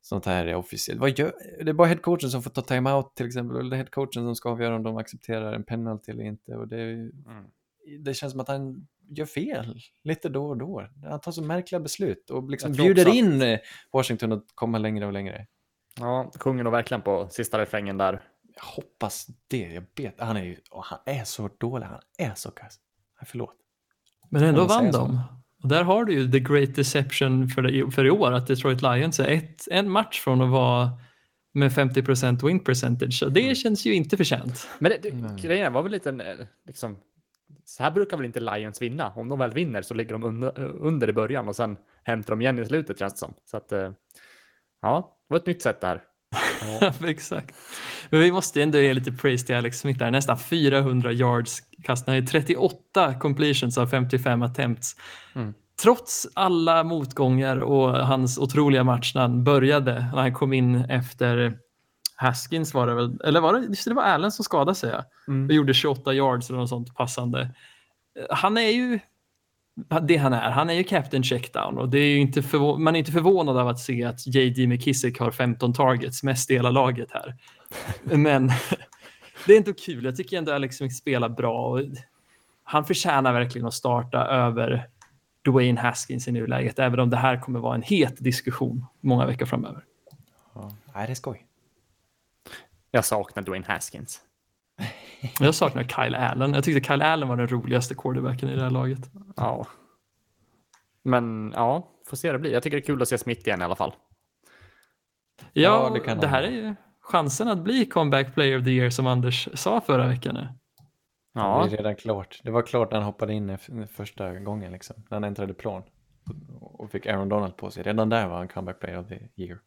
sånt 0.02 0.26
här 0.26 0.46
är 0.46 0.56
officiellt. 0.56 1.00
Vad 1.02 1.20
gör, 1.20 1.34
det 1.64 1.70
är 1.70 1.74
bara 1.74 1.88
headcoachen 1.88 2.30
som 2.30 2.44
får 2.44 2.50
ta 2.52 2.62
timeout 2.62 3.16
till 3.16 3.26
exempel, 3.28 3.58
eller 3.58 3.70
det 3.70 3.76
är 3.76 3.78
headcoachen 3.78 4.14
som 4.24 4.36
ska 4.36 4.50
avgöra 4.50 4.76
om 4.76 4.84
de 4.84 4.98
accepterar 4.98 5.54
en 5.54 5.64
penalty 5.64 6.12
eller 6.12 6.24
inte. 6.24 6.56
Och 6.56 6.68
det, 6.68 6.82
Mm. 6.82 7.14
det 8.00 8.14
känns 8.14 8.32
som 8.32 8.40
att 8.40 8.48
han 8.48 8.88
gör 9.10 9.26
fel 9.26 9.80
lite 10.04 10.30
då 10.30 10.48
och 10.48 10.58
då. 10.58 10.88
Han 11.04 11.20
tar 11.22 11.32
så 11.32 11.44
märkliga 11.44 11.80
beslut 11.80 12.30
och 12.30 12.50
liksom 12.50 12.72
bjuder 12.72 13.08
att- 13.08 13.14
in 13.16 13.42
eh, 13.42 13.60
Washington 13.94 14.32
att 14.32 14.46
komma 14.56 14.78
längre 14.78 15.06
och 15.06 15.14
längre. 15.14 15.48
Ja, 16.00 16.32
kungen 16.40 16.68
och 16.68 16.74
verkligen 16.74 17.02
på 17.02 17.28
sista 17.32 17.60
refrängen 17.60 17.98
där. 17.98 18.24
Jag 18.56 18.64
hoppas 18.64 19.28
det, 19.48 19.58
jag 19.74 19.84
vet. 19.96 20.20
Han 20.20 20.38
är 20.38 20.44
ju, 20.44 20.58
han 20.72 21.00
är 21.06 21.24
så 21.24 21.50
dålig, 21.60 21.86
han 21.86 22.00
är 22.18 22.34
så 22.36 22.52
kass. 22.52 22.80
Förlåt. 23.26 23.56
Men 24.30 24.44
ändå 24.44 24.66
vann 24.66 24.92
de. 24.92 25.22
Och 25.64 25.70
där 25.70 25.84
har 25.84 26.06
du 26.06 26.14
ju 26.14 26.32
the 26.32 26.40
great 26.40 26.76
deception 26.76 27.48
för, 27.48 27.62
det, 27.62 27.92
för 27.92 28.06
i 28.06 28.10
år 28.10 28.32
att 28.32 28.48
Detroit 28.48 28.82
Lions 28.82 29.20
är 29.20 29.28
ett, 29.28 29.68
en 29.72 29.90
match 29.90 30.20
från 30.20 30.42
att 30.42 30.50
vara 30.50 30.92
med 31.54 31.72
50% 31.72 32.48
win 32.48 32.60
percentage. 32.60 33.14
Så 33.14 33.30
det 33.30 33.56
känns 33.56 33.86
ju 33.86 33.94
inte 33.94 34.18
förtjänt. 34.18 34.68
Men 34.80 34.92
det, 35.02 35.10
grejen 35.42 35.74
var 35.74 35.84
väl 35.84 35.92
lite 35.92 36.10
eh, 36.10 36.46
liksom, 36.68 36.98
så 37.66 37.84
här 37.84 37.92
brukar 37.92 38.18
väl 38.18 38.26
inte 38.26 38.40
Lions 38.40 38.82
vinna. 38.82 39.14
Om 39.16 39.30
de 39.30 39.40
väl 39.40 39.54
vinner 39.54 39.82
så 39.82 39.94
ligger 39.94 40.12
de 40.12 40.24
under, 40.24 40.60
under 40.60 41.10
i 41.10 41.14
början 41.14 41.48
och 41.48 41.56
sen 41.56 41.78
hämtar 42.04 42.30
de 42.30 42.42
igen 42.42 42.60
i 42.60 42.66
slutet 42.66 43.00
känns 43.00 43.14
det 43.14 43.20
som. 43.20 43.34
Så 43.46 43.58
att, 43.58 43.72
eh, 43.72 43.92
ja, 44.82 45.18
det 45.28 45.34
var 45.34 45.40
ett 45.40 45.46
nytt 45.46 45.62
sätt 45.62 45.82
där. 45.82 46.04
Exakt. 47.05 47.55
Men 48.10 48.20
vi 48.20 48.32
måste 48.32 48.64
ändå 48.64 48.78
ge 48.78 48.93
lite 48.93 49.12
praise 49.12 49.45
till 49.45 49.55
Alex 49.55 49.80
Smith 49.80 49.99
där. 49.99 50.12
Nästan 50.12 50.38
400 50.38 51.12
yards 51.12 51.60
kastade. 51.84 52.12
Han 52.12 52.16
har 52.16 52.22
ju 52.22 52.28
38 52.28 53.14
completions 53.14 53.78
av 53.78 53.88
55 53.88 54.41
attempts. 54.41 54.95
Mm. 55.36 55.53
Trots 55.82 56.28
alla 56.34 56.84
motgångar 56.84 57.57
och 57.57 58.07
hans 58.07 58.38
otroliga 58.38 58.84
match 58.84 59.12
när 59.16 59.22
han 59.22 59.43
började, 59.43 59.93
när 59.93 60.22
han 60.22 60.34
kom 60.34 60.53
in 60.53 60.76
efter 60.76 61.57
Haskins 62.16 62.74
var 62.74 62.88
det 62.88 62.95
väl, 62.95 63.22
eller 63.24 63.41
var 63.41 63.53
det, 63.53 63.66
just 63.68 63.86
det, 63.86 63.93
var 63.93 64.03
Allen 64.03 64.32
som 64.32 64.45
skadade 64.45 64.76
sig. 64.76 64.93
Mm. 65.28 65.47
och 65.47 65.53
gjorde 65.53 65.74
28 65.74 66.14
yards 66.14 66.49
eller 66.49 66.60
något 66.60 66.70
sånt 66.70 66.95
passande. 66.95 67.49
Han 68.30 68.57
är 68.57 68.70
ju 68.70 68.99
det 70.02 70.18
han 70.18 70.34
är. 70.34 70.52
Han 70.52 70.70
är 70.70 70.74
ju 70.74 70.84
captain 70.84 71.24
checkdown 71.24 71.78
och 71.78 71.90
det 71.90 72.00
är 72.00 72.08
ju 72.08 72.18
inte 72.20 72.42
förvå- 72.42 72.78
man 72.78 72.96
är 72.96 73.00
inte 73.00 73.12
förvånad 73.12 73.58
av 73.58 73.68
att 73.68 73.80
se 73.80 74.04
att 74.04 74.28
JD 74.28 74.68
McKissick 74.68 75.20
har 75.20 75.32
15 75.32 75.74
targets, 75.74 76.24
mest 76.24 76.52
i 76.52 76.54
hela 76.54 76.72
laget 76.72 77.12
här. 77.12 77.36
Men 78.04 78.48
det 79.46 79.54
är 79.54 79.58
inte 79.58 79.74
kul. 79.74 80.06
Jag 80.06 80.16
tycker 80.16 80.38
ändå 80.38 80.54
Alex 80.54 80.78
Smith 80.78 80.96
spelar 80.96 81.30
bra 81.30 81.68
och 81.68 81.82
han 82.64 82.86
förtjänar 82.86 83.34
verkligen 83.34 83.68
att 83.68 83.74
starta 83.74 84.26
över 84.26 84.88
Dwayne 85.46 85.82
Haskins 85.82 86.28
i 86.28 86.32
nuläget, 86.32 86.80
även 86.80 87.00
om 87.00 87.10
det 87.10 87.18
här 87.18 87.42
kommer 87.42 87.60
vara 87.60 87.76
en 87.76 87.82
het 87.82 88.16
diskussion 88.20 88.86
många 89.02 89.26
veckor 89.26 89.46
framöver. 89.46 89.84
Ja. 90.54 90.72
Det 90.94 91.00
är 91.00 91.16
skoj. 91.16 91.46
Jag 92.92 93.06
saknar 93.06 93.44
Dwayne 93.44 93.66
Haskins. 93.68 94.22
Jag 95.40 95.56
saknar 95.56 95.84
Kyle 95.84 96.16
Allen. 96.16 96.54
Jag 96.54 96.64
tyckte 96.64 96.88
Kyle 96.94 97.02
Allen 97.02 97.28
var 97.30 97.36
den 97.38 97.48
roligaste 97.48 97.96
quarterbacken 97.96 98.50
i 98.50 98.56
det 98.56 98.64
här 98.64 98.70
laget. 98.70 99.00
Ja. 99.36 99.68
Men 101.04 101.54
ja, 101.56 101.92
får 102.08 102.18
se 102.18 102.28
hur 102.28 102.34
det 102.34 102.40
blir. 102.40 102.52
Jag 102.54 102.64
tycker 102.64 102.78
det 102.78 102.82
är 102.82 102.86
kul 102.86 103.02
att 103.02 103.08
se 103.08 103.18
Smith 103.18 103.48
igen 103.48 103.62
i 103.62 103.64
alla 103.64 103.76
fall. 103.76 103.94
Ja, 105.54 105.92
Ja, 105.98 106.02
det, 106.06 106.16
det 106.22 106.28
här 106.28 106.44
är 106.44 106.52
ju 106.52 106.76
chansen 107.02 107.48
att 107.48 107.60
bli 107.64 107.86
comeback 107.86 108.34
player 108.34 108.60
of 108.60 108.64
the 108.66 108.72
year 108.72 108.90
som 108.90 109.08
Anders 109.08 109.50
sa 109.54 109.82
förra 109.82 110.08
veckan. 110.08 110.36
Nu. 110.36 110.48
Ja, 111.34 111.66
Det 111.70 111.74
är 111.74 111.78
redan 111.78 111.96
klart. 111.96 112.40
Det 112.44 112.52
var 112.52 112.62
klart 112.62 112.92
när 112.92 112.98
han 112.98 113.06
hoppade 113.06 113.34
in 113.34 113.58
första 113.92 114.40
gången, 114.40 114.72
liksom. 114.72 114.96
när 115.10 115.16
han 115.16 115.24
äntrade 115.24 115.54
plan. 115.54 115.84
Och- 116.62 116.80
Och 116.80 116.92
fick 116.92 117.06
Aaron 117.06 117.30
Donald 117.30 117.58
på 117.58 117.72
sig. 117.72 117.84
Redan 117.84 118.10
där 118.10 118.28
var 118.28 118.38
han 118.38 118.48
comeback 118.48 118.80
player 118.80 119.00
of 119.00 119.08
the 119.08 119.20
year. 119.36 119.60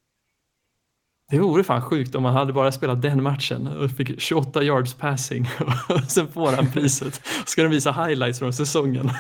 Det 1.33 1.39
vore 1.39 1.65
fan 1.65 1.83
sjukt 1.83 2.15
om 2.15 2.25
han 2.25 2.35
hade 2.35 2.53
bara 2.53 2.73
spelat 2.73 3.03
den 3.03 3.23
matchen 3.23 3.67
och 3.67 3.91
fick 3.91 4.21
28 4.21 4.63
yards 4.63 4.95
passing 4.95 5.47
och 5.89 6.01
sen 6.01 6.29
får 6.29 6.53
han 6.53 6.73
priset. 6.73 7.21
Ska 7.47 7.63
de 7.63 7.69
visa 7.69 7.93
highlights 7.93 8.39
från 8.39 8.53
säsongen. 8.53 9.11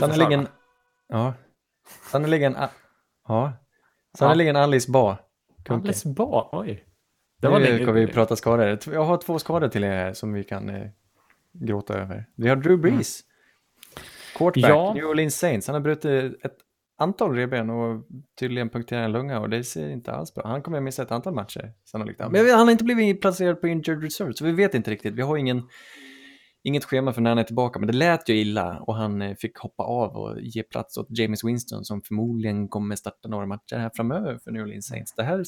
Sannerligen, 0.00 0.48
ja. 1.08 1.34
Sannerligen, 2.10 2.56
ja. 3.28 3.52
Sannerligen 4.18 4.56
Alice 4.56 4.90
Ba. 4.90 5.16
Kunke. 5.56 5.72
Alldeles 5.72 6.04
bra. 6.04 6.48
Oj. 6.52 6.84
Det 7.40 7.48
var 7.48 7.58
nu 7.58 7.64
länge. 7.66 7.82
ska 7.84 7.92
vi 7.92 8.06
prata 8.06 8.36
skador. 8.36 8.78
Jag 8.92 9.04
har 9.04 9.16
två 9.16 9.38
skador 9.38 9.68
till 9.68 9.84
er 9.84 9.90
här 9.96 10.12
som 10.12 10.32
vi 10.32 10.44
kan 10.44 10.68
eh, 10.68 10.86
gråta 11.52 11.94
över. 11.94 12.26
Vi 12.36 12.48
har 12.48 12.56
Drew 12.56 12.78
Brees. 12.80 13.20
Quarterback, 14.36 14.70
Ja. 14.70 14.94
New 14.94 15.04
Orleans 15.04 15.38
Saints. 15.38 15.66
Han 15.66 15.74
har 15.74 15.80
brutit 15.80 16.44
ett 16.44 16.56
antal 17.00 17.34
revben 17.34 17.70
och 17.70 18.06
tydligen 18.40 18.68
punkterat 18.68 19.04
en 19.04 19.12
lunga 19.12 19.40
och 19.40 19.50
det 19.50 19.64
ser 19.64 19.88
inte 19.88 20.12
alls 20.12 20.34
bra. 20.34 20.46
Han 20.46 20.62
kommer 20.62 20.78
att 20.78 20.84
missa 20.84 21.02
ett 21.02 21.10
antal 21.10 21.34
matcher 21.34 21.72
sannolikt. 21.84 22.18
Men 22.18 22.32
vet, 22.32 22.54
han 22.54 22.66
har 22.66 22.72
inte 22.72 22.84
blivit 22.84 23.20
placerad 23.20 23.60
på 23.60 23.68
injured 23.68 24.02
reserve 24.02 24.32
så 24.34 24.44
vi 24.44 24.52
vet 24.52 24.74
inte 24.74 24.90
riktigt. 24.90 25.14
Vi 25.14 25.22
har 25.22 25.36
ingen, 25.36 25.62
inget 26.62 26.84
schema 26.84 27.12
för 27.12 27.20
när 27.20 27.30
han 27.30 27.38
är 27.38 27.44
tillbaka 27.44 27.78
men 27.78 27.86
det 27.86 27.92
lät 27.92 28.28
ju 28.28 28.36
illa 28.36 28.80
och 28.80 28.96
han 28.96 29.22
eh, 29.22 29.34
fick 29.36 29.58
hoppa 29.58 29.82
av 29.82 30.16
och 30.16 30.40
ge 30.40 30.62
plats 30.62 30.96
åt 30.96 31.06
James 31.18 31.44
Winston 31.44 31.84
som 31.84 32.02
förmodligen 32.02 32.68
kommer 32.68 32.96
starta 32.96 33.28
några 33.28 33.46
matcher 33.46 33.76
här 33.76 33.90
framöver 33.94 34.38
för 34.44 34.50
New 34.50 34.62
Orleans 34.62 34.86
Saints. 34.86 35.14
Det 35.14 35.22
här 35.22 35.44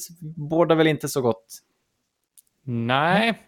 bådar 0.49 0.75
väl 0.75 0.87
inte 0.87 1.07
så 1.07 1.21
gott 1.21 1.45
Nej, 2.65 3.39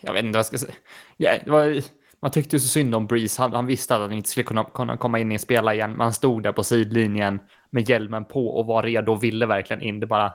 jag 0.00 0.12
vet 0.12 0.24
inte 0.24 0.36
vad 0.36 0.38
jag 0.38 0.46
ska 0.46 0.58
säga. 0.58 0.74
Ja, 1.16 1.38
det 1.44 1.50
var, 1.50 1.82
man 2.24 2.30
tyckte 2.30 2.56
ju 2.56 2.60
så 2.60 2.68
synd 2.68 2.94
om 2.94 3.06
Breeze. 3.06 3.42
Han, 3.42 3.52
han 3.52 3.66
visste 3.66 3.94
att 3.94 4.00
han 4.00 4.12
inte 4.12 4.28
skulle 4.28 4.44
kunna, 4.44 4.64
kunna 4.64 4.96
komma 4.96 5.18
in 5.18 5.32
i 5.32 5.38
spela 5.38 5.74
igen. 5.74 5.90
Men 5.90 6.00
han 6.00 6.12
stod 6.12 6.42
där 6.42 6.52
på 6.52 6.64
sidlinjen 6.64 7.40
med 7.70 7.88
hjälmen 7.88 8.24
på 8.24 8.48
och 8.48 8.66
var 8.66 8.82
redo 8.82 9.12
och 9.12 9.22
ville 9.22 9.46
verkligen 9.46 9.82
in. 9.82 10.00
Det 10.00 10.06
bara 10.06 10.34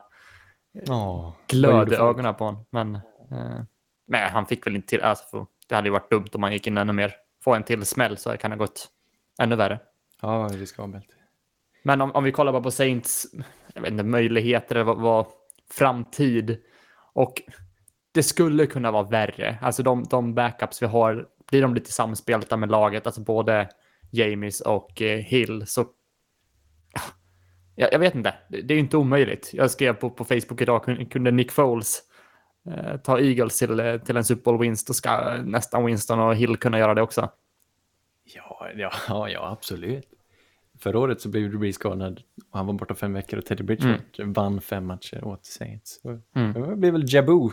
Oh, 0.90 1.34
glödde 1.48 1.98
ögonen 1.98 2.36
på 2.36 2.46
honom. 2.46 2.66
Men 2.70 2.96
eh, 2.96 3.62
nej, 4.08 4.30
han 4.30 4.46
fick 4.46 4.68
väl 4.68 4.76
inte 4.76 4.88
till. 4.88 5.02
Alltså, 5.02 5.48
det 5.68 5.76
hade 5.76 5.88
ju 5.88 5.92
varit 5.92 6.12
dumt 6.12 6.28
om 6.34 6.44
han 6.44 6.54
gick 6.54 6.68
in 6.68 6.78
ännu 6.78 6.94
mer. 6.94 7.14
Få 7.44 7.54
en 7.54 7.64
till 7.64 7.86
smäll 7.86 8.18
så 8.18 8.38
kan 8.38 8.52
det 8.52 8.58
ha 8.58 8.60
gått 8.60 8.88
ännu 9.42 9.56
värre. 9.56 9.80
Ja, 10.22 10.50
riskabelt. 10.54 11.08
Men 11.84 12.02
om, 12.02 12.12
om 12.12 12.24
vi 12.24 12.32
kollar 12.32 12.52
bara 12.52 12.64
på 12.64 12.72
Saints 12.72 13.28
jag 13.74 13.82
vet 13.82 13.92
inte, 13.92 14.04
möjligheter, 14.04 14.84
vad, 14.84 14.98
vad 14.98 15.26
framtid 15.72 16.58
och 17.14 17.42
det 18.12 18.24
skulle 18.24 18.66
kunna 18.66 18.92
vara 18.92 19.04
värre. 19.04 19.58
Alltså 19.62 19.84
de, 19.84 20.04
de 20.04 20.34
backups 20.34 20.82
vi 20.82 20.86
har, 20.86 21.28
blir 21.50 21.62
de 21.62 21.74
lite 21.74 21.92
samspelta 21.92 22.58
med 22.58 22.72
laget, 22.72 23.06
alltså 23.06 23.22
både 23.22 23.70
James 24.12 24.62
och 24.62 25.02
eh, 25.02 25.20
Hill, 25.20 25.68
så 25.68 25.86
jag, 27.76 27.94
jag 27.94 28.00
vet 28.00 28.16
inte, 28.16 28.34
det, 28.50 28.58
är 28.58 28.76
ju 28.76 28.80
inte 28.80 28.98
omöjligt. 28.98 29.50
Jag 29.54 29.72
skrev 29.72 29.94
på, 29.94 30.10
på 30.10 30.26
Facebook 30.26 30.62
idag, 30.62 31.10
kunde, 31.12 31.32
Nick 31.32 31.52
Foles 31.52 32.02
eh, 32.66 32.98
ta 32.98 33.20
Eagles 33.20 33.60
till, 33.60 33.80
eh, 33.80 33.98
till 33.98 34.18
en 34.18 34.24
Super 34.24 34.44
Bowl 34.44 34.60
vinst, 34.60 34.88
då 34.88 34.94
ska 34.94 35.38
nästan 35.44 35.86
Winston 35.86 36.20
och 36.20 36.36
Hill 36.36 36.58
kunna 36.58 36.80
göra 36.80 36.94
det 36.94 37.02
också. 37.02 37.30
Ja, 38.24 38.70
ja, 38.76 39.30
ja, 39.30 39.50
absolut. 39.52 40.06
Förra 40.80 41.00
året 41.00 41.22
så 41.22 41.30
blev 41.30 41.52
Drew 41.52 41.72
skadad 41.72 42.22
och 42.52 42.58
han 42.58 42.66
var 42.66 42.74
borta 42.74 42.96
fem 42.96 43.14
veckor 43.14 43.40
och 43.40 43.46
Teddy 43.46 43.64
Bridgewater 43.64 44.24
vann 44.24 44.62
fem 44.62 44.86
matcher 44.86 45.24
åt 45.24 45.46
Saints. 45.46 46.02
Mm. 46.36 46.54
Det 46.54 46.76
blev 46.76 46.94
väl 46.94 47.14
Jabu 47.14 47.50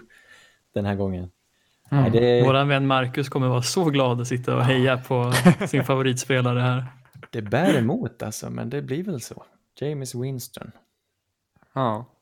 den 0.72 0.84
här 0.84 0.94
gången. 0.94 1.30
Nej, 1.88 2.10
det, 2.10 2.42
Vår 2.42 2.64
vän 2.64 2.86
Marcus 2.86 3.28
kommer 3.28 3.48
vara 3.48 3.62
så 3.62 3.84
glad 3.84 4.20
att 4.20 4.28
sitta 4.28 4.56
och 4.56 4.64
heja 4.64 4.98
på 4.98 5.32
sin 5.68 5.84
favoritspelare 5.84 6.60
här. 6.60 6.84
det 7.30 7.42
bär 7.42 7.78
emot 7.78 8.22
alltså, 8.22 8.50
men 8.50 8.70
det 8.70 8.82
blir 8.82 9.04
väl 9.04 9.20
så. 9.20 9.44
James 9.80 10.14
Winston. 10.14 10.70
Ja. 11.74 12.12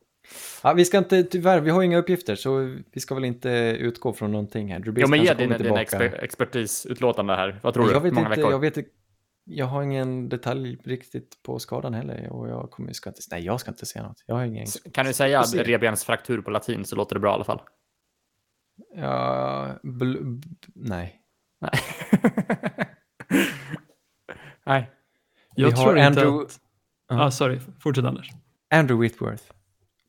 Ja, 0.62 0.72
vi 0.72 0.84
ska 0.84 0.98
inte, 0.98 1.22
tyvärr, 1.22 1.60
vi 1.60 1.70
har 1.70 1.82
inga 1.82 1.98
uppgifter 1.98 2.34
så 2.34 2.76
vi 2.92 3.00
ska 3.00 3.14
väl 3.14 3.24
inte 3.24 3.48
utgå 3.80 4.12
från 4.12 4.32
någonting 4.32 4.72
här. 4.72 4.78
Drew 4.78 4.94
Jo, 4.98 5.08
men 5.08 5.22
ge 5.22 5.34
din, 5.34 5.50
din 5.50 5.76
exper, 5.76 6.24
expertisutlåtande 6.24 7.34
här. 7.36 7.60
Vad 7.62 7.74
tror 7.74 7.86
du? 7.86 7.92
Jag 7.92 8.00
vet, 8.00 8.12
Många 8.12 8.26
inte, 8.26 8.36
veckor? 8.40 8.52
jag 8.52 8.58
vet 8.58 8.76
inte, 8.76 8.90
jag 9.44 9.66
har 9.66 9.82
ingen 9.82 10.28
detalj 10.28 10.78
riktigt 10.84 11.42
på 11.42 11.58
skadan 11.58 11.94
heller 11.94 12.28
och 12.32 12.48
jag 12.48 12.70
kommer, 12.70 12.92
ska 12.92 13.10
inte, 13.10 13.20
nej 13.30 13.44
jag 13.44 13.60
ska 13.60 13.70
inte 13.70 13.86
säga 13.86 14.02
något. 14.08 14.24
Jag 14.26 14.34
har 14.34 14.44
ingen, 14.44 14.66
Kan 14.92 15.06
du 15.06 15.12
säga 15.12 15.42
revbensfraktur 15.42 16.40
på 16.40 16.50
latin 16.50 16.84
så 16.84 16.96
låter 16.96 17.14
det 17.14 17.20
bra 17.20 17.30
i 17.30 17.34
alla 17.34 17.44
fall. 17.44 17.60
Ja, 18.96 19.78
bl, 19.82 20.16
b, 20.22 20.46
nej. 20.74 21.20
Nej. 21.60 21.70
Nej. 24.66 24.90
Jag 25.56 25.66
Vi 25.68 25.72
har 25.74 25.84
tror 25.84 25.98
inte 25.98 26.20
Andrew- 26.20 26.42
att... 26.44 26.60
Ja, 27.08 27.30
sorry. 27.30 27.60
Fortsätt 27.80 28.04
Anders. 28.04 28.30
Andrew 28.74 29.02
Whitworth, 29.08 29.44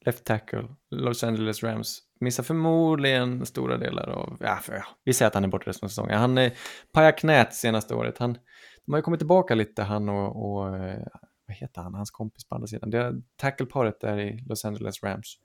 left 0.05 0.24
tackle, 0.24 0.68
Los 0.91 1.24
Angeles 1.24 1.63
Rams, 1.63 1.99
missar 2.20 2.43
förmodligen 2.43 3.45
stora 3.45 3.78
delar 3.78 4.09
av, 4.09 4.38
ja, 4.39 4.55
för, 4.55 4.74
ja 4.74 4.84
vi 5.03 5.13
säger 5.13 5.28
att 5.28 5.34
han 5.34 5.43
är 5.43 5.47
borta 5.47 5.70
resten 5.70 5.88
av 5.88 5.89
säsongen. 5.89 6.20
Han 6.20 6.38
eh, 6.38 6.51
pajade 6.93 7.18
knät 7.18 7.53
senaste 7.55 7.95
året. 7.95 8.18
Han, 8.18 8.34
de 8.86 8.91
har 8.93 8.97
ju 8.97 9.01
kommit 9.03 9.20
tillbaka 9.20 9.55
lite, 9.55 9.84
han 9.84 10.09
och, 10.09 10.51
och 10.55 10.78
eh, 10.78 11.03
vad 11.47 11.57
heter 11.57 11.82
han, 11.82 11.93
hans 11.93 12.11
kompis 12.11 12.47
på 12.47 12.55
andra 12.55 12.68
sidan. 12.68 12.89
Det 12.89 12.97
är 12.97 13.13
tackleparet 13.36 13.99
där 14.01 14.20
i 14.20 14.43
Los 14.49 14.66
Angeles 14.66 15.03
Rams. 15.03 15.36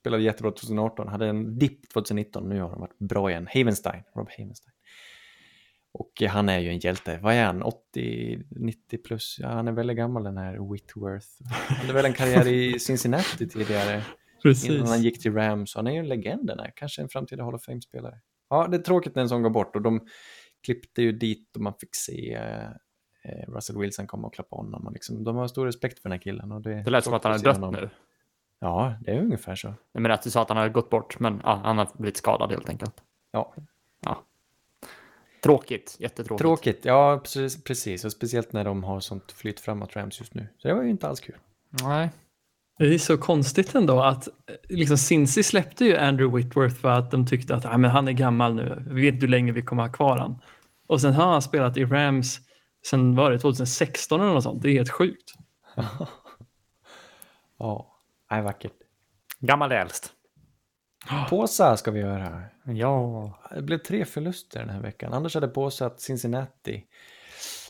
Spelade 0.00 0.22
jättebra 0.22 0.50
2018, 0.50 1.08
hade 1.08 1.26
en 1.26 1.58
dipp 1.58 1.88
2019, 1.92 2.48
nu 2.48 2.60
har 2.60 2.70
de 2.70 2.80
varit 2.80 2.98
bra 2.98 3.30
igen. 3.30 3.48
Havenstein, 3.54 4.02
Rob 4.14 4.28
Havenstein. 4.38 4.72
Och 5.92 6.22
eh, 6.22 6.30
han 6.30 6.48
är 6.48 6.58
ju 6.58 6.68
en 6.68 6.78
hjälte. 6.78 7.18
Vad 7.22 7.34
är 7.34 7.44
han? 7.44 7.62
80, 7.62 8.42
90 8.50 8.98
plus? 8.98 9.36
Ja, 9.40 9.48
han 9.48 9.68
är 9.68 9.72
väldigt 9.72 9.96
gammal 9.96 10.24
den 10.24 10.36
här 10.36 10.72
Whitworth. 10.72 11.26
Han 11.68 11.76
hade 11.76 11.92
väl 11.92 12.04
en 12.04 12.12
karriär 12.12 12.48
i 12.48 12.78
Cincinnati 12.78 13.48
tidigare 13.48 13.92
innan 13.92 14.78
han 14.78 14.86
Precis. 14.86 15.04
gick 15.04 15.22
till 15.22 15.32
Rams. 15.34 15.74
Han 15.74 15.86
är 15.86 15.90
ju 15.90 15.98
en 15.98 16.08
legend 16.08 16.46
den 16.46 16.58
här. 16.58 16.72
Kanske 16.76 17.02
en 17.02 17.08
framtida 17.08 17.44
Hall 17.44 17.54
of 17.54 17.64
Fame-spelare. 17.64 18.20
Ja, 18.50 18.66
det 18.66 18.76
är 18.76 18.82
tråkigt 18.82 19.14
när 19.14 19.22
en 19.22 19.28
sån 19.28 19.42
går 19.42 19.50
bort 19.50 19.76
och 19.76 19.82
de 19.82 20.06
klippte 20.64 21.02
ju 21.02 21.12
dit 21.12 21.56
och 21.56 21.62
man 21.62 21.74
fick 21.80 21.94
se 21.94 22.34
eh, 23.24 23.52
Russell 23.52 23.78
Wilson 23.78 24.06
komma 24.06 24.26
och 24.26 24.34
klappa 24.34 24.56
honom. 24.56 24.86
Och 24.86 24.92
liksom, 24.92 25.24
de 25.24 25.36
har 25.36 25.48
stor 25.48 25.66
respekt 25.66 25.98
för 25.98 26.08
den 26.08 26.18
här 26.18 26.22
killen. 26.22 26.52
Och 26.52 26.62
det, 26.62 26.82
Det 26.82 26.90
lät 26.90 27.04
som 27.04 27.14
att 27.14 27.24
han 27.24 27.32
är 27.32 27.38
dött 27.38 27.72
nu. 27.72 27.90
Ja, 28.60 28.94
det 29.00 29.10
är 29.10 29.20
ungefär 29.20 29.54
så. 29.54 29.74
Jag 29.92 30.02
menar 30.02 30.14
att 30.14 30.22
du 30.22 30.30
sa 30.30 30.42
att 30.42 30.48
han 30.48 30.58
hade 30.58 30.70
gått 30.70 30.90
bort, 30.90 31.20
men 31.20 31.40
ja, 31.44 31.60
han 31.64 31.78
har 31.78 31.88
blivit 31.98 32.16
skadad 32.16 32.50
helt 32.50 32.68
enkelt. 32.68 32.94
Ja, 33.30 33.52
Tråkigt, 35.46 35.96
jättetråkigt. 35.98 36.42
tråkigt. 36.42 36.84
Ja, 36.84 37.20
precis, 37.22 37.64
precis. 37.64 38.04
Och 38.04 38.12
speciellt 38.12 38.52
när 38.52 38.64
de 38.64 38.84
har 38.84 39.00
sånt 39.00 39.32
flytt 39.32 39.60
framåt 39.60 39.96
Rams 39.96 40.20
just 40.20 40.34
nu. 40.34 40.48
Så 40.58 40.68
det 40.68 40.74
var 40.74 40.82
ju 40.82 40.90
inte 40.90 41.08
alls 41.08 41.20
kul. 41.20 41.36
Nej. 41.82 42.10
Det 42.78 42.94
är 42.94 42.98
så 42.98 43.18
konstigt 43.18 43.74
ändå 43.74 44.00
att 44.02 44.28
liksom 44.68 44.98
Cincy 44.98 45.42
släppte 45.42 45.84
ju 45.84 45.96
Andrew 45.96 46.38
Whitworth 46.38 46.76
för 46.76 46.88
att 46.88 47.10
de 47.10 47.26
tyckte 47.26 47.54
att 47.54 47.66
ah, 47.66 47.78
men 47.78 47.90
han 47.90 48.08
är 48.08 48.12
gammal 48.12 48.54
nu. 48.54 48.84
Vi 48.86 49.00
vet 49.02 49.14
inte 49.14 49.26
hur 49.26 49.30
länge 49.30 49.52
vi 49.52 49.62
kommer 49.62 49.82
ha 49.82 49.92
kvar 49.92 50.18
han. 50.18 50.38
Och 50.86 51.00
sen 51.00 51.12
har 51.14 51.32
han 51.32 51.42
spelat 51.42 51.76
i 51.76 51.84
Rams 51.84 52.40
sen 52.90 53.14
var 53.14 53.30
det 53.30 53.38
2016 53.38 54.20
eller 54.20 54.32
något 54.32 54.42
sånt. 54.42 54.62
Det 54.62 54.68
är 54.68 54.72
helt 54.72 54.90
sjukt. 54.90 55.32
Ja, 57.58 57.95
nej, 58.30 58.42
vackert. 58.42 58.72
Gammal 59.40 59.72
är 59.72 59.76
äldst. 59.76 60.12
Påsa 61.30 61.76
ska 61.76 61.90
vi 61.90 62.00
göra. 62.00 62.42
Ja. 62.64 63.32
Det 63.54 63.62
blev 63.62 63.78
tre 63.78 64.04
förluster 64.04 64.60
den 64.60 64.68
här 64.68 64.80
veckan. 64.80 65.12
Anders 65.12 65.34
hade 65.34 65.48
påsatt 65.48 66.00
Cincinnati. 66.00 66.84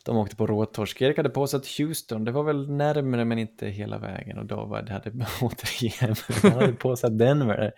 De 0.04 0.16
åkte 0.16 0.36
på 0.36 0.46
råtorsk. 0.46 1.02
Erik 1.02 1.16
hade 1.16 1.30
påsatt 1.30 1.66
Houston. 1.78 2.24
Det 2.24 2.32
var 2.32 2.42
väl 2.42 2.70
närmare 2.70 3.24
men 3.24 3.38
inte 3.38 3.66
hela 3.66 3.98
vägen. 3.98 4.38
Och 4.38 4.46
David 4.46 4.88
hade 4.88 5.10
återigen 5.40 6.14
han 6.42 6.52
hade 6.52 6.72
påsatt 6.72 7.18
Denver. 7.18 7.72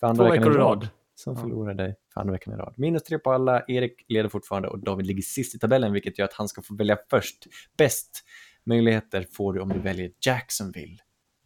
För 0.00 0.06
andra 0.06 0.24
Två 0.24 0.32
veckor 0.32 0.52
i 0.52 0.56
rad. 0.56 0.88
Som 1.14 1.36
förlorade 1.36 1.94
för 2.14 2.20
andra 2.20 2.32
veckan 2.32 2.54
i 2.54 2.56
rad. 2.56 2.74
Minus 2.76 3.02
tre 3.02 3.18
på 3.18 3.32
alla. 3.32 3.62
Erik 3.68 4.04
leder 4.08 4.28
fortfarande 4.28 4.68
och 4.68 4.78
David 4.78 5.06
ligger 5.06 5.22
sist 5.22 5.54
i 5.54 5.58
tabellen 5.58 5.92
vilket 5.92 6.18
gör 6.18 6.24
att 6.24 6.32
han 6.32 6.48
ska 6.48 6.62
få 6.62 6.74
välja 6.74 6.98
först. 7.10 7.46
Bäst 7.78 8.24
möjligheter 8.64 9.26
får 9.32 9.52
du 9.52 9.60
om 9.60 9.68
du 9.68 9.78
väljer 9.78 10.10
Jacksonville 10.26 10.96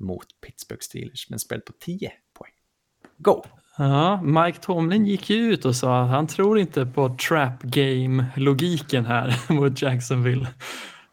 mot 0.01 0.27
Pittsburgh 0.47 0.81
Steelers 0.83 1.31
med 1.31 1.41
spread 1.41 1.65
på 1.65 1.73
10 1.81 2.13
poäng. 2.39 2.53
Go! 3.19 3.43
Ja, 3.79 4.23
Mike 4.23 4.59
Tomlin 4.59 5.07
gick 5.07 5.31
ju 5.31 5.37
ut 5.37 5.65
och 5.65 5.77
sa 5.77 6.03
att 6.03 6.11
han 6.11 6.27
tror 6.27 6.59
inte 6.59 6.87
på 6.87 7.17
trap 7.29 7.63
game-logiken 7.63 9.07
här 9.07 9.37
mot 9.53 9.83
Jacksonville. 9.83 10.49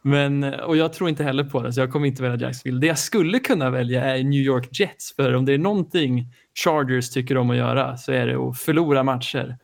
Men, 0.02 0.44
och 0.44 0.78
jag 0.78 0.94
tror 0.94 1.10
inte 1.10 1.24
heller 1.24 1.44
på 1.44 1.62
det, 1.64 1.74
så 1.74 1.80
jag 1.80 1.92
kommer 1.92 2.08
inte 2.08 2.24
välja 2.24 2.48
Jacksonville. 2.48 2.82
Det 2.82 2.88
jag 2.88 2.98
skulle 2.98 3.40
kunna 3.40 3.70
välja 3.70 4.04
är 4.04 4.24
New 4.24 4.40
York 4.40 4.80
Jets, 4.80 5.16
för 5.16 5.34
om 5.34 5.46
det 5.46 5.54
är 5.54 5.58
någonting 5.58 6.34
Chargers 6.64 7.10
tycker 7.10 7.38
om 7.38 7.50
att 7.50 7.58
göra 7.58 7.98
så 7.98 8.12
är 8.12 8.28
det 8.28 8.36
att 8.36 8.60
förlora 8.60 9.04
matcher. 9.04 9.58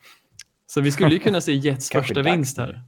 Så 0.68 0.82
vi 0.82 0.91
skulle 0.91 1.09
ju 1.13 1.20
kunna 1.20 1.41
se 1.41 1.53
Jets 1.53 1.89
första 1.93 2.22
vinst 2.22 2.57
här. 2.57 2.82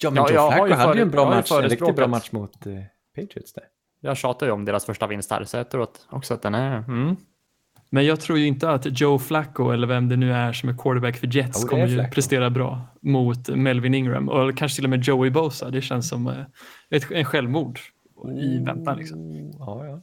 Ja, 0.00 0.10
men 0.10 0.16
Ja, 0.16 0.28
Joe 0.28 0.34
jag 0.34 0.50
har 0.50 0.66
Flacco 0.66 0.74
hade 0.74 0.98
ju 0.98 1.02
en 1.02 1.10
bra 1.10 1.30
match, 1.30 1.52
en 1.52 1.62
riktigt 1.62 1.96
bra 1.96 2.06
match 2.06 2.32
mot 2.32 2.66
eh, 2.66 2.72
Patriots 3.16 3.52
där. 3.52 3.64
Jag 4.04 4.16
tjatar 4.16 4.46
ju 4.46 4.52
om 4.52 4.64
deras 4.64 4.84
första 4.84 5.06
vinst 5.06 5.30
här, 5.30 5.44
så 5.44 5.56
jag 5.56 5.70
tror 5.70 5.82
att 5.82 6.06
också 6.10 6.34
att 6.34 6.42
den 6.42 6.54
är... 6.54 6.76
Mm. 6.76 7.16
Men 7.90 8.06
jag 8.06 8.20
tror 8.20 8.38
ju 8.38 8.46
inte 8.46 8.70
att 8.70 9.00
Joe 9.00 9.18
Flacco, 9.18 9.70
eller 9.70 9.86
vem 9.86 10.08
det 10.08 10.16
nu 10.16 10.32
är 10.32 10.52
som 10.52 10.68
är 10.68 10.76
quarterback 10.78 11.16
för 11.16 11.36
Jets, 11.36 11.64
är 11.64 11.68
kommer 11.68 11.86
ju 11.86 12.04
prestera 12.08 12.50
bra 12.50 12.80
mot 13.00 13.48
Melvin 13.48 13.94
Ingram. 13.94 14.28
Och 14.28 14.56
kanske 14.56 14.76
till 14.76 14.84
och 14.84 14.90
med 14.90 15.04
Joey 15.04 15.30
Bosa. 15.30 15.70
Det 15.70 15.82
känns 15.82 16.08
som 16.08 16.26
eh, 16.26 16.34
ett, 16.90 17.10
en 17.10 17.24
självmord 17.24 17.78
i 18.40 18.58
väntan. 18.58 18.98
Liksom. 18.98 19.18
Oh, 19.20 19.52
Ja, 19.58 19.86
ja. 19.86 20.00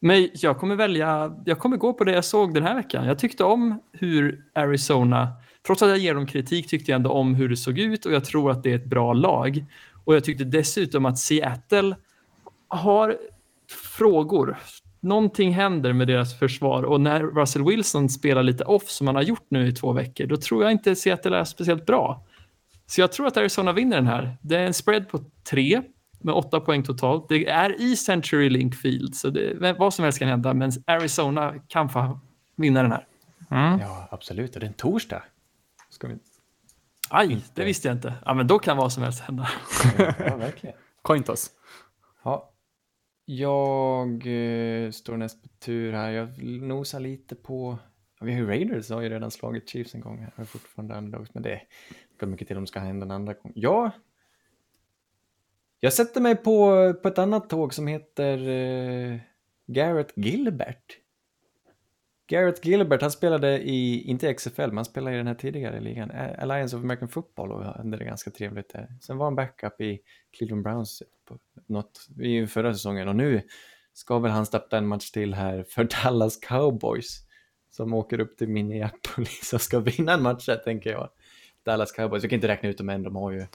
Men 0.00 0.28
jag 0.34 0.58
kommer 0.58 0.76
välja, 0.76 1.36
jag 1.44 1.58
kommer 1.58 1.76
gå 1.76 1.92
på 1.92 2.04
det 2.04 2.12
jag 2.12 2.24
såg 2.24 2.54
den 2.54 2.62
här 2.62 2.74
veckan. 2.74 3.06
Jag 3.06 3.18
tyckte 3.18 3.44
om 3.44 3.80
hur 3.92 4.44
Arizona, 4.54 5.28
trots 5.66 5.82
att 5.82 5.88
jag 5.88 5.98
ger 5.98 6.14
dem 6.14 6.26
kritik, 6.26 6.68
tyckte 6.68 6.90
jag 6.90 6.96
ändå 6.96 7.10
om 7.10 7.34
hur 7.34 7.48
det 7.48 7.56
såg 7.56 7.78
ut 7.78 8.06
och 8.06 8.12
jag 8.12 8.24
tror 8.24 8.50
att 8.50 8.62
det 8.62 8.70
är 8.70 8.76
ett 8.76 8.86
bra 8.86 9.12
lag. 9.12 9.64
Och 10.04 10.14
jag 10.14 10.24
tyckte 10.24 10.44
dessutom 10.44 11.06
att 11.06 11.18
Seattle 11.18 11.96
har 12.74 13.16
frågor. 13.70 14.56
Någonting 15.00 15.52
händer 15.52 15.92
med 15.92 16.06
deras 16.06 16.38
försvar 16.38 16.82
och 16.82 17.00
när 17.00 17.22
Russell 17.22 17.64
Wilson 17.64 18.08
spelar 18.08 18.42
lite 18.42 18.64
off 18.64 18.90
som 18.90 19.06
han 19.06 19.16
har 19.16 19.22
gjort 19.22 19.46
nu 19.48 19.68
i 19.68 19.72
två 19.72 19.92
veckor, 19.92 20.26
då 20.26 20.36
tror 20.36 20.62
jag 20.62 20.72
inte 20.72 20.96
Seattle 20.96 21.36
är 21.36 21.44
speciellt 21.44 21.86
bra. 21.86 22.26
Så 22.86 23.00
jag 23.00 23.12
tror 23.12 23.26
att 23.26 23.36
Arizona 23.36 23.72
vinner 23.72 23.96
den 23.96 24.06
här. 24.06 24.36
Det 24.42 24.56
är 24.56 24.66
en 24.66 24.74
spread 24.74 25.08
på 25.08 25.20
tre 25.50 25.82
med 26.18 26.34
åtta 26.34 26.60
poäng 26.60 26.82
totalt. 26.82 27.28
Det 27.28 27.48
är 27.48 27.80
i 27.80 27.96
Century 27.96 28.50
Link 28.50 28.74
Field, 28.74 29.16
så 29.16 29.30
det, 29.30 29.74
vad 29.78 29.94
som 29.94 30.04
helst 30.04 30.18
kan 30.18 30.28
hända, 30.28 30.54
men 30.54 30.72
Arizona 30.86 31.54
kan 31.68 31.88
få 31.88 32.20
vinna 32.56 32.82
den 32.82 32.92
här. 32.92 33.06
Mm. 33.50 33.80
ja, 33.80 34.08
absolut. 34.10 34.54
Och 34.54 34.60
det 34.60 34.66
är 34.66 34.68
en 34.68 34.74
torsdag. 34.74 35.22
Ska 35.90 36.06
vi... 36.06 36.18
Aj, 37.08 37.40
det 37.54 37.64
visste 37.64 37.88
jag 37.88 37.96
inte. 37.96 38.14
Ja, 38.24 38.34
men 38.34 38.46
då 38.46 38.58
kan 38.58 38.76
vad 38.76 38.92
som 38.92 39.02
helst 39.02 39.20
hända. 39.20 39.48
Ja, 39.98 40.36
verkligen. 40.36 40.76
Cointos. 41.02 41.50
Ja. 42.22 42.50
Jag 43.24 44.26
eh, 44.26 44.90
står 44.90 45.16
näst 45.16 45.42
på 45.42 45.48
tur 45.48 45.92
här. 45.92 46.10
Jag 46.10 46.42
nosar 46.42 47.00
lite 47.00 47.34
på... 47.34 47.78
Vi 48.20 48.32
har 48.32 48.40
ju 48.40 48.46
Raiders 48.46 48.90
har 48.90 49.02
ju 49.02 49.08
redan 49.08 49.30
slagit 49.30 49.68
Chiefs 49.68 49.94
en 49.94 50.00
gång 50.00 50.18
här. 50.18 50.32
Jag 50.36 50.42
är 50.42 50.46
fortfarande 50.46 50.94
underdogs, 50.94 51.34
men 51.34 51.42
det 51.42 51.60
ska 52.16 52.26
mycket 52.26 52.48
till 52.48 52.56
om 52.56 52.62
det 52.62 52.68
ska 52.68 52.80
hända 52.80 53.04
en 53.04 53.10
andra 53.10 53.32
gång. 53.32 53.52
Ja. 53.54 53.90
Jag 55.80 55.92
sätter 55.92 56.20
mig 56.20 56.36
på, 56.36 56.92
på 57.02 57.08
ett 57.08 57.18
annat 57.18 57.50
tåg 57.50 57.74
som 57.74 57.86
heter 57.86 58.48
eh, 58.48 59.18
Garrett 59.66 60.12
Gilbert. 60.16 60.98
Garrett 62.26 62.64
Gilbert, 62.64 63.02
han 63.02 63.10
spelade 63.10 63.60
i, 63.60 64.02
inte 64.02 64.34
XFL, 64.34 64.66
men 64.66 64.76
han 64.76 64.84
spelade 64.84 65.14
i 65.14 65.18
den 65.18 65.26
här 65.26 65.34
tidigare 65.34 65.80
ligan, 65.80 66.10
Alliance 66.38 66.76
of 66.76 66.82
American 66.82 67.08
Football 67.08 67.52
och 67.52 67.64
hade 67.64 67.96
det 67.96 68.04
ganska 68.04 68.30
trevligt 68.30 68.72
där. 68.72 68.88
Sen 69.00 69.16
var 69.16 69.26
han 69.26 69.34
backup 69.34 69.80
i 69.80 70.00
Cleveland 70.30 70.62
Browns 70.62 71.02
något, 71.66 72.08
i 72.20 72.46
förra 72.46 72.72
säsongen 72.72 73.08
och 73.08 73.16
nu 73.16 73.42
ska 73.92 74.18
väl 74.18 74.30
han 74.30 74.46
starta 74.46 74.78
en 74.78 74.86
match 74.86 75.10
till 75.10 75.34
här 75.34 75.64
för 75.68 75.84
Dallas 76.04 76.36
Cowboys. 76.36 77.20
som 77.70 77.94
åker 77.94 78.20
upp 78.20 78.38
till 78.38 78.48
Minneapolis 78.48 79.52
och 79.54 79.60
ska 79.60 79.78
vinna 79.78 80.12
en 80.12 80.22
match 80.22 80.46
där, 80.46 80.56
tänker 80.56 80.90
jag. 80.90 81.08
Dallas 81.62 81.92
Cowboys, 81.92 82.22
jag 82.22 82.30
kan 82.30 82.36
inte 82.36 82.48
räkna 82.48 82.68
ut 82.68 82.78
dem 82.78 82.88
än, 82.88 83.02
de 83.02 83.16
har 83.16 83.30
ju... 83.30 83.46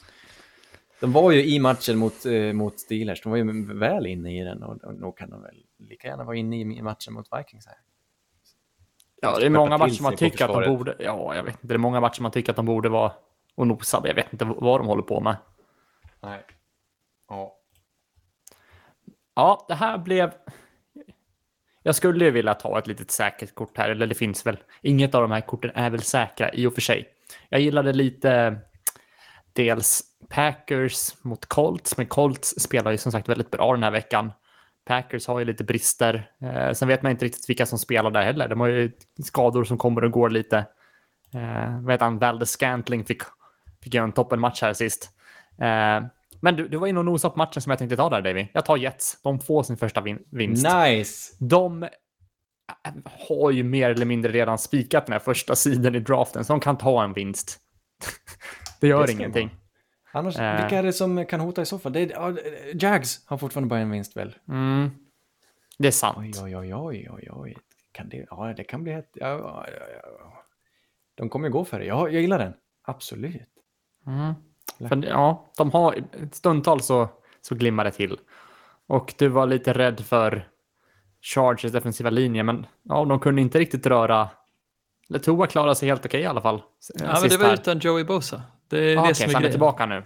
De 1.00 1.12
var 1.12 1.32
ju 1.32 1.46
i 1.46 1.60
matchen 1.60 1.98
mot, 1.98 2.26
eh, 2.26 2.54
mot 2.54 2.80
Steelers, 2.80 3.22
de 3.22 3.30
var 3.30 3.38
ju 3.38 3.74
väl 3.74 4.08
inne 4.08 4.42
i 4.42 4.44
den 4.44 4.64
och, 4.64 4.84
och 4.84 4.96
nog 4.96 5.18
kan 5.18 5.30
de 5.30 5.42
väl 5.42 5.64
lika 5.78 6.08
gärna 6.08 6.24
vara 6.24 6.36
inne 6.36 6.60
i, 6.60 6.82
matchen 6.82 7.14
mot 7.14 7.28
Vikings 7.38 7.66
här. 7.66 7.78
Ja, 9.22 9.40
det 9.40 9.46
är 9.46 9.50
många 9.50 9.78
matcher 9.78 10.04
man 10.04 10.16
tycker 10.16 10.46
att 10.46 10.64
de 10.64 10.78
borde... 10.78 10.96
Ja, 11.00 11.36
jag 11.36 11.44
vet 11.44 11.54
inte. 11.54 11.68
Det 11.68 11.74
är 11.74 11.78
många 11.78 12.02
matcher 12.02 12.22
man 12.22 12.32
tycker 12.32 12.52
att 12.52 12.56
de 12.56 12.66
borde 12.66 12.90
vara 12.90 13.12
och 13.56 13.68
nosa. 13.68 14.02
Jag 14.06 14.16
vet 14.16 14.34
inte 14.34 14.46
vad 14.46 14.80
de 14.80 14.88
håller 14.88 15.04
på 15.04 15.20
med. 15.20 15.38
Nej. 16.20 16.46
Ja. 19.40 19.66
Det 19.68 19.76
här 19.76 19.98
blev... 19.98 20.32
Jag 21.84 21.96
skulle 21.96 22.26
ju 22.26 22.32
vilja 22.32 22.54
ta 22.54 22.80
ett 22.80 22.88
litet 22.88 23.12
säkert 23.12 23.56
kort 23.56 23.78
här, 23.78 23.90
eller 23.90 24.08
det 24.08 24.16
finns 24.16 24.46
väl... 24.46 24.58
Inget 24.82 25.16
av 25.16 25.22
de 25.22 25.32
här 25.32 25.42
korten 25.42 25.72
är 25.76 25.90
väl 25.90 26.02
säkra 26.02 26.54
i 26.54 26.66
och 26.68 26.74
för 26.74 26.82
sig. 26.82 27.08
Jag 27.50 27.62
gillade 27.62 27.94
lite 27.94 28.60
dels 29.54 30.04
Packers 30.30 31.24
mot 31.24 31.46
Colts, 31.46 31.98
men 31.98 32.06
Colts 32.06 32.60
spelar 32.60 32.92
ju 32.92 32.98
som 32.98 33.12
sagt 33.12 33.30
väldigt 33.30 33.52
bra 33.52 33.72
den 33.72 33.84
här 33.84 33.92
veckan. 33.92 34.32
Packers 34.86 35.28
har 35.28 35.40
ju 35.40 35.46
lite 35.46 35.64
brister. 35.64 36.32
Eh, 36.42 36.72
sen 36.72 36.88
vet 36.88 37.02
man 37.02 37.12
inte 37.12 37.26
riktigt 37.26 37.50
vilka 37.50 37.66
som 37.66 37.80
spelar 37.80 38.12
där 38.12 38.24
heller. 38.24 38.48
De 38.48 38.60
har 38.60 38.68
ju 38.68 38.92
skador 39.24 39.64
som 39.64 39.78
kommer 39.78 40.04
och 40.04 40.12
går 40.12 40.30
lite. 40.30 40.58
Eh, 41.34 41.82
vad 41.82 41.92
heter 41.92 42.06
han? 42.06 42.20
Valdes 42.20 42.52
Scantling 42.52 43.06
fick, 43.06 43.22
fick 43.84 43.94
göra 43.94 44.06
en 44.06 44.12
toppenmatch 44.12 44.62
här 44.62 44.74
sist. 44.74 45.10
Eh, 45.62 46.02
men 46.42 46.56
du, 46.56 46.68
du 46.68 46.78
var 46.78 46.88
inne 46.88 47.00
och 47.00 47.06
nosade 47.06 47.32
på 47.32 47.38
matchen 47.38 47.62
som 47.62 47.70
jag 47.70 47.80
tänkte 47.80 47.96
ta 47.98 48.10
där, 48.10 48.22
Davy. 48.22 48.48
Jag 48.54 48.66
tar 48.66 48.78
Jets. 48.78 49.22
De 49.24 49.40
får 49.40 49.64
sin 49.64 49.78
första 49.78 50.02
vin- 50.02 50.24
vinst. 50.32 50.68
Nice! 50.88 51.36
De 51.40 51.84
äh, 51.84 51.90
har 53.30 53.52
ju 53.52 53.64
mer 53.64 53.90
eller 53.90 54.06
mindre 54.06 54.32
redan 54.32 54.58
spikat 54.58 55.06
den 55.06 55.14
här 55.14 55.20
första 55.20 55.56
sidan 55.56 55.96
i 55.96 56.00
draften, 56.00 56.46
så 56.46 56.54
de 56.54 56.60
kan 56.60 56.78
ta 56.78 57.04
en 57.04 57.14
vinst. 57.14 57.60
det 58.82 58.88
gör 58.88 59.08
Det 59.08 59.14
ingenting. 59.14 59.50
Annars, 60.12 60.38
Eh. 60.40 60.62
vilka 60.62 60.78
är 60.80 60.84
det 60.84 60.94
som 60.94 61.26
kan 61.26 61.40
hota 61.40 61.62
i 61.62 61.66
så 61.66 61.80
fall? 61.80 61.96
Ja, 61.96 62.34
Jags 62.74 63.26
har 63.28 63.38
fortfarande 63.38 63.70
bara 63.70 63.80
en 63.80 63.90
vinst 63.92 64.18
väl? 64.18 64.36
Mm. 64.48 64.90
Det 65.78 65.88
är 65.88 65.92
sant. 65.92 66.18
Oj, 66.18 66.32
oj, 66.44 66.56
oj, 66.58 66.76
oj, 66.76 67.08
oj, 67.12 67.28
oj. 67.32 67.58
Kan 67.92 68.10
det, 68.10 68.26
ja, 68.30 68.54
det 68.58 68.64
kan 68.64 68.84
bli 68.84 68.94
ett... 68.94 69.10
Ja, 69.14 69.28
ja, 69.30 69.66
ja. 70.04 70.44
De 71.16 71.30
kommer 71.30 71.48
ju 71.48 71.52
gå 71.54 71.66
för 71.66 71.80
det. 71.80 71.86
Ja, 71.86 72.10
jag 72.10 72.22
gillar 72.22 72.40
den. 72.40 72.54
Absolut. 72.84 73.42
Mm. 74.08 74.34
För, 74.78 75.06
ja, 75.06 75.52
de 75.58 75.72
har 75.72 76.04
stundtals 76.32 76.86
så, 76.86 77.10
så 77.42 77.56
glimmar 77.56 77.84
det 77.84 77.92
till. 77.92 78.18
Och 78.88 79.14
du 79.18 79.28
var 79.28 79.48
lite 79.48 79.74
rädd 79.74 80.00
för 80.00 80.48
Chargers 81.22 81.72
defensiva 81.72 82.10
linje, 82.10 82.44
men 82.44 82.66
ja, 82.84 83.06
de 83.06 83.20
kunde 83.20 83.42
inte 83.42 83.60
riktigt 83.60 83.86
röra... 83.86 84.30
Letoa 85.08 85.48
klarade 85.48 85.76
sig 85.76 85.90
helt 85.90 86.06
okej 86.06 86.22
i 86.22 86.26
alla 86.26 86.42
fall. 86.42 86.62
Ja, 87.00 87.20
men 87.22 87.30
det 87.30 87.38
var 87.38 87.54
utan 87.54 87.80
Joey 87.80 88.04
Bosa. 88.04 88.42
Det 88.70 88.78
är 88.78 88.98
ah, 88.98 89.02
det 89.02 89.02
Okej, 89.02 89.16
som 89.16 89.26
så 89.26 89.32
är 89.32 89.34
han 89.34 89.46
är 89.46 89.52
tillbaka 89.52 89.86
nu. 89.86 90.04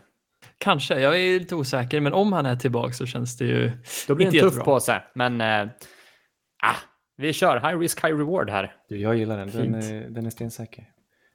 Kanske, 0.57 0.99
jag 0.99 1.19
är 1.19 1.39
lite 1.39 1.55
osäker, 1.55 2.01
men 2.01 2.13
om 2.13 2.33
han 2.33 2.45
är 2.45 2.55
tillbaka 2.55 2.93
så 2.93 3.05
känns 3.05 3.37
det 3.37 3.45
ju 3.45 3.71
Då 4.07 4.15
blir 4.15 4.31
det 4.31 4.37
en 4.37 4.41
tuff 4.43 4.53
jättebra. 4.53 4.65
påse, 4.65 5.03
men... 5.15 5.41
Ah, 5.41 6.75
vi 7.17 7.33
kör 7.33 7.59
high 7.59 7.79
risk, 7.79 8.05
high 8.05 8.17
reward 8.17 8.49
här. 8.49 8.75
Du, 8.89 8.97
jag 8.97 9.15
gillar 9.15 9.37
den. 9.37 9.51
Den 9.51 9.75
är, 9.75 10.09
den 10.09 10.25
är 10.25 10.29
stensäker. 10.29 10.85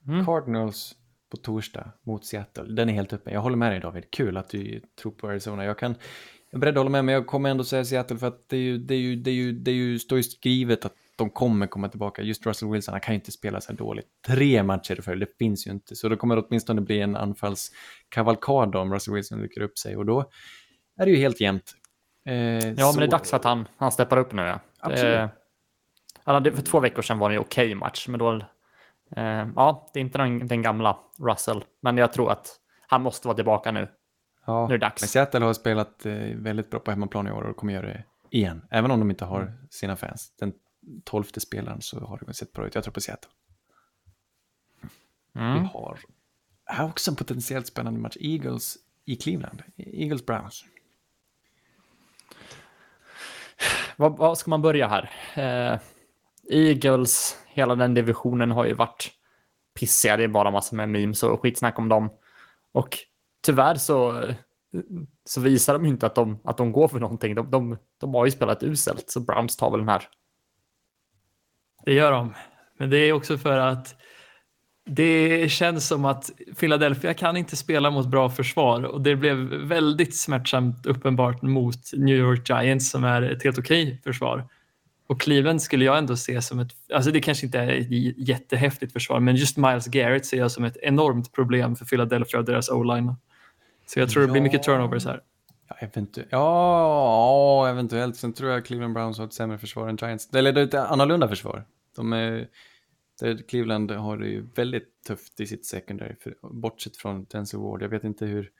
Mm. 0.07 0.27
Cardinals 0.27 0.95
på 1.31 1.37
torsdag 1.37 1.93
mot 2.03 2.25
Seattle. 2.25 2.65
Den 2.65 2.89
är 2.89 2.93
helt 2.93 3.13
öppen. 3.13 3.33
Jag 3.33 3.41
håller 3.41 3.57
med 3.57 3.73
dig 3.73 3.81
David. 3.81 4.11
Kul 4.11 4.37
att 4.37 4.49
du 4.49 4.83
tror 5.03 5.13
på 5.13 5.29
Arizona. 5.29 5.65
Jag 5.65 5.79
kan... 5.79 5.95
Jag 6.51 6.59
är 6.59 6.61
beredd 6.61 6.75
att 6.75 6.79
hålla 6.79 6.91
med, 6.91 7.05
men 7.05 7.15
jag 7.15 7.27
kommer 7.27 7.51
ändå 7.51 7.65
säga 7.65 7.85
Seattle 7.85 8.19
för 8.19 8.27
att 8.27 8.49
det 8.49 8.57
är 8.57 8.61
ju, 8.61 8.79
det 8.79 8.95
är 8.95 8.99
ju, 8.99 9.17
det 9.17 9.31
är 9.31 9.35
ju, 9.35 9.53
det 9.53 9.71
är 9.71 9.75
ju, 9.75 9.99
står 9.99 10.19
ju 10.19 10.23
skrivet 10.23 10.85
att 10.85 10.95
de 11.17 11.31
kommer 11.31 11.67
komma 11.67 11.89
tillbaka. 11.89 12.23
Just 12.23 12.47
Russell 12.47 12.71
Wilson, 12.71 12.93
han 12.93 13.01
kan 13.01 13.15
ju 13.15 13.19
inte 13.19 13.33
spela 13.33 13.61
så 13.61 13.73
här 13.73 13.79
dåligt. 13.79 14.07
Tre 14.27 14.63
matcher 14.63 14.99
i 14.99 15.03
följd, 15.03 15.23
det 15.23 15.39
finns 15.39 15.67
ju 15.67 15.71
inte. 15.71 15.97
Så 15.97 16.09
då 16.09 16.17
kommer 16.17 16.37
det 16.37 16.43
åtminstone 16.43 16.81
bli 16.81 17.01
en 17.01 17.17
anfallskavalkad 17.17 18.77
om 18.77 18.95
Russell 18.95 19.15
Wilson 19.15 19.43
lycker 19.43 19.61
upp 19.63 19.79
sig 19.79 19.97
och 19.97 20.07
då 20.07 20.31
är 20.99 21.05
det 21.05 21.11
ju 21.11 21.17
helt 21.17 21.41
jämnt. 21.41 21.75
Eh, 22.27 22.35
Ja, 22.35 22.73
men 22.77 22.97
det 22.97 23.05
är 23.05 23.11
dags 23.11 23.35
att 23.35 23.45
han, 23.45 23.69
han 23.77 23.93
steppar 23.93 24.17
upp 24.17 24.33
nu. 24.33 24.43
Ja. 24.43 24.61
Absolut. 24.81 25.31
Hade, 26.25 26.53
för 26.53 26.63
två 26.63 26.81
veckor 26.81 27.03
sedan 27.03 27.19
var 27.19 27.31
det 27.31 27.37
en 27.37 27.41
okej 27.41 27.75
match, 27.75 28.09
men 28.09 28.19
då... 28.19 28.41
Eh, 29.17 29.49
ja, 29.57 29.91
det 29.95 29.99
är 29.99 30.05
inte 30.05 30.19
den, 30.19 30.47
den 30.47 30.63
gamla 30.63 30.99
Russell, 31.19 31.65
men 31.81 31.97
jag 31.97 32.13
tror 32.13 32.31
att 32.33 32.57
han 32.87 33.03
måste 33.03 33.29
vara 33.29 33.37
tillbaka 33.37 33.73
nu. 33.73 33.89
Ja, 34.47 34.67
Nu 34.69 34.75
är 34.75 34.79
det 34.79 34.87
dags. 34.87 35.03
Men 35.03 35.09
Seattle 35.09 35.45
har 35.45 35.53
spelat 35.53 36.07
eh, 36.07 36.13
väldigt 36.35 36.71
bra 36.71 36.81
på 36.81 36.91
hemmaplan 36.91 37.27
i 37.29 37.31
år 37.33 37.43
och 37.43 37.57
kommer 37.57 37.73
göra 37.73 37.87
det 37.87 38.05
igen. 38.31 38.63
Även 38.71 38.91
om 38.91 38.99
de 38.99 39.11
inte 39.11 39.25
har 39.25 39.53
sina 39.71 39.97
fans. 39.97 40.33
Den 40.39 40.53
tolfte 41.05 41.41
spelaren 41.41 41.81
så 41.83 42.01
har 42.01 42.23
det 42.27 42.35
sett 42.35 42.53
bra 42.53 42.67
ut. 42.67 42.75
Jag 42.75 42.85
tror 42.85 42.93
på 42.93 43.01
Seattle. 43.01 43.31
Vi 45.33 45.41
Mm. 45.41 45.65
har 45.65 45.99
här 46.67 46.85
är 46.85 46.89
också 46.89 47.11
en 47.11 47.17
potentiellt 47.17 47.67
spännande 47.67 48.01
match. 48.01 48.17
Eagles 48.21 48.77
i 49.05 49.17
Cleveland. 49.17 49.63
Eagles 49.77 50.27
Browns. 50.27 50.65
Vad 53.97 54.39
ska 54.39 54.51
man 54.51 54.63
börja 54.63 54.89
här? 54.89 55.11
Eh, 55.75 55.81
Eagles, 56.51 57.37
hela 57.47 57.75
den 57.75 57.95
divisionen 57.95 58.51
har 58.51 58.65
ju 58.65 58.75
varit 58.75 59.11
pissiga. 59.81 60.17
Det 60.17 60.25
är 60.25 60.29
bara 60.29 60.51
massor 60.51 60.77
med 60.77 60.89
memes 60.89 61.23
och 61.23 61.43
skitsnack 61.43 61.79
om 61.79 61.89
dem. 61.89 62.11
Och 62.73 62.99
tyvärr 63.43 63.75
så, 63.75 64.23
så 65.25 65.41
visar 65.41 65.73
de 65.73 65.85
ju 65.85 65.91
inte 65.91 66.07
att 66.07 66.15
de, 66.15 66.41
att 66.45 66.57
de 66.57 66.73
går 66.73 66.89
för 66.89 67.01
någonting. 67.01 67.35
De, 67.35 67.51
de, 67.51 67.79
de 68.01 68.15
har 68.15 68.25
ju 68.25 68.31
spelat 68.31 68.63
uselt, 68.63 69.11
så 69.11 69.21
Browns 69.21 69.57
tar 69.57 69.71
väl 69.71 69.81
den 69.81 69.89
här. 69.89 70.03
Det 71.85 71.95
gör 71.95 72.13
de. 72.13 72.35
Men 72.79 72.91
det 72.91 72.97
är 72.99 73.13
också 73.13 73.39
för 73.39 73.59
att 73.59 73.97
det 74.91 75.49
känns 75.51 75.89
som 75.89 76.05
att 76.05 76.31
Philadelphia 76.61 77.15
kan 77.15 77.37
inte 77.37 77.57
spela 77.57 77.91
mot 77.91 78.07
bra 78.07 78.31
försvar 78.31 78.83
och 78.83 79.01
det 79.01 79.17
blev 79.17 79.37
väldigt 79.49 80.17
smärtsamt 80.17 80.87
uppenbart 80.87 81.43
mot 81.43 81.93
New 81.93 82.17
York 82.17 82.49
Giants 82.49 82.91
som 82.91 83.05
är 83.05 83.23
ett 83.23 83.45
helt 83.45 83.59
okej 83.59 84.01
försvar. 84.05 84.49
Och 85.09 85.21
Cleveland 85.21 85.63
skulle 85.63 85.85
jag 85.85 85.99
ändå 85.99 86.17
se 86.17 86.43
som 86.43 86.59
ett, 86.59 86.69
alltså 86.95 87.11
det 87.11 87.21
kanske 87.21 87.47
inte 87.47 87.59
är 87.59 87.69
ett 87.69 88.19
jättehäftigt 88.29 88.93
försvar, 88.93 89.21
men 89.21 89.37
just 89.37 89.57
Miles 89.57 89.87
Garrett 89.87 90.27
ser 90.27 90.39
jag 90.39 90.51
som 90.51 90.65
ett 90.65 90.77
enormt 90.83 91.33
problem 91.33 91.77
för 91.77 91.85
Philadelphia 91.85 92.41
och 92.41 92.47
deras 92.47 92.69
o-line. 92.69 93.15
Så 93.87 93.99
jag 94.01 94.11
tror 94.11 94.27
det 94.27 94.33
blir 94.33 94.43
mycket 94.43 94.67
Ja. 94.67 94.73
turnovers 94.73 95.05
här. 95.07 95.21
Ja, 95.69 95.77
eventuellt. 95.81 96.29
Ja, 96.31 97.63
ja, 97.65 97.71
eventuellt. 97.71 98.17
Sen 98.17 98.33
tror 98.33 98.51
jag 98.51 98.65
Cleveland 98.65 98.95
Browns 98.95 99.19
har 99.19 99.25
ett 99.25 99.33
sämre 99.33 99.59
försvar 99.59 99.89
än 99.89 99.97
Giants. 99.97 100.35
Eller 100.35 100.53
det 100.53 100.61
är 100.61 100.65
ett 100.65 100.75
annorlunda 100.75 101.29
försvar. 101.29 101.65
De 101.97 102.13
är, 102.13 102.49
Cleveland 103.49 103.91
har 103.91 104.17
det 104.17 104.27
ju 104.27 104.47
väldigt 104.55 104.89
tufft 105.07 105.41
i 105.41 105.47
sitt 105.47 105.67
secondary, 105.67 106.15
för, 106.21 106.35
bortsett 106.43 106.97
från 106.97 107.25
Denzel 107.25 107.61
Ward. 107.61 107.83
Jag 107.83 107.89
vet 107.89 108.05
inte 108.05 108.27
hur 108.27 108.51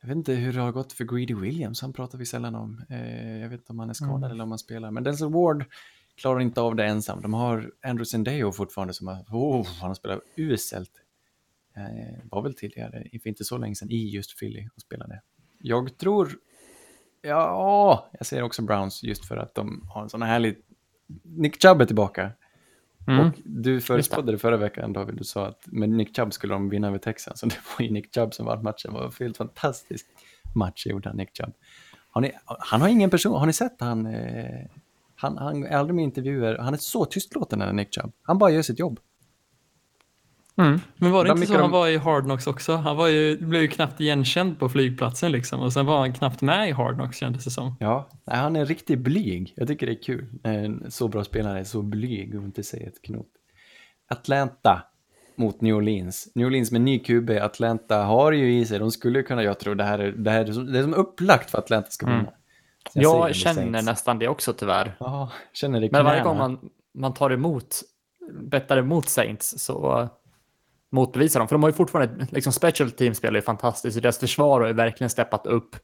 jag 0.00 0.08
vet 0.08 0.16
inte 0.16 0.32
hur 0.32 0.52
det 0.52 0.60
har 0.60 0.72
gått 0.72 0.92
för 0.92 1.04
Greedy 1.04 1.34
Williams, 1.34 1.80
han 1.82 1.92
pratar 1.92 2.18
vi 2.18 2.26
sällan 2.26 2.54
om. 2.54 2.82
Eh, 2.90 3.38
jag 3.38 3.48
vet 3.48 3.60
inte 3.60 3.72
om 3.72 3.78
han 3.78 3.90
är 3.90 3.94
skadad 3.94 4.16
Mm. 4.16 4.30
eller 4.30 4.44
om 4.44 4.50
han 4.50 4.58
spelar. 4.58 4.90
Men 4.90 5.04
Denzel 5.04 5.32
Ward 5.32 5.64
klarar 6.16 6.40
inte 6.40 6.60
av 6.60 6.76
det 6.76 6.84
ensam. 6.84 7.22
De 7.22 7.34
har 7.34 7.70
Andrew 7.82 8.04
Sendeo 8.04 8.52
fortfarande 8.52 8.94
som 8.94 9.06
har, 9.06 9.24
oh, 9.30 9.66
han 9.80 9.88
har 9.90 9.94
spelat 9.94 10.20
uselt. 10.36 10.90
Eh, 11.76 12.18
var 12.30 12.42
väl 12.42 12.54
tidigare, 12.54 13.08
för 13.22 13.28
inte 13.28 13.44
så 13.44 13.58
länge 13.58 13.74
sedan, 13.74 13.90
i 13.90 14.08
just 14.08 14.38
Philly 14.38 14.68
och 14.74 14.80
spelade. 14.80 15.22
Jag 15.58 15.98
tror, 15.98 16.32
ja, 17.22 18.10
jag 18.18 18.26
säger 18.26 18.42
också 18.42 18.62
Browns 18.62 19.02
just 19.02 19.24
för 19.24 19.36
att 19.36 19.54
de 19.54 19.88
har 19.94 20.02
en 20.02 20.08
sån 20.08 20.22
här 20.22 20.28
härlig, 20.28 20.56
Nick 21.22 21.62
Chubb 21.62 21.80
är 21.80 21.84
tillbaka. 21.86 22.32
Mm. 23.08 23.26
Och 23.26 23.34
du 23.44 23.80
förutspådde 23.80 24.32
det 24.32 24.38
förra 24.38 24.56
veckan 24.56 24.92
David, 24.92 25.16
du 25.16 25.24
sa 25.24 25.46
att 25.46 25.62
med 25.66 25.88
Nick 25.88 26.16
Chubb 26.16 26.32
skulle 26.32 26.52
de 26.52 26.68
vinna 26.68 26.88
över 26.88 26.98
Texans. 26.98 27.42
Och 27.42 27.48
det 27.48 27.56
var 27.78 27.86
ju 27.86 27.92
Nick 27.92 28.14
Chubb 28.14 28.34
som 28.34 28.46
vann 28.46 28.62
matchen, 28.62 28.92
det 28.92 28.98
var 28.98 29.04
en 29.04 29.12
helt 29.18 29.36
fantastisk 29.36 30.06
match 30.54 30.86
gjorde 30.86 31.08
han, 31.08 31.16
Nick 31.16 31.36
Chubb. 31.36 31.52
Har 32.10 32.20
ni, 32.20 32.32
han 32.44 32.80
har 32.80 32.88
ingen 32.88 33.10
person, 33.10 33.38
har 33.38 33.46
ni 33.46 33.52
sett 33.52 33.76
han? 33.80 34.06
Eh, 34.06 34.66
han, 35.16 35.38
han 35.38 35.64
är 35.64 35.76
aldrig 35.76 35.94
med 35.94 36.02
i 36.02 36.04
intervjuer, 36.04 36.58
han 36.58 36.74
är 36.74 36.78
så 36.78 37.04
tystlåten 37.04 37.58
den 37.58 37.76
Nick 37.76 37.94
Chubb. 37.94 38.12
Han 38.22 38.38
bara 38.38 38.50
gör 38.50 38.62
sitt 38.62 38.78
jobb. 38.78 39.00
Mm. 40.58 40.80
Men 40.96 41.12
var 41.12 41.24
det 41.24 41.30
inte 41.30 41.36
så 41.36 41.40
mycket 41.40 41.62
han 41.62 41.70
de- 41.70 41.78
var 41.78 41.88
i 41.88 41.96
Hard 41.96 42.24
Knocks 42.24 42.46
också? 42.46 42.76
Han 42.76 42.96
var 42.96 43.08
ju, 43.08 43.38
blev 43.38 43.62
ju 43.62 43.68
knappt 43.68 44.00
igenkänd 44.00 44.58
på 44.58 44.68
flygplatsen 44.68 45.32
liksom 45.32 45.60
och 45.60 45.72
sen 45.72 45.86
var 45.86 45.98
han 45.98 46.12
knappt 46.12 46.42
med 46.42 46.68
i 46.68 46.72
Hard 46.72 46.94
Knocks 46.94 47.16
kändes 47.16 47.44
det 47.44 47.50
som. 47.50 47.76
Ja, 47.80 48.08
nej, 48.26 48.36
han 48.36 48.56
är 48.56 48.64
riktigt 48.64 48.98
blyg. 48.98 49.52
Jag 49.56 49.68
tycker 49.68 49.86
det 49.86 49.92
är 49.92 50.02
kul. 50.02 50.26
när 50.42 50.64
En 50.64 50.90
så 50.90 51.08
bra 51.08 51.24
spelare 51.24 51.60
är 51.60 51.64
så 51.64 51.82
blyg 51.82 52.34
och 52.34 52.42
inte 52.44 52.62
säger 52.62 52.86
ett 52.86 53.02
knot. 53.02 53.26
Atlanta 54.10 54.82
mot 55.36 55.60
New 55.60 55.74
Orleans. 55.74 56.28
New 56.34 56.46
Orleans 56.46 56.72
med 56.72 56.80
ny 56.80 56.98
QB. 56.98 57.30
Atlanta 57.30 58.02
har 58.02 58.32
ju 58.32 58.58
i 58.58 58.66
sig, 58.66 58.78
de 58.78 58.90
skulle 58.90 59.18
ju 59.18 59.24
kunna, 59.24 59.42
jag 59.42 59.58
tror 59.58 59.74
det 59.74 59.84
här 59.84 59.98
är, 59.98 60.12
det 60.12 60.30
här 60.30 60.44
är, 60.44 60.52
som, 60.52 60.72
det 60.72 60.78
är 60.78 60.82
som 60.82 60.94
upplagt 60.94 61.50
för 61.50 61.58
Atlanta 61.58 61.90
ska 61.90 62.06
vinna. 62.06 62.18
Mm. 62.18 62.32
Jag, 62.92 63.28
det 63.28 63.34
känner 63.34 63.82
nästan 63.82 64.18
det 64.18 64.28
också 64.28 64.52
tyvärr. 64.52 64.96
Ja, 65.00 65.30
känner 65.52 65.80
det 65.80 65.92
Men 65.92 66.04
varje 66.04 66.22
gång 66.22 66.38
man, 66.38 66.58
man 66.94 67.14
tar 67.14 67.30
emot, 67.30 67.80
bettar 68.42 68.76
emot 68.76 69.08
Saints 69.08 69.54
så 69.58 70.08
motbevisa 70.92 71.38
dem, 71.38 71.48
För 71.48 71.54
de 71.54 71.62
har 71.62 71.70
ju 71.70 71.76
fortfarande, 71.76 72.26
liksom 72.30 72.52
special 72.52 72.90
team 72.90 73.14
spelar 73.14 73.34
ju 73.34 73.42
fantastiskt. 73.42 73.96
och 73.96 74.02
Deras 74.02 74.18
försvar 74.18 74.60
har 74.60 74.66
ju 74.68 74.72
verkligen 74.72 75.10
steppat 75.10 75.46
upp. 75.46 75.76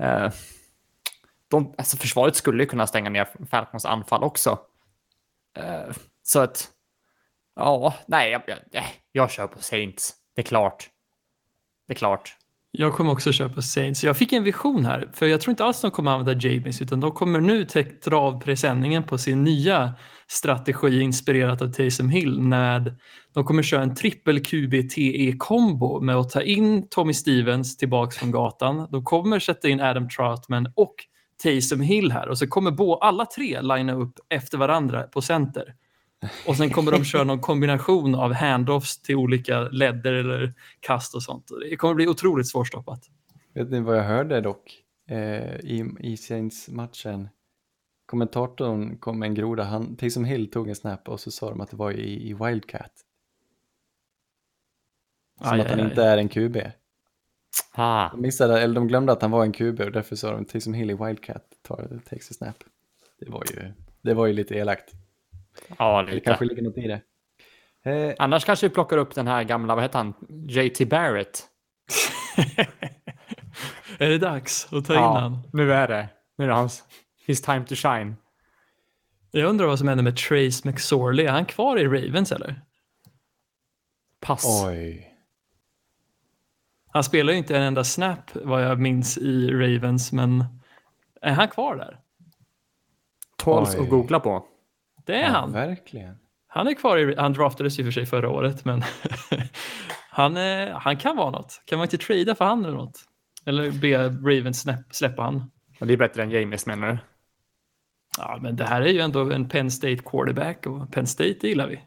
Eh, 0.00 0.30
de, 1.50 1.74
alltså 1.78 1.96
försvaret 1.96 2.36
skulle 2.36 2.62
ju 2.62 2.66
kunna 2.68 2.86
stänga 2.86 3.10
ner 3.10 3.28
Falcons 3.50 3.84
anfall 3.86 4.22
också. 4.22 4.58
Eh, 5.56 5.94
Så 6.22 6.40
att, 6.40 6.68
ja, 7.56 7.94
nej, 8.06 8.30
jag, 8.30 8.42
jag, 8.46 8.84
jag 9.12 9.30
kör 9.30 9.46
på 9.46 9.58
Saints. 9.62 10.14
Det 10.36 10.42
är 10.42 10.46
klart. 10.46 10.88
Det 11.86 11.92
är 11.92 11.96
klart. 11.96 12.36
Jag 12.70 12.94
kommer 12.94 13.12
också 13.12 13.32
köpa 13.32 13.62
Saints. 13.62 14.04
Jag 14.04 14.16
fick 14.16 14.32
en 14.32 14.44
vision 14.44 14.84
här, 14.84 15.10
för 15.12 15.26
jag 15.26 15.40
tror 15.40 15.50
inte 15.50 15.64
alls 15.64 15.80
de 15.80 15.90
kommer 15.90 16.10
använda 16.10 16.48
James, 16.48 16.82
utan 16.82 17.00
de 17.00 17.12
kommer 17.12 17.40
nu 17.40 17.64
dra 18.04 18.20
av 18.20 18.40
presenningen 18.40 19.02
på 19.02 19.18
sin 19.18 19.44
nya 19.44 19.94
strategi 20.28 21.00
inspirerat 21.00 21.62
av 21.62 21.72
Taysom 21.72 22.08
Hill 22.08 22.40
när 22.40 22.96
de 23.34 23.44
kommer 23.44 23.62
köra 23.62 23.82
en 23.82 23.94
trippel 23.94 24.40
QB-TE-kombo 24.44 26.00
med 26.00 26.16
att 26.16 26.30
ta 26.30 26.42
in 26.42 26.88
Tommy 26.88 27.14
Stevens 27.14 27.76
tillbaks 27.76 28.16
från 28.16 28.30
gatan. 28.30 28.88
De 28.90 29.04
kommer 29.04 29.38
sätta 29.38 29.68
in 29.68 29.80
Adam 29.80 30.08
Troutman 30.08 30.72
och 30.74 30.94
Taysom 31.42 31.80
Hill 31.80 32.12
här 32.12 32.28
och 32.28 32.38
så 32.38 32.46
kommer 32.46 32.70
bo, 32.70 32.94
alla 32.94 33.26
tre 33.26 33.60
linea 33.62 33.94
upp 33.94 34.14
efter 34.28 34.58
varandra 34.58 35.02
på 35.02 35.22
center. 35.22 35.74
Och 36.46 36.56
sen 36.56 36.70
kommer 36.70 36.92
de 36.92 37.04
köra 37.04 37.24
någon 37.24 37.40
kombination 37.40 38.14
av 38.14 38.32
handoffs 38.32 39.02
till 39.02 39.16
olika 39.16 39.60
ledder 39.60 40.12
eller 40.12 40.54
kast 40.80 41.14
och 41.14 41.22
sånt. 41.22 41.50
Det 41.70 41.76
kommer 41.76 41.94
bli 41.94 42.08
otroligt 42.08 42.48
svårstoppat. 42.48 43.00
Vet 43.54 43.70
ni 43.70 43.80
vad 43.80 43.98
jag 43.98 44.04
hörde 44.04 44.40
dock? 44.40 44.82
Eh, 45.10 45.16
I 45.56 45.94
i 46.00 46.16
Saints-matchen. 46.16 47.28
Kommentatorn 48.06 48.96
kom 48.98 49.18
med 49.18 49.26
en 49.26 49.34
groda. 49.34 49.62
Han, 49.64 49.96
Taysom 49.96 50.24
Hill 50.24 50.50
tog 50.50 50.68
en 50.68 50.74
snap 50.74 51.08
och 51.08 51.20
så 51.20 51.30
sa 51.30 51.50
de 51.50 51.60
att 51.60 51.70
det 51.70 51.76
var 51.76 51.90
i, 51.92 52.28
i 52.30 52.34
Wildcat. 52.34 52.92
Som 55.40 55.52
Aj, 55.52 55.60
att 55.60 55.68
han 55.70 55.80
aj, 55.80 55.84
inte 55.84 56.02
aj. 56.02 56.08
är 56.08 56.18
en 56.18 56.28
QB. 56.28 56.56
Ah, 57.72 58.08
De, 58.10 58.20
missade, 58.20 58.60
eller 58.60 58.74
de 58.74 58.88
glömde 58.88 59.12
att 59.12 59.22
han 59.22 59.30
var 59.30 59.42
en 59.44 59.52
QB 59.52 59.80
och 59.80 59.92
därför 59.92 60.16
sa 60.16 60.30
de 60.32 60.44
Taysom 60.44 60.74
Hill 60.74 60.90
i 60.90 60.94
Wildcat 60.94 61.44
tar, 61.62 62.00
takes 62.10 62.30
a 62.30 62.34
snap. 62.34 62.56
Det 63.20 63.30
var 63.30 63.44
ju, 63.54 63.72
det 64.02 64.14
var 64.14 64.26
ju 64.26 64.32
lite 64.32 64.54
elakt. 64.54 64.92
ja, 65.78 66.02
Det 66.02 66.12
lite. 66.12 66.24
kanske 66.24 66.44
ligger 66.44 66.62
något 66.62 66.78
i 66.78 66.88
det. 66.88 67.00
Eh, 67.90 68.14
Annars 68.18 68.44
kanske 68.44 68.68
vi 68.68 68.74
plockar 68.74 68.96
upp 68.98 69.14
den 69.14 69.26
här 69.26 69.44
gamla, 69.44 69.74
vad 69.74 69.84
heter 69.84 69.98
han? 69.98 70.14
JT 70.48 70.88
Barrett. 70.88 71.46
är 73.98 74.08
det 74.08 74.18
dags 74.18 74.68
att 74.72 74.84
ta 74.86 74.92
in 74.94 75.00
Ja, 75.00 75.18
han? 75.18 75.38
nu 75.52 75.72
är 75.72 75.88
det. 75.88 76.08
Nu 76.38 76.44
är 76.44 76.48
det 76.48 76.54
hans. 76.54 76.84
His 77.26 77.42
time 77.42 77.64
to 77.66 77.74
shine. 77.74 78.16
Jag 79.30 79.48
undrar 79.48 79.66
vad 79.66 79.78
som 79.78 79.88
händer 79.88 80.04
med 80.04 80.16
Trace 80.16 80.68
McSorley. 80.68 81.26
Är 81.26 81.30
han 81.30 81.44
kvar 81.44 81.76
i 81.78 81.84
Ravens 81.86 82.32
eller? 82.32 82.62
Pass. 84.20 84.64
oj. 84.66 85.12
Han 86.92 87.04
spelar 87.04 87.32
ju 87.32 87.38
inte 87.38 87.56
en 87.56 87.62
enda 87.62 87.84
snap 87.84 88.30
vad 88.34 88.64
jag 88.64 88.80
minns 88.80 89.18
i 89.18 89.50
Ravens, 89.50 90.12
men 90.12 90.44
är 91.22 91.32
han 91.32 91.48
kvar 91.48 91.76
där? 91.76 92.00
Tåls 93.36 93.74
att 93.74 93.88
googla 93.88 94.20
på. 94.20 94.46
Det 95.06 95.14
är 95.14 95.22
Ja, 95.22 95.28
han. 95.28 95.52
verkligen. 95.52 96.18
Han 96.46 96.66
är 96.68 96.74
kvar 96.74 96.98
i, 96.98 97.14
han 97.16 97.32
draftades 97.32 97.78
ju 97.78 97.84
för 97.84 97.90
sig 97.90 98.06
förra 98.06 98.30
året, 98.30 98.64
men 98.64 98.82
han, 100.10 100.36
är, 100.36 100.70
han 100.70 100.96
kan 100.96 101.16
vara 101.16 101.30
något. 101.30 101.62
Kan 101.64 101.78
man 101.78 101.84
inte 101.84 101.98
trada 101.98 102.34
för 102.34 102.44
han 102.44 102.64
eller 102.64 102.76
något? 102.76 103.04
Eller 103.46 103.70
be 103.70 104.08
Ravens 104.08 104.60
snäpp, 104.60 104.86
släppa 104.90 105.22
han? 105.22 105.50
Det 105.80 105.92
är 105.92 105.96
bättre 105.96 106.22
än 106.22 106.30
James 106.30 106.66
menar 106.66 106.88
du? 106.88 106.98
Ja, 108.18 108.38
men 108.42 108.56
det 108.56 108.64
här 108.64 108.82
är 108.82 108.92
ju 108.92 109.00
ändå 109.00 109.30
en 109.30 109.48
Penn 109.48 109.70
State 109.70 109.96
quarterback 109.96 110.66
och 110.66 110.92
Penn 110.92 111.06
State 111.06 111.48
gillar 111.48 111.66
vi. 111.68 111.80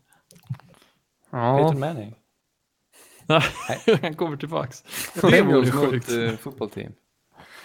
Ja. 1.31 1.57
Peyton 1.57 1.79
Manning. 1.79 2.15
han 4.01 4.13
kommer 4.15 4.37
tillbaks. 4.37 4.83
Det 5.21 5.41
vore 5.41 5.57
mot 5.57 5.73
sjukt. 5.73 6.09
uh, 6.11 6.35
fotbollteam. 6.35 6.91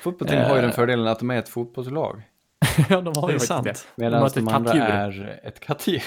Fotbollteam 0.01 0.51
har 0.51 0.57
ju 0.57 0.63
den 0.63 0.73
fördelen 0.73 1.07
att 1.07 1.19
de 1.19 1.31
är 1.31 1.39
ett 1.39 1.49
fotbollslag. 1.49 2.23
ja, 2.89 3.01
de 3.01 3.15
har 3.17 3.27
Det 3.27 3.33
ju 3.33 3.39
sant. 3.39 3.65
det. 3.65 3.87
Medan 3.95 4.31
de 4.35 4.41
ett 4.47 4.55
andra 4.55 4.73
kattdjur. 4.73 5.25
är 5.25 5.49
ett 5.49 5.61
kattdjur. 5.61 6.03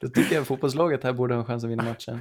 Då 0.00 0.08
tycker 0.08 0.34
jag 0.34 0.46
fotbollslaget 0.46 1.04
här 1.04 1.12
borde 1.12 1.34
ha 1.34 1.40
en 1.40 1.46
chans 1.46 1.64
att 1.64 1.70
vinna 1.70 1.82
matchen. 1.82 2.20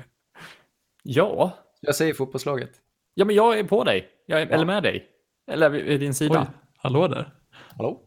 Ja. 1.04 1.58
Jag 1.82 1.96
säger 1.96 2.14
fotbollslaget. 2.14 2.72
ja, 3.14 3.26
men 3.26 3.36
jag 3.36 3.60
är 3.60 3.64
på 3.64 3.84
dig. 3.84 4.10
Jag 4.26 4.42
är, 4.42 4.48
Eller 4.48 4.66
med 4.66 4.84
dig. 4.84 5.08
Eller 5.52 5.70
vid 5.70 6.00
din 6.00 6.14
sida. 6.14 6.48
Oj, 6.50 6.56
hallå 6.78 7.08
där. 7.08 7.34
Hallå? 7.78 8.02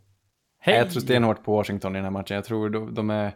Hej! 0.65 0.77
Jag 0.77 0.91
tror 0.91 1.01
stenhårt 1.01 1.45
på 1.45 1.57
Washington 1.57 1.93
i 1.93 1.99
den 1.99 2.05
här 2.05 2.11
matchen. 2.11 2.35
Jag 2.35 2.45
tror 2.45 2.71
de, 2.71 2.95
de, 2.95 3.11
är, 3.11 3.33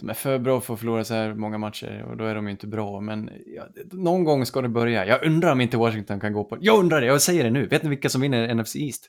de 0.00 0.10
är 0.10 0.14
för 0.14 0.38
bra 0.38 0.60
för 0.60 0.74
att 0.74 0.80
förlora 0.80 1.04
så 1.04 1.14
här 1.14 1.34
många 1.34 1.58
matcher 1.58 2.04
och 2.10 2.16
då 2.16 2.24
är 2.24 2.34
de 2.34 2.44
ju 2.46 2.50
inte 2.50 2.66
bra. 2.66 3.00
Men 3.00 3.30
ja, 3.46 3.62
någon 3.92 4.24
gång 4.24 4.46
ska 4.46 4.62
det 4.62 4.68
börja. 4.68 5.06
Jag 5.06 5.24
undrar 5.26 5.52
om 5.52 5.60
inte 5.60 5.76
Washington 5.76 6.20
kan 6.20 6.32
gå 6.32 6.44
på... 6.44 6.58
Jag 6.60 6.78
undrar 6.78 7.00
det, 7.00 7.06
jag 7.06 7.22
säger 7.22 7.44
det 7.44 7.50
nu. 7.50 7.66
Vet 7.66 7.82
ni 7.82 7.88
vilka 7.88 8.08
som 8.08 8.20
vinner 8.20 8.54
NFC 8.54 8.76
East? 8.76 9.06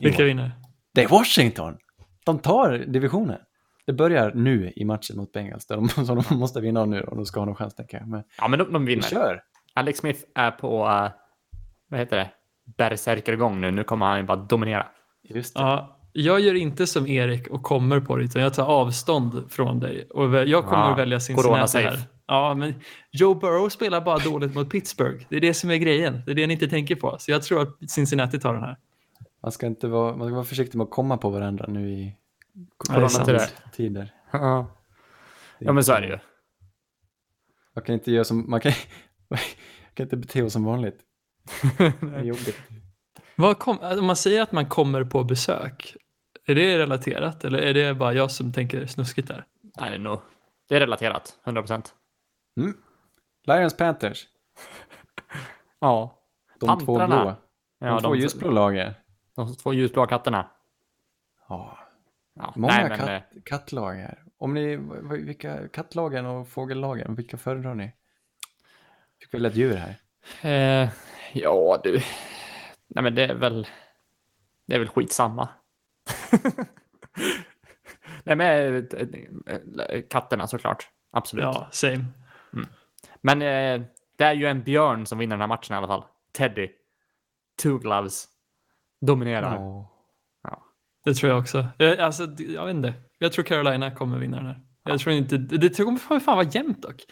Vilka 0.00 0.24
vinner? 0.24 0.52
Det 0.94 1.02
är 1.02 1.08
Washington! 1.08 1.76
De 2.24 2.38
tar 2.38 2.78
divisionen. 2.78 3.38
Det 3.86 3.92
börjar 3.92 4.32
nu 4.34 4.72
i 4.76 4.84
matchen 4.84 5.16
mot 5.16 5.32
Bengals, 5.32 5.66
där 5.66 5.76
de, 5.76 5.88
så 6.06 6.14
de 6.14 6.38
måste 6.38 6.60
vinna 6.60 6.84
nu 6.84 7.00
och 7.00 7.16
de 7.16 7.26
ska 7.26 7.40
ha 7.40 7.44
någon 7.44 7.56
chans 7.56 7.74
tänker 7.74 7.98
jag. 7.98 8.08
Men 8.08 8.22
Ja, 8.38 8.48
men 8.48 8.58
de, 8.58 8.72
de 8.72 8.84
vi 8.84 8.94
vinner. 8.94 9.08
kör! 9.08 9.42
Alex 9.74 9.98
Smith 9.98 10.20
är 10.34 10.50
på, 10.50 10.86
uh, 10.86 11.08
vad 11.88 12.00
heter 12.00 12.16
det, 12.16 12.30
berserkergång 12.78 13.60
nu. 13.60 13.70
Nu 13.70 13.84
kommer 13.84 14.06
han 14.06 14.18
ju 14.18 14.24
bara 14.24 14.36
dominera. 14.36 14.86
Just 15.22 15.54
det. 15.54 15.60
Ja, 15.60 15.99
jag 16.12 16.40
gör 16.40 16.54
inte 16.54 16.86
som 16.86 17.06
Erik 17.06 17.48
och 17.48 17.62
kommer 17.62 18.00
på 18.00 18.16
det, 18.16 18.24
utan 18.24 18.42
jag 18.42 18.54
tar 18.54 18.66
avstånd 18.66 19.52
från 19.52 19.80
dig. 19.80 20.06
Och 20.10 20.34
jag 20.48 20.64
kommer 20.64 20.82
Ja, 20.82 20.92
att 20.92 20.98
välja 20.98 21.20
Cincinnati 21.20 21.78
här. 21.78 21.98
Ja, 22.26 22.54
men 22.54 22.74
Joe 23.10 23.34
Burrow 23.34 23.68
spelar 23.68 24.00
bara 24.00 24.18
dåligt 24.18 24.54
mot 24.54 24.70
Pittsburgh. 24.70 25.24
Det 25.28 25.36
är 25.36 25.40
det 25.40 25.54
som 25.54 25.70
är 25.70 25.76
grejen. 25.76 26.22
Det 26.26 26.30
är 26.30 26.34
det 26.34 26.46
ni 26.46 26.52
inte 26.52 26.68
tänker 26.68 26.96
på. 26.96 27.16
Så 27.18 27.30
jag 27.30 27.42
tror 27.42 27.62
att 27.62 27.90
Cincinnati 27.90 28.38
tar 28.40 28.54
den 28.54 28.62
här. 28.62 28.76
Man, 29.42 29.52
ska 29.52 29.66
inte 29.66 29.88
vara, 29.88 30.16
man 30.16 30.28
ska 30.28 30.34
vara 30.34 30.44
försiktig 30.44 30.78
med 30.78 30.84
att 30.84 30.90
komma 30.90 31.16
på 31.16 31.30
varandra 31.30 31.66
nu 31.68 31.90
i 31.90 32.16
coronatider. 32.76 34.12
Ja, 34.32 34.66
ja 35.58 35.72
men 35.72 35.84
så 35.84 35.92
är 35.92 36.00
det 36.00 36.06
ju. 36.06 36.18
Man 37.74 37.84
kan 37.84 37.94
inte 37.94 38.12
göra 38.12 38.24
som, 38.24 38.50
man 38.50 38.60
kan, 38.60 38.72
man 39.28 39.38
kan 39.94 40.04
inte 40.04 40.16
bete 40.16 40.32
sig 40.32 40.50
som 40.50 40.64
vanligt. 40.64 40.98
Det 42.00 42.16
är 42.16 42.22
jobbigt. 42.22 42.56
Vad 43.36 43.58
kom, 43.58 43.78
om 43.78 44.06
man 44.06 44.16
säger 44.16 44.42
att 44.42 44.52
man 44.52 44.66
kommer 44.66 45.04
på 45.04 45.24
besök, 45.24 45.96
är 46.50 46.54
det 46.54 46.78
relaterat 46.78 47.44
eller 47.44 47.58
är 47.58 47.74
det 47.74 47.94
bara 47.94 48.12
jag 48.12 48.30
som 48.30 48.52
tänker 48.52 48.86
snuskigt 48.86 49.28
där? 49.28 49.44
Nej, 49.80 49.90
det 49.90 49.96
är 49.96 50.00
nog. 50.00 50.20
Det 50.68 50.76
är 50.76 50.80
relaterat, 50.80 51.38
100 51.44 51.62
procent. 51.62 51.94
Mm. 52.56 52.76
Lions 53.46 53.76
Panthers, 53.76 54.26
Ja. 55.80 56.18
de 56.60 56.78
två 56.80 56.98
Pantrarna. 56.98 57.22
blå. 57.24 57.34
De 57.78 57.86
ja 57.86 58.00
två 58.00 58.16
ljusblå 58.16 58.50
lagen. 58.50 58.94
De 59.36 59.56
två 59.56 59.72
ljusblå 59.74 60.06
katterna. 60.06 60.50
Ja, 61.48 61.78
Ja. 62.34 62.52
många 62.56 62.72
nej, 62.74 62.88
men, 62.88 62.98
katt, 62.98 63.08
eh, 63.08 63.20
kattlag 63.44 63.94
här. 63.94 64.24
Om 64.38 64.54
ni, 64.54 64.76
vilka 65.10 65.68
kattlagen 65.68 66.26
och 66.26 66.48
fågellagen, 66.48 67.14
vilka 67.14 67.36
föredrar 67.36 67.74
ni? 67.74 67.92
Fick 69.20 69.34
välja 69.34 69.50
ett 69.50 69.56
djur 69.56 69.76
här. 69.76 69.96
Eh, 70.82 70.88
ja, 71.32 71.80
du. 71.84 71.92
Nej, 72.86 73.02
men 73.04 73.14
det 73.14 73.22
är 73.26 73.34
väl. 73.34 73.66
Det 74.66 74.74
är 74.74 74.78
väl 74.78 74.88
skitsamma. 74.88 75.48
Nej, 78.24 78.36
men 78.36 78.76
eh, 79.46 79.54
eh, 79.88 80.02
katterna 80.10 80.46
såklart. 80.46 80.88
Absolut. 81.12 81.44
Ja, 81.44 81.68
same. 81.72 82.04
Men 83.20 83.42
eh, 83.42 83.86
det 84.18 84.24
är 84.24 84.32
ju 84.32 84.46
en 84.46 84.62
björn 84.62 85.06
som 85.06 85.18
vinner 85.18 85.36
den 85.36 85.40
här 85.40 85.48
matchen 85.48 85.74
i 85.74 85.76
alla 85.78 85.86
fall. 85.86 86.04
Teddy. 86.32 86.68
Two 87.62 87.78
gloves. 87.78 88.24
Dominerar. 89.00 89.54
Ja. 90.42 90.64
Det 91.04 91.14
tror 91.14 91.30
jag 91.32 91.38
också. 91.40 91.66
Eh, 91.78 92.04
Alltså, 92.04 92.22
jag 92.38 92.66
vet 92.66 92.74
inte. 92.74 92.94
Jag 93.18 93.32
tror 93.32 93.44
Carolina 93.44 93.90
kommer 93.90 94.18
vinna 94.18 94.36
den 94.36 94.46
här. 94.46 94.60
Jag 94.84 95.00
tror 95.00 95.14
inte, 95.14 95.36
det 95.36 95.76
kommer 95.76 95.98
fan 96.20 96.36
vara 96.36 96.46
jämnt 96.46 96.82
dock. 96.82 97.04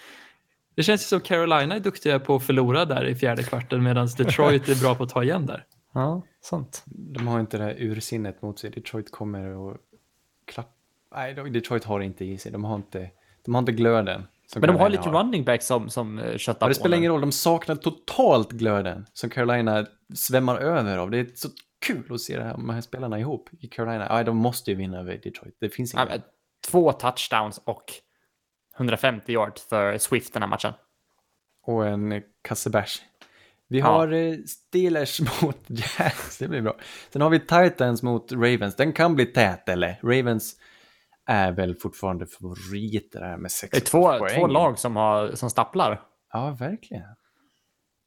Det 0.77 0.83
känns 0.83 1.03
ju 1.03 1.05
som 1.05 1.21
Carolina 1.21 1.75
är 1.75 1.81
duktiga 1.81 2.19
på 2.21 2.37
att 2.37 2.43
förlora 2.47 2.85
där 2.85 3.05
i 3.05 3.15
fjärde 3.15 3.43
kvarten 3.43 3.83
medan 3.83 4.09
Detroit 4.19 4.69
är 4.69 4.83
bra 4.83 4.95
på 4.95 5.03
att 5.03 5.09
ta 5.11 5.23
igen 5.23 5.47
där. 5.47 5.65
Ja, 5.93 6.23
sant. 6.41 6.83
De 6.87 7.27
har 7.27 7.41
inte 7.41 7.59
det 7.59 7.65
här 7.65 7.75
ursinnet 7.79 8.43
mot 8.43 8.59
sig. 8.59 8.71
Detroit 8.71 9.11
kommer 9.13 9.47
och 9.47 9.77
klapp... 10.45 10.75
Nej, 11.15 11.35
de- 11.35 11.53
Detroit 11.53 11.85
har 11.85 11.99
det 11.99 12.05
inte 12.05 12.25
i 12.25 12.39
sig. 12.39 12.53
De 12.53 12.65
har 12.65 12.77
inte, 12.77 13.11
de 13.45 13.55
har 13.55 13.59
inte 13.59 13.73
glöden. 13.73 14.27
Men 14.55 14.61
de 14.63 14.69
har 14.69 14.79
Carolina 14.79 15.03
lite 15.03 15.19
running 15.19 15.45
back 15.45 15.63
som, 15.63 15.91
som 15.91 16.19
eh, 16.19 16.37
köttar 16.37 16.69
det 16.69 16.75
på 16.75 16.81
spelar 16.81 16.97
nu. 16.97 17.01
ingen 17.01 17.13
roll, 17.13 17.21
de 17.21 17.33
saknar 17.33 17.75
totalt 17.77 18.53
glöden 18.53 19.07
som 19.13 19.31
Carolina 19.31 19.87
svämmar 20.15 20.57
över 20.57 20.99
av. 20.99 21.11
Det 21.11 21.19
är 21.19 21.27
så 21.35 21.49
kul 21.87 22.13
att 22.15 22.21
se 22.21 22.37
det 22.39 22.45
här, 22.45 22.53
de 22.53 22.69
här 22.71 22.81
spelarna 22.81 23.19
ihop 23.19 23.51
i 23.61 23.67
Carolina. 23.69 24.07
Ja, 24.11 24.25
de 24.25 24.37
måste 24.37 24.71
ju 24.71 24.77
vinna 24.77 24.99
över 24.99 25.17
Detroit. 25.17 25.57
Det 25.61 25.69
finns 25.69 25.95
inget. 25.95 26.25
Två 26.71 26.93
touchdowns 26.93 27.61
och 27.65 27.85
150 28.77 29.33
yards 29.33 29.69
för 29.69 29.99
Swift 29.99 30.33
den 30.33 30.43
här 30.43 30.49
matchen. 30.49 30.73
Och 31.63 31.87
en 31.87 32.13
eh, 32.13 32.23
kasse 32.43 32.71
bärs. 32.71 33.03
Vi 33.69 33.79
Ja. 33.79 33.87
har 33.87 34.13
eh, 34.13 34.35
Steelers 34.47 35.21
mot 35.43 35.59
Jazz, 35.67 36.39
det 36.39 36.49
blir 36.49 36.63
bra. 36.63 36.77
Sen 37.13 37.23
har 37.23 37.31
vi 37.31 37.41
Titans 37.41 38.03
mot 38.03 38.33
Ravens. 38.33 38.77
Den 38.77 38.93
kan 38.93 39.15
bli 39.15 39.27
tät, 39.27 39.69
eller? 39.69 40.01
Ravens 40.03 40.57
är 41.27 41.53
väl 41.53 41.75
fortfarande 41.75 42.27
favoriter 42.27 43.21
här 43.21 43.37
med 43.37 43.51
sex 43.51 43.71
Det 43.71 43.79
är 43.79 43.81
två, 43.91 44.19
poäng. 44.19 44.35
två 44.41 44.47
lag 44.47 44.79
som, 44.79 44.97
har, 44.97 45.31
som 45.35 45.51
stapplar. 45.51 46.03
Ja, 46.33 46.57
verkligen. 46.61 47.03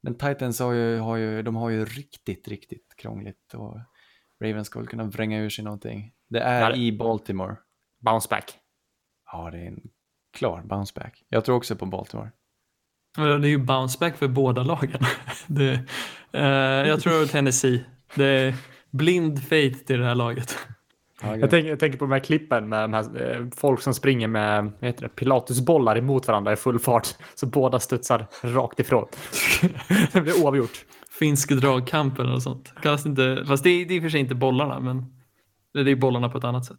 Men 0.04 0.16
Titans 0.18 0.60
har 0.60 0.72
ju, 0.72 0.98
har 0.98 1.16
ju, 1.18 1.42
de 1.42 1.56
har 1.56 1.70
ju 1.70 1.86
riktigt, 1.86 2.48
riktigt 2.48 2.94
krångligt 2.98 3.54
och 3.54 3.78
Ravens 4.44 4.68
ska 4.68 4.80
väl 4.80 4.88
kunna 4.88 5.04
vränga 5.04 5.40
ur 5.40 5.50
sig 5.50 5.64
någonting. 5.64 6.12
Det 6.30 6.40
är 6.40 6.62
Ja, 6.62 6.70
det- 6.70 6.78
i 6.78 6.92
Baltimore. 6.98 7.56
Bounce 8.00 8.28
back. 8.30 8.54
Ja, 9.32 9.50
det 9.52 9.58
är 9.58 9.66
en 9.68 9.82
klar 10.34 10.62
bounce 10.66 10.94
back. 11.00 11.24
Jag 11.30 11.46
tror 11.46 11.56
också 11.56 11.76
på 11.76 11.86
Baltimore. 11.86 12.32
Det 13.16 13.22
är 13.22 13.46
ju 13.46 13.58
bounce 13.58 13.98
back 14.00 14.18
för 14.18 14.28
båda 14.28 14.64
lagen. 14.64 15.02
Det, 15.48 15.80
eh, 16.34 16.44
jag 16.88 17.02
tror 17.02 17.26
Tennessee. 17.26 17.86
Det 18.16 18.26
är 18.26 18.56
blind 18.92 19.44
faith 19.44 19.80
till 19.80 20.00
det 20.00 20.06
här 20.06 20.16
laget. 20.16 20.58
Jag 21.22 21.50
tänker, 21.50 21.70
jag 21.70 21.80
tänker 21.80 21.98
på 21.98 22.06
de 22.06 22.12
här 22.12 22.20
klippen 22.20 22.70
med 22.70 22.84
de 22.84 22.94
här, 22.94 23.32
eh, 23.32 23.48
folk 23.56 23.82
som 23.82 23.94
springer 23.94 24.28
med 24.28 24.64
vad 24.64 24.90
heter 24.90 25.02
det, 25.02 25.10
pilatusbollar 25.10 25.98
emot 25.98 26.28
varandra 26.28 26.54
i 26.54 26.56
full 26.56 26.80
fart. 26.80 27.08
Så 27.36 27.46
båda 27.46 27.80
studsar 27.80 28.28
rakt 28.42 28.80
ifrån. 28.80 29.08
det 30.14 30.22
blir 30.22 30.44
oavgjort. 30.44 30.86
Finsk 31.20 31.50
dragkamp 31.50 32.20
eller 32.20 32.30
något 32.30 32.44
sånt. 32.44 32.74
Kallas 32.82 33.04
det 33.04 33.10
inte, 33.10 33.44
fast 33.48 33.64
det 33.64 33.70
är, 33.70 33.86
det 33.86 33.94
är 33.94 33.96
i 33.96 34.00
och 34.00 34.04
för 34.04 34.10
sig 34.10 34.20
inte 34.20 34.36
bollarna, 34.36 34.80
men 34.80 35.06
det 35.74 35.92
är 35.92 35.96
bollarna 35.96 36.30
på 36.30 36.38
ett 36.38 36.44
annat 36.44 36.66
sätt. 36.66 36.78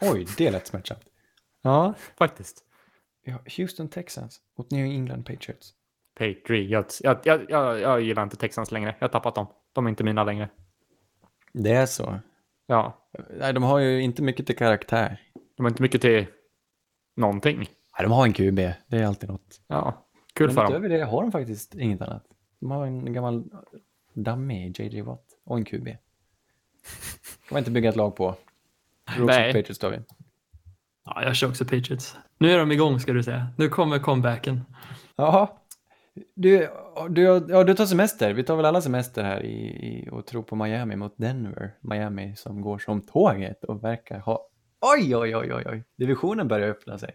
Oj, 0.00 0.26
det 0.36 0.50
lät 0.50 0.66
smärtsamt. 0.66 1.00
Ja, 1.62 1.94
faktiskt. 2.18 2.65
Ja, 3.28 3.38
Houston 3.56 3.88
Texans 3.88 4.40
mot 4.58 4.70
New 4.70 4.84
England 4.86 5.22
Patriots. 5.26 5.74
Patriots. 6.18 7.00
Jag, 7.04 7.18
jag, 7.24 7.50
jag, 7.50 7.80
jag 7.80 8.00
gillar 8.00 8.22
inte 8.22 8.36
Texans 8.36 8.72
längre. 8.72 8.94
Jag 8.98 9.08
har 9.08 9.12
tappat 9.12 9.34
dem. 9.34 9.46
De 9.72 9.86
är 9.86 9.90
inte 9.90 10.04
mina 10.04 10.24
längre. 10.24 10.48
Det 11.52 11.70
är 11.72 11.86
så. 11.86 12.18
Ja, 12.66 13.08
Nej, 13.38 13.52
de 13.52 13.62
har 13.62 13.78
ju 13.78 14.00
inte 14.02 14.22
mycket 14.22 14.46
till 14.46 14.56
karaktär. 14.56 15.20
de 15.56 15.62
har 15.62 15.70
inte 15.70 15.82
mycket 15.82 16.00
till 16.00 16.26
någonting. 17.16 17.58
Nej, 17.58 18.02
de 18.02 18.12
har 18.12 18.24
en 18.26 18.32
QB. 18.32 18.56
Det 18.56 18.74
är 18.98 19.06
alltid 19.06 19.28
något. 19.28 19.60
Ja, 19.66 20.06
kul 20.34 20.46
Men 20.46 20.54
för 20.54 20.62
dem. 20.62 20.72
utöver 20.72 20.88
det 20.88 21.04
har 21.04 21.22
de 21.22 21.32
faktiskt 21.32 21.74
inget 21.74 22.00
annat. 22.02 22.24
De 22.60 22.70
har 22.70 22.86
en 22.86 23.12
gammal 23.12 23.44
dummy, 24.14 24.72
JJ 24.78 25.00
Watt, 25.00 25.24
och 25.44 25.56
en 25.56 25.64
QB. 25.64 25.84
kan 25.86 25.96
man 27.50 27.58
inte 27.58 27.70
bygga 27.70 27.88
ett 27.88 27.96
lag 27.96 28.16
på. 28.16 28.26
Rooks 29.16 29.36
Nej. 29.36 29.48
och 29.48 29.54
Patriots 29.54 29.84
vi. 29.84 30.00
Ja, 31.04 31.22
jag 31.22 31.36
kör 31.36 31.48
också 31.48 31.64
Patriots. 31.64 32.16
Nu 32.38 32.50
är 32.50 32.58
de 32.58 32.72
igång 32.72 33.00
ska 33.00 33.12
du 33.12 33.22
säga. 33.22 33.46
Nu 33.56 33.68
kommer 33.68 33.98
comebacken. 33.98 34.60
Jaha. 35.16 35.48
Du, 36.34 36.68
du, 37.10 37.22
ja, 37.48 37.64
du 37.64 37.74
tar 37.74 37.86
semester. 37.86 38.32
Vi 38.32 38.44
tar 38.44 38.56
väl 38.56 38.64
alla 38.64 38.80
semester 38.80 39.24
här 39.24 39.42
i, 39.42 39.66
i, 39.66 40.08
och 40.12 40.26
tror 40.26 40.42
på 40.42 40.56
Miami 40.56 40.96
mot 40.96 41.14
Denver. 41.16 41.74
Miami 41.80 42.36
som 42.36 42.60
går 42.62 42.78
som 42.78 43.00
tåget 43.06 43.64
och 43.64 43.84
verkar 43.84 44.18
ha... 44.18 44.48
Oj, 44.80 45.16
oj, 45.16 45.36
oj, 45.36 45.54
oj, 45.54 45.64
oj. 45.66 45.84
Divisionen 45.96 46.48
börjar 46.48 46.68
öppna 46.68 46.98
sig. 46.98 47.10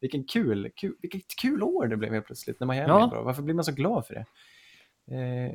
Vilken 0.00 0.24
kul, 0.24 0.70
kul, 0.76 0.94
vilket 1.02 1.22
kul 1.42 1.62
år 1.62 1.86
det 1.86 1.96
blev 1.96 2.12
helt 2.12 2.26
plötsligt 2.26 2.60
när 2.60 2.66
Miami 2.66 2.88
Ja. 2.88 3.04
är 3.04 3.08
bra. 3.08 3.22
Varför 3.22 3.42
blir 3.42 3.54
man 3.54 3.64
så 3.64 3.72
glad 3.72 4.06
för 4.06 4.14
det? 4.14 4.24
Eh, 5.16 5.52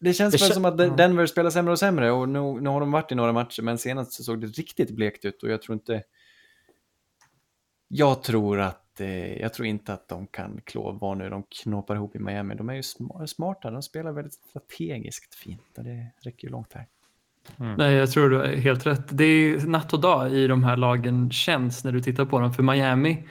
det 0.00 0.12
känns 0.12 0.34
Det 0.34 0.44
väl 0.44 0.52
som 0.52 0.64
att. 0.64 0.96
Denver 0.96 1.26
spelar 1.26 1.50
sämre 1.50 1.72
och 1.72 1.78
sämre 1.78 2.10
och 2.10 2.28
nu, 2.28 2.40
nu 2.60 2.70
har 2.70 2.80
de 2.80 2.92
varit 2.92 3.12
i 3.12 3.14
några 3.14 3.32
matcher 3.32 3.62
men 3.62 3.78
senast 3.78 4.12
så 4.12 4.22
såg 4.22 4.40
det 4.40 4.46
riktigt 4.46 4.90
blekt 4.90 5.24
ut 5.24 5.42
och 5.42 5.50
jag 5.50 5.62
tror 5.62 5.74
inte... 5.74 6.02
Jag 7.88 8.22
tror 8.22 8.60
att 8.60 9.00
eh, 9.00 9.40
jag 9.40 9.54
tror 9.54 9.66
inte 9.66 9.92
att 9.92 10.08
de 10.08 10.26
kan 10.26 10.60
klå 10.64 10.92
vad 10.92 11.18
nu 11.18 11.30
de 11.30 11.42
knåpar 11.42 11.94
ihop 11.94 12.16
i 12.16 12.18
Miami. 12.18 12.54
De 12.54 12.68
är 12.68 12.74
ju 12.74 12.80
sma- 12.80 13.26
smarta, 13.26 13.70
de 13.70 13.82
spelar 13.82 14.12
väldigt 14.12 14.34
strategiskt 14.34 15.34
fint 15.34 15.78
och 15.78 15.84
det 15.84 16.06
räcker 16.22 16.46
ju 16.48 16.50
långt 16.50 16.72
här. 16.72 16.86
Nej, 17.56 17.94
jag 17.94 18.10
tror 18.10 18.30
du 18.30 18.36
har 18.36 18.46
helt 18.46 18.86
rätt. 18.86 19.04
Det 19.08 19.24
är 19.24 19.66
natt 19.66 19.92
och 19.92 20.00
dag 20.00 20.32
i 20.32 20.46
de 20.46 20.64
här 20.64 20.76
lagen 20.76 21.30
känns 21.30 21.84
när 21.84 21.92
du 21.92 22.00
tittar 22.00 22.24
på 22.24 22.40
dem. 22.40 22.52
För 22.52 22.62
Miami 22.62 23.28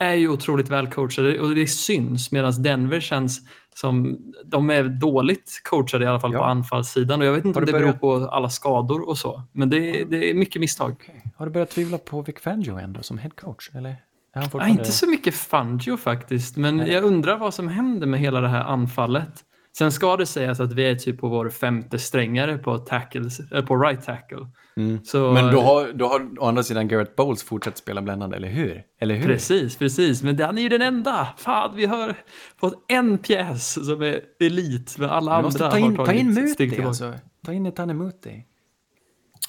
är 0.00 0.14
ju 0.14 0.28
otroligt 0.28 0.68
välcoachade 0.68 1.40
och 1.40 1.54
det 1.54 1.66
syns 1.66 2.32
medan 2.32 2.62
Denver 2.62 3.00
känns 3.00 3.40
som 3.74 4.18
de 4.44 4.70
är 4.70 4.84
dåligt 4.84 5.60
coachade 5.64 6.04
i 6.04 6.08
alla 6.08 6.20
fall 6.20 6.32
Ja. 6.32 6.38
på 6.38 6.44
anfallssidan 6.44 7.20
och 7.20 7.26
jag 7.26 7.32
vet 7.32 7.44
inte 7.44 7.58
om 7.58 7.64
det 7.64 7.72
beror 7.72 7.82
börjat- 7.84 8.00
på 8.00 8.14
alla 8.14 8.48
skador 8.50 9.08
och 9.08 9.18
så. 9.18 9.42
Men 9.52 9.70
det, 9.70 10.04
det 10.04 10.30
är 10.30 10.34
mycket 10.34 10.60
misstag. 10.60 11.22
Har 11.36 11.46
du 11.46 11.52
börjat 11.52 11.70
tvivla 11.70 11.98
på 11.98 12.22
Vic 12.22 12.36
Fangio 12.40 12.78
ändå 12.78 13.02
som 13.02 13.18
head 13.18 13.30
coach? 13.30 13.70
Eller 13.74 13.90
är 13.90 13.96
han 14.34 14.42
fortfarande... 14.42 14.70
inte 14.70 14.92
så 14.92 15.06
mycket 15.06 15.34
Fangio 15.34 15.96
faktiskt, 15.96 16.56
men 16.56 16.76
Nej. 16.76 16.92
jag 16.92 17.04
undrar 17.04 17.38
vad 17.38 17.54
som 17.54 17.68
händer 17.68 18.06
med 18.06 18.20
hela 18.20 18.40
det 18.40 18.48
här 18.48 18.64
anfallet. 18.64 19.44
Sen 19.78 19.92
ska 19.92 20.16
det 20.16 20.26
sägas 20.26 20.60
att 20.60 20.72
vi 20.72 20.90
är 20.90 20.94
typ 20.94 21.20
på 21.20 21.28
vår 21.28 21.50
femte 21.50 21.98
strängare 21.98 22.58
på, 22.58 22.78
tackles, 22.78 23.40
äh, 23.52 23.64
på 23.64 23.76
right 23.76 24.04
tackle. 24.04 24.48
Mm. 24.76 25.04
Så, 25.04 25.32
Men 25.32 25.54
då 25.54 25.60
har, 25.60 25.92
då 25.92 26.06
har 26.06 26.38
å 26.38 26.46
andra 26.46 26.62
sidan 26.62 26.88
Garrett 26.88 27.16
Bowles 27.16 27.42
fortsatt 27.42 27.78
spela 27.78 28.02
bländande, 28.02 28.36
eller 28.36 28.48
hur? 28.48 28.82
Eller 29.00 29.14
hur? 29.14 29.26
Precis, 29.26 29.76
precis. 29.76 30.22
Men 30.22 30.40
han 30.42 30.58
är 30.58 30.62
ju 30.62 30.68
den 30.68 30.82
enda. 30.82 31.28
Fan, 31.36 31.76
vi 31.76 31.86
har 31.86 32.14
fått 32.56 32.84
en 32.88 33.18
pjäs 33.18 33.86
som 33.86 34.02
är 34.02 34.20
elit, 34.40 34.98
men 34.98 35.10
alla 35.10 35.32
andra 35.32 35.42
måste 35.42 35.58
ta 35.58 35.70
har 35.70 35.78
in, 35.78 35.96
ta 35.96 36.12
in 36.12 36.34
tagit 36.34 36.52
steg 36.54 36.68
Muti 36.68 36.76
tillbaka. 36.76 36.88
alltså. 36.88 37.14
Ta 37.46 37.52
in 37.52 37.66
Etane 37.66 37.94
Muti. 37.94 38.44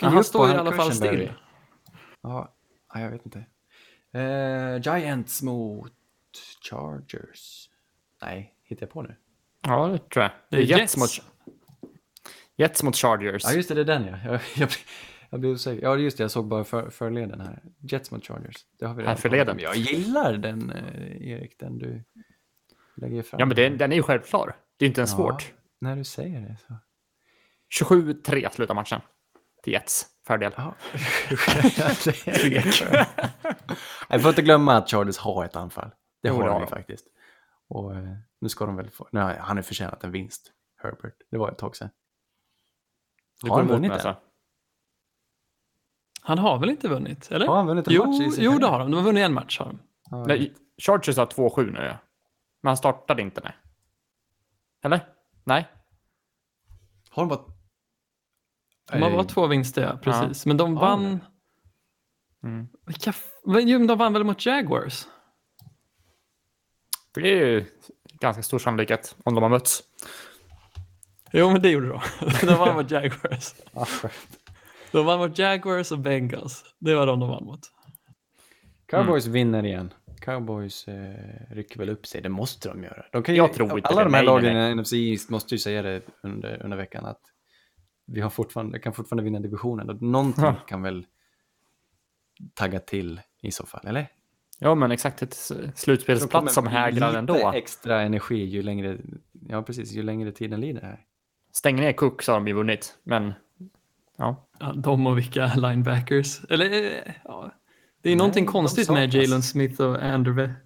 Ja, 0.02 0.08
han 0.08 0.24
står 0.24 0.50
i 0.50 0.54
alla 0.54 0.72
fall 0.72 0.92
still. 0.92 1.32
Ja, 2.24 2.54
ja, 2.94 3.00
jag 3.02 3.12
vet 3.12 3.26
inte. 3.26 3.46
Eh, 4.14 4.82
Giants 4.82 5.42
mot 5.42 5.94
Chargers. 6.70 7.70
Nej, 8.22 8.54
hittar 8.64 8.86
jag 8.86 8.94
på 8.94 9.02
nu? 9.02 9.16
Ja, 9.62 9.88
det 9.88 10.10
tror 10.10 10.24
jag. 10.24 10.32
Det 10.50 10.58
är 10.58 10.62
Jets, 10.62 10.80
Jets. 10.80 10.98
mot, 10.98 11.10
Jets 12.58 12.84
mot 12.84 12.96
Chargers. 12.96 13.44
Ja, 13.46 13.52
just 13.54 13.70
det, 13.70 13.76
det 13.76 13.82
är 13.82 13.86
den 13.86 14.06
ja. 14.06 14.18
Jag, 14.26 14.42
jag, 14.56 14.70
jag 15.30 15.40
blev 15.40 15.52
osäker. 15.54 15.84
Ja, 15.84 15.98
just 15.98 16.18
det, 16.18 16.24
jag 16.24 16.32
såg 16.32 16.48
bara 16.48 16.64
för, 16.64 16.90
förleden 16.90 17.42
här. 17.42 17.62
Jets 17.80 18.12
mot 18.12 18.26
Chargers. 18.28 18.56
Det 18.80 18.86
har 18.86 18.94
vi 18.94 19.02
redan 19.02 19.16
Här 19.16 19.22
förleden. 19.22 19.60
Jag 19.60 19.76
gillar 19.76 20.34
den, 20.34 20.72
eh, 20.72 21.28
Erik, 21.28 21.60
den 21.60 21.78
du 21.78 22.04
lägger 22.96 23.24
fram. 23.24 23.40
Ja, 23.40 23.46
men 23.46 23.56
den, 23.56 23.78
den 23.78 23.92
är 23.92 23.96
ju 23.96 24.04
självklar. 24.04 24.56
Det 24.78 24.86
är 24.86 24.88
inte 24.88 25.02
ens 25.02 25.12
Ja, 25.12 25.18
svårt. 25.18 25.54
När 25.82 25.96
du 25.96 26.04
säger 26.04 26.42
det 26.42 26.58
så. 26.68 26.76
27-3 27.86 28.50
slutar 28.52 28.74
matchen. 28.74 29.02
Till 29.64 29.74
Jets 29.74 30.06
fördel. 30.28 30.52
Ja. 30.58 30.76
Jag 34.10 34.22
får 34.22 34.30
inte 34.30 34.42
glömma 34.42 34.78
att 34.78 34.90
Chargers 34.92 35.18
har 35.18 35.46
ett 35.46 35.56
anfall. 35.56 35.90
Det 36.22 36.30
har 36.30 36.48
de. 36.50 36.68
faktiskt. 36.68 37.06
Och 37.70 37.96
eh, 37.96 38.04
nu 38.42 38.50
ska 38.50 38.66
de 38.66 38.76
väl 38.76 38.90
få... 38.90 39.08
Nej, 39.12 39.38
han 39.40 39.58
har 39.58 39.62
förtjänat 39.64 40.04
en 40.04 40.12
vinst, 40.12 40.52
Herbert. 40.78 41.16
Det 41.32 41.38
var 41.38 41.52
ett 41.52 41.58
tag 41.58 41.76
sedan. 41.76 41.90
Du 43.44 43.50
Har 43.50 43.58
han 43.58 43.68
vunnit 43.68 43.82
den? 43.90 43.92
alltså. 43.92 44.16
Han 46.22 46.38
har 46.38 46.60
väl 46.60 46.70
inte 46.70 46.88
vunnit? 46.90 47.32
Eller? 47.32 47.48
Har 47.48 47.56
han 47.56 47.68
vunnit 47.68 47.88
en 47.88 47.94
jo, 47.94 48.06
match 48.06 48.22
i 48.22 48.32
sin 48.32 48.44
jo, 48.44 48.60
det 48.60 48.68
har 48.68 48.80
de. 48.80 48.92
De 48.92 48.98
har 48.98 49.04
vunnit 49.04 49.22
en 49.24 49.34
match. 49.34 49.60
Har 49.60 49.66
de. 49.66 49.80
Ja, 50.12 50.26
Nej, 50.28 50.54
Chargers 50.82 51.18
har 51.18 51.26
2-7 51.26 51.72
nu. 51.72 51.80
ja. 51.80 51.98
Men 52.64 52.70
han 52.70 52.78
startade 52.78 53.22
inte, 53.22 53.42
nej. 53.44 53.54
Eller? 54.84 55.08
Nej? 55.44 55.68
Har 57.10 57.24
de 57.24 57.30
bara... 57.30 57.46
De 58.92 59.02
har 59.02 59.12
bara 59.12 59.24
två 59.24 59.48
vinster, 59.48 59.82
ja, 59.82 59.98
precis. 59.98 60.46
Men 60.46 60.58
de 60.58 60.74
Ja, 60.74 60.80
vann... 60.80 61.24
Mm. 62.44 62.68
Vilka... 62.86 63.14
jo, 63.46 63.78
men 63.80 63.88
de 63.88 63.98
vann 63.98 64.14
väl 64.14 64.24
mot 64.24 64.46
Jaguars? 64.46 65.08
Det 67.14 67.22
är 67.22 67.46
ju 67.48 67.66
ganska 68.22 68.44
stor 68.44 68.60
sannolikhet 68.60 69.16
om 69.24 69.36
de 69.36 69.44
har 69.44 69.50
mötts. 69.50 69.84
Jo, 71.34 71.50
men 71.50 71.62
det 71.62 71.70
gjorde 71.70 71.88
de. 71.90 72.00
De 72.48 72.54
vann 72.56 72.76
mot 72.76 72.92
Jaguars. 72.92 73.54
De 74.92 75.06
vann 75.06 75.20
mot 75.20 75.38
Jaguars 75.38 75.92
och 75.92 76.00
Bengals. 76.00 76.64
Det 76.80 76.96
var 76.96 77.08
de 77.08 77.20
de 77.20 77.30
vann 77.30 77.46
mot. 77.46 77.60
Cowboys 78.88 79.26
vinner 79.26 79.66
igen. 79.66 79.94
Cowboys 80.22 80.88
eh, 80.88 81.16
rycker 81.50 81.78
väl 81.80 81.90
upp 81.90 82.06
sig, 82.06 82.22
det 82.22 82.30
måste 82.30 82.70
de 82.70 82.84
göra. 82.84 83.06
De 83.12 83.24
kan 83.24 83.36
ju, 83.36 83.42
Jag 83.42 83.54
tror 83.54 83.78
inte 83.78 83.88
alla 83.90 84.00
det. 84.00 84.06
de 84.06 84.14
här 84.14 84.24
lagen 84.24 84.58
i 84.58 84.76
NFC 84.76 84.94
East 84.94 85.30
måste 85.30 85.56
ju 85.56 85.60
säga 85.60 85.82
det 85.82 86.02
under, 86.24 86.64
under 86.64 86.78
veckan 86.78 87.06
att 87.06 87.22
vi 88.08 88.22
har 88.22 88.30
fortfarande, 88.30 88.80
kan 88.80 88.94
fortfarande 88.94 89.24
vinna 89.24 89.40
divisionen. 89.40 89.98
Någonting 90.02 90.44
Ja. 90.44 90.56
kan 90.68 90.82
väl 90.82 91.06
tagga 92.54 92.80
till 92.80 93.22
i 93.42 93.52
så 93.52 93.66
fall, 93.66 93.88
eller? 93.88 94.08
Ja, 94.64 94.76
men 94.76 94.92
exakt. 94.92 95.22
Ett 95.22 95.52
slutspelsplats 95.76 96.54
som 96.54 96.68
hägrar 96.68 97.14
ändå. 97.14 97.52
extra 97.56 98.02
energi 98.02 98.46
ju 98.46 98.64
längre, 98.64 98.98
ja 99.48 99.62
precis, 99.62 99.92
ju 99.92 100.04
längre 100.04 100.32
tiden 100.32 100.62
lider 100.62 100.82
här. 100.82 101.00
Stäng 101.54 101.76
ner 101.76 101.94
Cook 101.94 102.22
så 102.22 102.32
har 102.32 102.40
de 102.40 102.48
ju 102.48 102.54
vunnit. 102.54 102.98
Men 103.04 103.34
ja, 104.18 104.48
Ja, 104.60 104.74
de 104.76 105.08
och 105.08 105.18
vilka 105.18 105.52
linebackers. 105.56 106.42
Eller, 106.50 106.72
eh, 106.72 107.14
ja. 107.24 107.52
Det 108.02 108.10
är 108.10 108.12
Nej, 108.12 108.16
någonting 108.16 108.46
konstigt 108.46 108.90
med. 108.90 109.14
Jalen 109.14 109.42
Smith 109.42 109.82
och 109.82 110.02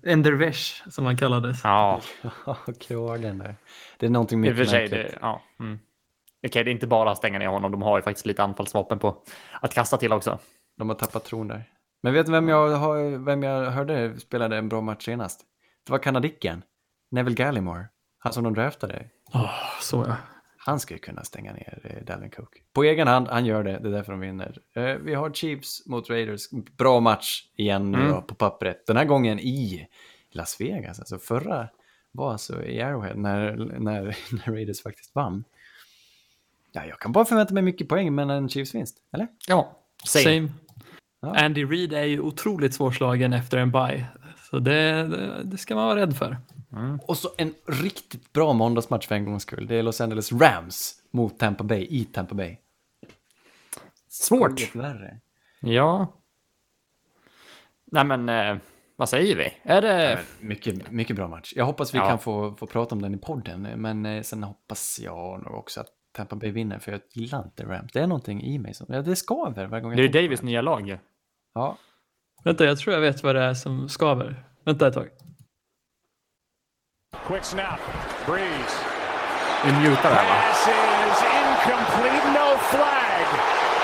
Endervesh 0.03 0.89
som 0.89 1.05
han 1.05 1.17
kallades. 1.17 1.59
ja 1.63 2.01
Ja, 2.45 2.57
kragen 2.80 3.38
där. 3.38 3.55
Det 3.97 4.05
är 4.05 4.09
någonting 4.09 4.39
mycket 4.39 4.69
sig. 4.69 4.80
märkligt. 4.81 5.11
Det, 5.11 5.17
ja, 5.22 5.41
mm. 5.59 5.80
Okej, 6.47 6.63
det 6.63 6.69
är 6.69 6.73
inte 6.73 6.88
bara 6.88 7.11
att 7.11 7.17
stänga 7.17 7.39
ner 7.39 7.47
honom. 7.47 7.72
De 7.72 7.81
har 7.81 7.97
ju 7.97 8.01
faktiskt 8.03 8.26
lite 8.26 8.43
anfallsvapen 8.43 8.99
på 8.99 9.23
att 9.61 9.73
kasta 9.73 9.97
till 9.97 10.13
också. 10.13 10.39
De 10.77 10.89
har 10.89 10.95
tappat 10.95 11.26
tron 11.26 11.47
där. 11.47 11.63
Men 12.06 12.14
vet 12.14 12.26
du 12.26 12.32
vem 12.32 12.49
jag, 12.49 12.69
har, 12.69 13.18
vem 13.26 13.44
jag 13.44 13.72
hörde 13.72 14.19
spelade 14.19 14.57
en 14.57 14.69
bra 14.69 14.82
match 14.82 15.06
senast? 15.06 15.41
Det 15.86 15.91
var 15.91 15.99
kanadicken. 15.99 16.64
Neville 17.11 17.36
Gallimore. 17.36 17.86
Han 18.19 18.34
som 18.34 18.44
de 18.44 18.53
draftade. 18.53 19.10
Åh, 19.34 19.52
så 19.82 20.06
ja. 20.07 20.15
Han 20.57 20.80
ju 20.90 20.98
kunna 20.98 21.23
stänga 21.23 21.53
ner 21.53 21.80
eh, 21.84 22.06
Dalvin 22.06 22.30
Cook. 22.30 22.49
På 22.73 22.84
egen 22.84 23.07
hand, 23.07 23.27
han 23.27 23.45
gör 23.45 23.64
det. 23.64 23.80
Det 23.80 23.88
är 23.88 23.91
därför 23.91 24.11
de 24.11 24.22
vinner. 24.22 24.57
Eh, 24.73 24.84
vi 24.84 25.14
har 25.14 25.32
Chiefs 25.32 25.86
mot 25.86 26.10
Raiders. 26.10 26.49
Bra 26.77 26.99
match 26.99 27.44
igen 27.56 27.91
nu 27.91 28.02
Mm. 28.02 28.22
på 28.22 28.36
pappret. 28.36 28.88
Den 28.88 28.98
här 28.98 29.06
gången 29.06 29.40
i 29.40 29.88
Las 30.32 30.61
Vegas. 30.61 30.99
Alltså 30.99 31.18
förra 31.19 31.68
var 32.11 32.32
alltså 32.32 32.64
i 32.64 32.82
Arrowhead 32.82 33.15
när, 33.15 33.56
när, 33.80 34.03
när 34.32 34.53
Raiders 34.53 34.82
faktiskt 34.82 35.15
vann. 35.15 35.44
Ja, 36.72 36.86
jag 36.86 36.99
kan 36.99 37.11
bara 37.11 37.26
förvänta 37.26 37.53
mig 37.53 37.64
mycket 37.64 37.90
poäng 37.90 38.15
men 38.15 38.30
en 38.30 38.49
Chiefs-vinst, 38.49 38.98
eller? 39.14 39.27
Ja, 39.48 39.80
same. 40.03 40.23
Same. 40.23 40.49
Andy 41.30 41.65
Reid 41.65 41.93
är 41.93 42.03
ju 42.03 42.19
otroligt 42.19 42.73
svårslagen 42.73 43.34
efter 43.34 43.57
en 43.57 43.72
bye. 43.72 44.06
Så 44.49 44.60
det, 44.60 45.03
det, 45.07 45.43
det 45.43 45.57
ska 45.57 45.76
man 45.76 45.85
vara 45.85 45.99
rädd 45.99 46.18
för. 46.18 46.38
Och 47.07 47.18
så 47.18 47.30
en 47.38 47.53
riktigt 47.68 48.34
bra 48.34 48.53
måndagsmatch 48.53 49.07
för 49.07 49.15
en 49.15 49.26
gångs 49.26 49.43
skull. 49.43 49.68
Det 49.68 49.76
är 49.76 49.84
Los 49.84 50.02
Angeles 50.02 50.31
Rams 50.31 50.93
mot 51.11 51.39
Tampa 51.39 51.64
Bay 51.64 51.88
i 51.89 52.06
Tampa 52.06 52.35
Bay. 52.35 52.57
Svårt. 54.10 54.76
Värre. 54.76 55.19
Ja. 55.60 56.14
Nej 57.91 58.06
men, 58.06 58.30
eh, 58.30 58.57
vad 58.95 59.10
säger 59.10 59.35
vi? 59.35 59.53
Är 59.64 59.81
det... 59.81 60.19
Mycket, 60.39 60.91
mycket 60.91 61.15
bra 61.15 61.27
match. 61.27 61.53
Jag 61.56 61.65
hoppas 61.65 61.93
vi 61.93 61.97
Ja. 61.97 62.07
kan 62.10 62.19
få, 62.19 62.56
få 62.56 62.68
prata 62.68 62.95
om 62.95 63.02
den 63.02 63.15
i 63.15 63.18
podden. 63.18 63.61
Men 63.61 64.06
eh, 64.06 64.22
sen 64.22 64.43
hoppas 64.43 64.99
jag 65.03 65.43
nog 65.43 65.53
också 65.53 65.80
att 65.81 65.88
Tampa 66.11 66.35
Bay 66.35 66.52
vinner. 66.52 66.80
För 66.80 66.91
jag 66.91 67.02
gillar 67.14 67.43
inte 67.43 67.64
Rams. 67.64 67.91
Det 67.91 67.99
är 67.99 68.07
någonting 68.07 68.43
i 68.43 68.57
mig 68.60 68.73
som... 68.73 68.85
Ja, 68.89 69.02
det 69.02 69.15
skaver 69.15 69.65
varje 69.65 69.81
gång 69.84 69.91
jag 69.91 70.11
Det 70.11 70.19
är 70.19 70.23
Davis 70.23 70.41
nya 70.41 70.61
lag 70.61 70.88
ju. 70.88 70.93
Ja. 70.93 70.97
Vänta, 72.44 72.65
jag 72.65 72.77
tror 72.77 72.94
jag 72.94 73.02
vet 73.02 73.23
vad 73.23 73.36
det 73.36 73.41
är 73.41 73.53
som 73.53 73.90
skaver. 73.90 74.44
Vänta 74.65 74.88
ett 74.88 74.94
tag. 74.94 75.10
Quick 77.27 77.44
snap. 77.44 77.80
Breeze. 78.26 78.77
Vi 79.65 79.72
mutar 79.72 80.10
det 80.10 80.15
här 80.15 80.30
va? 80.30 80.41
Pass 80.41 80.68
is 80.68 81.23
incomplete. 81.40 82.27
No 82.27 82.57
flag 82.57 83.27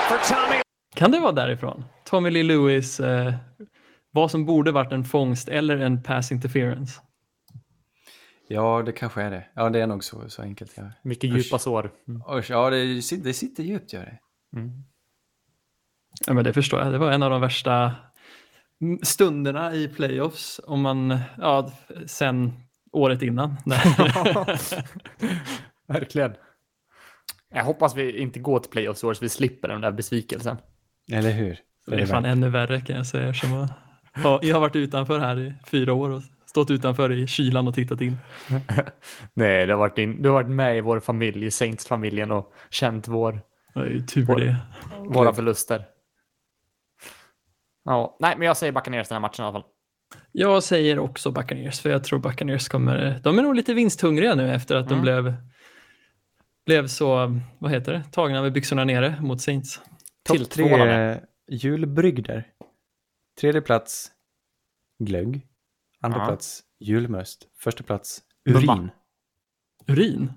for 0.08 0.34
Tommy. 0.34 0.60
Kan 0.94 1.10
det 1.10 1.20
vara 1.20 1.32
därifrån? 1.32 1.84
Tommy 2.04 2.30
Lee 2.30 2.42
Lewis, 2.42 3.00
eh, 3.00 3.34
vad 4.10 4.30
som 4.30 4.44
borde 4.46 4.72
varit 4.72 4.92
en 4.92 5.04
fångst 5.04 5.48
eller 5.48 5.78
en 5.78 6.02
pass 6.02 6.32
interference. 6.32 7.00
ja, 8.48 8.82
det 8.86 8.92
kanske 8.92 9.22
är 9.22 9.30
det. 9.30 9.46
Ja, 9.54 9.70
det 9.70 9.80
är 9.80 9.86
nog 9.86 10.04
så, 10.04 10.28
så 10.28 10.42
enkelt. 10.42 10.72
Ja. 10.76 10.82
Mycket 11.02 11.30
djupa 11.30 11.58
sår. 11.58 11.90
Mm. 12.08 12.22
Usch, 12.38 12.50
ja, 12.50 12.70
det, 12.70 12.84
det 13.16 13.34
sitter 13.34 13.62
djupt 13.62 13.92
gör 13.92 14.04
det. 14.04 14.18
Ja, 16.26 16.32
men 16.32 16.44
det 16.44 16.52
förstår 16.52 16.80
jag. 16.80 16.92
Det 16.92 16.98
var 16.98 17.10
en 17.12 17.22
av 17.22 17.30
de 17.30 17.40
värsta 17.40 17.92
stunderna 19.02 19.74
i 19.74 19.88
playoffs 19.88 20.60
om 20.66 20.80
man, 20.82 21.18
ja, 21.38 21.72
sen 22.06 22.52
året 22.92 23.22
innan. 23.22 23.56
Verkligen. 25.88 26.32
Jag 27.54 27.64
hoppas 27.64 27.96
vi 27.96 28.18
inte 28.18 28.38
går 28.40 28.58
till 28.58 28.70
playoffs 28.70 29.00
så 29.00 29.14
vi 29.20 29.28
slipper 29.28 29.68
den 29.68 29.80
där 29.80 29.92
besvikelsen. 29.92 30.56
Eller 31.12 31.30
hur? 31.30 31.58
det 31.86 31.94
är 32.02 32.06
fan 32.06 32.24
ännu 32.24 32.48
värre 32.48 32.80
kan 32.80 32.96
jag 32.96 33.06
säga. 33.06 33.34
Som 33.34 33.52
jag, 33.52 33.68
ja, 34.24 34.38
jag 34.42 34.56
har 34.56 34.60
varit 34.60 34.76
utanför 34.76 35.18
här 35.18 35.38
i 35.40 35.54
fyra 35.66 35.92
år 35.92 36.10
och 36.10 36.22
stått 36.46 36.70
utanför 36.70 37.12
i 37.12 37.26
kylan 37.26 37.68
och 37.68 37.74
tittat 37.74 38.00
in. 38.00 38.18
Nej, 39.34 39.66
du 39.66 39.72
har 39.72 39.78
varit, 39.78 39.98
in, 39.98 40.22
du 40.22 40.28
har 40.28 40.34
varit 40.34 40.50
med 40.50 40.76
i 40.76 40.80
vår 40.80 41.00
familj, 41.00 41.46
i 41.46 41.50
Saints-familjen 41.50 42.30
och 42.32 42.52
känt 42.70 43.08
vår, 43.08 43.40
Det 43.74 43.80
är 43.80 43.84
ju 43.86 44.00
tur 44.06 44.24
Vår- 44.26 44.38
det. 44.40 44.56
våra 45.08 45.32
förluster. 45.34 45.84
Ja, 47.84 48.16
nej, 48.20 48.34
men 48.38 48.46
jag 48.46 48.56
säger 48.56 48.72
Buccaneers 48.72 49.08
den 49.08 49.14
här 49.16 49.20
matchen 49.20 49.42
i 49.42 49.46
alla 49.48 49.52
fall. 49.60 49.70
Jag 50.32 50.62
säger 50.62 50.98
också 50.98 51.30
Buccaneers, 51.30 51.80
för 51.80 51.90
jag 51.90 52.04
tror 52.04 52.18
Buccaneers 52.18 52.68
kommer... 52.68 53.20
De 53.22 53.38
är 53.38 53.42
nog 53.42 53.54
lite 53.54 53.74
vinsthungriga 53.74 54.34
nu 54.34 54.52
efter 54.54 54.76
att 54.76 54.88
de 54.88 54.94
Mm. 54.94 55.02
blev, 55.02 55.34
blev 56.66 56.86
så, 56.86 57.40
vad 57.58 57.70
heter 57.70 57.92
det, 57.92 58.02
tagna 58.12 58.42
med 58.42 58.52
byxorna 58.52 58.84
nere 58.84 59.16
mot 59.20 59.40
Saints. 59.40 59.80
Topp 60.24 60.50
tre 60.50 61.20
julbrygder. 61.48 62.46
Tredje 63.40 63.60
plats, 63.60 64.10
glögg. 64.98 65.46
Andra 66.00 66.18
Ja. 66.18 66.26
plats, 66.26 66.62
julmust. 66.80 67.48
Första 67.58 67.84
plats, 67.84 68.22
urin. 68.44 68.90
Urin? 69.86 70.32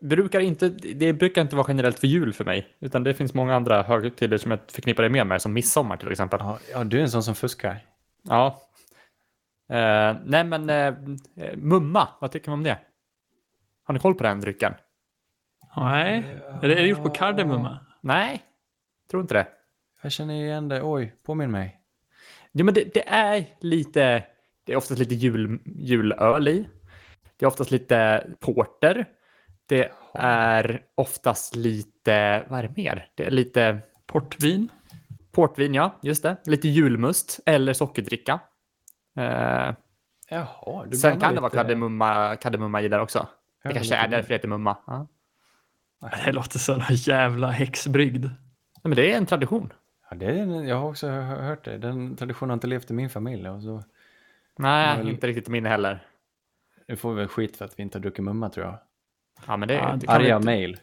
Brukar 0.00 0.40
inte, 0.40 0.68
det 0.68 1.12
brukar 1.12 1.42
inte 1.42 1.56
vara 1.56 1.66
generellt 1.68 1.98
för 1.98 2.06
jul 2.06 2.32
för 2.32 2.44
mig, 2.44 2.66
utan 2.80 3.04
det 3.04 3.14
finns 3.14 3.34
många 3.34 3.54
andra 3.54 3.82
högtider 3.82 4.38
som 4.38 4.50
jag 4.50 4.60
förknippar 4.72 5.02
det 5.02 5.08
mer 5.08 5.24
med, 5.24 5.42
som 5.42 5.52
midsommar 5.52 5.96
till 5.96 6.10
exempel. 6.10 6.40
Ja, 6.42 6.58
ja, 6.72 6.84
du 6.84 6.98
är 6.98 7.02
en 7.02 7.10
sån 7.10 7.22
som 7.22 7.34
fuskar. 7.34 7.84
Ja. 8.22 8.60
Eh, 9.68 10.16
nej, 10.24 10.44
men 10.44 10.70
eh, 10.70 10.94
mumma, 11.56 12.08
vad 12.20 12.32
tycker 12.32 12.50
man 12.50 12.58
om 12.58 12.64
det? 12.64 12.78
Har 13.84 13.94
ni 13.94 14.00
koll 14.00 14.14
på 14.14 14.22
den 14.22 14.40
drycken? 14.40 14.74
Nej. 15.76 16.24
Är 16.62 16.68
det, 16.68 16.74
är 16.74 16.82
det 16.82 16.86
gjort 16.86 17.02
på 17.02 17.10
kardemumma? 17.10 17.78
Nej, 18.00 18.42
tror 19.10 19.22
inte 19.22 19.34
det. 19.34 19.46
Jag 20.02 20.12
känner 20.12 20.34
igen 20.34 20.68
det. 20.68 20.82
Oj, 20.82 21.14
påminn 21.22 21.50
mig. 21.50 21.80
Ja, 22.52 22.64
men 22.64 22.74
det, 22.74 22.94
det 22.94 23.08
är 23.08 23.44
lite, 23.60 24.24
det 24.64 24.72
är 24.72 24.76
oftast 24.76 24.98
lite 24.98 25.14
jul, 25.14 25.58
julöl 25.64 26.48
i. 26.48 26.68
Det 27.36 27.44
är 27.44 27.48
oftast 27.48 27.70
lite 27.70 28.26
porter. 28.40 29.06
Det 29.70 29.90
är 30.14 30.82
oftast 30.94 31.56
lite, 31.56 32.44
vad 32.48 32.58
är 32.58 32.62
det 32.62 32.76
mer? 32.76 33.08
Det 33.14 33.26
är 33.26 33.30
lite 33.30 33.78
Portvin? 34.06 34.68
portvin, 35.32 35.74
ja, 35.74 35.94
just 36.02 36.22
det. 36.22 36.36
Lite 36.44 36.68
julmust 36.68 37.40
eller 37.46 37.72
sockerdricka. 37.72 38.40
Eh, 39.16 39.74
Jaha, 40.28 40.86
du 40.86 40.96
sen 40.96 41.20
kan 41.20 41.34
det 41.34 41.40
vara 41.40 41.50
kardemumma, 41.50 42.36
kardemumma 42.36 42.82
i 42.82 42.88
där 42.88 43.00
också. 43.00 43.26
Ja, 43.62 43.68
Det 43.70 43.74
kanske 43.74 43.94
är 43.96 44.08
därför 44.08 44.28
det 44.28 44.34
heter 44.34 44.48
mumma. 44.48 44.76
Ja. 44.86 45.06
Det 46.24 46.32
låter 46.32 46.58
som 46.58 46.74
en 46.88 46.94
jävla 46.96 47.50
häxbrygd. 47.50 48.24
Nej, 48.24 48.32
men 48.82 48.94
det 48.96 49.12
är 49.12 49.16
en 49.16 49.26
tradition. 49.26 49.72
Ja, 50.10 50.16
det 50.16 50.26
är, 50.26 50.32
en- 50.42 50.68
jag 50.68 50.76
har 50.76 50.88
också 50.88 51.08
hö- 51.08 51.42
hört 51.42 51.64
det. 51.64 51.78
Den 51.78 52.16
traditionen 52.16 52.50
har 52.50 52.54
inte 52.54 52.66
levt 52.66 52.90
i 52.90 52.94
min 52.94 53.10
familj. 53.10 53.48
Och 53.48 53.62
så, 53.62 53.82
Nej, 54.58 54.96
Väl- 54.98 55.08
inte 55.08 55.26
riktigt 55.26 55.48
min 55.48 55.66
heller. 55.66 56.06
nu 56.88 56.96
får 56.96 57.10
vi 57.14 57.16
väl 57.20 57.28
skit 57.28 57.56
för 57.56 57.64
att 57.64 57.78
vi 57.78 57.82
inte 57.82 57.98
har 57.98 58.02
druckit 58.02 58.24
mumma 58.24 58.48
tror 58.50 58.66
jag. 58.66 58.78
Ja, 59.46 59.56
men 59.56 59.68
det, 59.68 59.74
Ja, 59.74 59.96
det 60.00 60.08
Arga 60.08 60.38
vi, 60.38 60.44
mail. 60.44 60.72
det 60.72 60.78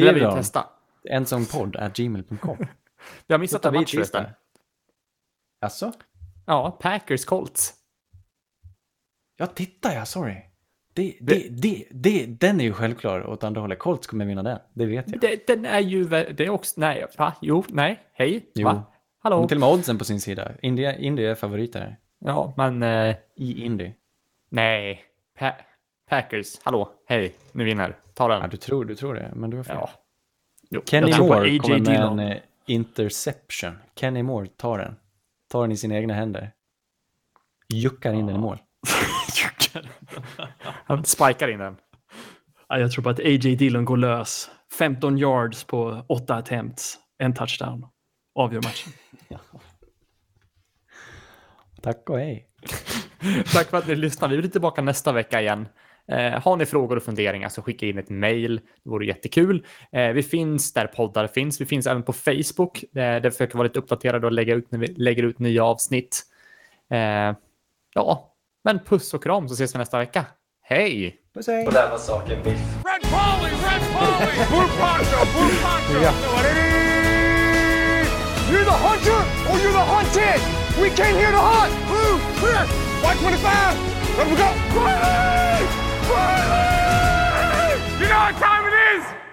lär 0.00 0.06
Skriv 0.08 0.14
vi 0.14 0.20
då. 0.20 0.32
testa. 0.32 0.66
Ensompodd 1.10 1.76
at 1.76 1.96
gmail.com. 1.96 2.56
Vi 3.26 3.34
har 3.34 3.38
missat 3.38 3.64
en 3.64 3.74
match 3.74 3.94
förresten. 3.94 4.24
Alltså? 5.60 5.92
Ja, 6.46 6.78
Packers 6.80 7.24
Colts. 7.24 7.74
Ja, 9.36 9.46
titta 9.46 9.94
ja, 9.94 10.04
sorry. 10.04 10.36
Det, 10.94 11.16
det, 11.20 11.48
det, 11.50 11.84
det, 11.90 12.26
den 12.26 12.60
är 12.60 12.64
ju 12.64 12.72
självklar 12.72 13.26
åt 13.26 13.44
andra 13.44 13.60
hållet. 13.60 13.78
Colts 13.78 14.06
kommer 14.06 14.24
vinna 14.24 14.42
den, 14.42 14.58
det 14.74 14.86
vet 14.86 15.10
jag. 15.10 15.20
Det, 15.20 15.46
den 15.46 15.64
är 15.66 15.80
ju, 15.80 16.04
det 16.08 16.40
är 16.40 16.50
också, 16.50 16.80
nej, 16.80 17.06
va? 17.18 17.32
Jo, 17.40 17.64
nej, 17.68 18.00
hej, 18.12 18.50
Jo. 18.54 18.64
va? 18.68 18.72
De 18.74 18.84
Hallå? 19.22 19.36
har 19.40 19.48
till 19.48 19.56
och 19.56 19.60
med 19.60 19.68
oddsen 19.68 19.98
på 19.98 20.04
sin 20.04 20.20
sida. 20.20 20.52
Indy, 20.62 20.84
Indy 20.92 21.24
är 21.24 21.34
favoriter. 21.34 21.96
Ja, 22.18 22.54
men 22.56 22.82
eh, 22.82 23.16
I 23.36 23.64
Indy. 23.64 23.92
nej. 24.48 25.04
Pa 25.38 25.52
Packers, 26.10 26.60
hallå, 26.62 26.88
hej, 27.08 27.34
ni 27.52 27.64
vinner. 27.64 27.96
Ta 28.14 28.32
Ja, 28.32 28.38
den. 28.40 28.50
du 28.50 28.56
tror, 28.56 28.84
du 28.84 28.96
tror 28.96 29.14
det, 29.14 29.32
men 29.34 29.50
du 29.50 29.56
har 29.56 29.64
fel. 29.64 29.76
Ja. 29.80 29.90
Jo, 30.70 30.82
Kenny 30.86 31.18
Moore 31.18 31.40
AJ 31.40 31.58
kommer 31.58 31.78
med 31.80 32.00
en 32.00 32.18
eh, 32.18 32.36
interception. 32.66 33.78
Kenny 33.96 34.22
Moore 34.22 34.46
tar 34.46 34.78
den. 34.78 34.96
Tar 35.50 35.62
den 35.62 35.72
i 35.72 35.76
sina 35.76 35.94
egna 35.96 36.14
händer. 36.14 36.52
Juckar 37.74 38.12
in 38.12 38.26
den 38.26 38.36
i 38.36 38.38
mål. 38.38 38.58
Han 40.64 41.04
spikar 41.04 41.48
in 41.48 41.58
den. 41.58 41.76
Ja, 42.68 42.78
jag 42.78 42.92
tror 42.92 43.04
på 43.04 43.10
att 43.10 43.18
A.J. 43.20 43.56
Dillon 43.56 43.84
går 43.84 43.96
lös. 43.96 44.50
15 44.78 45.18
yards 45.18 45.64
på 45.64 46.04
8 46.08 46.34
attempts. 46.34 46.98
En 47.18 47.34
touchdown. 47.34 47.86
Avgör 48.34 48.62
matchen. 48.62 48.92
Tack 51.82 52.10
och 52.10 52.18
hej. 52.18 52.46
Tack 53.52 53.66
för 53.70 53.78
att 53.78 53.86
ni 53.86 53.94
lyssnade. 53.96 54.34
Vi 54.36 54.42
blir 54.42 54.50
tillbaka 54.50 54.82
nästa 54.82 55.12
vecka 55.12 55.40
igen. 55.40 55.68
Eh, 56.10 56.42
har 56.42 56.56
ni 56.56 56.66
frågor 56.66 56.96
och 56.96 57.02
funderingar 57.02 57.48
så 57.48 57.62
skicka 57.62 57.86
in 57.86 57.98
ett 57.98 58.08
mejl. 58.08 58.60
Det 58.84 58.90
vore 58.90 59.06
jättekul. 59.06 59.66
Eh, 59.92 60.08
vi 60.08 60.22
finns 60.22 60.72
där 60.72 60.86
poddar 60.86 61.26
finns. 61.26 61.60
Vi 61.60 61.66
finns 61.66 61.86
även 61.86 62.02
på 62.02 62.12
Facebook. 62.12 62.84
Där 62.92 63.20
vi 63.20 63.30
försöker 63.30 63.58
vara 63.58 63.66
lite 63.66 63.78
uppdaterade 63.78 64.26
och 64.26 64.32
lägga 64.32 64.54
ut 64.54 64.72
när 64.72 64.78
vi 64.78 64.86
lägger 64.86 65.22
ut 65.22 65.38
nya 65.38 65.64
avsnitt. 65.64 66.22
Eh, 66.90 67.34
ja, 67.94 68.34
men 68.64 68.78
puss 68.78 69.14
och 69.14 69.22
kram 69.22 69.48
så 69.48 69.54
ses 69.54 69.74
vi 69.74 69.78
nästa 69.78 69.98
vecka. 69.98 70.24
Hej! 70.62 71.16
Puss 71.34 71.46
hej. 71.46 71.64
Red 71.64 71.72
Polly, 73.12 73.50
Red 73.66 73.82
Polly! 73.92 74.30
Blue 74.50 74.68
Poncho, 74.80 75.20
Blue 75.32 75.54
Poncho! 75.62 76.60
You're 78.50 78.64
the 78.64 78.70
hunter 78.70 79.20
or 79.50 79.58
you're 79.58 79.72
the 79.72 79.86
hunted! 79.94 80.40
We 80.82 80.90
came 80.90 81.14
here 81.16 81.30
to 81.30 81.38
hunt! 81.38 81.72
Blue, 81.86 82.18
clear! 82.40 82.66
White 83.02 83.18
25! 83.18 84.18
Let 84.18 84.26
we 84.28 84.36
go! 84.36 84.80
Riley! 84.80 85.89
you 86.10 88.00
You 88.00 88.08
know 88.08 88.20
what 88.26 88.36
time 88.36 88.64
it 88.66 88.74
is! 88.96 89.29